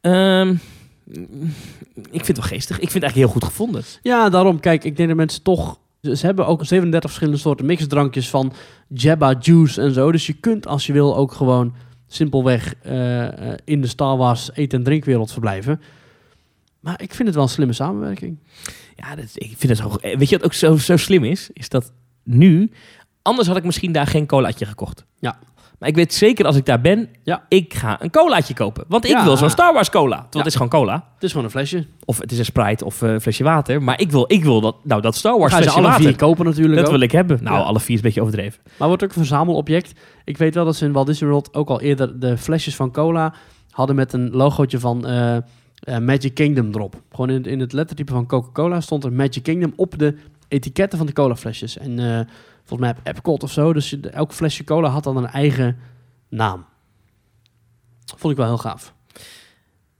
Ehm, 0.00 0.54
ik 1.94 2.24
vind 2.24 2.26
het 2.26 2.36
wel 2.36 2.46
geestig. 2.46 2.76
Ik 2.76 2.90
vind 2.90 3.02
het 3.02 3.02
eigenlijk 3.02 3.14
heel 3.14 3.40
goed 3.40 3.44
gevonden. 3.44 3.82
Ja, 4.02 4.28
daarom. 4.28 4.60
Kijk, 4.60 4.84
ik 4.84 4.96
denk 4.96 5.08
dat 5.08 5.16
mensen 5.18 5.42
toch... 5.42 5.78
Ze 6.00 6.16
ze 6.16 6.26
hebben 6.26 6.46
ook 6.46 6.64
37 6.64 7.10
verschillende 7.10 7.40
soorten 7.40 7.66
mixdrankjes 7.66 8.30
van 8.30 8.52
Jabba 8.88 9.34
Juice 9.40 9.80
en 9.80 9.92
zo. 9.92 10.12
Dus 10.12 10.26
je 10.26 10.32
kunt 10.32 10.66
als 10.66 10.86
je 10.86 10.92
wil 10.92 11.16
ook 11.16 11.32
gewoon 11.32 11.74
simpelweg 12.06 12.74
eh, 12.82 13.28
in 13.64 13.80
de 13.80 13.86
Star 13.86 14.16
Wars 14.16 14.50
eten- 14.54 14.78
en 14.78 14.84
drinkwereld 14.84 15.32
verblijven. 15.32 15.80
Maar 16.80 17.02
ik 17.02 17.14
vind 17.14 17.26
het 17.28 17.34
wel 17.34 17.44
een 17.44 17.50
slimme 17.50 17.72
samenwerking. 17.72 18.38
Ja, 18.96 19.14
dat, 19.14 19.24
ik 19.34 19.54
vind 19.56 19.78
het 19.78 19.78
zo... 19.78 19.98
Weet 20.00 20.28
je 20.28 20.36
wat 20.36 20.44
ook 20.44 20.52
zo, 20.52 20.76
zo 20.76 20.96
slim 20.96 21.24
is? 21.24 21.50
Is 21.52 21.68
dat 21.68 21.92
nu... 22.22 22.70
Anders 23.22 23.48
had 23.48 23.56
ik 23.56 23.64
misschien 23.64 23.92
daar 23.92 24.06
geen 24.06 24.26
colaatje 24.26 24.66
gekocht. 24.66 25.04
Ja. 25.18 25.38
Maar 25.78 25.88
ik 25.88 25.94
weet 25.94 26.14
zeker 26.14 26.44
als 26.46 26.56
ik 26.56 26.64
daar 26.66 26.80
ben, 26.80 27.08
Ja. 27.22 27.44
ik 27.48 27.74
ga 27.74 28.02
een 28.02 28.10
colaatje 28.10 28.54
kopen. 28.54 28.84
Want 28.88 29.04
ik 29.04 29.10
Ja. 29.10 29.24
wil 29.24 29.36
zo'n 29.36 29.50
Star 29.50 29.72
Wars 29.72 29.90
cola. 29.90 30.16
Want 30.16 30.32
Ja. 30.32 30.38
het 30.38 30.46
is 30.48 30.52
gewoon 30.54 30.68
cola. 30.68 30.94
Het 31.14 31.22
is 31.22 31.30
gewoon 31.30 31.44
een 31.44 31.50
flesje. 31.52 31.86
Of 32.04 32.18
het 32.20 32.32
is 32.32 32.38
een 32.38 32.44
Sprite 32.44 32.84
of 32.84 33.02
eh, 33.02 33.10
een 33.12 33.20
flesje 33.20 33.44
water. 33.44 33.82
Maar 33.82 34.00
ik 34.00 34.10
wil, 34.10 34.24
ik 34.28 34.44
wil 34.44 34.60
dat, 34.60 34.76
nou, 34.84 35.00
dat 35.02 35.14
Star 35.16 35.38
Wars 35.38 35.54
flesje 35.54 35.70
alle 35.70 35.82
water. 35.86 36.02
vier 36.04 36.16
kopen 36.16 36.44
natuurlijk 36.44 36.74
Dat 36.76 36.84
ook. 36.84 36.90
wil 36.92 37.00
ik 37.00 37.12
hebben. 37.12 37.38
Nou, 37.42 37.64
alle 37.64 37.80
vier 37.80 37.90
is 37.90 37.96
een 37.96 38.02
beetje 38.02 38.20
overdreven. 38.20 38.60
Maar 38.78 38.88
wordt 38.88 39.02
ook 39.02 39.08
een 39.08 39.14
verzamelobject. 39.16 40.00
Ik 40.24 40.36
weet 40.38 40.54
wel 40.54 40.64
dat 40.64 40.76
ze 40.76 40.84
in 40.84 40.92
Walt 40.92 41.06
Disney 41.06 41.30
World 41.30 41.54
ook 41.54 41.68
al 41.68 41.80
eerder 41.80 42.20
de 42.20 42.36
flesjes 42.38 42.76
van 42.76 42.90
cola 42.92 43.34
hadden 43.70 43.96
met 43.96 44.12
een 44.12 44.30
logootje 44.30 44.78
van 44.80 45.06
eh, 45.06 45.36
eh, 45.36 45.42
Magic 45.98 46.34
Kingdom 46.34 46.68
erop. 46.74 46.94
Gewoon 47.10 47.30
in, 47.30 47.44
in 47.44 47.60
het 47.60 47.72
lettertype 47.72 48.12
van 48.12 48.26
Coca-Cola 48.26 48.80
stond 48.80 49.04
er 49.04 49.12
Magic 49.12 49.42
Kingdom 49.42 49.72
op 49.76 49.98
de 49.98 50.14
etiketten 50.48 50.98
van 50.98 51.06
de 51.06 51.12
cola 51.12 51.36
flesjes. 51.36 51.78
En 51.78 51.98
volgens 52.66 52.80
mij 52.80 52.88
heb 52.88 53.16
Epcot 53.16 53.42
of 53.42 53.52
zo. 53.52 53.72
Dus 53.72 54.00
elk 54.00 54.32
flesje 54.32 54.64
cola 54.64 54.88
had 54.88 55.04
dan 55.04 55.16
een 55.16 55.26
eigen 55.26 55.78
naam. 56.28 56.64
Vond 58.16 58.32
ik 58.32 58.38
wel 58.38 58.46
heel 58.46 58.58
gaaf. 58.58 58.94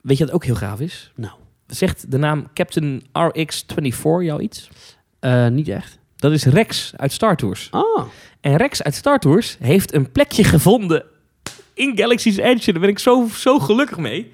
Weet 0.01 0.19
je 0.19 0.25
wat 0.25 0.35
ook 0.35 0.45
heel 0.45 0.55
gaaf 0.55 0.81
is? 0.81 1.13
Nou. 1.15 1.33
Zegt 1.67 2.11
de 2.11 2.17
naam 2.19 2.47
Captain 2.55 3.03
RX-24 3.13 4.01
jou 4.03 4.41
iets? 4.41 4.69
Eh, 5.21 5.47
niet 5.49 5.69
echt. 5.69 5.99
Dat 6.17 6.33
is 6.33 6.45
Rex 6.45 6.93
uit 6.97 7.13
Star 7.13 7.37
Tours. 7.37 7.69
Ah, 7.71 8.05
En 8.41 8.57
Rex 8.57 8.83
uit 8.83 8.95
Star 8.95 9.19
Tours 9.19 9.57
heeft 9.61 9.95
een 9.95 10.13
plekje 10.13 10.45
gevonden 10.55 11.05
in 11.75 11.97
Galaxy's 11.99 12.37
Edge. 12.37 12.73
Daar 12.73 12.81
ben 12.81 12.91
ik 12.91 12.99
zo, 12.99 13.27
zo 13.33 13.59
gelukkig 13.59 13.97
mee. 13.99 14.33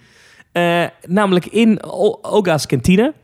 Eh, 0.52 0.84
namelijk 1.06 1.46
in 1.46 1.82
O- 1.82 2.18
Oga's 2.22 2.66
kantine. 2.66 3.14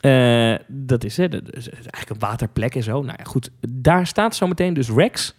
Eh, 0.00 0.54
dat 0.66 1.04
is, 1.04 1.16
hè, 1.16 1.28
dat 1.28 1.54
is 1.54 1.68
eigenlijk 1.68 2.10
een 2.10 2.18
waterplek 2.18 2.74
en 2.74 2.82
zo. 2.82 3.02
Nou 3.02 3.14
ja, 3.18 3.24
goed. 3.24 3.50
Daar 3.68 4.06
staat 4.06 4.36
zometeen 4.36 4.74
dus 4.74 4.90
Rex 4.90 5.34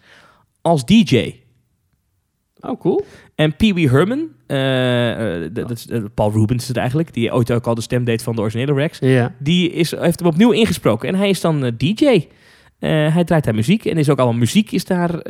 als 0.62 0.84
DJ. 0.84 1.34
oh 2.60 2.80
cool. 2.80 3.04
En 3.34 3.56
Pee 3.56 3.74
Wee 3.74 3.90
Herman, 3.90 4.28
eh, 4.46 5.44
eh, 5.44 5.50
dat 5.52 5.68
dat 5.68 5.70
is, 5.70 5.88
Paul 6.14 6.32
Rubens 6.32 6.62
is 6.62 6.68
het 6.68 6.76
eigenlijk, 6.76 7.14
die 7.14 7.32
ooit 7.32 7.52
ook 7.52 7.66
al 7.66 7.74
de 7.74 7.80
stem 7.80 8.04
deed 8.04 8.22
van 8.22 8.34
de 8.34 8.40
originele 8.40 8.72
Rex. 8.72 8.98
Ja. 8.98 9.34
Die 9.38 9.70
is, 9.70 9.90
heeft 9.96 10.18
hem 10.18 10.28
opnieuw 10.28 10.50
ingesproken. 10.50 11.08
En 11.08 11.14
hij 11.14 11.28
is 11.28 11.40
dan 11.40 11.72
DJ. 11.76 12.26
Hij 12.78 13.24
draait 13.24 13.44
daar 13.44 13.54
muziek. 13.54 13.84
En 13.84 13.96
is 13.96 14.08
ook 14.10 14.18
allemaal 14.18 14.38
muziek 14.38 14.72
is, 14.72 14.84
daar, 14.84 15.26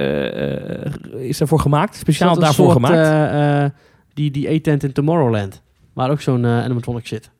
is 1.16 1.38
daarvoor 1.38 1.60
gemaakt. 1.60 1.96
Speciaal 1.96 2.38
daarvoor 2.38 2.72
soort, 2.72 2.86
gemaakt. 2.86 3.74
die, 4.14 4.30
die 4.30 4.50
E-tent 4.50 4.82
in 4.82 4.92
Tomorrowland. 4.92 5.62
Waar 5.92 6.10
ook 6.10 6.20
zo'n 6.20 6.46
animatronic 6.46 7.06
zit. 7.06 7.30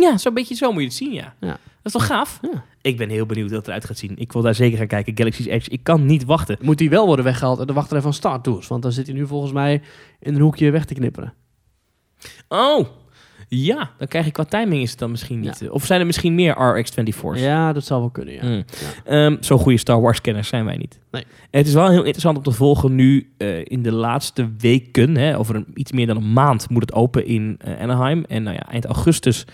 Ja, 0.00 0.18
zo'n 0.18 0.34
beetje 0.34 0.54
zo 0.54 0.72
moet 0.72 0.80
je 0.80 0.86
het 0.86 0.96
zien, 0.96 1.12
ja. 1.12 1.34
Ja. 1.40 1.48
Dat 1.48 1.58
is 1.82 1.92
toch 1.92 2.06
gaaf? 2.06 2.38
Ja. 2.42 2.64
Ik 2.82 2.96
ben 2.96 3.08
heel 3.08 3.26
benieuwd 3.26 3.46
hoe 3.48 3.56
dat 3.58 3.66
eruit 3.66 3.84
gaat 3.84 3.98
zien. 3.98 4.12
Ik 4.18 4.32
wil 4.32 4.42
daar 4.42 4.54
zeker 4.54 4.78
gaan 4.78 4.86
kijken. 4.86 5.16
Galaxy's 5.16 5.46
Edge. 5.46 5.70
Ik 5.70 5.82
kan 5.82 6.06
niet 6.06 6.24
wachten. 6.24 6.58
Moet 6.60 6.78
die 6.78 6.90
wel 6.90 7.06
worden 7.06 7.24
weggehaald 7.24 7.58
uit 7.58 7.68
de 7.68 7.74
wachtrij 7.74 8.00
van 8.00 8.12
Star 8.12 8.40
Tours. 8.40 8.66
Want 8.68 8.82
dan 8.82 8.92
zit 8.92 9.06
hij 9.06 9.14
nu 9.14 9.26
volgens 9.26 9.52
mij 9.52 9.82
in 10.20 10.34
een 10.34 10.40
hoekje 10.40 10.70
weg 10.70 10.84
te 10.84 10.94
knipperen. 10.94 11.32
Oh, 12.48 12.86
ja. 13.48 13.90
Dan 13.98 14.08
krijg 14.08 14.26
ik 14.26 14.32
qua 14.32 14.44
timing 14.44 14.82
is 14.82 14.90
het 14.90 14.98
dan 14.98 15.10
misschien 15.10 15.40
niet. 15.40 15.62
eh, 15.62 15.72
Of 15.72 15.86
zijn 15.86 16.00
er 16.00 16.06
misschien 16.06 16.34
meer 16.34 16.54
RX-24's? 16.58 17.40
Ja, 17.40 17.72
dat 17.72 17.84
zou 17.84 18.00
wel 18.00 18.10
kunnen, 18.10 18.34
ja. 18.34 18.44
Mm. 18.44 18.64
Ehm, 19.04 19.36
Zo'n 19.40 19.58
goede 19.58 19.78
Star 19.78 20.00
Wars-kenners 20.00 20.48
zijn 20.48 20.64
wij 20.64 20.76
niet. 20.76 20.98
Nee. 21.10 21.24
Het 21.50 21.66
is 21.66 21.74
wel 21.74 21.88
heel 21.90 21.98
interessant 21.98 22.36
om 22.36 22.42
te 22.42 22.52
volgen 22.52 22.94
nu 22.94 23.32
eh, 23.36 23.64
in 23.64 23.82
de 23.82 23.92
laatste 23.92 24.50
weken. 24.58 25.16
Hè, 25.16 25.38
over 25.38 25.54
een, 25.54 25.66
iets 25.74 25.92
meer 25.92 26.06
dan 26.06 26.16
een 26.16 26.32
maand 26.32 26.70
moet 26.70 26.82
het 26.82 26.92
open 26.92 27.26
in 27.26 27.56
eh, 27.58 27.80
Anaheim. 27.80 28.24
En 28.28 28.42
nou 28.42 28.56
ja, 28.56 28.68
eind 28.68 28.84
augustus 28.84 29.44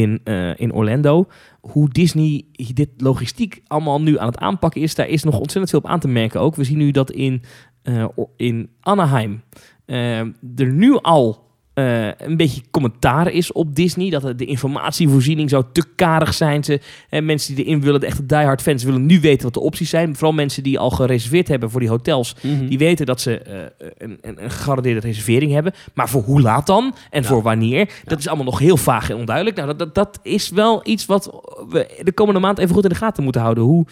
in, 0.00 0.20
eh, 0.24 0.58
in 0.58 0.72
Orlando. 0.72 1.26
Hoe 1.60 1.88
Disney 1.88 2.44
dit 2.74 2.88
logistiek 2.96 3.62
allemaal 3.66 4.00
nu 4.00 4.18
aan 4.18 4.26
het 4.26 4.38
aanpakken 4.38 4.80
is, 4.80 4.94
daar 4.94 5.08
is 5.08 5.24
nog 5.24 5.38
ontzettend 5.38 5.70
veel 5.70 5.78
op 5.78 5.86
aan 5.86 6.00
te 6.00 6.08
merken 6.08 6.40
ook. 6.40 6.54
We 6.54 6.64
zien 6.64 6.78
nu 6.78 6.90
dat 6.90 7.10
in, 7.10 7.42
eh, 7.82 8.04
in 8.36 8.70
Anaheim 8.80 9.42
eh, 9.84 10.18
er 10.56 10.72
nu 10.72 10.98
al 11.02 11.45
eh, 11.76 12.08
een 12.18 12.36
beetje 12.36 12.62
commentaar 12.70 13.32
is 13.32 13.52
op 13.52 13.74
Disney. 13.74 14.10
Dat 14.10 14.38
de 14.38 14.44
informatievoorziening 14.44 15.50
zou 15.50 15.64
te 15.72 15.84
karig 15.96 16.34
zijn. 16.34 16.64
Ze, 16.64 16.80
en 17.08 17.24
mensen 17.24 17.54
die 17.54 17.64
erin 17.64 17.80
willen, 17.80 18.00
de 18.00 18.06
echte 18.06 18.26
diehard 18.26 18.62
fans, 18.62 18.84
willen 18.84 19.06
nu 19.06 19.20
weten 19.20 19.42
wat 19.42 19.54
de 19.54 19.60
opties 19.60 19.90
zijn. 19.90 20.14
Vooral 20.14 20.32
mensen 20.32 20.62
die 20.62 20.78
al 20.78 20.90
gereserveerd 20.90 21.48
hebben 21.48 21.70
voor 21.70 21.80
die 21.80 21.88
hotels. 21.88 22.34
Mhm. 22.42 22.66
Die 22.66 22.78
weten 22.78 23.06
dat 23.06 23.20
ze 23.20 23.38
eh, 23.38 23.86
een, 23.98 24.18
een, 24.20 24.44
een 24.44 24.50
gegarandeerde 24.50 25.00
reservering 25.00 25.52
hebben. 25.52 25.72
Maar 25.94 26.08
voor 26.08 26.22
hoe 26.22 26.40
laat 26.40 26.66
dan? 26.66 26.94
En 27.10 27.24
voor 27.24 27.42
wanneer? 27.42 27.88
Dat 28.04 28.18
is 28.18 28.26
allemaal 28.26 28.44
nog 28.44 28.58
heel 28.58 28.76
vaag 28.76 29.10
en 29.10 29.16
onduidelijk. 29.16 29.56
Nou, 29.56 29.68
dat, 29.68 29.78
dat, 29.78 29.94
dat 29.94 30.18
is 30.22 30.50
wel 30.50 30.80
iets 30.84 31.06
wat 31.06 31.30
we 31.68 32.00
de 32.02 32.12
komende 32.12 32.40
maand 32.40 32.58
even 32.58 32.74
goed 32.74 32.84
in 32.84 32.90
de 32.90 32.94
gaten 32.94 33.22
moeten 33.22 33.40
houden. 33.40 33.64
Hoe 33.64 33.86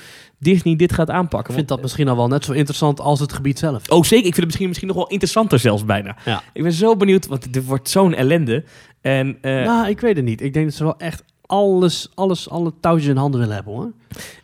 Disney 0.45 0.77
dit 0.77 0.93
gaat 0.93 1.11
aanpakken. 1.11 1.49
Ik 1.51 1.57
vind 1.57 1.69
dat 1.69 1.83
misschien 1.83 2.09
al 2.09 2.17
wel 2.17 2.29
net 2.29 2.45
zo 2.45 2.53
interessant 2.53 3.01
als 3.01 3.21
het 3.21 3.33
gebied 3.33 3.59
zelf. 3.59 3.91
Oh, 3.91 4.03
zeker. 4.03 4.17
Ik 4.17 4.23
vind 4.23 4.37
het 4.37 4.45
misschien, 4.45 4.67
misschien 4.69 4.89
nog 4.89 4.97
wel 4.97 5.07
interessanter 5.07 5.59
zelfs 5.59 5.85
bijna. 5.85 6.17
Ja. 6.25 6.43
Ik 6.53 6.63
ben 6.63 6.73
zo 6.73 6.97
benieuwd, 6.97 7.27
want 7.27 7.53
dit 7.53 7.65
wordt 7.65 7.89
zo'n 7.91 8.15
ellende. 8.15 8.65
En 9.01 9.39
eh, 9.41 9.65
nou, 9.65 9.89
ik 9.89 10.01
weet 10.01 10.17
het 10.17 10.25
niet. 10.25 10.41
Ik 10.43 10.53
denk 10.53 10.67
dat 10.67 10.75
ze 10.75 10.85
wel 10.85 10.99
echt 10.99 11.25
alles, 11.47 12.09
alles, 12.15 12.51
alle 12.51 12.73
touwtjes 12.81 13.11
in 13.11 13.17
handen 13.17 13.41
willen 13.41 13.55
hebben 13.55 13.73
hoor. 13.73 13.93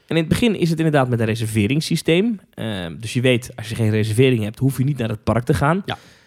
En 0.07 0.16
in 0.16 0.22
het 0.22 0.28
begin 0.28 0.57
is 0.57 0.68
het 0.70 0.78
inderdaad 0.78 1.09
met 1.09 1.20
een 1.20 1.26
reserveringssysteem. 1.26 2.40
Ehm, 2.55 2.96
dus 2.98 3.12
je 3.12 3.20
weet, 3.20 3.51
als 3.57 3.68
je 3.68 3.74
geen 3.74 3.90
reservering 3.90 4.42
hebt, 4.42 4.59
hoef 4.59 4.78
je 4.78 4.84
niet 4.84 4.98
naar 4.98 5.09
het 5.09 5.24
park 5.24 5.44
te 5.44 5.55
gaan. 5.55 5.82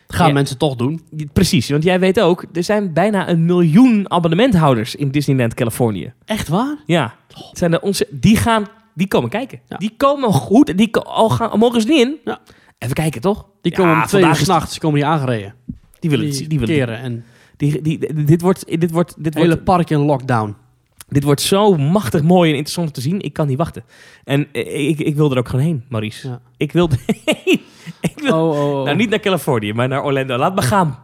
Gaan 0.08 0.28
Ja. 0.28 0.34
mensen 0.34 0.58
toch 0.58 0.76
doen. 0.76 1.02
Precies, 1.34 1.70
want 1.70 1.84
jij 1.84 2.00
weet 2.00 2.20
ook, 2.20 2.46
er 2.54 2.64
zijn 2.64 2.94
bijna 2.94 3.30
een 3.30 3.46
miljoen 3.46 4.12
abonnementhouders 4.12 4.96
in 4.96 5.12
Disneyland 5.12 5.54
Californië. 5.54 6.14
Echt 6.26 6.48
waar? 6.48 6.76
Ja, 6.86 7.16
het 7.28 7.58
zijn 7.58 7.74
er 7.74 7.82
onze, 7.82 8.08
die 8.12 8.38
gaan, 8.38 8.68
die 8.96 9.08
komen 9.08 9.30
kijken. 9.30 9.60
Ja. 9.70 9.78
Die 9.78 9.94
komen 9.98 10.34
goed, 10.34 10.78
die 10.78 10.96
al 10.98 11.30
gaan, 11.30 11.50
al 11.52 11.58
mogen 11.58 11.82
ze 11.82 11.88
niet 11.88 12.00
in. 12.02 12.16
Ja. 12.26 12.40
Even 12.78 12.96
kijken, 12.96 13.22
toch? 13.22 13.48
Die 13.62 13.72
komen 13.72 13.96
om 13.96 14.04
twee 14.04 14.26
uur 14.26 14.36
s'nachts 14.36 14.78
komen 14.78 15.00
die 15.00 15.08
aangereden. 15.10 15.54
Die 16.00 16.10
willen 16.10 16.26
het 16.26 16.36
zien, 16.36 16.50
die 16.50 16.60
willen 16.60 16.76
keren 16.76 16.98
en 16.98 17.24
die, 17.58 17.82
die, 17.82 18.00
die- 18.00 18.24
dit 18.24 18.42
wordt, 18.42 18.80
dit 18.80 18.92
wordt, 18.92 19.24
dit 19.24 19.34
hele 19.34 19.48
wordt, 19.48 19.64
park 19.64 19.90
in 19.90 20.00
lockdown. 20.00 20.56
dit 21.08 21.24
wordt 21.24 21.42
zo 21.42 21.78
machtig 21.78 22.22
mooi 22.22 22.50
en 22.50 22.56
interessant 22.56 22.88
om 22.88 22.94
te 22.94 23.02
zien. 23.02 23.22
Ik 23.22 23.34
kan 23.34 23.48
niet 23.48 23.58
wachten. 23.58 23.84
En 24.24 24.48
eh, 24.52 24.88
ik, 24.90 25.00
ik 25.00 25.16
wil 25.16 25.32
er 25.32 25.38
ook 25.38 25.50
gewoon 25.50 25.66
heen, 25.66 25.84
Maurice. 25.90 26.28
Ja. 26.28 26.42
Ik 26.58 26.72
wil, 26.72 26.90
ik 28.02 28.20
wil 28.22 28.34
Oh, 28.50 28.50
oh, 28.60 28.78
oh. 28.80 28.84
nou 28.86 28.96
niet 28.98 29.10
naar 29.10 29.20
Californië, 29.20 29.74
maar 29.74 29.88
naar 29.88 30.04
Orlando. 30.04 30.38
Laat 30.38 30.56
me 30.56 30.62
gaan. 30.62 31.00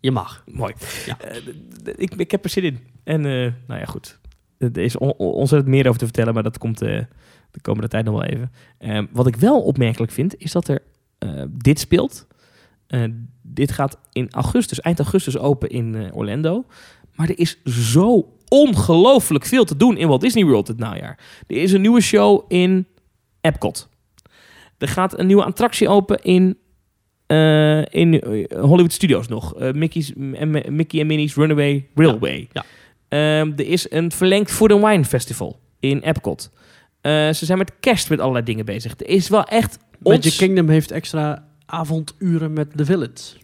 Je 0.00 0.10
mag. 0.10 0.44
Mooi. 0.46 0.74
Ja. 1.06 1.16
Eh, 1.20 1.36
ik, 1.96 2.14
ik 2.14 2.30
heb 2.30 2.44
er 2.44 2.50
zin 2.50 2.62
in. 2.64 2.78
En 3.04 3.24
eh, 3.26 3.52
nou 3.66 3.80
ja, 3.80 3.84
goed. 3.86 4.18
Er 4.58 4.78
is 4.78 4.96
on- 4.98 5.14
on- 5.16 5.32
ontzettend 5.32 5.70
meer 5.70 5.86
over 5.86 5.98
te 5.98 6.04
vertellen, 6.04 6.34
maar 6.34 6.42
dat 6.42 6.58
komt 6.58 6.82
eh, 6.82 7.00
de 7.54 7.60
komende 7.60 7.88
tijd 7.88 8.04
nog 8.04 8.14
wel 8.14 8.24
even. 8.24 8.52
Eh, 8.78 9.02
wat 9.10 9.26
ik 9.26 9.36
wel 9.36 9.62
opmerkelijk 9.62 10.12
vind, 10.12 10.38
is 10.38 10.52
dat 10.52 10.68
er 10.68 10.82
eh, 11.18 11.42
dit 11.48 11.78
speelt. 11.78 12.26
Eh, 12.86 13.04
dit 13.42 13.72
gaat 13.72 13.98
in 14.12 14.28
augustus, 14.30 14.80
eind 14.80 14.98
augustus 14.98 15.38
open 15.38 15.68
in 15.68 15.94
eh, 15.94 16.16
Orlando. 16.16 16.64
Maar 17.14 17.28
er 17.28 17.38
is 17.38 17.62
zo 17.64 18.32
ongelooflijk 18.48 19.44
veel 19.44 19.64
te 19.64 19.76
doen 19.76 19.96
in 19.96 20.08
Walt 20.08 20.20
Disney 20.20 20.44
World 20.44 20.66
dit 20.66 20.78
najaar. 20.78 21.18
Er 21.46 21.56
is 21.56 21.72
een 21.72 21.80
nieuwe 21.80 22.00
show 22.00 22.44
in 22.48 22.86
Epcot. 23.40 23.88
Er 24.78 24.88
gaat 24.88 25.18
een 25.18 25.26
nieuwe 25.26 25.44
attractie 25.44 25.88
open 25.88 26.22
in, 26.22 26.58
in 27.90 28.14
Hollywood 28.50 28.92
Studios 28.92 29.28
nog. 29.28 29.72
Mickey's, 29.72 30.12
en 30.32 30.50
Mickey 30.76 31.00
en 31.00 31.06
Minnie's 31.06 31.34
Runaway 31.34 31.88
Railway. 31.94 32.48
ja. 32.52 32.64
Ehm, 33.08 33.52
er 33.56 33.66
is 33.66 33.90
een 33.90 34.12
verlengd 34.12 34.50
Food 34.50 34.72
and 34.72 34.84
Wine 34.84 35.04
Festival 35.04 35.60
in 35.80 36.02
Epcot. 36.02 36.50
Eh, 37.04 37.12
ze 37.32 37.44
zijn 37.44 37.58
met 37.58 37.72
kerst 37.80 38.08
met 38.10 38.18
allerlei 38.20 38.44
dingen 38.44 38.64
bezig. 38.64 38.92
Er 38.98 39.08
is 39.08 39.28
wel 39.28 39.44
echt... 39.44 39.78
Magic 39.98 40.24
ons- 40.24 40.36
Kingdom 40.36 40.68
heeft 40.68 40.90
extra 40.90 41.44
avonduren 41.66 42.52
met 42.52 42.76
The 42.76 42.84
Village. 42.84 43.36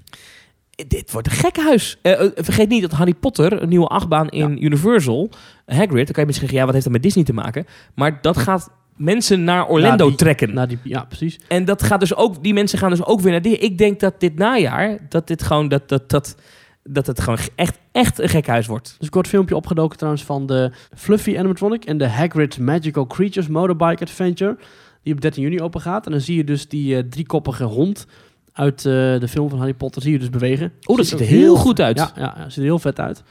Dit 0.89 1.13
wordt 1.13 1.27
een 1.27 1.33
gekkenhuis. 1.37 1.99
Eh, 2.03 2.21
eh, 2.25 2.31
vergeet 2.35 2.69
niet 2.69 2.83
dat 2.83 2.91
Harry 2.91 3.15
Potter, 3.15 3.63
een 3.63 3.69
nieuwe 3.69 3.87
achtbaan 3.87 4.29
in 4.29 4.65
Universal, 4.65 5.31
Hagrid, 5.67 5.91
dan 5.91 6.05
kan 6.05 6.23
je 6.23 6.27
misschien 6.27 6.49
zeggen, 6.49 6.59
ja, 6.59 6.65
wat 6.65 6.73
heeft 6.73 6.85
dat 6.85 6.93
met 6.93 7.03
Disney 7.03 7.25
te 7.25 7.33
maken? 7.33 7.67
Maar 7.95 8.19
dat 8.23 8.37
gaat 8.37 8.71
mensen 8.97 9.45
naar 9.45 9.69
Orlando 9.69 10.07
die- 10.09 10.17
trekken. 10.17 10.69
Die, 10.69 10.79
ja, 10.85 11.05
precies. 11.05 11.39
En 11.49 11.65
dat 11.65 11.83
gaat 11.83 12.01
dus 12.01 12.15
ook, 12.15 12.43
die 12.43 12.55
mensen 12.55 12.79
gaan 12.79 12.91
dus 12.91 13.05
ook 13.05 13.21
weer 13.21 13.33
naar 13.33 13.43
die. 13.43 13.59
Ik 13.59 13.79
denk 13.79 14.01
dat 14.01 14.21
dit 14.21 14.35
najaar, 14.37 14.99
dat 15.09 15.27
dit 15.27 15.43
gewoon, 15.43 15.69
dat, 15.69 15.89
dat, 15.89 16.11
dat, 16.11 16.37
dat 16.83 17.07
het 17.07 17.20
gewoon 17.20 17.39
echt, 17.55 17.78
echt 17.93 18.18
een 18.18 18.28
gekkenhuis 18.28 18.66
wordt. 18.66 18.87
Dus 18.87 19.07
een 19.07 19.09
kort 19.12 19.28
filmpje 19.28 19.57
opgedoken 19.57 19.97
trouwens 19.97 20.24
van 20.24 20.47
de 20.47 20.70
Fluffy 20.97 21.39
Animatronic 21.39 21.85
en 21.85 21.99
de 21.99 22.09
Hagrid 22.09 22.59
Magical 22.59 23.07
Creatures 23.07 23.49
Motorbike 23.49 24.03
Adventure. 24.03 24.57
Die 25.03 25.14
op 25.14 25.20
13 25.20 25.43
juni 25.43 25.61
open 25.61 25.81
gaat. 25.81 26.07
En 26.07 26.12
dan 26.12 26.20
zie 26.20 26.37
je 26.37 26.45
dus 26.45 26.68
die 26.68 26.97
eh, 26.97 27.03
driekoppige 27.09 27.64
hond 27.64 28.07
uit 28.53 28.78
eh, 28.78 28.93
de 28.93 29.28
film 29.28 29.49
van 29.49 29.59
Harry 29.59 29.74
Potter 29.74 30.03
zie 30.03 30.12
je 30.12 30.18
dus 30.18 30.31
bewegen. 30.31 30.72
Oh, 30.85 30.97
dat 30.97 31.07
ziet 31.07 31.20
er 31.20 31.26
heel 31.26 31.57
goed 31.57 31.81
uit. 31.81 31.97
Ja, 31.99 32.11
ja, 32.16 32.35
ja, 32.39 32.45
ziet 32.49 32.57
er 32.57 32.62
heel 32.62 32.78
vet 32.78 33.01
uit. 33.01 33.22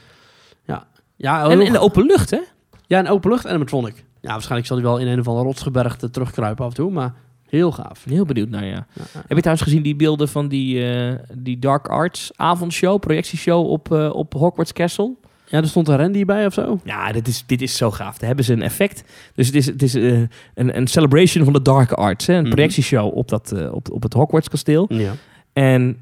Ja, 0.66 0.86
ja, 1.16 1.42
En 1.44 1.50
heel- 1.50 1.60
in 1.66 1.72
de 1.72 1.78
open 1.78 2.06
lucht, 2.06 2.30
hè? 2.30 2.38
ja 2.86 2.98
een 2.98 3.08
openlucht 3.08 3.46
animatronic. 3.46 4.04
Ja, 4.20 4.30
waarschijnlijk 4.30 4.66
zal 4.66 4.76
hij 4.76 4.86
wel 4.86 4.98
in 4.98 5.06
een 5.06 5.18
of 5.20 5.28
andere 5.28 5.46
rotsgebergte 5.46 6.10
terugkruipen 6.10 6.64
af 6.64 6.70
en 6.70 6.76
toe, 6.76 6.90
maar 6.90 7.14
heel 7.50 7.72
gaaf. 7.72 8.04
Heel 8.08 8.24
benieuwd 8.24 8.48
naar, 8.48 8.64
ja. 8.64 8.86
Heb 9.12 9.28
je 9.28 9.34
trouwens 9.36 9.62
gezien 9.62 9.82
die 9.82 9.96
beelden 9.96 10.28
van 10.28 10.48
die, 10.48 10.90
eh, 10.92 11.14
die 11.34 11.58
Dark 11.58 11.88
Arts 11.88 12.30
avondshow, 12.36 13.00
projectieshow 13.00 13.66
op, 13.70 13.92
eh, 13.92 14.10
op 14.14 14.32
Hogwarts 14.32 14.72
Castle? 14.72 15.14
Ja, 15.46 15.58
er 15.58 15.68
stond 15.68 15.88
een 15.88 15.96
Randy 15.96 16.24
bij 16.24 16.46
of 16.46 16.52
zo. 16.52 16.80
Ja, 16.84 17.12
dit 17.12 17.28
is, 17.28 17.44
dit 17.46 17.62
is 17.62 17.76
zo 17.76 17.90
gaaf. 17.90 18.18
Daar 18.18 18.26
hebben 18.26 18.44
ze 18.44 18.52
een 18.52 18.62
effect. 18.62 19.04
Dus 19.34 19.46
het 19.46 19.56
is, 19.56 19.66
het 19.66 19.82
is 19.82 19.94
eh, 19.94 20.18
een, 20.54 20.76
een 20.76 20.86
celebration 20.86 21.44
van 21.44 21.52
de 21.52 21.62
Dark 21.62 21.92
Arts. 21.92 22.26
Hè? 22.26 22.34
Een 22.34 22.42
Mhm. 22.42 22.50
projectieshow 22.50 23.16
op, 23.16 23.28
dat, 23.28 23.70
op, 23.72 23.90
op 23.90 24.02
het 24.02 24.12
Hogwarts 24.12 24.48
kasteel. 24.48 24.86
Ja. 24.88 25.12
En 25.52 25.96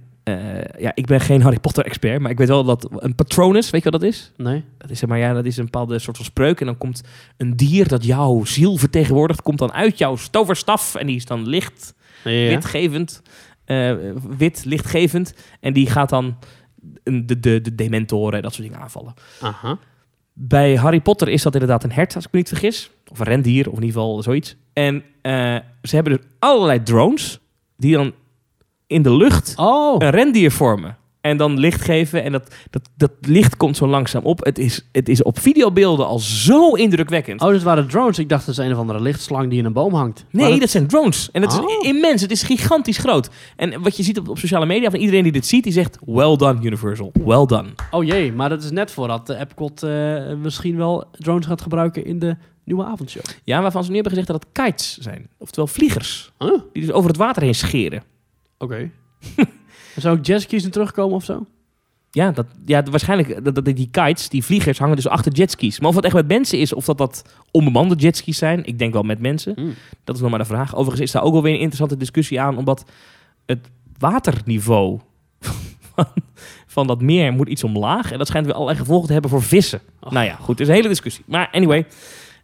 ja, 0.79 0.93
ik 0.95 1.07
ben 1.07 1.21
geen 1.21 1.43
Harry 1.43 1.59
Potter 1.61 1.85
expert, 1.85 2.21
maar 2.21 2.31
ik 2.31 2.39
weet 2.39 2.49
wel 2.49 2.65
dat 2.65 2.89
een 2.97 3.15
patronus, 3.15 3.71
weet 3.71 3.83
je 3.85 3.91
wat 3.91 4.01
dat 4.01 4.11
is? 4.11 4.33
Nee? 4.37 4.65
Dat 4.79 4.91
is, 4.91 4.99
zeg 4.99 5.09
maar, 5.09 5.19
ja, 5.19 5.33
dat 5.33 5.45
is 5.45 5.57
een 5.57 5.65
bepaalde 5.65 5.99
soort 5.99 6.17
van 6.17 6.25
spreuk. 6.27 6.61
En 6.61 6.67
dan 6.67 6.79
komt 6.79 7.03
een 7.37 7.57
dier 7.57 7.89
dat 7.89 8.05
jouw 8.05 8.45
ziel 8.45 8.77
vertegenwoordigt, 8.77 9.43
komt 9.43 9.59
dan 9.59 9.73
uit 9.73 9.99
jouw 9.99 10.17
toverstaf. 10.31 10.95
En 10.95 11.07
die 11.07 11.17
is 11.17 11.25
dan 11.25 11.49
licht, 11.49 11.95
Ja. 12.25 12.31
witgevend, 12.49 13.23
eh, 13.65 13.95
wit, 14.39 14.63
lichtgevend. 14.65 15.35
En 15.61 15.73
die 15.73 15.91
gaat 15.91 16.09
dan 16.09 16.39
de, 17.03 17.41
de, 17.41 17.61
de 17.61 17.75
dementoren 17.75 18.37
en 18.37 18.43
dat 18.43 18.55
soort 18.55 18.67
dingen 18.69 18.83
aanvallen. 18.83 19.15
Aha. 19.41 19.79
Bij 20.33 20.75
Harry 20.77 21.01
Potter 21.01 21.29
is 21.29 21.43
dat 21.43 21.53
inderdaad 21.53 21.85
een 21.85 21.93
hert, 21.93 22.15
als 22.15 22.25
ik 22.27 22.33
me 22.33 22.39
niet 22.39 22.49
vergis. 22.49 22.91
Of 23.11 23.19
een 23.19 23.27
rendier, 23.27 23.67
of 23.71 23.77
in 23.77 23.83
ieder 23.85 24.01
geval 24.01 24.23
zoiets. 24.23 24.57
En 24.73 25.03
eh, 25.23 25.57
ze 25.83 25.95
hebben 25.95 26.17
dus 26.17 26.27
allerlei 26.39 26.83
drones 26.83 27.41
die 27.77 27.93
dan 27.95 28.13
in 28.89 29.03
de 29.03 29.13
lucht 29.17 29.55
Oh, 29.57 29.95
een 29.99 30.11
rendier 30.11 30.51
vormen. 30.53 30.97
En 31.21 31.37
dan 31.37 31.59
licht 31.59 31.81
geven. 31.81 32.25
En 32.25 32.33
dat, 32.33 32.55
dat, 32.71 32.89
dat 32.97 33.11
licht 33.21 33.57
komt 33.57 33.77
zo 33.77 33.87
langzaam 33.87 34.25
op. 34.25 34.45
Het 34.45 34.59
is, 34.59 34.89
het 34.93 35.09
is 35.09 35.23
op 35.23 35.39
videobeelden 35.39 36.07
al 36.07 36.19
zo 36.19 36.73
indrukwekkend. 36.75 37.41
oh, 37.43 37.51
dat 37.51 37.63
waren 37.63 37.89
drones. 37.89 38.19
Ik 38.19 38.29
dacht 38.29 38.47
dat 38.47 38.59
is 38.59 38.65
een 38.65 38.73
of 38.73 38.79
andere 38.79 39.01
lichtslang 39.01 39.51
die 39.51 39.59
in 39.59 39.65
een 39.65 39.73
boom 39.73 39.95
hangt. 39.95 40.25
nee, 40.31 40.59
dat... 40.61 40.71
zijn 40.71 40.87
drones. 40.87 41.29
En 41.33 41.43
het 41.43 41.59
Oh. 41.61 41.71
is 41.71 41.89
immens. 41.89 42.23
Het 42.23 42.31
is 42.31 42.43
gigantisch 42.43 42.99
groot. 42.99 43.29
En 43.57 43.83
wat 43.83 43.97
je 43.97 44.03
ziet 44.03 44.19
op, 44.19 44.29
op 44.29 44.39
sociale 44.39 44.67
media 44.67 44.91
van 44.91 44.99
iedereen 45.01 45.23
die 45.23 45.33
dit 45.33 45.47
ziet, 45.47 45.65
die 45.65 45.73
zegt: 45.73 45.99
Well 46.07 46.37
done, 46.37 46.59
Universal. 46.63 47.13
Well 47.25 47.47
done. 47.47 47.69
Oh 47.91 48.05
jee, 48.05 48.33
maar 48.33 48.49
dat 48.49 48.63
is 48.63 48.71
net 48.71 48.91
voordat 48.91 49.27
de 49.27 49.35
Epcot 49.37 49.83
eh, 49.83 50.35
misschien 50.43 50.77
wel 50.77 51.05
drones 51.13 51.47
gaat 51.47 51.61
gebruiken 51.63 52.05
in 52.05 52.19
de 52.19 52.37
nieuwe 52.65 52.85
avondshow. 52.85 53.23
Ja, 53.45 53.63
waarvan 53.63 53.83
ze 53.85 53.89
nu 53.89 53.95
hebben 53.95 54.13
gezegd 54.13 54.33
dat 54.33 54.43
het 54.43 54.65
kites 54.65 54.97
zijn. 54.99 55.29
Oftewel 55.39 55.67
vliegers. 55.67 56.33
Huh? 56.39 56.53
Die 56.73 56.83
dus 56.83 56.93
over 56.93 57.09
het 57.09 57.19
water 57.19 57.43
heen 57.43 57.55
scheren. 57.55 58.03
Oké. 58.59 58.91
Zou 59.97 60.19
ook 60.19 60.25
jetskis 60.25 60.71
terugkomen 60.71 61.17
of 61.17 61.25
zo? 61.25 61.47
Ja, 62.11 62.31
dat, 62.31 62.47
ja 62.65 62.83
waarschijnlijk 62.83 63.45
dat, 63.45 63.55
dat 63.55 63.65
die 63.65 63.89
kites, 63.91 64.29
die 64.29 64.45
vliegers, 64.45 64.79
hangen 64.79 64.97
dus 64.97 65.09
achter 65.09 65.33
jetskis. 65.33 65.81
Maar 65.81 65.89
of 65.89 65.97
het 65.97 66.05
echt 66.05 66.15
met 66.15 66.29
mensen 66.29 66.59
is, 66.59 66.73
of 66.73 66.85
dat 66.85 66.99
dat 66.99 67.25
onbemande 67.51 67.95
jetskis 67.95 68.39
zijn, 68.39 68.65
ik 68.65 68.79
denk 68.79 68.93
wel 68.93 69.03
met 69.03 69.21
mensen. 69.21 69.53
Hmm. 69.55 69.75
Dat 70.05 70.15
is 70.15 70.21
nog 70.21 70.31
maar 70.31 70.39
de 70.39 70.45
vraag. 70.45 70.75
Overigens 70.75 71.01
is 71.01 71.13
daar 71.13 71.23
ook 71.23 71.33
wel 71.33 71.43
weer 71.43 71.53
een 71.53 71.59
interessante 71.59 71.97
discussie 71.97 72.41
aan, 72.41 72.57
omdat 72.57 72.85
het 73.47 73.71
waterniveau 73.99 75.01
van, 75.95 76.07
van 76.67 76.87
dat 76.87 77.03
meer 77.03 77.33
moet 77.33 77.49
iets 77.49 77.65
omlaag. 77.65 78.13
En 78.13 78.19
dat 78.19 78.27
schijnt 78.27 78.47
weer 78.47 78.55
allerlei 78.55 78.79
gevolgen 78.79 79.07
te 79.07 79.13
hebben 79.13 79.31
voor 79.31 79.43
vissen. 79.43 79.81
Nou 80.09 80.27
ja, 80.27 80.35
goed, 80.35 80.49
het 80.49 80.61
is 80.61 80.69
een 80.69 80.75
hele 80.75 80.89
discussie. 80.89 81.25
Maar 81.27 81.49
anyway, 81.53 81.87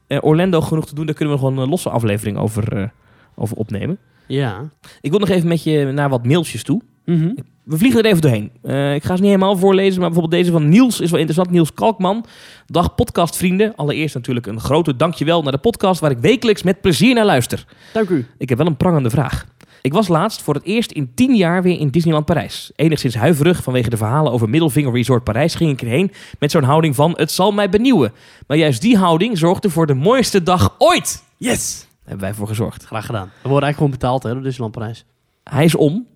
eh, 0.06 0.18
Orlando 0.20 0.60
genoeg 0.60 0.86
te 0.86 0.94
doen, 0.94 1.06
daar 1.06 1.14
kunnen 1.14 1.34
we 1.34 1.40
gewoon 1.40 1.59
een 1.59 1.68
losse 1.68 1.90
aflevering 1.90 2.39
over, 2.39 2.76
eh, 2.76 2.89
over 3.34 3.56
opnemen. 3.56 3.98
Ja. 4.26 4.70
Ik 5.01 5.10
wil 5.10 5.18
nog 5.20 5.28
even 5.28 5.48
met 5.48 5.62
je 5.62 5.84
naar 5.84 6.09
wat 6.09 6.26
mailtjes 6.26 6.62
toe. 6.62 6.80
Mhm. 7.05 7.32
We 7.64 7.78
vliegen 7.78 8.01
er 8.01 8.06
even 8.06 8.20
doorheen. 8.20 8.51
Eh, 8.62 8.94
ik 8.94 9.05
ga 9.05 9.16
ze 9.16 9.22
niet 9.22 9.30
helemaal 9.30 9.56
voorlezen, 9.56 10.01
maar 10.01 10.10
bijvoorbeeld 10.10 10.42
deze 10.42 10.52
van 10.52 10.68
Niels 10.68 11.01
is 11.01 11.10
wel 11.10 11.20
interessant. 11.20 11.51
Niels 11.51 11.74
Kalkman. 11.74 12.24
Dag 12.66 12.94
podcastvrienden. 12.94 13.76
Allereerst 13.76 14.14
natuurlijk 14.14 14.46
een 14.46 14.60
grote 14.60 14.96
dankjewel 14.96 15.42
naar 15.42 15.52
de 15.52 15.59
podcast 15.59 16.01
waar 16.01 16.10
ik 16.10 16.18
wekelijks 16.18 16.62
met 16.62 16.80
plezier 16.80 17.14
naar 17.14 17.24
luister. 17.24 17.66
Dank 17.92 18.09
u. 18.09 18.26
Ik 18.38 18.48
heb 18.48 18.59
wel 18.59 18.66
een 18.66 18.76
prangende 18.76 19.10
vraag. 19.10 19.46
Ik 19.82 19.92
was 19.92 20.09
laatst 20.09 20.42
voor 20.42 20.55
het 20.55 20.64
eerst 20.64 20.92
in 20.92 21.14
tien 21.14 21.34
jaar 21.34 21.62
weer 21.62 21.78
in 21.78 21.88
Disneyland 21.88 22.24
Parijs. 22.24 22.72
Enigszins 22.76 23.14
huiverig 23.14 23.62
vanwege 23.62 23.90
de 23.90 23.96
verhalen 23.96 24.32
over 24.32 24.48
Middelvinger 24.48 24.92
Resort 24.92 25.24
Parijs 25.24 25.55
ging 25.55 25.70
ik 25.70 25.82
erheen 25.82 26.12
met 26.38 26.51
zo'n 26.51 26.62
houding 26.62 26.94
van 26.94 27.12
het 27.16 27.30
zal 27.30 27.52
mij 27.52 27.68
benieuwen. 27.68 28.12
Maar 28.46 28.56
juist 28.56 28.80
die 28.80 28.96
houding 28.96 29.38
zorgde 29.38 29.70
voor 29.70 29.86
de 29.86 29.94
mooiste 29.94 30.42
dag 30.42 30.74
ooit. 30.78 31.24
Yes! 31.36 31.86
Hebben 32.05 32.24
wij 32.24 32.35
voor 32.35 32.47
gezorgd. 32.47 32.85
Graag 32.85 33.06
gedaan. 33.06 33.31
We 33.43 33.48
worden 33.48 33.62
eigenlijk 33.68 33.76
gewoon 33.76 33.90
betaald 33.90 34.22
hè, 34.22 34.32
door 34.32 34.43
Disneyland 34.43 34.74
Parijs. 34.74 35.05
Hij 35.44 35.64
is 35.64 35.74
om, 35.74 36.06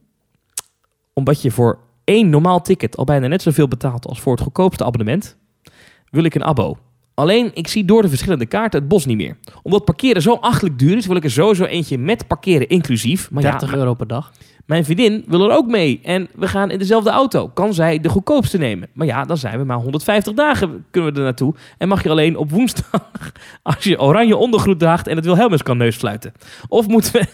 omdat 1.12 1.42
je 1.42 1.50
voor 1.50 1.78
één 2.04 2.30
normaal 2.30 2.62
ticket 2.62 2.96
al 2.96 3.04
bijna 3.04 3.26
net 3.26 3.42
zoveel 3.42 3.68
betaald 3.68 4.06
als 4.06 4.20
voor 4.20 4.32
het 4.32 4.42
goedkoopste 4.42 4.84
abonnement, 4.84 5.36
wil 6.10 6.24
ik 6.24 6.34
een 6.34 6.44
abo. 6.44 6.78
Alleen, 7.18 7.50
ik 7.54 7.68
zie 7.68 7.84
door 7.84 8.02
de 8.02 8.08
verschillende 8.08 8.46
kaarten 8.46 8.80
het 8.80 8.88
bos 8.88 9.06
niet 9.06 9.16
meer. 9.16 9.36
Omdat 9.62 9.84
parkeren 9.84 10.22
zo 10.22 10.34
achtelijk 10.34 10.78
duur 10.78 10.96
is, 10.96 11.06
wil 11.06 11.16
ik 11.16 11.24
er 11.24 11.30
sowieso 11.30 11.64
eentje 11.64 11.98
met 11.98 12.26
parkeren 12.26 12.68
inclusief. 12.68 13.30
Maar 13.30 13.42
ja, 13.42 13.50
30 13.50 13.74
euro 13.74 13.94
per 13.94 14.06
dag. 14.06 14.32
mijn 14.66 14.84
vriendin 14.84 15.24
wil 15.26 15.50
er 15.50 15.56
ook 15.56 15.66
mee. 15.66 16.00
En 16.02 16.28
we 16.34 16.48
gaan 16.48 16.70
in 16.70 16.78
dezelfde 16.78 17.10
auto. 17.10 17.48
Kan 17.48 17.74
zij 17.74 18.00
de 18.00 18.08
goedkoopste 18.08 18.58
nemen? 18.58 18.88
Maar 18.92 19.06
ja, 19.06 19.24
dan 19.24 19.36
zijn 19.36 19.58
we 19.58 19.64
maar 19.64 19.76
150 19.76 20.32
dagen 20.32 20.84
kunnen 20.90 21.12
we 21.12 21.18
er 21.18 21.24
naartoe. 21.24 21.54
En 21.78 21.88
mag 21.88 22.02
je 22.02 22.10
alleen 22.10 22.36
op 22.36 22.50
woensdag, 22.50 23.10
als 23.62 23.84
je 23.84 24.00
oranje 24.00 24.36
ondergoed 24.36 24.78
draagt 24.78 25.06
en 25.06 25.16
het 25.16 25.24
Wilhelmus 25.24 25.62
kan 25.62 25.76
neusfluiten. 25.76 26.32
Of 26.68 26.86
moeten 26.86 27.12
we... 27.12 27.26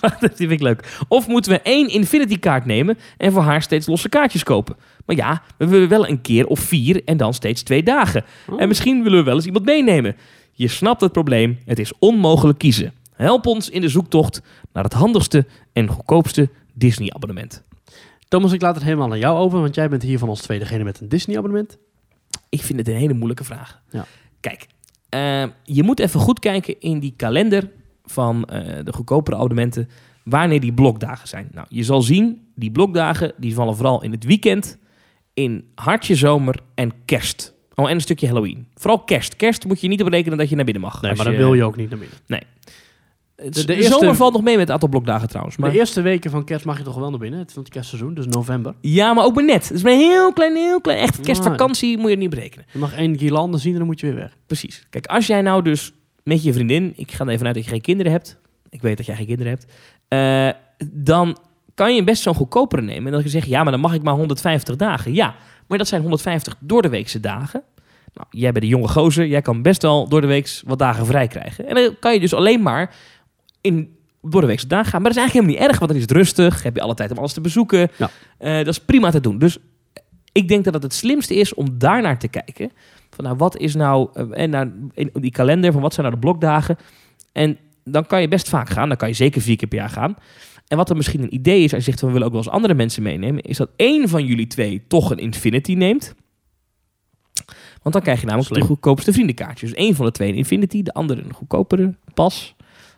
Dat 0.20 0.32
vind 0.34 0.50
ik 0.50 0.60
leuk. 0.60 1.02
Of 1.08 1.28
moeten 1.28 1.52
we 1.52 1.60
één 1.60 1.88
Infinity 1.88 2.38
kaart 2.38 2.64
nemen 2.64 2.98
en 3.16 3.32
voor 3.32 3.42
haar 3.42 3.62
steeds 3.62 3.86
losse 3.86 4.08
kaartjes 4.08 4.42
kopen. 4.42 4.76
Maar 5.10 5.18
ja, 5.18 5.42
we 5.56 5.66
willen 5.66 5.88
wel 5.88 6.08
een 6.08 6.20
keer 6.20 6.46
of 6.46 6.60
vier 6.60 7.04
en 7.04 7.16
dan 7.16 7.34
steeds 7.34 7.62
twee 7.62 7.82
dagen. 7.82 8.24
En 8.58 8.68
misschien 8.68 9.02
willen 9.02 9.18
we 9.18 9.24
wel 9.24 9.34
eens 9.34 9.46
iemand 9.46 9.64
meenemen. 9.64 10.16
Je 10.52 10.68
snapt 10.68 11.00
het 11.00 11.12
probleem. 11.12 11.58
Het 11.64 11.78
is 11.78 11.92
onmogelijk 11.98 12.58
kiezen. 12.58 12.92
Help 13.12 13.46
ons 13.46 13.70
in 13.70 13.80
de 13.80 13.88
zoektocht 13.88 14.42
naar 14.72 14.84
het 14.84 14.92
handigste 14.92 15.46
en 15.72 15.88
goedkoopste 15.88 16.48
Disney-abonnement. 16.74 17.62
Thomas, 18.28 18.52
ik 18.52 18.62
laat 18.62 18.74
het 18.74 18.84
helemaal 18.84 19.10
aan 19.10 19.18
jou 19.18 19.38
over, 19.38 19.60
want 19.60 19.74
jij 19.74 19.88
bent 19.88 20.02
hier 20.02 20.18
van 20.18 20.28
ons 20.28 20.40
twee 20.40 20.58
degene 20.58 20.84
met 20.84 21.00
een 21.00 21.08
Disney-abonnement. 21.08 21.78
Ik 22.48 22.62
vind 22.62 22.78
het 22.78 22.88
een 22.88 22.94
hele 22.94 23.14
moeilijke 23.14 23.44
vraag. 23.44 23.80
Ja. 23.90 24.06
Kijk, 24.40 24.66
eh, 25.08 25.44
je 25.64 25.82
moet 25.82 26.00
even 26.00 26.20
goed 26.20 26.38
kijken 26.38 26.80
in 26.80 26.98
die 26.98 27.14
kalender 27.16 27.70
van 28.04 28.44
eh, 28.44 28.84
de 28.84 28.92
goedkopere 28.92 29.36
abonnementen 29.36 29.88
wanneer 30.24 30.60
die 30.60 30.72
blokdagen 30.72 31.28
zijn. 31.28 31.48
Nou, 31.52 31.66
je 31.70 31.82
zal 31.82 32.02
zien, 32.02 32.48
die 32.54 32.70
blokdagen 32.70 33.32
die 33.36 33.54
vallen 33.54 33.76
vooral 33.76 34.02
in 34.02 34.10
het 34.10 34.24
weekend, 34.24 34.78
in 35.34 35.64
hartje 35.74 36.14
zomer 36.14 36.54
en 36.74 36.92
kerst. 37.04 37.54
Oh, 37.74 37.88
en 37.88 37.94
een 37.94 38.00
stukje 38.00 38.26
Halloween. 38.26 38.66
Vooral 38.74 38.98
kerst. 39.04 39.36
Kerst 39.36 39.64
moet 39.64 39.80
je 39.80 39.88
niet 39.88 40.04
berekenen 40.04 40.38
dat 40.38 40.48
je 40.48 40.56
naar 40.56 40.64
binnen 40.64 40.82
mag. 40.82 41.02
Nee, 41.02 41.14
maar 41.14 41.24
dan 41.24 41.36
wil 41.36 41.54
je 41.54 41.64
ook 41.64 41.76
niet 41.76 41.90
naar 41.90 41.98
binnen. 41.98 42.18
De, 43.36 43.50
de 43.50 43.64
de 43.64 43.74
eerste- 43.74 43.92
zomer 43.98 44.14
valt 44.14 44.32
nog 44.32 44.42
mee 44.42 44.52
met 44.52 44.62
het 44.62 44.70
aantal 44.70 44.88
blokdagen 44.88 45.28
trouwens. 45.28 45.56
Maar... 45.56 45.70
De 45.70 45.78
eerste 45.78 46.00
weken 46.00 46.30
van 46.30 46.44
kerst 46.44 46.64
mag 46.64 46.78
je 46.78 46.84
toch 46.84 46.94
wel 46.94 47.10
naar 47.10 47.18
binnen, 47.18 47.38
het 47.38 47.52
van 47.52 47.62
het 47.62 47.72
kerstseizoen, 47.72 48.14
dus 48.14 48.26
november. 48.26 48.74
Ja, 48.80 49.12
maar 49.14 49.24
ook 49.24 49.34
maar 49.34 49.44
net. 49.44 49.68
Het 49.68 49.76
is 49.76 49.82
maar 49.82 49.92
een 49.92 49.98
heel 49.98 50.32
klein, 50.32 50.56
heel 50.56 50.80
klein. 50.80 50.98
Echt 50.98 51.20
kerstvakantie 51.20 51.98
moet 51.98 52.10
je 52.10 52.16
niet 52.16 52.30
berekenen. 52.30 52.66
Je 52.72 52.78
mag 52.78 52.94
één 52.94 53.18
guirlande 53.18 53.58
zien 53.58 53.72
en 53.72 53.78
dan 53.78 53.86
moet 53.86 54.00
je 54.00 54.06
weer 54.06 54.14
weg. 54.16 54.36
Precies. 54.46 54.86
Kijk, 54.90 55.06
als 55.06 55.26
jij 55.26 55.42
nou 55.42 55.62
dus 55.62 55.92
met 56.22 56.42
je 56.42 56.52
vriendin, 56.52 56.92
ik 56.96 57.12
ga 57.12 57.24
er 57.24 57.30
even 57.30 57.46
uit 57.46 57.54
dat 57.54 57.64
je 57.64 57.70
geen 57.70 57.80
kinderen 57.80 58.12
hebt. 58.12 58.38
Ik 58.68 58.82
weet 58.82 58.96
dat 58.96 59.06
jij 59.06 59.14
geen 59.16 59.26
kinderen 59.26 59.52
hebt. 59.52 59.72
eh, 60.08 60.88
dan 60.92 61.36
kan 61.80 61.94
je 61.94 62.04
best 62.04 62.22
zo'n 62.22 62.34
goedkopere 62.34 62.82
nemen. 62.82 63.12
En 63.12 63.20
dan 63.20 63.30
zeg 63.30 63.44
je, 63.44 63.50
ja, 63.50 63.62
maar 63.62 63.72
dan 63.72 63.80
mag 63.80 63.94
ik 63.94 64.02
maar 64.02 64.14
150 64.14 64.76
dagen. 64.76 65.14
Ja, 65.14 65.34
maar 65.66 65.78
dat 65.78 65.88
zijn 65.88 66.00
150 66.00 66.56
door 66.58 66.82
de 66.82 66.88
weekse 66.88 67.20
dagen. 67.20 67.62
Nou, 68.14 68.26
jij 68.30 68.52
bent 68.52 68.64
een 68.64 68.70
jonge 68.70 68.88
gozer, 68.88 69.26
jij 69.26 69.42
kan 69.42 69.62
best 69.62 69.82
wel 69.82 70.08
door 70.08 70.20
de 70.20 70.26
week 70.26 70.60
wat 70.64 70.78
dagen 70.78 71.06
vrij 71.06 71.28
krijgen. 71.28 71.66
En 71.66 71.74
dan 71.74 71.96
kan 72.00 72.12
je 72.12 72.20
dus 72.20 72.34
alleen 72.34 72.62
maar 72.62 72.94
in 73.60 73.96
door 74.22 74.40
de 74.40 74.46
weekse 74.46 74.66
dagen 74.66 74.90
gaan. 74.90 75.02
Maar 75.02 75.10
dat 75.12 75.18
is 75.18 75.28
eigenlijk 75.28 75.46
helemaal 75.46 75.68
niet 75.68 75.70
erg, 75.70 75.78
want 75.78 75.90
dan 75.90 76.00
is 76.00 76.06
het 76.08 76.16
rustig. 76.16 76.62
Heb 76.62 76.76
je 76.76 76.82
alle 76.82 76.94
tijd 76.94 77.10
om 77.10 77.18
alles 77.18 77.32
te 77.32 77.40
bezoeken. 77.40 77.90
Ja. 77.96 78.10
Eh, 78.38 78.56
dat 78.56 78.66
is 78.66 78.80
prima 78.80 79.10
te 79.10 79.20
doen. 79.20 79.38
Dus 79.38 79.58
ik 80.32 80.48
denk 80.48 80.64
dat 80.64 80.74
het 80.74 80.82
het 80.82 80.94
slimste 80.94 81.34
is 81.34 81.54
om 81.54 81.78
daarnaar 81.78 82.18
te 82.18 82.28
kijken. 82.28 82.70
Van 83.10 83.24
nou, 83.24 83.36
wat 83.36 83.56
is 83.56 83.74
nou, 83.74 84.08
eh, 84.14 84.42
en 84.42 84.50
naar, 84.50 84.72
in 84.94 85.10
die 85.12 85.30
kalender 85.30 85.72
van 85.72 85.82
wat 85.82 85.94
zijn 85.94 86.06
nou 86.06 86.20
de 86.20 86.26
blokdagen. 86.26 86.76
En 87.32 87.58
dan 87.84 88.06
kan 88.06 88.20
je 88.20 88.28
best 88.28 88.48
vaak 88.48 88.68
gaan. 88.68 88.88
Dan 88.88 88.96
kan 88.96 89.08
je 89.08 89.14
zeker 89.14 89.40
vier 89.40 89.56
keer 89.56 89.68
per 89.68 89.78
jaar 89.78 89.88
gaan. 89.88 90.16
En 90.70 90.76
wat 90.76 90.90
er 90.90 90.96
misschien 90.96 91.22
een 91.22 91.34
idee 91.34 91.64
is, 91.64 91.74
als 91.74 91.84
je 91.84 91.90
zegt 91.90 91.98
van 91.98 92.08
we 92.08 92.14
willen 92.14 92.28
ook 92.28 92.34
wel 92.34 92.42
eens 92.42 92.52
andere 92.52 92.74
mensen 92.74 93.02
meenemen, 93.02 93.42
is 93.42 93.56
dat 93.56 93.70
één 93.76 94.08
van 94.08 94.24
jullie 94.24 94.46
twee 94.46 94.84
toch 94.86 95.10
een 95.10 95.18
Infinity 95.18 95.74
neemt. 95.74 96.14
Want 97.82 97.94
dan 97.94 98.02
krijg 98.02 98.20
je 98.20 98.26
namelijk 98.26 98.48
Slim. 98.48 98.60
de 98.60 98.66
goedkoopste 98.66 99.12
vriendenkaartjes. 99.12 99.70
Dus 99.70 99.78
één 99.78 99.94
van 99.94 100.06
de 100.06 100.12
twee 100.12 100.28
een 100.28 100.36
Infinity, 100.36 100.82
de 100.82 100.92
andere 100.92 101.22
een 101.22 101.32
goedkopere 101.32 101.94
pas. 102.14 102.54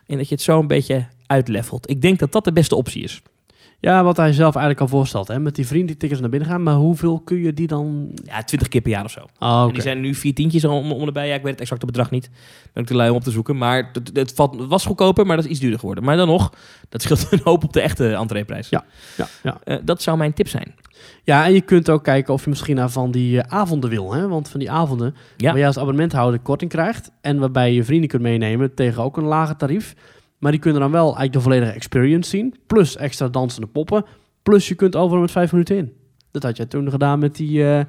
En 0.06 0.16
dat 0.16 0.28
je 0.28 0.34
het 0.34 0.44
zo 0.44 0.58
een 0.58 0.66
beetje 0.66 1.08
uitlevelt. 1.26 1.90
Ik 1.90 2.00
denk 2.00 2.18
dat 2.18 2.32
dat 2.32 2.44
de 2.44 2.52
beste 2.52 2.76
optie 2.76 3.02
is. 3.02 3.22
Ja, 3.84 4.04
wat 4.04 4.16
hij 4.16 4.32
zelf 4.32 4.54
eigenlijk 4.54 4.80
al 4.80 4.98
voorstelt, 4.98 5.28
hè, 5.28 5.38
met 5.38 5.54
die 5.54 5.66
vriendentickets 5.66 6.20
naar 6.20 6.30
binnen 6.30 6.48
gaan, 6.48 6.62
maar 6.62 6.74
hoeveel 6.74 7.20
kun 7.20 7.36
je 7.36 7.52
die 7.52 7.66
dan... 7.66 8.10
Ja, 8.24 8.42
twintig 8.42 8.68
keer 8.68 8.80
per 8.80 8.90
jaar 8.90 9.04
of 9.04 9.10
zo. 9.10 9.20
Oh, 9.38 9.64
En 9.66 9.72
die 9.72 9.82
zijn 9.82 10.00
nu 10.00 10.14
vier 10.14 10.34
tientjes 10.34 10.64
om, 10.64 10.92
om 10.92 11.06
erbij. 11.06 11.28
Ja, 11.28 11.34
ik 11.34 11.42
weet 11.42 11.52
het 11.52 11.60
exacte 11.60 11.86
bedrag 11.86 12.10
niet. 12.10 12.30
Ben 12.72 12.82
ik 12.82 12.88
te 12.88 12.94
lui 12.94 13.10
om 13.10 13.16
op 13.16 13.22
te 13.22 13.30
zoeken. 13.30 13.56
Maar 13.58 13.90
het, 13.92 14.10
het, 14.14 14.32
valt, 14.34 14.58
het 14.58 14.68
was 14.68 14.84
goedkoper, 14.86 15.26
maar 15.26 15.36
dat 15.36 15.44
is 15.44 15.50
iets 15.50 15.60
duurder 15.60 15.78
geworden. 15.78 16.04
Maar 16.04 16.16
dan 16.16 16.26
nog, 16.26 16.52
dat 16.88 17.02
scheelt 17.02 17.26
een 17.30 17.40
hoop 17.44 17.64
op 17.64 17.72
de 17.72 17.80
echte 17.80 18.14
entreeprijs. 18.14 18.68
Ja. 18.68 18.84
Ja, 19.16 19.26
ja. 19.42 19.60
Eh, 19.64 19.76
dat 19.84 20.02
zou 20.02 20.16
mijn 20.16 20.32
tip 20.32 20.48
zijn. 20.48 20.74
ja, 21.24 21.44
en 21.46 21.52
je 21.52 21.60
kunt 21.60 21.90
ook 21.90 22.04
kijken 22.04 22.34
of 22.34 22.44
je 22.44 22.50
misschien 22.50 22.76
naar 22.76 22.90
van 22.90 23.10
die 23.10 23.40
eh, 23.40 23.58
avonden 23.58 23.90
wil, 23.90 24.12
hè, 24.14 24.28
want 24.28 24.48
van 24.48 24.60
die 24.60 24.70
avonden 24.70 25.14
Ja. 25.36 25.48
waar 25.48 25.58
jij 25.58 25.66
als 25.66 25.78
abonnementhouder 25.78 26.40
korting 26.40 26.70
krijgt 26.70 27.10
en 27.20 27.38
waarbij 27.38 27.68
je 27.68 27.74
je 27.74 27.84
vrienden 27.84 28.08
kunt 28.08 28.22
meenemen 28.22 28.74
tegen 28.74 29.02
ook 29.02 29.16
een 29.16 29.24
lager 29.24 29.56
tarief. 29.56 29.94
Maar 30.42 30.52
die 30.52 30.60
kunnen 30.60 30.80
dan 30.80 30.90
wel 30.90 31.02
eigenlijk 31.04 31.32
de 31.32 31.40
volledige 31.40 31.72
experience 31.72 32.30
zien, 32.30 32.54
plus 32.66 32.96
extra 32.96 33.28
dansende 33.28 33.66
poppen, 33.66 34.04
plus 34.42 34.68
je 34.68 34.74
kunt 34.74 34.96
overal 34.96 35.20
met 35.20 35.30
vijf 35.30 35.52
minuten 35.52 35.76
in. 35.76 35.92
Dat 36.30 36.42
had 36.42 36.56
jij 36.56 36.66
toen 36.66 36.90
gedaan 36.90 37.18
met 37.18 37.36
die 37.36 37.64
eh, 37.66 37.84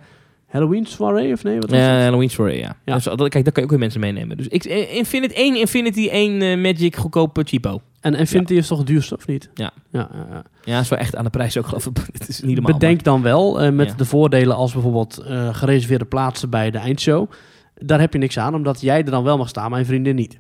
Halloween 0.48 0.86
soirée, 0.86 1.34
of 1.34 1.44
nee? 1.44 1.60
Wat 1.60 1.70
was 1.70 1.80
Ja, 1.80 1.86
het? 1.86 2.04
Halloween 2.04 2.30
Story, 2.30 2.58
ja. 2.58 2.76
Ja. 2.86 2.94
Dus, 2.94 3.04
dat, 3.04 3.18
kijk, 3.18 3.32
daar 3.34 3.44
kan 3.44 3.54
je 3.56 3.62
ook 3.64 3.70
weer 3.70 3.80
mensen 3.80 4.00
meenemen. 4.00 4.38
Dus 4.38 4.48
ik, 4.48 4.64
eh, 4.66 4.96
Infinity, 4.96 5.34
één 5.34 5.56
Infinity, 5.56 6.08
één 6.08 6.42
eh, 6.42 6.58
Magic, 6.58 6.96
goedkope 6.96 7.44
cheapo. 7.44 7.82
En 8.00 8.14
Infinity 8.16 8.54
is 8.54 8.68
toch 8.68 8.78
het 8.78 8.88
duurste, 8.88 9.16
of 9.16 9.28
niet? 9.28 9.50
Ja. 9.54 9.72
ja, 9.92 10.10
ja, 10.14 10.28
ja. 10.32 10.44
Ja, 10.64 10.80
is 10.80 10.90
wel 10.90 11.00
echt 11.00 11.16
aan 11.16 11.24
de 11.24 11.30
prijs 11.30 11.58
ook 11.58 11.68
geloof 11.68 11.86
ik. 11.86 11.98
Het 12.18 12.28
is 12.28 12.42
niet 12.42 12.56
normaal. 12.56 12.74
Bedenk 12.74 13.04
dan 13.04 13.22
wel, 13.22 13.72
met 13.72 13.98
de 13.98 14.06
voordelen 14.06 14.56
als 14.56 14.74
bijvoorbeeld 14.74 15.24
gereserveerde 15.52 16.06
plaatsen 16.06 16.50
bij 16.50 16.72
de 16.72 16.78
eindshow. 16.78 17.32
Daar 17.76 18.00
heb 18.00 18.14
je 18.14 18.20
niks 18.20 18.40
aan, 18.40 18.56
omdat 18.56 18.82
jij 18.82 18.98
er 18.98 19.12
dan 19.12 19.24
wel 19.24 19.38
mag 19.38 19.50
staan, 19.50 19.72
mijn 19.72 19.86
vriendin 19.86 20.16
niet. 20.16 20.40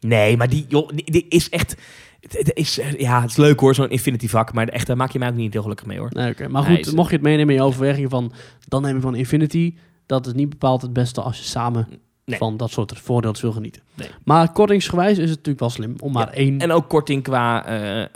Nee, 0.00 0.36
maar 0.36 0.48
die, 0.48 0.64
joh, 0.68 0.88
die, 0.94 1.26
is 1.28 1.48
echt... 1.48 1.76
Het, 2.20 2.50
is, 2.54 2.78
eh, 2.78 2.98
ja, 2.98 3.20
het 3.20 3.30
is 3.30 3.36
leuk 3.36 3.60
hoor, 3.60 3.74
zo'n 3.74 3.90
Infinity 3.90 4.28
vak. 4.28 4.52
Maar 4.52 4.68
echt, 4.68 4.86
daar 4.86 4.96
maak 4.96 5.10
je 5.12 5.18
mij 5.18 5.28
ook 5.28 5.34
niet 5.34 5.52
heel 5.52 5.62
gelukkig 5.62 5.86
mee 5.86 5.98
hoor. 5.98 6.10
Nee. 6.12 6.34
Maar 6.48 6.68
Nee, 6.68 6.76
goed, 6.76 6.86
is- 6.86 6.92
mocht 6.92 7.08
je 7.10 7.14
het 7.16 7.24
meenemen 7.24 7.54
in 7.54 7.60
je 7.60 7.66
overweging 7.66 8.10
van, 8.10 8.32
dan 8.68 8.82
neem 8.82 8.96
ik 8.96 9.02
van 9.02 9.14
Infinity. 9.14 9.74
Dat 10.06 10.26
is 10.26 10.32
niet 10.32 10.48
bepaald 10.48 10.82
het 10.82 10.92
beste 10.92 11.20
als 11.20 11.38
je 11.38 11.44
samen 11.44 11.88
Nee. 12.24 12.38
van 12.38 12.56
dat 12.56 12.70
soort 12.70 12.98
voordeels 12.98 13.40
wil 13.40 13.52
genieten. 13.52 13.82
Nee. 13.94 14.08
Maar 14.24 14.52
kortingsgewijs 14.52 15.10
is 15.18 15.28
het 15.28 15.28
natuurlijk 15.28 15.60
wel 15.60 15.70
slim 15.70 15.94
om 16.00 16.12
maar 16.12 16.26
Ja, 16.26 16.32
één 16.34 16.58
En 16.58 16.72
ook 16.72 16.88
korting 16.88 17.22
qua 17.22 17.66
eh, 17.66 18.00
eh, 18.00 18.08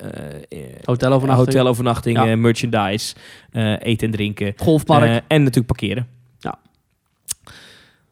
eh, 0.48 0.58
hotelovernachting, 0.84 1.46
hotelovernachting, 1.46 2.16
Ja. 2.24 2.36
merchandise, 2.36 3.14
eten 3.78 4.06
en 4.06 4.10
drinken. 4.12 4.52
golfpark. 4.56 5.22
en 5.28 5.38
natuurlijk 5.40 5.66
parkeren. 5.66 6.06
Ja. 6.38 6.58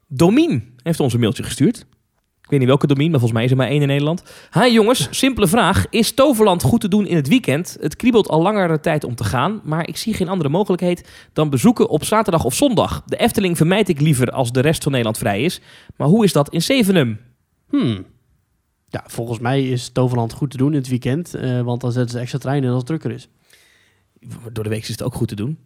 Domien 0.06 0.74
heeft 0.82 1.00
ons 1.00 1.12
een 1.14 1.20
mailtje 1.20 1.42
gestuurd. 1.42 1.86
Ik 2.52 2.58
weet 2.58 2.66
niet 2.68 2.78
welke 2.78 2.94
Domien, 2.94 3.10
maar 3.10 3.20
volgens 3.20 3.38
mij 3.38 3.44
is 3.44 3.50
er 3.50 3.56
maar 3.56 3.68
één 3.68 3.80
in 3.80 3.86
Nederland. 3.86 4.22
Hi 4.52 4.72
jongens, 4.72 5.08
simpele 5.10 5.46
vraag. 5.46 5.86
Is 5.90 6.12
Toverland 6.12 6.62
goed 6.62 6.80
te 6.80 6.88
doen 6.88 7.06
in 7.06 7.16
het 7.16 7.28
weekend? 7.28 7.76
Het 7.80 7.96
kriebelt 7.96 8.28
al 8.28 8.42
langere 8.42 8.80
tijd 8.80 9.04
om 9.04 9.14
te 9.14 9.24
gaan, 9.24 9.60
maar 9.64 9.88
ik 9.88 9.96
zie 9.96 10.14
geen 10.14 10.28
andere 10.28 10.48
mogelijkheid 10.48 11.08
dan 11.32 11.50
bezoeken 11.50 11.88
op 11.88 12.04
zaterdag 12.04 12.44
of 12.44 12.54
zondag. 12.54 13.02
De 13.06 13.16
Efteling 13.16 13.56
vermijd 13.56 13.88
ik 13.88 14.00
liever 14.00 14.30
als 14.30 14.52
de 14.52 14.60
rest 14.60 14.82
van 14.82 14.92
Nederland 14.92 15.18
vrij 15.18 15.42
is. 15.42 15.60
Maar 15.96 16.08
hoe 16.08 16.24
is 16.24 16.32
dat 16.32 16.48
in 16.48 16.62
Zevenum? 16.62 17.20
Hmm. 17.68 18.04
Ja, 18.88 19.04
volgens 19.06 19.38
mij 19.38 19.68
is 19.68 19.88
Toverland 19.88 20.32
goed 20.32 20.50
te 20.50 20.56
doen 20.56 20.72
in 20.72 20.78
het 20.78 20.88
weekend, 20.88 21.34
eh, 21.34 21.60
want 21.60 21.80
dan 21.80 21.92
zetten 21.92 22.12
ze 22.12 22.18
extra 22.18 22.38
treinen 22.38 22.68
als 22.68 22.78
het 22.78 22.86
drukker 22.86 23.10
is. 23.10 23.28
Door 24.52 24.64
de 24.64 24.70
week 24.70 24.82
is 24.82 24.88
het 24.88 25.02
ook 25.02 25.14
goed 25.14 25.28
te 25.28 25.36
doen. 25.36 25.58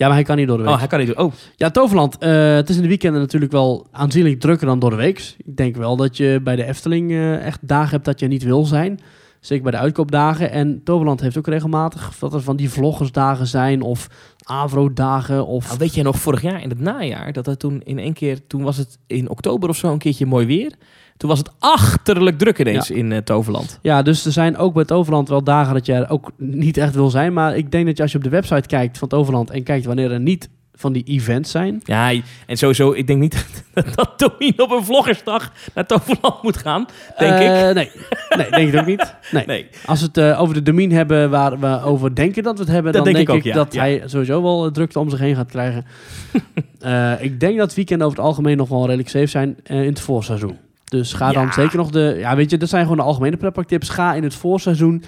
Ja, 0.00 0.06
maar 0.06 0.16
hij 0.16 0.24
kan 0.24 0.36
niet 0.36 0.48
door 0.48 0.56
de 0.56 0.62
week. 0.62 0.72
Oh, 0.72 0.78
hij 0.78 0.88
kan 0.88 0.98
niet. 0.98 1.14
Oh, 1.14 1.32
Ja, 1.56 1.70
Toverland. 1.70 2.18
eh, 2.18 2.54
het 2.54 2.68
is 2.68 2.76
in 2.76 2.82
de 2.82 2.88
weekenden 2.88 3.20
natuurlijk 3.20 3.52
wel 3.52 3.86
aanzienlijk 3.90 4.40
drukker 4.40 4.66
dan 4.66 4.78
door 4.78 4.90
de 4.90 4.96
week. 4.96 5.34
Ik 5.38 5.56
denk 5.56 5.76
wel 5.76 5.96
dat 5.96 6.16
je 6.16 6.40
bij 6.44 6.56
de 6.56 6.64
Efteling 6.64 7.10
eh, 7.10 7.46
echt 7.46 7.58
dagen 7.62 7.90
hebt 7.90 8.04
dat 8.04 8.20
je 8.20 8.26
niet 8.26 8.42
wil 8.42 8.64
zijn. 8.64 9.00
Zeker 9.40 9.62
bij 9.62 9.72
de 9.72 9.78
uitkoopdagen. 9.78 10.50
En 10.50 10.80
Toverland 10.84 11.20
heeft 11.20 11.38
ook 11.38 11.46
regelmatig 11.46 12.18
dat 12.18 12.34
er 12.34 12.40
van 12.42 12.56
die 12.56 12.70
vloggersdagen 12.70 13.46
zijn 13.46 13.82
of 13.82 14.08
Avro-dagen 14.44 15.46
of... 15.46 15.66
Nou, 15.66 15.78
weet 15.78 15.94
jij 15.94 16.02
nog, 16.04 16.18
vorig 16.18 16.42
jaar 16.42 16.62
in 16.62 16.68
het 16.68 16.80
najaar, 16.80 17.32
dat 17.32 17.46
er 17.46 17.56
toen 17.56 17.80
in 17.84 17.98
één 17.98 18.12
keer, 18.12 18.46
toen 18.46 18.62
was 18.62 18.76
het 18.76 18.98
in 19.06 19.28
oktober 19.30 19.68
of 19.68 19.76
zo 19.76 19.92
een 19.92 19.98
keertje 19.98 20.26
mooi 20.26 20.46
weer. 20.46 20.72
Toen 21.20 21.28
was 21.28 21.38
het 21.38 21.50
achterlijk 21.58 22.38
druk 22.38 22.58
ineens 22.58 22.90
in 22.90 23.12
eh, 23.12 23.18
Toverland. 23.18 23.78
Ja, 23.82 24.02
dus 24.02 24.24
er 24.26 24.32
zijn 24.32 24.56
ook 24.56 24.74
bij 24.74 24.84
Toverland 24.84 25.28
wel 25.28 25.44
dagen 25.44 25.74
dat 25.74 25.86
je 25.86 25.92
er 25.92 26.10
ook 26.10 26.30
niet 26.36 26.76
echt 26.76 26.94
wil 26.94 27.10
zijn. 27.10 27.32
Maar 27.32 27.56
ik 27.56 27.70
denk 27.70 27.86
dat 27.86 27.96
je 27.96 28.02
als 28.02 28.12
je 28.12 28.18
op 28.18 28.24
de 28.24 28.30
website 28.30 28.68
kijkt 28.68 28.98
van 28.98 29.08
Toverland 29.08 29.50
en 29.50 29.62
kijkt 29.62 29.84
wanneer 29.86 30.12
er 30.12 30.20
niet 30.20 30.48
van 30.74 30.92
die 30.92 31.04
events 31.04 31.50
zijn. 31.50 31.80
Ja, 31.84 32.12
en 32.46 32.56
sowieso, 32.56 32.92
ik 32.92 33.06
denk 33.06 33.20
niet 33.20 33.46
dat 33.94 34.12
Domien 34.18 34.60
op 34.60 34.70
een 34.70 34.84
vloggersdag 34.84 35.52
naar 35.74 35.86
Toverland 35.86 36.42
moet 36.42 36.56
gaan, 36.56 36.86
denk 37.18 37.34
ik. 37.34 37.40
Eh, 37.40 37.70
Nee, 37.70 37.90
nee, 38.36 38.50
denk 38.60 38.72
ik 38.72 38.80
ook 38.80 38.86
niet. 38.86 39.14
Nee. 39.30 39.46
Nee. 39.46 39.66
Als 39.86 40.00
we 40.00 40.06
het 40.06 40.16
eh, 40.16 40.40
over 40.40 40.54
de 40.54 40.62
domein 40.62 40.92
hebben 40.92 41.30
waar 41.30 41.58
we 41.60 41.82
over 41.82 42.14
denken 42.14 42.42
dat 42.42 42.54
we 42.54 42.62
het 42.62 42.72
hebben, 42.72 42.92
Dat 42.92 43.04
dan 43.04 43.12
denk 43.12 43.26
denk, 43.26 43.38
ik 43.38 43.44
ik, 43.44 43.50
ook, 43.50 43.56
ja. 43.56 43.64
dat 43.64 43.74
Ja. 43.74 43.80
hij 43.80 44.02
sowieso 44.06 44.42
wel 44.42 44.70
drukte 44.70 44.98
om 44.98 45.10
zich 45.10 45.18
heen 45.18 45.34
gaat 45.36 45.50
krijgen. 45.50 45.84
Ik 47.20 47.40
denk 47.40 47.58
dat 47.58 47.74
weekenden 47.74 48.06
over 48.06 48.18
het 48.18 48.26
algemeen 48.28 48.56
nog 48.56 48.68
wel 48.68 48.84
redelijk 48.84 49.08
safe 49.08 49.26
zijn 49.26 49.56
in 49.64 49.76
het 49.76 50.00
voorseizoen. 50.00 50.56
Dus 50.90 51.12
ga 51.12 51.32
dan 51.32 51.44
Ja. 51.44 51.52
zeker 51.52 51.76
nog 51.76 51.90
de... 51.90 52.16
Ja, 52.18 52.36
weet 52.36 52.50
je, 52.50 52.56
dat 52.56 52.68
zijn 52.68 52.82
gewoon 52.82 52.96
de 52.96 53.02
algemene 53.02 53.36
pretparktips. 53.36 53.88
Ga 53.88 54.14
in 54.14 54.22
het 54.22 54.34
voorseizoen 54.34 55.02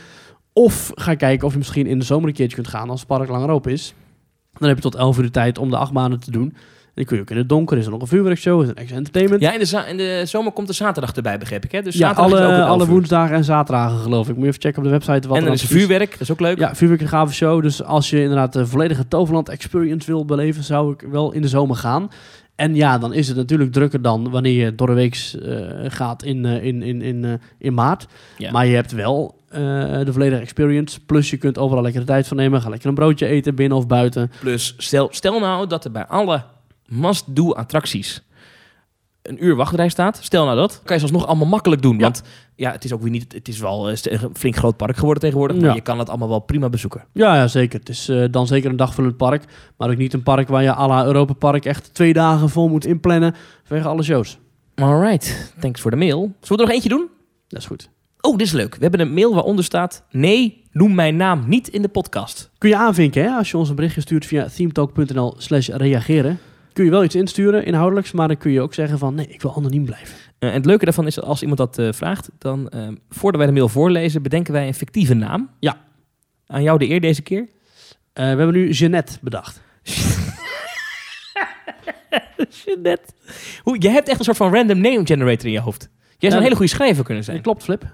Of 0.53 0.91
ga 0.95 1.15
kijken 1.15 1.47
of 1.47 1.53
je 1.53 1.59
misschien 1.59 1.87
in 1.87 1.99
de 1.99 2.05
zomer 2.05 2.29
een 2.29 2.35
keertje 2.35 2.55
kunt 2.57 2.69
gaan 2.69 2.91
als 2.91 2.99
het 3.01 3.09
park 3.09 3.29
langer 3.29 3.49
open 3.51 3.73
is. 3.73 3.95
Dan 4.59 4.69
heb 4.69 4.77
je 4.77 4.83
tot 4.83 4.95
11 4.95 5.17
uur 5.17 5.23
de 5.23 5.31
tijd 5.31 5.59
om 5.59 5.71
de 5.71 5.77
achtbanen 5.77 6.21
te 6.21 6.31
doen. 6.31 6.43
En 6.45 6.93
dan 6.95 7.05
kun 7.05 7.17
je 7.17 7.23
ook 7.23 7.31
in 7.31 7.37
het 7.37 7.49
donker. 7.49 7.79
Is 7.79 7.85
er 7.85 7.91
nog 7.91 8.01
een 8.01 8.07
vuurwerkshow, 8.07 8.61
is 8.61 8.65
er 8.65 8.71
een 8.71 8.77
extra 8.79 8.97
entertainment. 8.97 9.43
Ja, 9.43 9.53
in 9.53 9.59
de, 9.59 9.85
in 9.89 9.97
de 9.97 10.23
zomer 10.27 10.53
komt 10.53 10.67
de 10.67 10.73
zaterdag 10.73 11.13
erbij, 11.15 11.39
begreep 11.39 11.65
ik. 11.65 11.73
Hè? 11.73 11.83
Dus 11.83 11.97
Ja, 11.97 12.11
alle, 12.11 12.63
alle 12.65 12.87
woensdagen 12.87 13.37
en 13.37 13.45
zaterdagen 13.45 13.99
geloof 13.99 14.29
ik. 14.29 14.35
Moet 14.35 14.43
je 14.43 14.49
even 14.49 14.61
checken 14.61 14.79
op 14.79 14.85
de 14.85 14.91
website 14.91 15.29
wat 15.29 15.37
En 15.37 15.45
dan 15.45 15.53
is 15.53 15.63
er 15.63 15.69
vuurwerk, 15.69 16.11
dat 16.11 16.21
is 16.21 16.31
ook 16.31 16.41
leuk. 16.41 16.59
Ja, 16.59 16.75
vuurwerk 16.75 17.01
een 17.01 17.09
gave 17.09 17.33
show. 17.33 17.63
Dus 17.63 17.83
als 17.85 18.11
je 18.11 18.21
inderdaad 18.21 18.53
de 18.53 18.67
volledige 18.67 19.09
Toverland 19.09 19.49
Experience 19.49 20.07
wil 20.07 20.25
beleven, 20.25 20.63
zou 20.65 20.93
ik 20.93 21.05
wel 21.11 21.33
in 21.33 21.43
de 21.43 21.49
zomer 21.49 21.77
gaan. 21.77 22.09
En 22.55 22.74
ja, 22.74 22.99
dan 22.99 23.12
is 23.12 23.29
het 23.29 23.37
natuurlijk 23.37 23.73
drukker 23.73 24.03
dan 24.03 24.31
wanneer 24.31 24.65
je 24.65 24.74
door 24.74 24.87
de 24.87 24.93
week 24.93 25.33
eh, 25.43 25.91
gaat 25.91 26.23
in, 26.23 26.45
eh, 26.45 26.65
in, 26.65 26.83
in, 26.83 27.03
in, 27.03 27.24
eh, 27.24 27.33
in 27.59 27.74
maart. 27.74 28.07
Maar 28.53 28.66
je 28.66 28.74
hebt 28.74 28.93
wel 28.93 29.41
de 30.05 30.12
volledige 30.12 30.41
experience. 30.41 31.01
Plus 31.01 31.31
je 31.31 31.37
kunt 31.37 31.59
overal 31.59 31.83
lekker 31.83 32.01
de 32.01 32.07
tijd 32.07 32.29
van 32.29 32.37
nemen. 32.37 32.62
Ga 32.62 32.69
lekker 32.69 32.89
een 32.89 32.95
broodje 32.95 33.27
eten, 33.27 33.55
binnen 33.55 33.79
of 33.79 33.87
buiten. 33.87 34.31
Plus, 34.41 34.74
stel, 34.79 35.09
stel 35.11 35.41
nou 35.41 35.66
dat 35.66 35.85
er 35.85 35.91
bij 35.91 36.07
alle 36.07 36.45
must-do 36.87 37.53
attracties 37.53 38.23
een 39.23 39.44
uur 39.44 39.57
wachtrij 39.57 39.89
staat. 39.89 40.19
Stel 40.23 40.44
nou 40.44 40.57
dat. 40.57 40.81
Kan 40.85 40.97
je 40.97 41.03
alsnog 41.03 41.27
allemaal 41.27 41.47
makkelijk 41.47 41.82
doen. 41.82 41.97
Ja. 41.97 42.03
Want 42.03 42.23
ja, 42.57 42.73
het 42.73 42.85
is 42.85 42.93
ook 42.93 43.03
weer 43.03 43.11
niet... 43.11 43.32
Het 43.32 43.49
is 43.49 43.59
wel 43.59 43.89
eh, 43.90 43.97
een 44.03 44.31
flink 44.36 44.57
groot 44.57 44.77
park 44.77 44.97
geworden 44.97 45.23
tegenwoordig. 45.23 45.57
Maar 45.57 45.66
Ja. 45.69 45.74
je 45.74 45.81
kan 45.81 45.99
het 45.99 46.09
allemaal 46.09 46.28
wel 46.28 46.39
prima 46.40 46.69
bezoeken. 46.69 47.05
Ja, 47.12 47.35
ja, 47.36 47.47
zeker. 47.49 47.78
Het 47.78 47.89
is 47.89 48.09
eh, 48.09 48.24
dan 48.31 48.47
zeker 48.47 48.70
een 48.70 48.77
dagvullend 48.77 49.16
park. 49.16 49.44
Maar 49.77 49.90
ook 49.90 49.97
niet 49.97 50.12
een 50.12 50.23
park 50.23 50.49
waar 50.49 50.62
je 50.62 50.74
à 50.74 50.86
la 50.89 51.05
Europa 51.05 51.32
Park 51.32 51.65
echt 51.65 51.94
twee 51.94 52.12
dagen 52.12 52.49
vol 52.51 52.69
moet 52.69 52.86
inplannen. 52.86 53.35
Vanwege 53.65 53.89
alle 53.89 54.03
shows. 54.03 54.39
Alright, 54.74 55.55
thanks 55.61 55.81
voor 55.81 55.90
de 55.90 55.97
mail. 55.97 56.19
Zullen 56.20 56.35
we 56.40 56.55
er 56.55 56.61
nog 56.61 56.70
eentje 56.70 56.89
doen? 56.89 57.09
Dat 57.49 57.61
is 57.61 57.66
goed. 57.66 57.90
Oh, 58.20 58.36
dit 58.36 58.47
is 58.47 58.53
leuk. 58.53 58.74
We 58.74 58.81
hebben 58.82 59.01
een 59.01 59.12
mail 59.15 59.35
waaronder 59.35 59.65
staat... 59.65 60.05
Nee, 60.11 60.62
noem 60.73 60.94
mijn 60.94 61.16
naam 61.16 61.44
niet 61.49 61.69
in 61.69 61.82
de 61.82 61.89
podcast. 61.89 62.51
Kun 62.59 62.69
je 62.69 62.77
aanvinken, 62.77 63.23
hè? 63.23 63.31
Als 63.31 63.51
je 63.51 63.57
ons 63.57 63.69
een 63.69 63.74
berichtje 63.74 64.01
stuurt 64.01 64.27
via 64.27 64.49
themetalk.nl 64.57 65.35
slash 65.39 65.69
reageren. 65.69 66.39
Kun 66.73 66.85
je 66.85 66.90
wel 66.90 67.05
iets 67.05 67.15
insturen, 67.15 67.65
inhoudelijks, 67.65 68.12
maar 68.12 68.28
dan 68.28 68.36
kun 68.36 68.51
je 68.51 68.61
ook 68.61 68.74
zeggen 68.74 68.99
van... 68.99 69.15
nee, 69.15 69.27
ik 69.27 69.43
wil 69.43 69.57
anoniem 69.57 69.85
blijven. 69.85 70.16
Eh, 70.39 70.49
en 70.49 70.55
het 70.55 70.66
leuke 70.66 70.85
daarvan 70.85 71.07
is 71.07 71.15
dat 71.15 71.24
als 71.24 71.40
iemand 71.40 71.59
dat 71.59 71.78
eh, 71.78 71.93
vraagt... 71.93 72.31
dan, 72.39 72.69
eh, 72.69 72.89
voordat 73.09 73.40
wij 73.40 73.47
de 73.51 73.57
mail 73.57 73.69
voorlezen, 73.69 74.23
bedenken 74.23 74.53
wij 74.53 74.66
een 74.66 74.74
fictieve 74.74 75.15
naam. 75.15 75.51
Ja. 75.61 75.77
Aan 76.47 76.62
jou 76.62 76.78
de 76.78 76.89
eer 76.89 77.01
deze 77.01 77.23
keer. 77.23 77.49
Eh, 78.12 78.23
we 78.24 78.28
hebben 78.28 78.53
nu 78.53 78.70
Jeannette 78.70 79.19
bedacht. 79.20 79.61
Jeanette. 82.65 83.12
Hoe, 83.62 83.77
je 83.78 83.89
hebt 83.89 84.09
echt 84.09 84.19
een 84.19 84.24
soort 84.24 84.36
van 84.36 84.55
random 84.55 84.81
name 84.81 85.07
generator 85.07 85.47
in 85.47 85.53
je 85.53 85.61
hoofd. 85.61 85.89
Jij 86.19 86.31
zou 86.31 86.35
een 86.35 86.43
hele 86.43 86.57
goede 86.57 86.73
schrijver 86.73 87.05
kunnen 87.05 87.24
zijn. 87.24 87.43
Klopt, 87.43 87.62
Flip. 87.62 87.85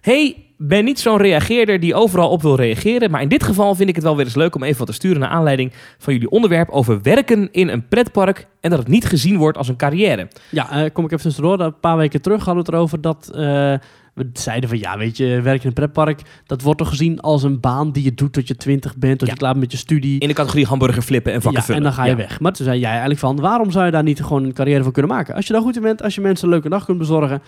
Hey, 0.00 0.44
ben 0.56 0.84
niet 0.84 1.00
zo'n 1.00 1.16
reageerder 1.16 1.80
die 1.80 1.94
overal 1.94 2.28
op 2.30 2.42
wil 2.42 2.54
reageren. 2.56 3.10
Maar 3.10 3.22
in 3.22 3.28
dit 3.28 3.42
geval 3.42 3.74
vind 3.74 3.88
ik 3.88 3.94
het 3.94 4.04
wel 4.04 4.16
weer 4.16 4.24
eens 4.24 4.34
leuk 4.34 4.54
om 4.54 4.62
even 4.62 4.78
wat 4.78 4.86
te 4.86 4.92
sturen 4.92 5.20
naar 5.20 5.28
aanleiding 5.28 5.72
van 5.98 6.12
jullie 6.12 6.30
onderwerp 6.30 6.68
over 6.70 7.02
werken 7.02 7.48
in 7.52 7.68
een 7.68 7.88
pretpark. 7.88 8.46
En 8.60 8.70
dat 8.70 8.78
het 8.78 8.88
niet 8.88 9.04
gezien 9.06 9.36
wordt 9.36 9.58
als 9.58 9.68
een 9.68 9.76
carrière. 9.76 10.28
Ja, 10.50 10.70
eh, 10.70 10.90
kom 10.92 11.04
ik 11.04 11.10
even 11.12 11.24
tussendoor. 11.24 11.60
Een 11.60 11.80
paar 11.80 11.96
weken 11.96 12.22
terug 12.22 12.44
hadden 12.44 12.64
we 12.64 12.70
het 12.70 12.74
erover 12.78 13.00
dat... 13.00 13.30
eh, 13.34 13.74
we 14.14 14.30
zeiden 14.32 14.68
van, 14.68 14.78
ja, 14.78 14.98
weet 14.98 15.16
je, 15.16 15.26
werken 15.26 15.60
in 15.62 15.66
een 15.68 15.72
pretpark... 15.72 16.20
dat 16.46 16.62
wordt 16.62 16.78
toch 16.78 16.88
gezien 16.88 17.20
als 17.20 17.42
een 17.42 17.60
baan 17.60 17.92
die 17.92 18.04
je 18.04 18.14
doet 18.14 18.32
tot 18.32 18.48
je 18.48 18.56
twintig 18.56 18.96
bent... 18.96 19.18
tot 19.18 19.26
Ja. 19.28 19.32
je 19.34 19.38
klaar 19.40 19.50
bent 19.52 19.62
met 19.64 19.72
je 19.72 19.78
studie. 19.78 20.20
In 20.20 20.28
de 20.28 20.34
categorie 20.34 20.66
hamburger 20.66 21.02
flippen 21.02 21.32
en 21.32 21.42
vakken 21.42 21.60
ja, 21.60 21.66
vullen. 21.66 21.80
en 21.80 21.86
dan 21.86 21.96
ga 21.96 22.04
je 22.04 22.10
Ja. 22.10 22.16
weg. 22.16 22.40
Maar 22.40 22.52
toen 22.52 22.64
zei 22.66 22.78
jij 22.80 22.90
eigenlijk 22.90 23.20
van, 23.20 23.40
waarom 23.40 23.70
zou 23.70 23.84
je 23.84 23.90
daar 23.90 24.02
niet 24.02 24.22
gewoon 24.22 24.44
een 24.44 24.52
carrière 24.52 24.82
van 24.82 24.92
kunnen 24.92 25.10
maken? 25.10 25.34
Als 25.34 25.46
je 25.46 25.52
daar 25.52 25.62
goed 25.62 25.76
in 25.76 25.82
bent, 25.82 26.02
als 26.02 26.14
je 26.14 26.20
mensen 26.20 26.44
een 26.46 26.52
leuke 26.52 26.68
dag 26.68 26.84
kunt 26.84 26.98
bezorgen, 26.98 27.42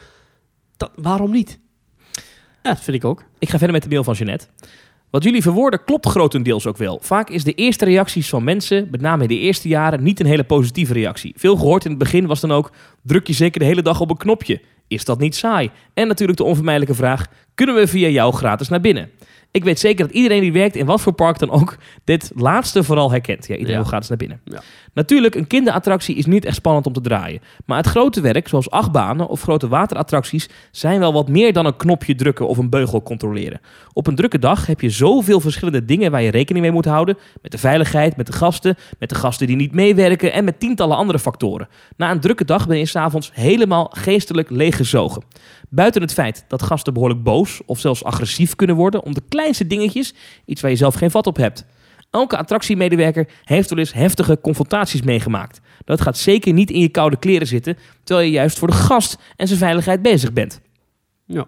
dat, 0.76 0.90
waarom 0.96 1.30
niet? 1.30 1.58
Ja, 2.62 2.70
dat 2.70 2.80
vind 2.80 2.96
ik 2.96 3.04
ook. 3.04 3.24
Ik 3.38 3.48
ga 3.48 3.56
verder 3.58 3.72
met 3.72 3.82
de 3.82 3.88
mail 3.88 4.04
van 4.04 4.14
Jeannette. 4.14 4.46
Wat 5.10 5.22
jullie 5.22 5.42
verwoorden 5.42 5.84
klopt 5.84 6.06
grotendeels 6.06 6.66
ook 6.66 6.76
wel. 6.76 6.98
Vaak 7.02 7.30
is 7.30 7.44
de 7.44 7.52
eerste 7.54 7.84
reacties 7.84 8.28
van 8.28 8.44
mensen, 8.44 8.88
met 8.90 9.00
name 9.00 9.22
in 9.22 9.28
de 9.28 9.38
eerste 9.38 9.68
jaren, 9.68 10.02
niet 10.02 10.20
een 10.20 10.26
hele 10.26 10.44
positieve 10.44 10.92
reactie. 10.92 11.34
Veel 11.36 11.56
gehoord 11.56 11.84
in 11.84 11.90
het 11.90 11.98
begin 11.98 12.26
was 12.26 12.40
dan 12.40 12.52
ook, 12.52 12.70
druk 13.02 13.26
je 13.26 13.32
zeker 13.32 13.60
de 13.60 13.66
hele 13.66 13.82
dag 13.82 14.00
op 14.00 14.10
een 14.10 14.16
knopje. 14.16 14.60
Is 14.88 15.04
dat 15.04 15.18
niet 15.18 15.36
saai? 15.36 15.70
En 15.94 16.08
natuurlijk 16.08 16.38
de 16.38 16.44
onvermijdelijke 16.44 16.94
vraag, 16.94 17.26
kunnen 17.54 17.74
we 17.74 17.86
via 17.86 18.08
jou 18.08 18.32
gratis 18.34 18.68
naar 18.68 18.80
binnen? 18.80 19.10
Ik 19.50 19.64
weet 19.64 19.78
zeker 19.78 20.06
dat 20.06 20.14
iedereen 20.14 20.40
die 20.40 20.52
werkt 20.52 20.76
in 20.76 20.86
wat 20.86 21.00
voor 21.00 21.12
park 21.12 21.38
dan 21.38 21.50
ook 21.50 21.76
dit 22.04 22.30
laatste 22.34 22.84
vooral 22.84 23.10
herkent. 23.10 23.46
Ja, 23.46 23.52
iedereen 23.52 23.72
Ja. 23.72 23.78
wil 23.80 23.88
gratis 23.88 24.08
naar 24.08 24.18
binnen. 24.18 24.40
Ja. 24.44 24.62
Natuurlijk, 24.94 25.34
een 25.34 25.46
kinderattractie 25.46 26.16
is 26.16 26.26
niet 26.26 26.44
echt 26.44 26.56
spannend 26.56 26.86
om 26.86 26.92
te 26.92 27.00
draaien. 27.00 27.40
Maar 27.66 27.76
het 27.76 27.86
grote 27.86 28.20
werk, 28.20 28.48
zoals 28.48 28.70
achtbanen 28.70 29.28
of 29.28 29.42
grote 29.42 29.68
waterattracties, 29.68 30.48
zijn 30.70 31.00
wel 31.00 31.12
wat 31.12 31.28
meer 31.28 31.52
dan 31.52 31.66
een 31.66 31.76
knopje 31.76 32.14
drukken 32.14 32.48
of 32.48 32.58
een 32.58 32.70
beugel 32.70 33.02
controleren. 33.02 33.60
Op 33.92 34.06
een 34.06 34.14
drukke 34.14 34.38
dag 34.38 34.66
heb 34.66 34.80
je 34.80 34.90
zoveel 34.90 35.40
verschillende 35.40 35.84
dingen 35.84 36.10
waar 36.10 36.22
je 36.22 36.30
rekening 36.30 36.64
mee 36.64 36.74
moet 36.74 36.84
houden. 36.84 37.18
Met 37.42 37.52
de 37.52 37.58
veiligheid, 37.58 38.16
met 38.16 38.26
de 38.26 38.32
gasten, 38.32 38.76
met 38.98 39.08
de 39.08 39.14
gasten 39.14 39.46
die 39.46 39.56
niet 39.56 39.72
meewerken 39.72 40.32
en 40.32 40.44
met 40.44 40.60
tientallen 40.60 40.96
andere 40.96 41.18
factoren. 41.18 41.68
Na 41.96 42.10
een 42.10 42.20
drukke 42.20 42.44
dag 42.44 42.66
ben 42.66 42.78
je 42.78 42.86
s'avonds 42.86 43.30
helemaal 43.34 43.90
geestelijk 43.90 44.50
leeggezogen. 44.50 45.22
Buiten 45.68 46.02
het 46.02 46.12
feit 46.12 46.44
dat 46.48 46.62
gasten 46.62 46.92
behoorlijk 46.92 47.22
boos 47.22 47.60
of 47.66 47.78
zelfs 47.78 48.04
agressief 48.04 48.56
kunnen 48.56 48.76
worden 48.76 49.02
om 49.02 49.14
de 49.14 49.22
kleinste 49.28 49.66
dingetjes, 49.66 50.14
iets 50.44 50.60
waar 50.60 50.70
je 50.70 50.76
zelf 50.76 50.94
geen 50.94 51.10
vat 51.10 51.26
op 51.26 51.36
hebt. 51.36 51.66
Elke 52.12 52.36
attractiemedewerker 52.36 53.28
heeft 53.44 53.70
wel 53.70 53.78
eens 53.78 53.92
heftige 53.92 54.40
confrontaties 54.40 55.02
meegemaakt. 55.02 55.60
Dat 55.84 56.00
gaat 56.00 56.18
zeker 56.18 56.52
niet 56.52 56.70
in 56.70 56.80
je 56.80 56.88
koude 56.88 57.16
kleren 57.18 57.46
zitten, 57.46 57.78
terwijl 58.04 58.26
je 58.26 58.32
juist 58.32 58.58
voor 58.58 58.68
de 58.68 58.74
gast 58.74 59.18
en 59.36 59.46
zijn 59.46 59.58
veiligheid 59.58 60.02
bezig 60.02 60.32
bent. 60.32 60.60
Ja. 61.26 61.46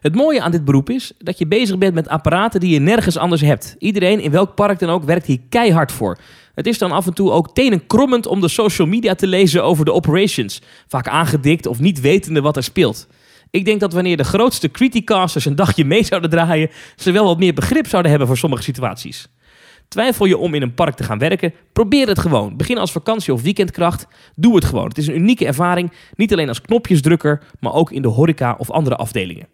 Het 0.00 0.14
mooie 0.14 0.42
aan 0.42 0.50
dit 0.50 0.64
beroep 0.64 0.90
is 0.90 1.12
dat 1.18 1.38
je 1.38 1.46
bezig 1.46 1.78
bent 1.78 1.94
met 1.94 2.08
apparaten 2.08 2.60
die 2.60 2.72
je 2.72 2.80
nergens 2.80 3.16
anders 3.16 3.40
hebt. 3.40 3.74
Iedereen 3.78 4.20
in 4.20 4.30
welk 4.30 4.54
park 4.54 4.78
dan 4.78 4.88
ook 4.88 5.04
werkt 5.04 5.26
hier 5.26 5.40
keihard 5.48 5.92
voor. 5.92 6.18
Het 6.54 6.66
is 6.66 6.78
dan 6.78 6.92
af 6.92 7.06
en 7.06 7.14
toe 7.14 7.30
ook 7.30 7.54
tenenkrommend 7.54 8.26
om 8.26 8.40
de 8.40 8.48
social 8.48 8.86
media 8.86 9.14
te 9.14 9.26
lezen 9.26 9.64
over 9.64 9.84
de 9.84 9.92
operations. 9.92 10.62
Vaak 10.88 11.08
aangedikt 11.08 11.66
of 11.66 11.80
niet 11.80 12.00
wetende 12.00 12.40
wat 12.40 12.56
er 12.56 12.62
speelt. 12.62 13.06
Ik 13.50 13.64
denk 13.64 13.80
dat 13.80 13.92
wanneer 13.92 14.16
de 14.16 14.24
grootste 14.24 14.70
criticasters 14.70 15.44
een 15.44 15.56
dagje 15.56 15.84
mee 15.84 16.04
zouden 16.04 16.30
draaien, 16.30 16.70
ze 16.96 17.12
wel 17.12 17.24
wat 17.24 17.38
meer 17.38 17.54
begrip 17.54 17.86
zouden 17.86 18.10
hebben 18.10 18.28
voor 18.28 18.38
sommige 18.38 18.62
situaties. 18.62 19.28
Twijfel 19.92 20.26
je 20.26 20.38
om 20.38 20.54
in 20.54 20.62
een 20.62 20.74
park 20.74 20.94
te 20.94 21.02
gaan 21.04 21.18
werken? 21.18 21.52
Probeer 21.72 22.08
het 22.08 22.18
gewoon. 22.18 22.56
Begin 22.56 22.78
als 22.78 22.92
vakantie- 22.92 23.32
of 23.32 23.42
weekendkracht. 23.42 24.06
Doe 24.34 24.54
het 24.54 24.64
gewoon. 24.64 24.88
Het 24.88 24.98
is 24.98 25.06
een 25.06 25.16
unieke 25.16 25.46
ervaring. 25.46 25.92
Niet 26.16 26.32
alleen 26.32 26.48
als 26.48 26.60
knopjesdrukker, 26.60 27.42
maar 27.60 27.72
ook 27.74 27.90
in 27.92 28.02
de 28.02 28.08
horeca 28.08 28.54
of 28.58 28.70
andere 28.70 28.96
afdelingen. 28.96 29.46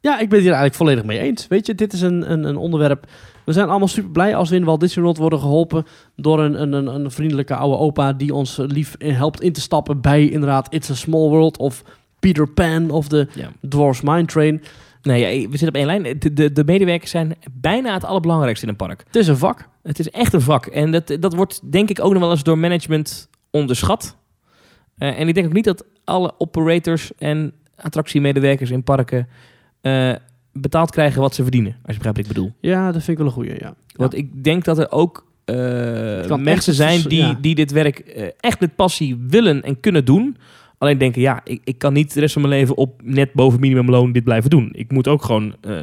Ja, 0.00 0.12
ik 0.12 0.28
ben 0.28 0.38
het 0.38 0.46
hier 0.48 0.54
eigenlijk 0.56 0.74
volledig 0.74 1.04
mee 1.04 1.18
eens. 1.18 1.48
Weet 1.48 1.66
je, 1.66 1.74
dit 1.74 1.92
is 1.92 2.00
een, 2.00 2.30
een, 2.32 2.44
een 2.44 2.56
onderwerp. 2.56 3.06
We 3.44 3.52
zijn 3.52 3.68
allemaal 3.68 3.88
super 3.88 4.10
blij 4.10 4.36
als 4.36 4.50
we 4.50 4.56
in 4.56 4.64
Walt 4.64 4.80
Disney 4.80 5.04
World 5.04 5.18
worden 5.18 5.38
geholpen 5.38 5.86
door 6.16 6.40
een, 6.40 6.62
een, 6.62 6.72
een, 6.72 6.86
een 6.86 7.10
vriendelijke 7.10 7.54
oude 7.54 7.78
opa 7.78 8.12
die 8.12 8.34
ons 8.34 8.56
lief 8.56 8.94
helpt 8.98 9.40
in 9.40 9.52
te 9.52 9.60
stappen 9.60 10.00
bij 10.00 10.28
inderdaad 10.28 10.66
It's 10.74 10.90
a 10.90 10.94
Small 10.94 11.28
World 11.28 11.56
of 11.56 11.82
Peter 12.20 12.48
Pan 12.48 12.90
of 12.90 13.08
de 13.08 13.28
Ja. 13.34 13.52
Dwarf's 13.68 14.00
Mine 14.00 14.24
Train. 14.24 14.62
Nee, 15.04 15.40
ja, 15.40 15.48
we 15.48 15.56
zitten 15.56 15.68
op 15.68 15.74
één 15.74 15.86
lijn. 15.86 16.18
De, 16.18 16.32
de, 16.32 16.52
de 16.52 16.64
medewerkers 16.64 17.10
zijn 17.10 17.36
bijna 17.52 17.94
het 17.94 18.04
allerbelangrijkste 18.04 18.64
in 18.66 18.70
een 18.70 18.86
park. 18.86 19.04
Het 19.06 19.16
is 19.16 19.28
een 19.28 19.36
vak. 19.36 19.68
Het 19.82 19.98
is 19.98 20.10
echt 20.10 20.32
een 20.32 20.40
vak. 20.40 20.66
En 20.66 20.90
dat, 20.90 21.16
dat 21.20 21.34
wordt 21.34 21.72
denk 21.72 21.90
ik 21.90 22.00
ook 22.00 22.12
nog 22.12 22.22
wel 22.22 22.30
eens 22.30 22.42
door 22.42 22.58
management 22.58 23.28
onderschat. 23.50 24.16
Eh, 24.98 25.20
en 25.20 25.28
ik 25.28 25.34
denk 25.34 25.46
ook 25.46 25.52
niet 25.52 25.64
dat 25.64 25.84
alle 26.04 26.34
operators 26.38 27.10
en 27.18 27.52
attractiemedewerkers 27.76 28.70
in 28.70 28.82
parken 28.82 29.28
eh, 29.80 30.12
betaald 30.52 30.90
krijgen 30.90 31.20
wat 31.20 31.34
ze 31.34 31.42
verdienen. 31.42 31.72
Als 31.72 31.96
je 31.96 32.02
begrijpt 32.02 32.16
wat 32.16 32.26
ik 32.26 32.34
bedoel. 32.34 32.52
Ja, 32.60 32.92
dat 32.92 33.02
vind 33.02 33.08
ik 33.08 33.18
wel 33.18 33.26
een 33.26 33.32
goeie, 33.32 33.58
ja. 33.58 33.74
Want 33.96 34.16
ik 34.16 34.44
denk 34.44 34.64
dat 34.64 34.78
er 34.78 34.90
ook 34.90 35.26
eh, 35.44 36.36
mensen 36.36 36.74
zijn 36.74 37.02
die, 37.02 37.22
ja. 37.22 37.38
die 37.40 37.54
dit 37.54 37.70
werk 37.70 37.98
echt 38.40 38.60
met 38.60 38.76
passie 38.76 39.16
willen 39.28 39.62
en 39.62 39.80
kunnen 39.80 40.04
doen. 40.04 40.36
Alleen 40.84 40.98
denken, 40.98 41.20
ja, 41.20 41.40
ik, 41.44 41.60
ik 41.64 41.78
kan 41.78 41.92
niet 41.92 42.14
de 42.14 42.20
rest 42.20 42.32
van 42.32 42.42
mijn 42.42 42.54
leven 42.54 42.76
op 42.76 43.00
net 43.04 43.32
boven 43.32 43.60
minimumloon 43.60 44.12
dit 44.12 44.24
blijven 44.24 44.50
doen. 44.50 44.68
Ik 44.72 44.92
moet 44.92 45.08
ook 45.08 45.24
gewoon 45.24 45.54
eh, 45.60 45.82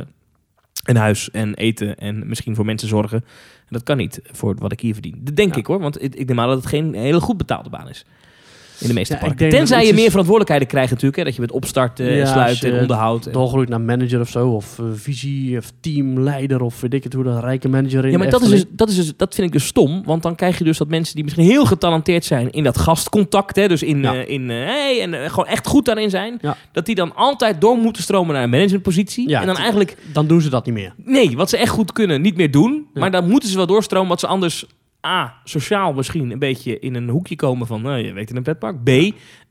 een 0.85 0.95
huis 0.95 1.31
en 1.31 1.53
eten 1.53 1.97
en 1.97 2.27
misschien 2.27 2.55
voor 2.55 2.65
mensen 2.65 2.87
zorgen. 2.87 3.17
En 3.59 3.67
dat 3.77 3.83
kan 3.83 3.97
niet 3.97 4.19
voor 4.31 4.55
wat 4.55 4.71
ik 4.71 4.79
hier 4.79 4.93
verdien. 4.93 5.19
Dat 5.21 5.35
denk 5.35 5.53
Ja. 5.53 5.59
ik 5.59 5.65
hoor, 5.65 5.79
want 5.79 6.03
ik, 6.03 6.15
ik 6.15 6.27
neem 6.27 6.39
aan 6.39 6.47
dat 6.47 6.57
het 6.57 6.65
geen 6.65 6.93
hele 6.93 7.19
goed 7.19 7.37
betaalde 7.37 7.69
baan 7.69 7.89
is. 7.89 8.05
In 8.81 8.87
de 8.87 8.93
meeste 8.93 9.13
Ja, 9.13 9.19
parken. 9.19 9.49
Tenzij 9.49 9.81
je 9.83 9.89
is- 9.89 9.95
meer 9.95 10.09
verantwoordelijkheden 10.09 10.67
krijgt 10.67 10.89
natuurlijk. 10.89 11.17
Hè, 11.17 11.23
dat 11.23 11.35
je 11.35 11.41
met 11.41 11.51
opstarten, 11.51 12.13
Ja, 12.13 12.21
als 12.21 12.29
sluiten 12.31 12.73
en 12.73 12.81
onderhoud. 12.81 13.25
en- 13.25 13.31
Doorgroeit 13.31 13.69
naar 13.69 13.81
manager 13.81 14.19
of 14.19 14.29
zo, 14.29 14.49
of 14.49 14.79
eh, 14.79 14.85
visie, 14.93 15.57
of 15.57 15.71
teamleider, 15.81 16.61
of 16.61 16.81
weet 16.81 16.93
ik 16.93 17.03
het 17.03 17.13
hoe, 17.13 17.23
dat 17.23 17.43
rijke 17.43 17.69
manager 17.69 18.05
in 18.05 18.11
Ja, 18.11 18.17
maar 18.17 18.29
dat, 18.29 18.41
is 18.41 18.49
dus, 18.49 18.65
dat, 18.69 18.89
is 18.89 18.95
dus, 18.95 19.13
dat 19.17 19.35
vind 19.35 19.47
ik 19.47 19.53
dus 19.53 19.65
stom. 19.65 20.03
Want 20.05 20.23
dan 20.23 20.35
krijg 20.35 20.57
je 20.57 20.63
dus 20.63 20.77
dat 20.77 20.87
mensen 20.87 21.15
die 21.15 21.23
misschien 21.23 21.45
heel 21.45 21.65
getalenteerd 21.65 22.25
zijn 22.25 22.51
in 22.51 22.63
dat 22.63 22.77
gastcontact. 22.77 23.55
Hè, 23.55 23.67
dus 23.67 23.83
in, 23.83 24.01
Ja. 24.01 24.13
eh, 24.15 24.29
in 24.29 24.49
eh, 24.49 24.57
hey, 24.57 25.01
en 25.01 25.29
gewoon 25.29 25.47
echt 25.47 25.67
goed 25.67 25.85
daarin 25.85 26.09
zijn. 26.09 26.39
Dat 26.71 26.85
die 26.85 26.95
dan 26.95 27.15
altijd 27.15 27.61
door 27.61 27.77
moeten 27.77 28.03
stromen 28.03 28.33
naar 28.33 28.43
een 28.43 28.49
managementpositie. 28.49 29.35
En 29.35 29.45
dan 29.45 29.57
eigenlijk, 29.57 29.97
Dan 30.13 30.27
doen 30.27 30.41
ze 30.41 30.49
dat 30.49 30.65
niet 30.65 30.73
meer. 30.75 30.93
nee, 30.97 31.35
wat 31.37 31.49
ze 31.49 31.57
echt 31.57 31.69
goed 31.71 31.91
kunnen, 31.91 32.21
niet 32.21 32.35
meer 32.37 32.51
doen. 32.51 32.87
Maar 32.93 33.11
dan 33.11 33.29
moeten 33.29 33.49
ze 33.49 33.55
wel 33.57 33.65
doorstromen 33.67 34.09
wat 34.09 34.19
ze 34.19 34.27
anders... 34.27 34.65
A, 35.07 35.33
sociaal 35.43 35.93
misschien 35.93 36.31
een 36.31 36.39
beetje 36.39 36.79
in 36.79 36.95
een 36.95 37.09
hoekje 37.09 37.35
komen 37.35 37.67
van... 37.67 37.81
Nou, 37.81 37.97
je 37.97 38.13
werkt 38.13 38.29
in 38.29 38.35
een 38.35 38.43
pretpark. 38.43 38.83
B, 38.83 38.89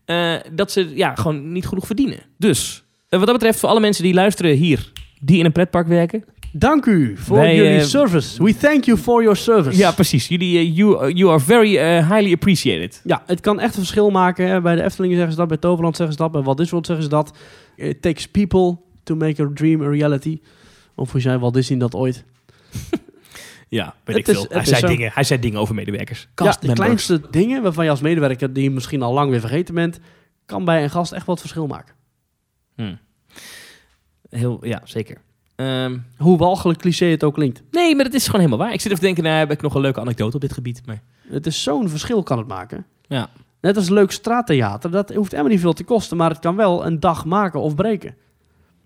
eh, 0.05 0.35
dat 0.51 0.71
ze 0.71 0.95
ja, 0.95 1.15
gewoon 1.15 1.51
niet 1.51 1.67
genoeg 1.67 1.85
verdienen. 1.85 2.19
Dus, 2.37 2.83
eh, 3.09 3.17
wat 3.17 3.27
dat 3.27 3.37
betreft, 3.37 3.59
voor 3.59 3.69
alle 3.69 3.79
mensen 3.79 4.03
die 4.03 4.13
luisteren 4.13 4.55
hier... 4.55 4.91
die 5.19 5.39
in 5.39 5.45
een 5.45 5.51
pretpark 5.51 5.87
werken. 5.87 6.23
Dank 6.53 6.85
u 6.85 7.17
voor 7.17 7.37
Wij, 7.37 7.55
jullie 7.55 7.79
eh, 7.79 7.83
service. 7.83 8.43
We 8.43 8.57
thank 8.57 8.83
you 8.83 8.97
for 8.97 9.21
your 9.21 9.37
service. 9.37 9.77
Ja, 9.77 9.91
precies. 9.91 10.27
Jullie, 10.27 10.57
eh, 10.57 10.75
you, 10.75 11.13
you 11.13 11.29
are 11.29 11.39
very 11.39 11.77
eh, 11.77 12.09
highly 12.09 12.33
appreciated. 12.33 13.01
Ja, 13.03 13.23
het 13.25 13.39
kan 13.39 13.59
echt 13.59 13.73
een 13.73 13.79
verschil 13.79 14.09
maken. 14.09 14.47
Hè. 14.47 14.61
Bij 14.61 14.75
de 14.75 14.83
Efteling 14.83 15.13
zeggen 15.13 15.31
ze 15.31 15.37
dat, 15.37 15.47
bij 15.47 15.57
Toverland 15.57 15.95
zeggen 15.95 16.15
ze 16.15 16.21
dat, 16.21 16.31
bij 16.31 16.41
Walt 16.41 16.57
Disney 16.57 16.81
World 16.81 16.85
zeggen 16.85 17.03
ze 17.03 17.09
dat. 17.09 17.37
It 17.75 18.01
takes 18.01 18.27
people 18.27 18.77
to 19.03 19.15
make 19.15 19.43
a 19.43 19.49
dream 19.53 19.81
a 19.81 19.89
reality. 19.89 20.39
Of 20.95 21.11
hoe 21.11 21.21
zei 21.21 21.37
Walt 21.37 21.53
Disney 21.53 21.79
dat 21.79 21.95
ooit? 21.95 22.25
Ja, 23.73 23.95
weet 24.03 24.15
Het 24.17 24.27
ik 24.27 24.35
is- 24.35 24.41
veel. 24.41 24.57
Hij 24.57 24.65
zei, 24.65 24.87
dingen, 24.87 25.11
hij 25.13 25.23
zei 25.23 25.39
dingen 25.39 25.59
over 25.59 25.75
medewerkers. 25.75 26.27
Ja, 26.35 26.55
de 26.59 26.73
kleinste 26.73 27.21
dingen 27.29 27.61
waarvan 27.63 27.83
je 27.83 27.89
als 27.89 28.01
medewerker, 28.01 28.53
die 28.53 28.63
je 28.63 28.69
misschien 28.71 29.01
al 29.01 29.13
lang 29.13 29.29
weer 29.29 29.39
vergeten 29.39 29.75
bent, 29.75 29.99
kan 30.45 30.65
bij 30.65 30.83
een 30.83 30.89
gast 30.89 31.11
echt 31.11 31.25
wat 31.25 31.39
verschil 31.39 31.67
maken. 31.67 31.95
Hm. 32.75 32.95
Heel, 34.29 34.65
ja, 34.65 34.81
zeker. 34.83 35.17
Ehm, 35.55 35.97
Hoe 36.17 36.37
walgelijk 36.37 36.79
cliché 36.79 37.05
het 37.05 37.23
ook 37.23 37.33
klinkt. 37.33 37.61
nee, 37.71 37.95
maar 37.95 38.05
het 38.05 38.13
is 38.13 38.25
gewoon 38.25 38.41
helemaal 38.41 38.65
waar. 38.65 38.73
Ik 38.73 38.81
zit 38.81 38.91
even 38.91 38.99
te 38.99 39.05
denken, 39.05 39.23
nou 39.23 39.35
heb 39.35 39.51
ik 39.51 39.61
nog 39.61 39.75
een 39.75 39.81
leuke 39.81 39.99
anekdote 39.99 40.35
op 40.35 40.41
dit 40.41 40.53
gebied. 40.53 40.81
Maar 40.85 41.01
Het 41.29 41.45
is 41.47 41.63
zo'n 41.63 41.89
verschil 41.89 42.23
kan 42.23 42.37
het 42.37 42.47
maken. 42.47 42.85
ja, 43.07 43.29
Net 43.61 43.77
als 43.77 43.89
leuk 43.89 44.11
straattheater, 44.11 44.91
dat 44.91 45.13
hoeft 45.13 45.31
helemaal 45.31 45.51
niet 45.51 45.61
veel 45.61 45.73
te 45.73 45.83
kosten, 45.83 46.17
maar 46.17 46.29
het 46.29 46.39
kan 46.39 46.55
wel 46.55 46.85
een 46.85 46.99
dag 46.99 47.25
maken 47.25 47.59
of 47.61 47.75
breken. 47.75 48.15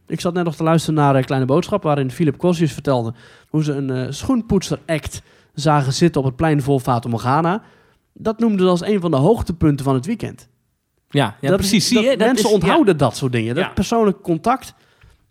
Ik 0.07 0.19
zat 0.21 0.33
net 0.33 0.43
nog 0.43 0.55
te 0.55 0.63
luisteren 0.63 0.95
naar 0.99 1.15
een 1.15 1.25
Kleine 1.25 1.45
Boodschap, 1.47 1.83
waarin 1.83 2.11
Philip 2.11 2.37
Cosius 2.37 2.73
vertelde 2.73 3.13
hoe 3.49 3.63
ze 3.63 3.73
een 3.73 3.89
eh 3.89 4.05
schoenpoetser-act 4.09 5.21
zagen 5.53 5.93
zitten 5.93 6.21
op 6.21 6.27
het 6.27 6.35
plein 6.35 6.61
vol 6.61 6.79
Fata 6.79 7.09
Morgana. 7.09 7.61
Dat 8.13 8.39
noemde 8.39 8.63
ze 8.63 8.69
als 8.69 8.81
een 8.85 8.99
van 9.01 9.11
de 9.11 9.17
hoogtepunten 9.17 9.85
van 9.85 9.93
het 9.93 10.05
weekend. 10.05 10.47
ja, 11.09 11.35
ja 11.41 11.49
dat, 11.49 11.57
precies. 11.57 11.87
Zie 11.87 11.95
dat 11.95 12.03
je? 12.05 12.17
Dat 12.17 12.27
mensen 12.27 12.47
is- 12.47 12.53
onthouden 12.53 12.97
dat 12.97 13.15
soort 13.17 13.31
dingen. 13.31 13.55
Dat 13.55 13.63
Ja. 13.63 13.69
persoonlijk 13.69 14.21
contact. 14.21 14.73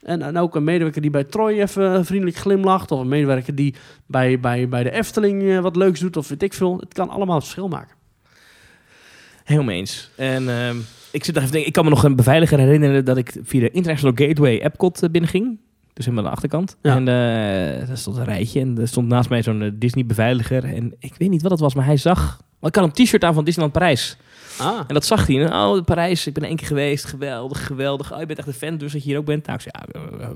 En, 0.02 0.22
en 0.22 0.36
ook 0.36 0.54
een 0.56 0.64
medewerker 0.64 1.00
die 1.02 1.10
bij 1.10 1.24
Troy 1.24 1.60
even 1.60 2.04
vriendelijk 2.04 2.36
glimlacht. 2.36 2.90
Of 2.90 3.00
een 3.00 3.08
medewerker 3.08 3.54
die 3.54 3.74
bij, 4.06 4.40
bij, 4.40 4.68
bij 4.68 4.82
de 4.82 4.90
Efteling 4.90 5.42
eh, 5.42 5.58
wat 5.60 5.76
leuks 5.76 6.00
doet. 6.00 6.16
Of 6.16 6.28
weet 6.28 6.42
ik 6.42 6.54
veel. 6.54 6.76
Het 6.78 6.94
kan 6.94 7.08
allemaal 7.08 7.34
het 7.34 7.44
verschil 7.44 7.68
maken. 7.68 7.96
Helemaal 9.44 9.66
mee 9.68 9.78
eens. 9.78 10.10
En 10.16 10.48
ehm, 10.48 10.76
ik 11.14 11.24
zit 11.24 11.36
even 11.36 11.50
denken, 11.50 11.66
ik 11.66 11.72
kan 11.72 11.84
me 11.84 11.90
nog 11.90 12.04
een 12.04 12.16
beveiliger 12.16 12.58
herinneren 12.58 13.04
dat 13.04 13.16
ik 13.16 13.36
via 13.42 13.60
de 13.60 13.70
International 13.70 14.14
Gateway 14.16 14.60
Epcot 14.60 15.02
eh, 15.02 15.10
binnenging. 15.10 15.58
Dus 15.92 16.04
helemaal 16.04 16.24
aan 16.24 16.30
de 16.30 16.36
achterkant. 16.36 16.76
Ja. 16.82 16.96
En 16.96 17.08
er 17.88 17.98
stond 17.98 18.16
een 18.16 18.24
rijtje 18.24 18.60
en 18.60 18.78
er 18.80 18.88
stond 18.88 19.08
naast 19.08 19.28
mij 19.28 19.42
zo'n 19.42 19.62
eh, 19.62 19.70
Disney 19.74 20.06
beveiliger. 20.06 20.64
En 20.64 20.94
ik 20.98 21.14
weet 21.18 21.30
niet 21.30 21.42
wat 21.42 21.50
het 21.50 21.60
was, 21.60 21.74
maar 21.74 21.84
hij 21.84 21.96
zag... 21.96 22.40
Ik 22.60 22.74
had 22.74 22.84
een 22.84 23.04
t-shirt 23.04 23.24
aan 23.24 23.34
van 23.34 23.44
Disneyland 23.44 23.78
Parijs. 23.78 24.16
Ah. 24.58 24.78
En 24.86 24.94
dat 24.94 25.04
zag 25.04 25.26
hij. 25.26 25.44
En, 25.44 25.52
oh, 25.54 25.84
Parijs, 25.84 26.26
ik 26.26 26.34
ben 26.34 26.42
één 26.42 26.56
keer 26.56 26.66
geweest. 26.66 27.04
Geweldig, 27.04 27.66
geweldig. 27.66 28.12
Oh, 28.12 28.18
je 28.20 28.26
bent 28.26 28.38
echt 28.38 28.48
een 28.48 28.54
fan, 28.54 28.76
dus 28.76 28.92
dat 28.92 29.02
je 29.02 29.08
hier 29.08 29.18
ook 29.18 29.24
bent. 29.24 29.46
Nou, 29.46 29.58
ik 29.58 29.70
zei, 29.72 29.84
ja, 30.20 30.28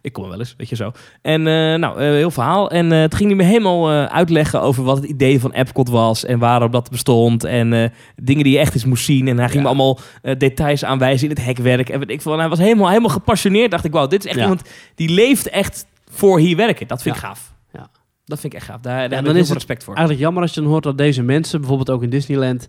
ik 0.00 0.12
kom 0.12 0.24
er 0.24 0.30
wel 0.30 0.38
eens, 0.38 0.54
weet 0.56 0.68
je 0.68 0.76
zo. 0.76 0.92
En 1.22 1.46
eh, 1.46 1.78
nou, 1.78 1.98
eh, 2.00 2.04
heel 2.10 2.30
verhaal. 2.30 2.70
En 2.70 2.92
eh, 2.92 3.00
het 3.00 3.14
ging 3.14 3.28
hij 3.28 3.38
me 3.38 3.44
helemaal 3.44 3.90
eh, 3.90 4.04
uitleggen 4.04 4.60
over 4.62 4.84
wat 4.84 4.96
het 4.96 5.06
idee 5.06 5.40
van 5.40 5.52
Epcot 5.52 5.88
was. 5.88 6.24
En 6.24 6.38
waarom 6.38 6.70
dat 6.70 6.90
bestond. 6.90 7.44
En 7.44 7.72
eh, 7.72 7.88
dingen 8.16 8.44
die 8.44 8.52
je 8.52 8.58
echt 8.58 8.74
eens 8.74 8.84
moest 8.84 9.04
zien. 9.04 9.28
En 9.28 9.36
hij 9.38 9.48
ging 9.48 9.56
Ja. 9.56 9.60
me 9.62 9.66
allemaal 9.68 9.98
details 10.38 10.84
aanwijzen 10.84 11.28
in 11.28 11.34
het 11.34 11.44
hekwerk. 11.44 11.88
En 11.88 11.98
weet 11.98 12.10
ik 12.10 12.22
veel. 12.22 12.32
En 12.32 12.38
hij 12.38 12.48
was 12.48 12.58
helemaal, 12.58 12.88
helemaal 12.88 13.10
gepassioneerd. 13.10 13.70
Dacht 13.70 13.84
ik, 13.84 13.92
wauw, 13.92 14.06
dit 14.06 14.20
is 14.20 14.26
echt 14.26 14.36
Ja. 14.36 14.42
iemand 14.42 14.62
die 14.94 15.08
leeft 15.08 15.48
echt 15.48 15.86
voor 16.10 16.38
hier 16.38 16.56
werken. 16.56 16.86
Dat 16.88 17.02
vind 17.02 17.14
ik 17.16 17.20
Ja. 17.22 17.28
gaaf. 17.28 17.52
Ja. 17.72 17.88
Dat 18.24 18.40
vind 18.40 18.52
ik 18.52 18.58
echt 18.58 18.68
gaaf. 18.68 18.80
Daar, 18.80 18.92
daar 18.92 19.00
heb 19.02 19.10
dan 19.10 19.18
ik 19.28 19.32
heel 19.32 19.42
is 19.42 19.50
respect 19.50 19.84
voor. 19.84 19.94
Eigenlijk 19.94 20.24
jammer 20.24 20.42
als 20.42 20.54
je 20.54 20.60
dan 20.60 20.70
hoort 20.70 20.82
dat 20.82 20.98
deze 20.98 21.22
mensen, 21.22 21.58
bijvoorbeeld 21.58 21.90
ook 21.90 22.02
in 22.02 22.10
Disneyland, 22.10 22.68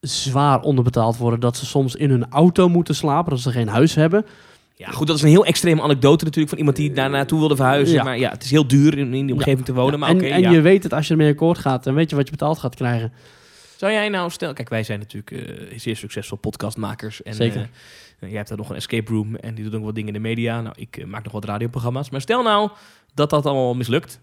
zwaar 0.00 0.60
onderbetaald 0.60 1.16
worden. 1.16 1.40
Dat 1.40 1.56
ze 1.56 1.66
soms 1.66 1.94
in 1.94 2.10
hun 2.10 2.28
auto 2.30 2.68
moeten 2.68 2.94
slapen, 2.94 3.30
dat 3.30 3.40
ze 3.40 3.50
geen 3.50 3.68
huis 3.68 3.94
hebben. 3.94 4.26
Ja, 4.74 4.90
goed, 4.90 5.06
dat 5.06 5.16
is 5.16 5.22
een 5.22 5.28
heel 5.28 5.44
extreme 5.44 5.82
anekdote 5.82 6.24
natuurlijk 6.24 6.48
van 6.48 6.58
iemand 6.58 6.76
die 6.76 6.92
daar 6.92 7.10
naartoe 7.10 7.38
wilde 7.38 7.56
verhuizen. 7.56 7.94
Ja. 7.94 8.02
Maar 8.02 8.18
ja, 8.18 8.30
het 8.30 8.44
is 8.44 8.50
heel 8.50 8.66
duur 8.66 8.98
in, 8.98 9.14
in 9.14 9.26
die 9.26 9.34
omgeving 9.34 9.64
te 9.64 9.72
wonen. 9.74 9.98
Maar 9.98 10.08
en 10.08 10.20
en 10.20 10.50
je 10.50 10.60
weet 10.60 10.82
het, 10.82 10.92
als 10.92 11.06
je 11.06 11.12
ermee 11.12 11.30
akkoord 11.30 11.58
gaat, 11.58 11.84
dan 11.84 11.94
weet 11.94 12.10
je 12.10 12.16
wat 12.16 12.24
je 12.24 12.30
betaald 12.30 12.58
gaat 12.58 12.74
krijgen. 12.74 13.12
Zou 13.76 13.92
jij 13.92 14.08
nou 14.08 14.30
stel, 14.30 14.52
kijk, 14.52 14.68
wij 14.68 14.82
zijn 14.82 14.98
natuurlijk 14.98 15.30
eh, 15.30 15.78
zeer 15.78 15.96
succesvol 15.96 16.38
podcastmakers. 16.38 17.22
En, 17.22 17.34
Zeker. 17.34 17.60
eh, 17.60 18.28
jij 18.28 18.36
hebt 18.36 18.48
daar 18.48 18.58
nog 18.58 18.70
een 18.70 18.76
escape 18.76 19.12
room 19.12 19.36
en 19.36 19.54
die 19.54 19.64
doet 19.64 19.74
ook 19.74 19.84
wat 19.84 19.94
dingen 19.94 20.14
in 20.14 20.22
de 20.22 20.28
media. 20.28 20.60
Nou, 20.60 20.74
ik 20.78 20.96
eh, 20.96 21.04
maak 21.04 21.24
nog 21.24 21.32
wat 21.32 21.44
radioprogramma's. 21.44 22.10
Maar 22.10 22.20
stel 22.20 22.42
nou 22.42 22.70
dat 23.14 23.30
dat 23.30 23.46
allemaal 23.46 23.74
mislukt. 23.74 24.20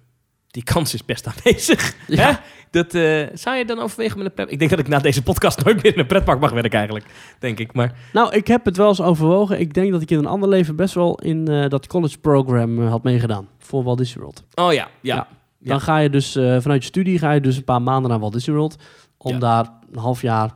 Die 0.53 0.63
kans 0.63 0.93
is 0.93 1.05
best 1.05 1.27
aanwezig. 1.27 1.95
Ja. 2.07 2.25
Hè? 2.25 2.33
Dat, 2.71 2.93
eh, 2.93 3.27
zou 3.33 3.57
je 3.57 3.65
dan 3.65 3.79
overwegen 3.79 4.17
met 4.17 4.25
een 4.27 4.33
pret... 4.33 4.51
Ik 4.51 4.59
denk 4.59 4.69
dat 4.69 4.79
ik 4.79 4.87
na 4.87 4.99
deze 4.99 5.23
podcast 5.23 5.59
nooit 5.65 5.83
meer 5.83 5.93
in 5.93 5.99
een 5.99 6.05
pretpark 6.07 6.39
mag 6.39 6.51
werken 6.51 6.77
eigenlijk. 6.77 7.05
Denk 7.39 7.59
ik. 7.59 7.73
Maar 7.73 7.93
Nou, 8.13 8.33
ik 8.35 8.47
heb 8.47 8.65
het 8.65 8.77
wel 8.77 8.87
eens 8.87 9.01
overwogen. 9.01 9.59
Ik 9.59 9.73
denk 9.73 9.91
dat 9.91 10.01
ik 10.01 10.11
in 10.11 10.17
een 10.17 10.25
ander 10.25 10.49
leven 10.49 10.75
best 10.75 10.93
wel 10.93 11.19
in 11.19 11.47
eh, 11.47 11.69
dat 11.69 11.87
college 11.87 12.17
program 12.17 12.81
eh, 12.81 12.89
had 12.89 13.03
meegedaan. 13.03 13.47
Voor 13.59 13.83
Walt 13.83 13.97
Disney 13.97 14.23
World. 14.23 14.43
oh 14.55 14.73
ja, 14.73 14.87
ja. 15.01 15.15
Ja. 15.15 15.27
Dan 15.59 15.81
ga 15.81 15.97
je 15.97 16.09
dus 16.09 16.31
vanuit 16.31 16.81
je 16.81 16.87
studie 16.87 17.19
ga 17.19 17.31
je 17.31 17.41
dus 17.41 17.57
een 17.57 17.63
paar 17.63 17.81
maanden 17.81 18.09
naar 18.09 18.19
Walt 18.19 18.33
Disney 18.33 18.55
World. 18.55 18.75
Om 19.17 19.31
Ja. 19.31 19.39
daar 19.39 19.69
een 19.91 19.99
half 19.99 20.21
jaar, 20.21 20.51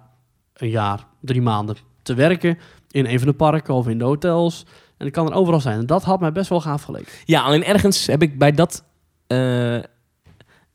een 0.54 0.70
jaar, 0.70 1.06
drie 1.22 1.42
maanden 1.42 1.76
te 2.02 2.14
werken. 2.14 2.58
In 2.92 3.06
een 3.06 3.20
van 3.20 3.28
de 3.28 3.34
parken 3.34 3.74
of 3.74 3.88
in 3.88 3.98
de 3.98 4.04
hotels. 4.04 4.66
En 4.98 5.06
ik 5.06 5.12
kan 5.14 5.28
er 5.28 5.34
overal 5.34 5.60
zijn. 5.60 5.80
En 5.80 5.86
dat 5.86 6.04
had 6.04 6.20
mij 6.20 6.32
best 6.32 6.50
wel 6.50 6.62
gaaf 6.62 6.84
geleken. 6.84 7.12
Ja, 7.26 7.42
alleen 7.42 7.64
ergens 7.64 8.08
heb 8.08 8.22
ik 8.22 8.38
bij 8.38 8.52
dat... 8.52 8.84
eh, 9.28 9.76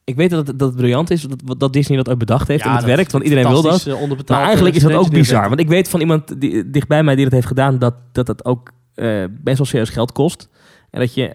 ik 0.05 0.17
weet 0.17 0.31
dat 0.31 0.47
het, 0.47 0.59
dat 0.59 0.69
het 0.69 0.77
briljant 0.77 1.11
is 1.11 1.23
dat, 1.23 1.61
dat 1.61 1.73
Disney 1.73 1.97
dat 1.97 2.09
ook 2.09 2.19
bedacht 2.19 2.49
heeft. 2.49 2.65
en 2.65 2.71
het 2.71 2.87
dat 2.87 2.97
werkt, 2.97 3.13
want 3.13 3.25
iedereen 3.25 3.45
wil 3.49 3.63
dat. 3.63 3.87
eh, 3.87 4.29
Maar 4.29 4.45
eigenlijk 4.47 4.75
is 4.77 4.83
dat 4.83 4.93
ook 4.93 5.11
bizar. 5.11 5.49
Want 5.49 5.61
ik 5.61 5.69
weet 5.69 5.89
van 5.89 6.01
iemand 6.01 6.41
die, 6.41 6.71
dichtbij 6.71 7.03
mij 7.03 7.15
die 7.15 7.25
dat 7.25 7.33
heeft 7.33 7.47
gedaan... 7.47 7.79
dat 7.79 7.95
dat, 8.13 8.27
dat 8.27 8.45
ook 8.45 8.73
eh, 8.95 9.25
best 9.31 9.57
wel 9.57 9.67
serieus 9.67 9.89
geld 9.91 10.13
kost. 10.13 10.49
En 10.91 11.01
dat 11.01 11.15
je 11.15 11.33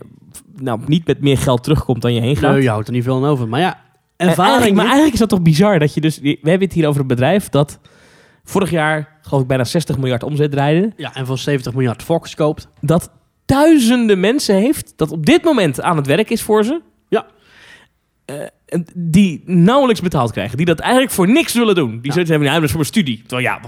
nou, 0.56 0.80
niet 0.86 1.08
met 1.08 1.22
meer 1.22 1.38
geld 1.38 1.64
terugkomt 1.64 2.02
dan 2.02 2.14
je 2.14 2.22
heen 2.22 2.36
gaat. 2.36 2.52
Nee, 2.54 2.62
je 2.62 2.70
houdt 2.70 2.88
er 2.88 2.94
niet 2.94 3.04
veel 3.04 3.16
aan 3.16 3.26
over. 3.26 3.48
Maar 3.48 3.60
ja, 3.60 3.80
ervaring. 4.18 4.46
eigenlijk- 4.48 4.76
maar 4.76 4.86
eigenlijk 4.86 5.14
is 5.14 5.20
dat 5.20 5.30
toch 5.30 5.42
bizar 5.42 5.80
dat 5.80 5.94
je 5.94 6.02
dus... 6.02 6.20
We 6.20 6.38
hebben 6.42 6.68
het 6.68 6.74
hier 6.74 6.88
over 6.88 7.02
een 7.02 7.08
bedrijf 7.08 7.50
dat 7.50 7.80
vorig 8.44 8.70
jaar... 8.72 9.20
geloof 9.22 9.42
ik 9.42 9.48
bijna 9.48 9.64
60 9.64 9.98
miljard 9.98 10.24
omzet 10.24 10.52
draaide. 10.52 10.92
ja, 10.98 11.16
en 11.16 11.26
voor 11.26 11.38
70 11.38 11.74
miljard 11.74 12.04
Fox 12.04 12.36
koopt. 12.36 12.68
Dat 12.82 13.12
duizenden 13.46 14.20
mensen 14.20 14.56
heeft... 14.56 14.94
dat 14.96 15.12
op 15.12 15.26
dit 15.26 15.44
moment 15.44 15.82
aan 15.82 15.98
het 15.98 16.08
werk 16.08 16.30
is 16.30 16.42
voor 16.42 16.64
ze. 16.64 16.82
Ja. 17.10 17.26
En 18.68 18.86
die 18.96 19.42
nauwelijks 19.46 20.02
betaald 20.02 20.32
krijgen. 20.32 20.58
Die 20.58 20.66
dat 20.66 20.80
eigenlijk 20.80 21.12
voor 21.12 21.28
niks 21.28 21.54
willen 21.54 21.76
doen. 21.76 21.92
Die 21.92 22.00
Ja. 22.02 22.12
zoiets 22.12 22.30
hebben, 22.30 22.48
nou, 22.48 22.54
dat 22.62 22.70
is 22.70 22.76
voor 22.76 22.80
mijn 22.80 22.94
studie. 22.94 23.24
Terwijl 23.28 23.42
ja, 23.42 23.60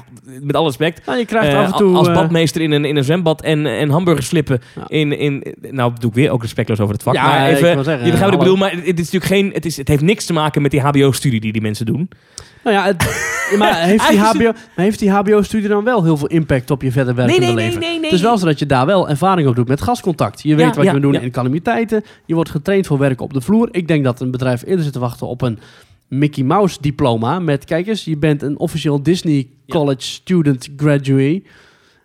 met 0.41 0.55
alle 0.55 0.65
respect... 0.65 1.05
Nou, 1.05 1.17
je 1.17 1.25
krijgt 1.25 1.47
Eh, 1.53 1.59
af 1.59 1.71
en 1.71 1.77
toe... 1.77 1.95
als 1.95 2.07
eh, 2.07 2.13
badmeester 2.13 2.61
in 2.61 2.71
een, 2.71 2.85
in 2.85 2.95
een 2.95 3.03
zwembad 3.03 3.41
en, 3.41 3.65
en 3.65 3.89
hamburgers 3.89 4.27
flippen. 4.27 4.61
Ja. 4.75 4.83
In, 4.87 5.17
in, 5.19 5.55
nou, 5.61 5.93
doe 5.99 6.09
ik 6.09 6.15
weer 6.15 6.31
ook 6.31 6.41
respectloos 6.41 6.79
over 6.79 6.93
het 6.93 7.03
vak. 7.03 7.13
Ja, 7.13 7.27
maar 7.27 7.49
ik 7.49 7.57
even, 7.57 7.73
wil 7.73 7.83
zeggen, 7.83 8.05
je 8.05 8.11
begrijpt 8.11 8.35
wat 8.35 8.45
ik 8.45 8.49
bedoel, 8.51 8.67
maar 8.67 8.71
het 8.71 8.99
is 8.99 9.11
natuurlijk 9.11 9.25
geen, 9.25 9.51
het, 9.53 9.65
is, 9.65 9.77
het 9.77 9.87
heeft 9.87 10.01
niks 10.03 10.25
te 10.25 10.33
maken 10.33 10.61
met 10.61 10.71
die 10.71 10.81
HBO-studie 10.81 11.39
die 11.39 11.51
die 11.51 11.61
mensen 11.61 11.85
doen. 11.85 12.09
Nou 12.69 12.81
ja, 12.81 12.85
het, 12.85 13.27
maar 13.59 13.83
heeft 13.83 14.09
die, 14.09 14.19
HBO, 14.19 14.43
maar 14.43 14.85
heeft 14.85 14.99
die 14.99 15.11
HBO-studie 15.11 15.67
dan 15.67 15.83
wel 15.83 16.03
heel 16.03 16.17
veel 16.17 16.27
impact 16.27 16.71
op 16.71 16.81
je 16.81 16.91
verder 16.91 17.15
werkende 17.15 17.45
nee, 17.45 17.55
nee, 17.55 17.65
leven? 17.65 17.79
nee, 17.79 17.93
nee. 17.93 18.03
Het 18.03 18.13
is 18.13 18.21
wel 18.21 18.37
zo 18.37 18.45
dat 18.45 18.59
je 18.59 18.65
daar 18.65 18.85
wel 18.85 19.09
ervaring 19.09 19.47
op 19.47 19.55
doet 19.55 19.67
met 19.67 19.81
gascontact. 19.81 20.41
Je 20.41 20.55
weet 20.55 20.65
Ja, 20.65 20.73
wat 20.73 20.83
ja, 20.83 20.83
je 20.83 20.91
moet 20.91 21.01
doen 21.01 21.13
ja. 21.13 21.19
in 21.19 21.31
calamiteiten. 21.31 22.03
Je 22.25 22.35
wordt 22.35 22.49
getraind 22.49 22.87
voor 22.87 22.97
werken 22.97 23.25
op 23.25 23.33
de 23.33 23.41
vloer. 23.41 23.69
Ik 23.71 23.87
denk 23.87 24.03
dat 24.03 24.19
een 24.19 24.31
bedrijf 24.31 24.63
eerder 24.65 24.83
zit 24.83 24.93
te 24.93 24.99
wachten 24.99 25.27
op 25.27 25.41
een 25.41 25.59
Mickey 26.07 26.43
Mouse 26.43 26.77
diploma. 26.81 27.39
Met, 27.39 27.65
kijk 27.65 27.87
eens, 27.87 28.03
je 28.03 28.17
bent 28.17 28.41
een 28.41 28.59
officieel 28.59 29.03
Disney 29.03 29.47
College 29.67 30.01
student 30.01 30.69
graduate. 30.77 31.41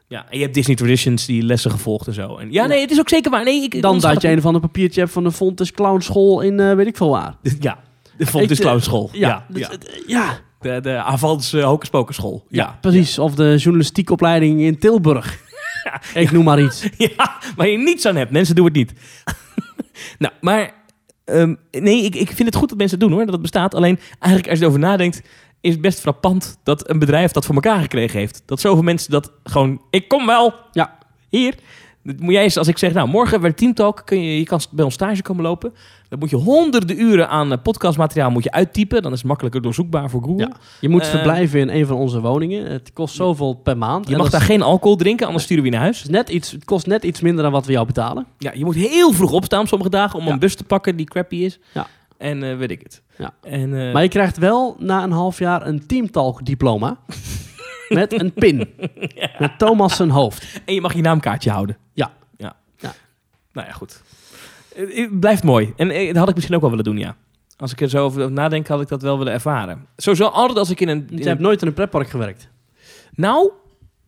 Ja, 0.06 0.26
en 0.30 0.36
je 0.36 0.42
hebt 0.42 0.54
Disney 0.54 0.76
Traditions 0.76 1.26
die 1.26 1.42
lessen 1.42 1.70
gevolgd 1.70 2.06
en 2.06 2.14
zo. 2.14 2.36
En, 2.36 2.52
ja, 2.52 2.66
nee, 2.66 2.80
het 2.80 2.90
is 2.90 2.98
ook 2.98 3.08
zeker 3.08 3.30
waar. 3.30 3.44
Nee, 3.44 3.62
ik, 3.62 3.82
Dan 3.82 4.00
dat 4.00 4.22
je 4.22 4.28
een 4.28 4.38
of 4.38 4.46
ander 4.46 4.60
papiertje 4.60 5.00
hebt 5.00 5.12
van 5.12 5.24
een 5.24 5.32
Fontes 5.32 5.72
Clown 5.72 6.00
School 6.00 6.40
in 6.40 6.60
eh, 6.60 6.74
weet 6.74 6.86
ik 6.86 6.96
veel 6.96 7.10
waar. 7.10 7.34
Ja, 7.60 7.78
de 8.16 8.26
Fontes 8.26 8.58
eh, 8.58 8.64
Clownschool. 8.64 9.10
Ja, 9.12 9.28
Ja, 9.28 9.44
dus 9.48 9.68
ja. 10.06 10.40
De, 10.64 10.80
de 10.80 11.02
Avans 11.02 11.54
uh, 11.54 11.64
Hocus 11.64 12.18
Ja, 12.48 12.78
precies. 12.80 13.18
Of 13.18 13.34
de 13.34 13.54
journalistiekopleiding 13.56 14.60
in 14.60 14.78
Tilburg. 14.78 15.38
Ik 16.14 16.30
noem 16.30 16.44
maar 16.44 16.62
iets. 16.62 16.88
Ja, 17.16 17.38
waar 17.56 17.68
je 17.68 17.78
niets 17.78 18.06
aan 18.06 18.16
hebt. 18.16 18.30
Mensen 18.30 18.54
doen 18.54 18.64
het 18.64 18.74
niet. 18.74 18.92
nou, 20.18 20.32
maar... 20.40 20.74
ehm, 21.24 21.54
nee, 21.70 22.04
ik, 22.04 22.14
ik 22.14 22.26
vind 22.26 22.48
het 22.48 22.56
goed 22.56 22.68
dat 22.68 22.78
mensen 22.78 22.98
het 22.98 23.08
doen 23.08 23.16
hoor, 23.16 23.24
dat 23.24 23.32
het 23.32 23.42
bestaat. 23.42 23.74
Alleen, 23.74 23.98
eigenlijk 24.18 24.48
als 24.48 24.58
je 24.58 24.64
erover 24.64 24.80
nadenkt, 24.80 25.22
is 25.60 25.72
het 25.72 25.80
best 25.80 26.00
frappant 26.00 26.58
dat 26.62 26.90
een 26.90 26.98
bedrijf 26.98 27.32
dat 27.32 27.44
voor 27.44 27.54
elkaar 27.54 27.80
gekregen 27.80 28.18
heeft. 28.18 28.42
Dat 28.46 28.60
zoveel 28.60 28.82
mensen 28.82 29.10
dat 29.10 29.32
gewoon... 29.44 29.82
Ik 29.90 30.08
kom 30.08 30.26
wel. 30.26 30.54
Ja. 30.72 30.98
Hier. 31.28 31.54
Dat 32.04 32.20
moet 32.20 32.32
jij 32.32 32.42
eens, 32.42 32.56
als 32.58 32.68
ik 32.68 32.78
zeg, 32.78 32.92
nou, 32.92 33.08
morgen 33.08 33.40
bij 33.40 33.50
de 33.50 33.56
Teamtalk 33.56 34.02
kun 34.04 34.22
je, 34.22 34.38
je 34.38 34.44
kan 34.44 34.60
bij 34.70 34.84
ons 34.84 34.94
stage 34.94 35.22
komen 35.22 35.42
lopen. 35.42 35.74
Dan 36.08 36.18
moet 36.18 36.30
je 36.30 36.36
honderden 36.36 37.00
uren 37.00 37.28
aan 37.28 37.52
eh, 37.52 37.58
podcastmateriaal 37.62 38.30
moet 38.30 38.44
je 38.44 38.50
uittypen. 38.50 39.02
Dan 39.02 39.12
is 39.12 39.18
het 39.18 39.26
makkelijker 39.26 39.62
doorzoekbaar 39.62 40.10
voor 40.10 40.22
Google. 40.22 40.46
Ja. 40.46 40.56
Je 40.80 40.88
moet 40.88 41.02
Eh, 41.02 41.08
verblijven 41.10 41.60
in 41.60 41.68
een 41.68 41.86
van 41.86 41.96
onze 41.96 42.20
woningen. 42.20 42.70
Het 42.72 42.92
kost 42.92 43.14
zoveel 43.14 43.54
per 43.54 43.76
maand. 43.78 44.06
Je 44.06 44.12
En 44.12 44.18
mag 44.18 44.30
daar 44.30 44.40
is- 44.40 44.46
geen 44.46 44.62
alcohol 44.62 44.96
drinken, 44.96 45.26
anders 45.26 45.44
sturen 45.44 45.62
we 45.62 45.68
je 45.68 45.74
naar 45.74 45.84
huis. 45.84 46.02
is 46.02 46.08
net 46.08 46.28
iets, 46.28 46.50
het 46.50 46.64
kost 46.64 46.86
net 46.86 47.04
iets 47.04 47.20
minder 47.20 47.42
dan 47.42 47.52
wat 47.52 47.66
we 47.66 47.72
jou 47.72 47.86
betalen. 47.86 48.26
Ja, 48.38 48.52
je 48.54 48.64
moet 48.64 48.74
heel 48.74 49.12
vroeg 49.12 49.32
opstaan 49.32 49.66
sommige 49.66 49.90
dagen 49.90 50.18
om 50.18 50.26
Ja. 50.26 50.32
een 50.32 50.38
bus 50.38 50.54
te 50.54 50.64
pakken 50.64 50.96
die 50.96 51.06
crappy 51.06 51.36
is. 51.36 51.58
Ja. 51.74 51.86
En 52.18 52.42
eh, 52.50 52.56
weet 52.56 52.70
ik 52.70 52.80
het. 52.82 53.02
Ja. 53.18 53.34
En, 53.42 53.92
Maar 53.92 54.02
je 54.02 54.08
krijgt 54.08 54.38
wel 54.38 54.76
na 54.78 55.02
een 55.02 55.12
half 55.12 55.38
jaar 55.38 55.66
een 55.66 55.86
teamtalk 55.86 56.44
diploma. 56.46 56.96
met 57.88 58.20
een 58.20 58.32
pin. 58.32 58.68
Met 59.38 59.58
Thomas 59.58 59.96
zijn 59.96 60.10
hoofd. 60.10 60.60
en 60.64 60.74
je 60.74 60.80
mag 60.80 60.94
je 60.94 61.00
naamkaartje 61.02 61.50
houden. 61.50 61.76
Nou 63.54 63.66
ja, 63.66 63.72
goed. 63.72 64.02
Het 64.74 64.94
het 64.94 65.20
blijft 65.20 65.42
mooi. 65.42 65.72
En 65.76 65.90
eh, 65.90 66.06
dat 66.06 66.16
had 66.16 66.28
ik 66.28 66.34
misschien 66.34 66.54
ook 66.54 66.60
wel 66.60 66.70
willen 66.70 66.84
doen, 66.84 66.98
ja. 66.98 67.16
Als 67.56 67.72
ik 67.72 67.80
er 67.80 67.88
zo 67.88 68.04
over 68.04 68.32
nadenk, 68.32 68.66
had 68.66 68.80
ik 68.80 68.88
dat 68.88 69.02
wel 69.02 69.18
willen 69.18 69.32
ervaren. 69.32 69.86
Sowieso 69.96 70.26
altijd 70.26 70.58
als 70.58 70.70
ik 70.70 70.80
in 70.80 70.88
een... 70.88 71.06
in 71.10 71.18
Je 71.18 71.28
hebt 71.28 71.40
nooit 71.40 71.62
in 71.62 71.68
een 71.68 71.74
pretpark 71.74 72.08
gewerkt. 72.08 72.48
Nou, 73.14 73.50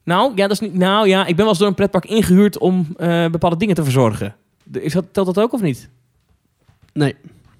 nou, 0.05 0.33
ja, 0.35 0.43
dat 0.43 0.51
is 0.51 0.61
niet... 0.61 0.75
Nou 0.75 1.09
ja, 1.09 1.21
ik 1.21 1.27
ben 1.27 1.37
wel 1.37 1.49
eens 1.49 1.59
door 1.59 1.69
een 1.69 1.75
pretpark 1.75 2.05
ingehuurd 2.05 2.59
om 2.59 2.87
eh, 2.97 3.27
bepaalde 3.27 3.57
dingen 3.57 3.75
te 3.75 3.83
verzorgen. 3.83 4.37
Is 4.73 4.93
dat, 4.93 5.05
telt 5.13 5.27
dat 5.27 5.39
ook 5.39 5.53
of 5.53 5.61
niet? 5.61 5.91
Nee, 6.93 7.17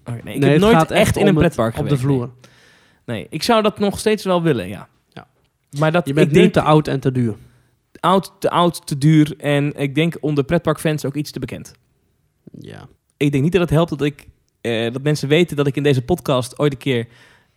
Oké, 0.07 0.21
nee, 0.25 0.35
ik 0.35 0.41
Nee, 0.41 0.51
heb 0.51 0.61
nooit 0.61 0.77
echt, 0.77 0.91
echt 0.91 1.17
in 1.17 1.21
een 1.27 1.27
het 1.27 1.39
pretpark 1.39 1.79
op 1.79 1.89
de 1.89 1.99
vloer. 1.99 2.31
Nee. 3.05 3.17
nee, 3.17 3.27
ik 3.31 3.43
zou 3.43 3.63
dat 3.63 3.79
nog 3.79 3.99
steeds 3.99 4.25
wel 4.25 4.43
willen, 4.43 4.69
ja. 4.69 4.89
Ja. 5.13 5.27
Maar 5.79 5.93
dat, 5.93 6.07
Je 6.07 6.15
bent 6.15 6.27
ik 6.27 6.35
denk 6.35 6.53
te 6.53 6.61
oud 6.61 6.89
en 6.89 7.01
te 7.01 7.13
duur. 7.13 7.35
Oud, 8.01 8.33
te 8.39 8.51
oud, 8.51 8.87
te 8.87 8.99
duur 8.99 9.35
en 9.39 9.73
ik 9.77 9.95
denk 9.95 10.17
onder 10.21 10.45
pretparkfans 10.45 11.05
ook 11.05 11.15
iets 11.15 11.31
te 11.31 11.39
bekend. 11.39 11.73
Ja. 12.59 12.87
Ik 13.17 13.33
denk 13.33 13.43
niet 13.43 13.53
dat 13.53 13.61
het 13.61 13.71
helpt 13.71 13.91
dat 13.91 14.03
ik 14.03 14.27
eh, 14.61 14.93
dat 14.93 15.03
mensen 15.03 15.29
weten 15.29 15.57
dat 15.57 15.67
ik 15.67 15.77
in 15.77 15.83
deze 15.83 16.03
podcast 16.03 16.59
ooit 16.59 16.73
een 16.73 16.79
keer 16.79 17.07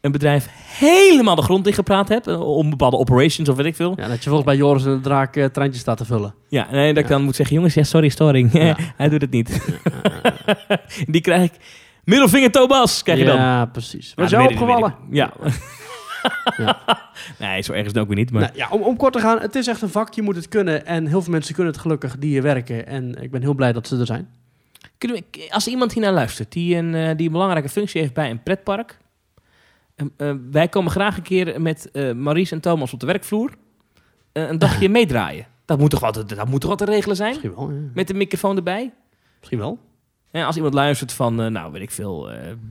een 0.01 0.11
bedrijf 0.11 0.47
helemaal 0.77 1.35
de 1.35 1.41
grond 1.41 1.67
in 1.67 1.73
gepraat 1.73 2.09
heb 2.09 2.27
eh, 2.27 2.41
om 2.41 2.69
bepaalde 2.69 2.97
operations 2.97 3.49
of 3.49 3.55
weet 3.55 3.65
ik 3.65 3.75
veel. 3.75 3.93
ja, 3.97 4.07
dat 4.07 4.17
je 4.23 4.29
volgens 4.29 4.43
bij 4.49 4.55
Joris 4.57 4.85
en 4.85 4.91
de 4.95 4.99
Draak 5.01 5.33
treintjes 5.33 5.81
staat 5.81 5.97
te 5.97 6.05
vullen. 6.05 6.33
Ja, 6.47 6.67
nee, 6.71 6.93
dat 6.93 7.03
ik 7.03 7.09
Ja. 7.09 7.15
dan 7.15 7.23
moet 7.25 7.35
zeggen, 7.35 7.55
jongens, 7.55 7.73
ja, 7.73 7.83
sorry, 7.83 8.09
storing. 8.09 8.53
Ja. 8.53 8.77
Hij 8.97 9.09
doet 9.09 9.21
het 9.21 9.31
niet. 9.31 9.59
Die 11.13 11.21
krijg 11.21 11.43
ik. 11.43 11.57
Middelvinger 12.03 12.51
Thomas, 12.51 13.03
krijg 13.03 13.19
je 13.19 13.25
dan. 13.25 13.35
Ja, 13.35 13.65
precies. 13.65 14.11
Was 14.15 14.29
Ja, 14.29 14.37
jou 14.41 14.51
opgevallen? 14.51 14.95
ik. 15.11 15.33
Ja. 16.57 16.79
nee, 17.39 17.61
zo 17.61 17.71
erg 17.71 17.81
is 17.81 17.87
het 17.91 17.97
ook 17.97 18.07
weer 18.07 18.15
niet. 18.17 18.31
Maar 18.31 18.41
Nou, 18.41 18.53
ja, 18.55 18.67
om, 18.69 18.81
om 18.81 18.97
kort 18.97 19.13
te 19.13 19.19
gaan, 19.19 19.39
het 19.39 19.55
is 19.55 19.67
echt 19.67 19.81
een 19.81 19.89
vak, 19.89 20.13
je 20.13 20.21
moet 20.21 20.35
het 20.35 20.47
kunnen. 20.47 20.85
En 20.85 21.07
heel 21.07 21.21
veel 21.21 21.31
mensen 21.31 21.53
kunnen 21.55 21.73
het 21.73 21.81
gelukkig 21.81 22.17
die 22.17 22.29
hier 22.29 22.41
werken. 22.41 22.87
En 22.87 23.21
ik 23.21 23.31
ben 23.31 23.41
heel 23.41 23.53
blij 23.53 23.73
dat 23.73 23.87
ze 23.87 23.97
er 23.99 24.05
zijn. 24.05 24.29
kunnen 24.97 25.23
we, 25.31 25.47
als 25.49 25.67
iemand 25.67 25.93
hiernaar 25.93 26.13
luistert 26.13 26.51
die 26.51 26.75
een, 26.75 26.95
eh, 26.95 27.15
die 27.17 27.25
een 27.25 27.31
belangrijke 27.31 27.69
functie 27.69 28.01
heeft 28.01 28.13
bij 28.13 28.29
een 28.29 28.43
pretpark. 28.43 28.97
eh, 29.95 30.05
eh, 30.29 30.35
wij 30.51 30.67
komen 30.67 30.91
graag 30.91 31.17
een 31.17 31.23
keer 31.23 31.61
met 31.61 31.91
eh 31.91 32.11
Maurice 32.13 32.53
en 32.55 32.61
Thomas 32.61 32.93
op 32.93 32.99
de 32.99 33.05
werkvloer 33.05 33.51
een 34.33 34.59
dagje 34.59 34.89
meedraaien. 34.99 35.45
Dat 35.65 35.79
moet 35.79 35.89
toch 35.89 35.99
wat, 35.99 36.23
dat 36.27 36.47
moet 36.47 36.61
toch 36.61 36.69
wat 36.69 36.79
te 36.79 36.85
regelen 36.85 37.15
zijn? 37.15 37.29
Misschien 37.29 37.55
wel, 37.55 37.71
ja. 37.71 37.77
Met 37.93 38.07
de 38.07 38.13
microfoon 38.13 38.55
erbij? 38.55 38.93
Misschien 39.37 39.59
wel. 39.59 39.79
En 40.31 40.45
als 40.45 40.55
iemand 40.55 40.73
luistert 40.73 41.13
van, 41.13 41.35
nou 41.51 41.71
weet 41.71 41.81
ik 41.81 41.91
veel, 41.91 42.29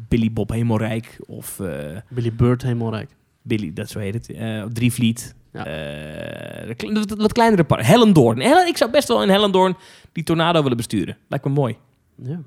Billy 0.08 0.32
Bob 0.32 0.50
Hemelrijk 0.50 1.18
of 1.26 1.60
eh, 1.60 1.96
Billy 2.08 2.32
Bird, 2.32 2.62
helemaal 2.62 2.90
rijk. 2.90 3.10
Billy, 3.42 3.72
dat 3.72 3.88
zo 3.88 3.98
heet 3.98 4.14
het, 4.14 4.30
eh 4.30 4.64
Drievliet. 4.72 5.34
Ja. 5.52 5.66
Eh, 5.66 6.74
wat, 7.16 7.32
kleinere 7.32 7.64
park. 7.64 7.84
Hellendoorn. 7.84 8.40
Hellen, 8.40 8.66
ik 8.66 8.76
zou 8.76 8.90
best 8.90 9.08
wel 9.08 9.22
in 9.22 9.28
Hellendoorn 9.28 9.76
die 10.12 10.24
tornado 10.24 10.62
willen 10.62 10.76
besturen. 10.76 11.16
Lijkt 11.28 11.44
me 11.44 11.50
mooi. 11.50 11.76
Ja. 12.22 12.40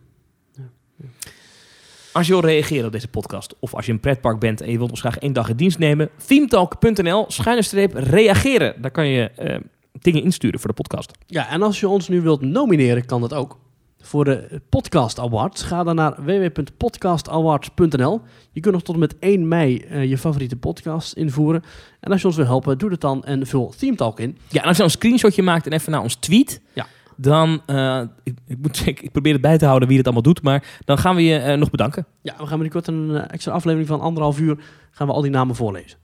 Als 2.14 2.28
je 2.28 2.34
wil 2.34 2.42
reageren 2.42 2.86
op 2.86 2.92
deze 2.92 3.08
podcast, 3.08 3.56
of 3.60 3.76
als 3.76 3.86
je 3.86 3.92
een 3.92 4.00
pretpark 4.00 4.40
bent 4.40 4.62
en 4.62 4.72
je 4.72 4.78
wilt 4.78 4.90
ons 4.90 5.00
graag 5.00 5.18
één 5.18 5.34
dag 5.34 5.50
in 5.50 5.56
dienst 5.56 5.80
nemen, 5.80 6.10
themetalk.nl, 6.26 7.26
schuine 7.28 7.62
streep, 7.62 7.94
reageren. 7.94 8.82
Daar 8.82 8.92
kan 8.92 9.08
je 9.08 9.30
eh, 9.30 9.60
dingen 9.92 10.24
insturen 10.24 10.60
voor 10.60 10.70
de 10.70 10.76
podcast. 10.76 11.12
ja, 11.26 11.50
en 11.50 11.62
als 11.62 11.80
je 11.80 11.88
ons 11.88 12.08
nu 12.08 12.22
wilt 12.22 12.42
nomineren, 12.42 13.06
kan 13.06 13.22
dat 13.22 13.34
ook. 13.34 13.58
Voor 14.02 14.26
de 14.26 14.62
Podcast 14.70 15.20
Awards. 15.20 15.64
Ga 15.64 15.84
dan 15.84 15.96
naar 15.96 16.16
www.podcastawards.nl. 16.24 18.22
Je 18.52 18.60
kunt 18.60 18.74
nog 18.74 18.84
tot 18.84 18.94
en 18.94 19.00
met 19.00 19.16
1 19.20 19.48
mei 19.48 19.78
eh, 19.78 20.10
je 20.10 20.18
favoriete 20.18 20.56
podcast 20.56 21.14
invoeren. 21.14 21.64
En 22.00 22.12
als 22.12 22.22
je 22.22 22.28
ons 22.28 22.36
wil 22.36 22.46
helpen, 22.46 22.78
doe 22.78 22.90
dat 22.90 23.02
dan 23.02 23.24
en 23.24 23.48
vul 23.48 23.74
Theme 23.78 23.96
Talk 23.96 24.20
in. 24.20 24.38
Ja, 24.50 24.62
en 24.62 24.68
als 24.68 24.78
je 24.78 24.84
een 24.84 24.90
screenshotje 24.90 25.42
maakt 25.44 25.66
en 25.66 25.72
even 25.74 25.92
naar 25.92 26.02
ons 26.02 26.16
tweet, 26.16 26.62
Ja. 26.74 26.86
dan, 27.18 27.62
eh, 27.66 28.02
ik, 28.24 28.34
ik, 28.48 28.58
moet, 28.62 28.76
zeggen, 28.84 29.04
ik 29.04 29.12
probeer 29.12 29.34
het 29.34 29.42
bij 29.42 29.58
te 29.58 29.66
houden 29.66 29.88
wie 29.88 29.98
het 29.98 30.06
allemaal 30.06 30.24
doet, 30.24 30.42
maar 30.42 30.80
dan 30.86 30.98
gaan 30.98 31.16
we 31.16 31.24
je 31.24 31.38
eh, 31.38 31.58
nog 31.58 31.70
bedanken. 31.70 32.06
Ja, 32.22 32.34
we 32.38 32.46
gaan 32.48 32.60
binnenkort 32.60 32.88
een 32.88 33.16
extra 33.16 33.52
aflevering 33.54 33.88
van 33.90 34.02
anderhalf 34.02 34.40
uur. 34.40 34.58
Gaan 34.92 35.08
we 35.08 35.14
al 35.14 35.22
die 35.22 35.32
namen 35.32 35.56
voorlezen. 35.56 35.98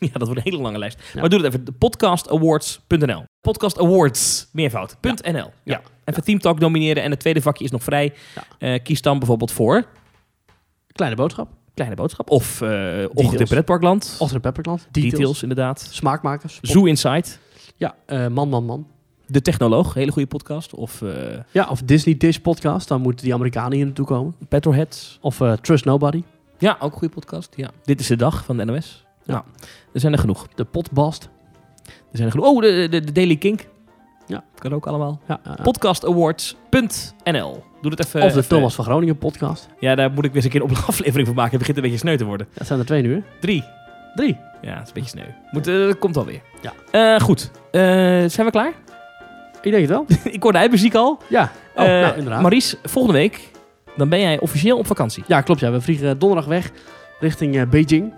Ja, 0.12 0.12
dat 0.12 0.26
wordt 0.28 0.36
een 0.36 0.50
hele 0.52 0.62
lange 0.62 0.78
lijst. 0.78 0.98
Ja. 1.14 1.20
Maar 1.20 1.28
doe 1.28 1.42
het 1.42 1.54
even. 1.54 1.76
Podcastawards.nl. 1.78 3.24
Podcast 3.40 3.78
Awards, 3.78 4.48
meervoud. 4.52 4.96
.nl. 5.00 5.32
Ja. 5.32 5.50
Ja. 5.64 5.80
Even 6.04 6.24
Team 6.24 6.38
Talk 6.38 6.58
nomineren 6.58 7.02
en 7.02 7.10
het 7.10 7.20
tweede 7.20 7.42
vakje 7.42 7.64
is 7.64 7.70
nog 7.70 7.82
vrij. 7.82 8.12
Ja. 8.34 8.44
Eh, 8.58 8.82
kies 8.82 9.02
dan 9.02 9.18
bijvoorbeeld 9.18 9.52
voor 9.52 9.84
Kleine 10.92 11.16
boodschap. 11.16 11.48
Kleine 11.74 11.96
Boodschap 11.96 12.30
of 12.30 12.60
eh 12.60 13.04
Ochtend 13.14 13.40
in 13.40 13.46
Pretparkland. 13.46 14.16
Oster 14.18 14.40
Pepperklant. 14.40 14.88
Details. 14.90 15.14
Details. 15.14 15.42
inderdaad. 15.42 15.88
Smaakmakers. 15.90 16.58
Zoo 16.62 16.84
Insight. 16.84 17.38
Ja, 17.76 17.94
eh, 18.06 18.26
Man, 18.26 18.48
Man, 18.48 18.64
Man. 18.64 18.86
De 19.26 19.42
Technoloog, 19.42 19.94
hele 19.94 20.12
goede 20.12 20.28
podcast. 20.28 20.74
Of 20.74 21.02
Ja, 21.52 21.66
of 21.70 21.82
Disney 21.82 22.16
Dish 22.16 22.36
podcast. 22.36 22.88
Dan 22.88 23.00
moeten 23.00 23.24
die 23.24 23.34
Amerikanen 23.34 23.72
hier 23.72 23.84
naartoe 23.84 24.06
komen. 24.06 24.34
Petrolheads. 24.48 25.18
Of 25.20 25.42
Trust 25.60 25.84
Nobody. 25.84 26.22
Ja, 26.58 26.76
ook 26.80 26.92
een 26.92 26.98
goede 26.98 27.14
podcast. 27.14 27.52
Ja. 27.56 27.70
Dit 27.84 28.00
is 28.00 28.06
de 28.06 28.16
dag 28.16 28.44
van 28.44 28.56
de 28.56 28.64
NOS. 28.64 29.06
Ja. 29.28 29.34
Nou, 29.34 29.44
er 29.92 30.00
zijn 30.00 30.12
er 30.12 30.18
genoeg. 30.18 30.46
De 30.54 30.64
Potbast. 30.64 31.28
Er 31.84 32.16
zijn 32.16 32.26
er 32.26 32.32
genoeg. 32.32 32.46
Oh, 32.46 32.62
de, 32.62 32.86
de, 32.90 33.00
de 33.00 33.12
Daily 33.12 33.36
Kink. 33.36 33.66
Ja. 34.26 34.44
Kan 34.58 34.74
ook 34.74 34.86
allemaal. 34.86 35.20
Ja, 35.28 35.40
Podcastawards.nl. 35.62 37.64
Doe 37.82 37.90
het 37.90 38.00
even. 38.04 38.22
of 38.22 38.32
de 38.32 38.38
even- 38.38 38.48
Thomas 38.48 38.74
van 38.74 38.84
Groningen 38.84 39.18
podcast. 39.18 39.68
Ja, 39.80 39.94
daar 39.94 40.08
moet 40.10 40.24
ik 40.24 40.32
weer 40.32 40.34
eens 40.34 40.44
een 40.44 40.50
keer 40.50 40.62
op 40.62 40.70
een 40.70 40.76
aflevering 40.86 41.26
van 41.26 41.36
maken. 41.36 41.50
Het 41.50 41.58
begint 41.58 41.76
een 41.76 41.82
beetje 41.82 41.98
sneu 41.98 42.16
te 42.16 42.24
worden. 42.24 42.46
Dat 42.54 42.66
zijn 42.66 42.78
er 42.78 42.86
twee 42.86 43.02
nu, 43.02 43.14
hè? 43.14 43.22
Drie. 43.40 43.64
Drie. 44.14 44.38
Ja, 44.62 44.74
dat 44.74 44.82
is 44.82 44.88
een 44.88 44.94
beetje 44.94 45.10
sneu. 45.10 45.24
Moet, 45.50 45.66
eh, 45.66 45.74
dat 45.74 45.98
komt 45.98 46.16
alweer. 46.16 46.40
Ja. 46.60 46.72
Eh, 47.14 47.20
goed. 47.20 47.50
Eh, 47.70 47.80
zijn 48.26 48.46
we 48.46 48.50
klaar? 48.50 48.72
Ik 49.62 49.70
denk 49.70 49.88
het 49.88 49.88
wel. 49.88 50.06
ik 50.34 50.42
hoorde 50.42 50.58
eindmuziek 50.58 50.94
al. 50.94 51.18
Ja. 51.28 51.52
Oh, 51.76 51.84
nou, 51.84 52.16
inderdaad. 52.16 52.40
Maurice, 52.40 52.76
volgende 52.82 53.18
week, 53.18 53.50
dan 53.96 54.08
ben 54.08 54.20
jij 54.20 54.40
officieel 54.40 54.78
op 54.78 54.86
vakantie. 54.86 55.24
Ja, 55.26 55.40
klopt. 55.40 55.60
Ja. 55.60 55.70
We 55.70 55.80
vliegen 55.80 56.18
donderdag 56.18 56.48
weg 56.48 56.70
richting 57.20 57.68
Beijing. 57.68 58.14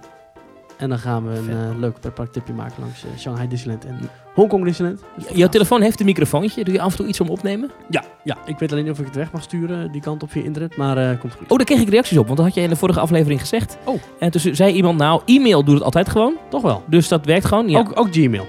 En 0.81 0.89
dan 0.89 0.98
gaan 0.98 1.28
we 1.28 1.36
een 1.36 1.51
eh, 1.51 1.78
leuk 1.78 2.01
pretparktipje 2.01 2.52
maken 2.52 2.74
langs 2.82 3.05
eh, 3.05 3.11
Shanghai 3.19 3.48
Disneyland 3.48 3.85
en 3.85 3.98
Hongkong 4.35 4.65
Disneyland. 4.65 5.02
Dus 5.16 5.27
Jouw 5.36 5.48
telefoon 5.48 5.81
heeft 5.81 6.01
een 6.01 6.07
microfoontje. 6.07 6.65
Doe 6.65 6.74
je 6.74 6.81
af 6.81 6.90
en 6.90 6.97
toe 6.97 7.07
iets 7.07 7.20
om 7.20 7.28
opnemen? 7.28 7.70
Ja, 7.89 8.05
ja, 8.24 8.36
ik 8.44 8.59
weet 8.59 8.73
alleen 8.73 8.85
niet 8.85 8.93
of 8.93 8.98
ik 8.98 9.07
het 9.07 9.15
weg 9.15 9.32
mag 9.32 9.43
sturen 9.43 9.93
die 9.93 10.01
kant 10.01 10.23
op 10.23 10.31
via 10.31 10.43
internet, 10.43 10.77
maar 10.77 10.97
eh 10.97 11.19
komt 11.20 11.32
goed. 11.35 11.51
Oh, 11.51 11.57
daar 11.57 11.66
kreeg 11.66 11.81
ik 11.81 11.89
reacties 11.89 12.19
op, 12.19 12.24
want 12.24 12.36
dat 12.36 12.47
had 12.47 12.55
jij 12.55 12.65
in 12.65 12.70
de 12.70 12.77
vorige 12.77 13.01
aflevering 13.01 13.40
gezegd. 13.40 13.78
Oh. 13.85 14.01
En 14.19 14.31
toen 14.31 14.55
zei 14.55 14.73
iemand, 14.73 14.98
nou, 14.98 15.23
e-mail 15.24 15.65
doet 15.65 15.74
het 15.74 15.85
altijd 15.85 16.09
gewoon. 16.09 16.36
Toch 16.51 16.62
wel. 16.62 16.82
Dus 16.86 17.09
dat 17.09 17.24
werkt 17.27 17.44
gewoon. 17.44 17.69
Ja, 17.69 17.78
Ook, 17.78 17.93
ook 17.94 18.09
Gmail. 18.12 18.47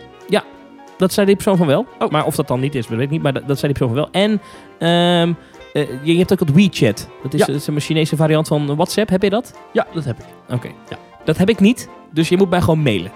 dat 0.97 1.13
zei 1.13 1.25
die 1.25 1.35
persoon 1.35 1.57
van 1.57 1.67
wel. 1.67 1.85
Oh. 1.99 2.09
Maar 2.09 2.25
of 2.25 2.35
dat 2.35 2.47
dan 2.47 2.59
niet 2.59 2.75
is, 2.75 2.87
weet 2.87 2.99
ik 2.99 3.09
niet. 3.09 3.21
Maar 3.21 3.33
dat, 3.33 3.47
dat 3.47 3.59
zei 3.59 3.73
die 3.73 3.81
persoon 3.85 3.97
van 3.97 4.11
wel. 4.11 4.21
En 4.23 4.41
ehm, 4.79 5.33
eh, 5.73 6.03
je, 6.03 6.11
je 6.11 6.17
hebt 6.17 6.31
ook 6.31 6.39
het 6.39 6.53
WeChat. 6.53 7.07
Dat 7.23 7.33
is, 7.33 7.39
Ja. 7.39 7.45
dat 7.45 7.55
is 7.55 7.67
een 7.67 7.79
Chinese 7.79 8.15
variant 8.15 8.47
van 8.47 8.75
WhatsApp. 8.75 9.09
Heb 9.09 9.21
je 9.21 9.29
dat? 9.29 9.53
Ja, 9.73 9.87
dat 9.93 10.03
heb 10.05 10.19
ik. 10.19 10.25
Oké. 10.55 10.67
Ja. 10.89 10.97
Dat 11.25 11.37
heb 11.37 11.49
ik 11.49 11.59
niet. 11.59 11.89
Dus 12.11 12.29
je 12.29 12.37
moet 12.37 12.49
mij 12.49 12.61
gewoon 12.61 12.81
mailen. 12.81 13.11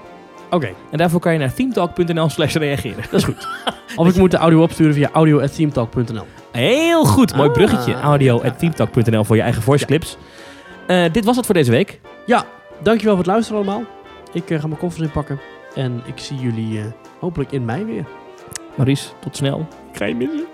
Oké, 0.50 0.70
En 0.92 0.98
daarvoor 0.98 1.20
kan 1.20 1.34
je 1.34 1.40
naar 1.40 1.54
themetalk.nl 1.54 2.30
slash 2.30 2.56
reageren. 2.56 3.04
dat 3.12 3.20
is 3.20 3.24
goed. 3.24 3.48
of 3.96 4.08
ik 4.08 4.16
moet 4.16 4.32
de 4.32 4.38
audio 4.38 4.62
opsturen 4.62 4.94
via 4.94 5.10
audio.themetalk.nl. 5.14 6.26
Heel 6.52 7.06
goed. 7.06 7.36
Mooi 7.36 7.48
Ah. 7.50 7.54
bruggetje. 7.56 7.94
Audio 7.94 8.42
at 8.42 8.60
themetalk.nl 8.60 9.24
voor 9.24 9.36
je 9.36 9.42
eigen 9.42 9.62
voice 9.62 9.82
Ja. 9.82 9.88
clips. 9.88 10.18
Eh, 10.88 11.04
dit 11.12 11.26
was 11.26 11.36
het 11.36 11.46
voor 11.46 11.56
deze 11.56 11.72
week. 11.72 12.00
Ja, 12.26 12.46
dankjewel 12.82 13.16
voor 13.16 13.24
het 13.24 13.34
luisteren 13.34 13.62
allemaal. 13.62 13.84
Ik 14.34 14.50
eh, 14.50 14.60
ga 14.60 14.68
mijn 14.68 14.80
koffers 14.80 15.04
inpakken. 15.04 15.40
En 15.76 16.02
ik 16.06 16.18
zie 16.20 16.38
jullie 16.38 16.80
eh, 16.80 16.86
hopelijk 17.20 17.52
in 17.52 17.66
mei 17.66 17.84
weer. 17.86 18.06
Maurice, 18.76 19.10
tot 19.20 19.36
snel. 19.36 19.68
Ik 19.92 19.98
ga 19.98 20.06
je 20.06 20.16
missen. 20.16 20.46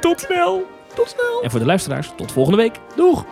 Tot 0.00 0.20
snel. 0.20 0.66
Tot 0.94 1.08
snel. 1.08 1.42
En 1.42 1.50
voor 1.50 1.60
de 1.60 1.66
luisteraars, 1.66 2.12
tot 2.16 2.32
volgende 2.32 2.58
week. 2.58 2.78
Doeg! 2.96 3.24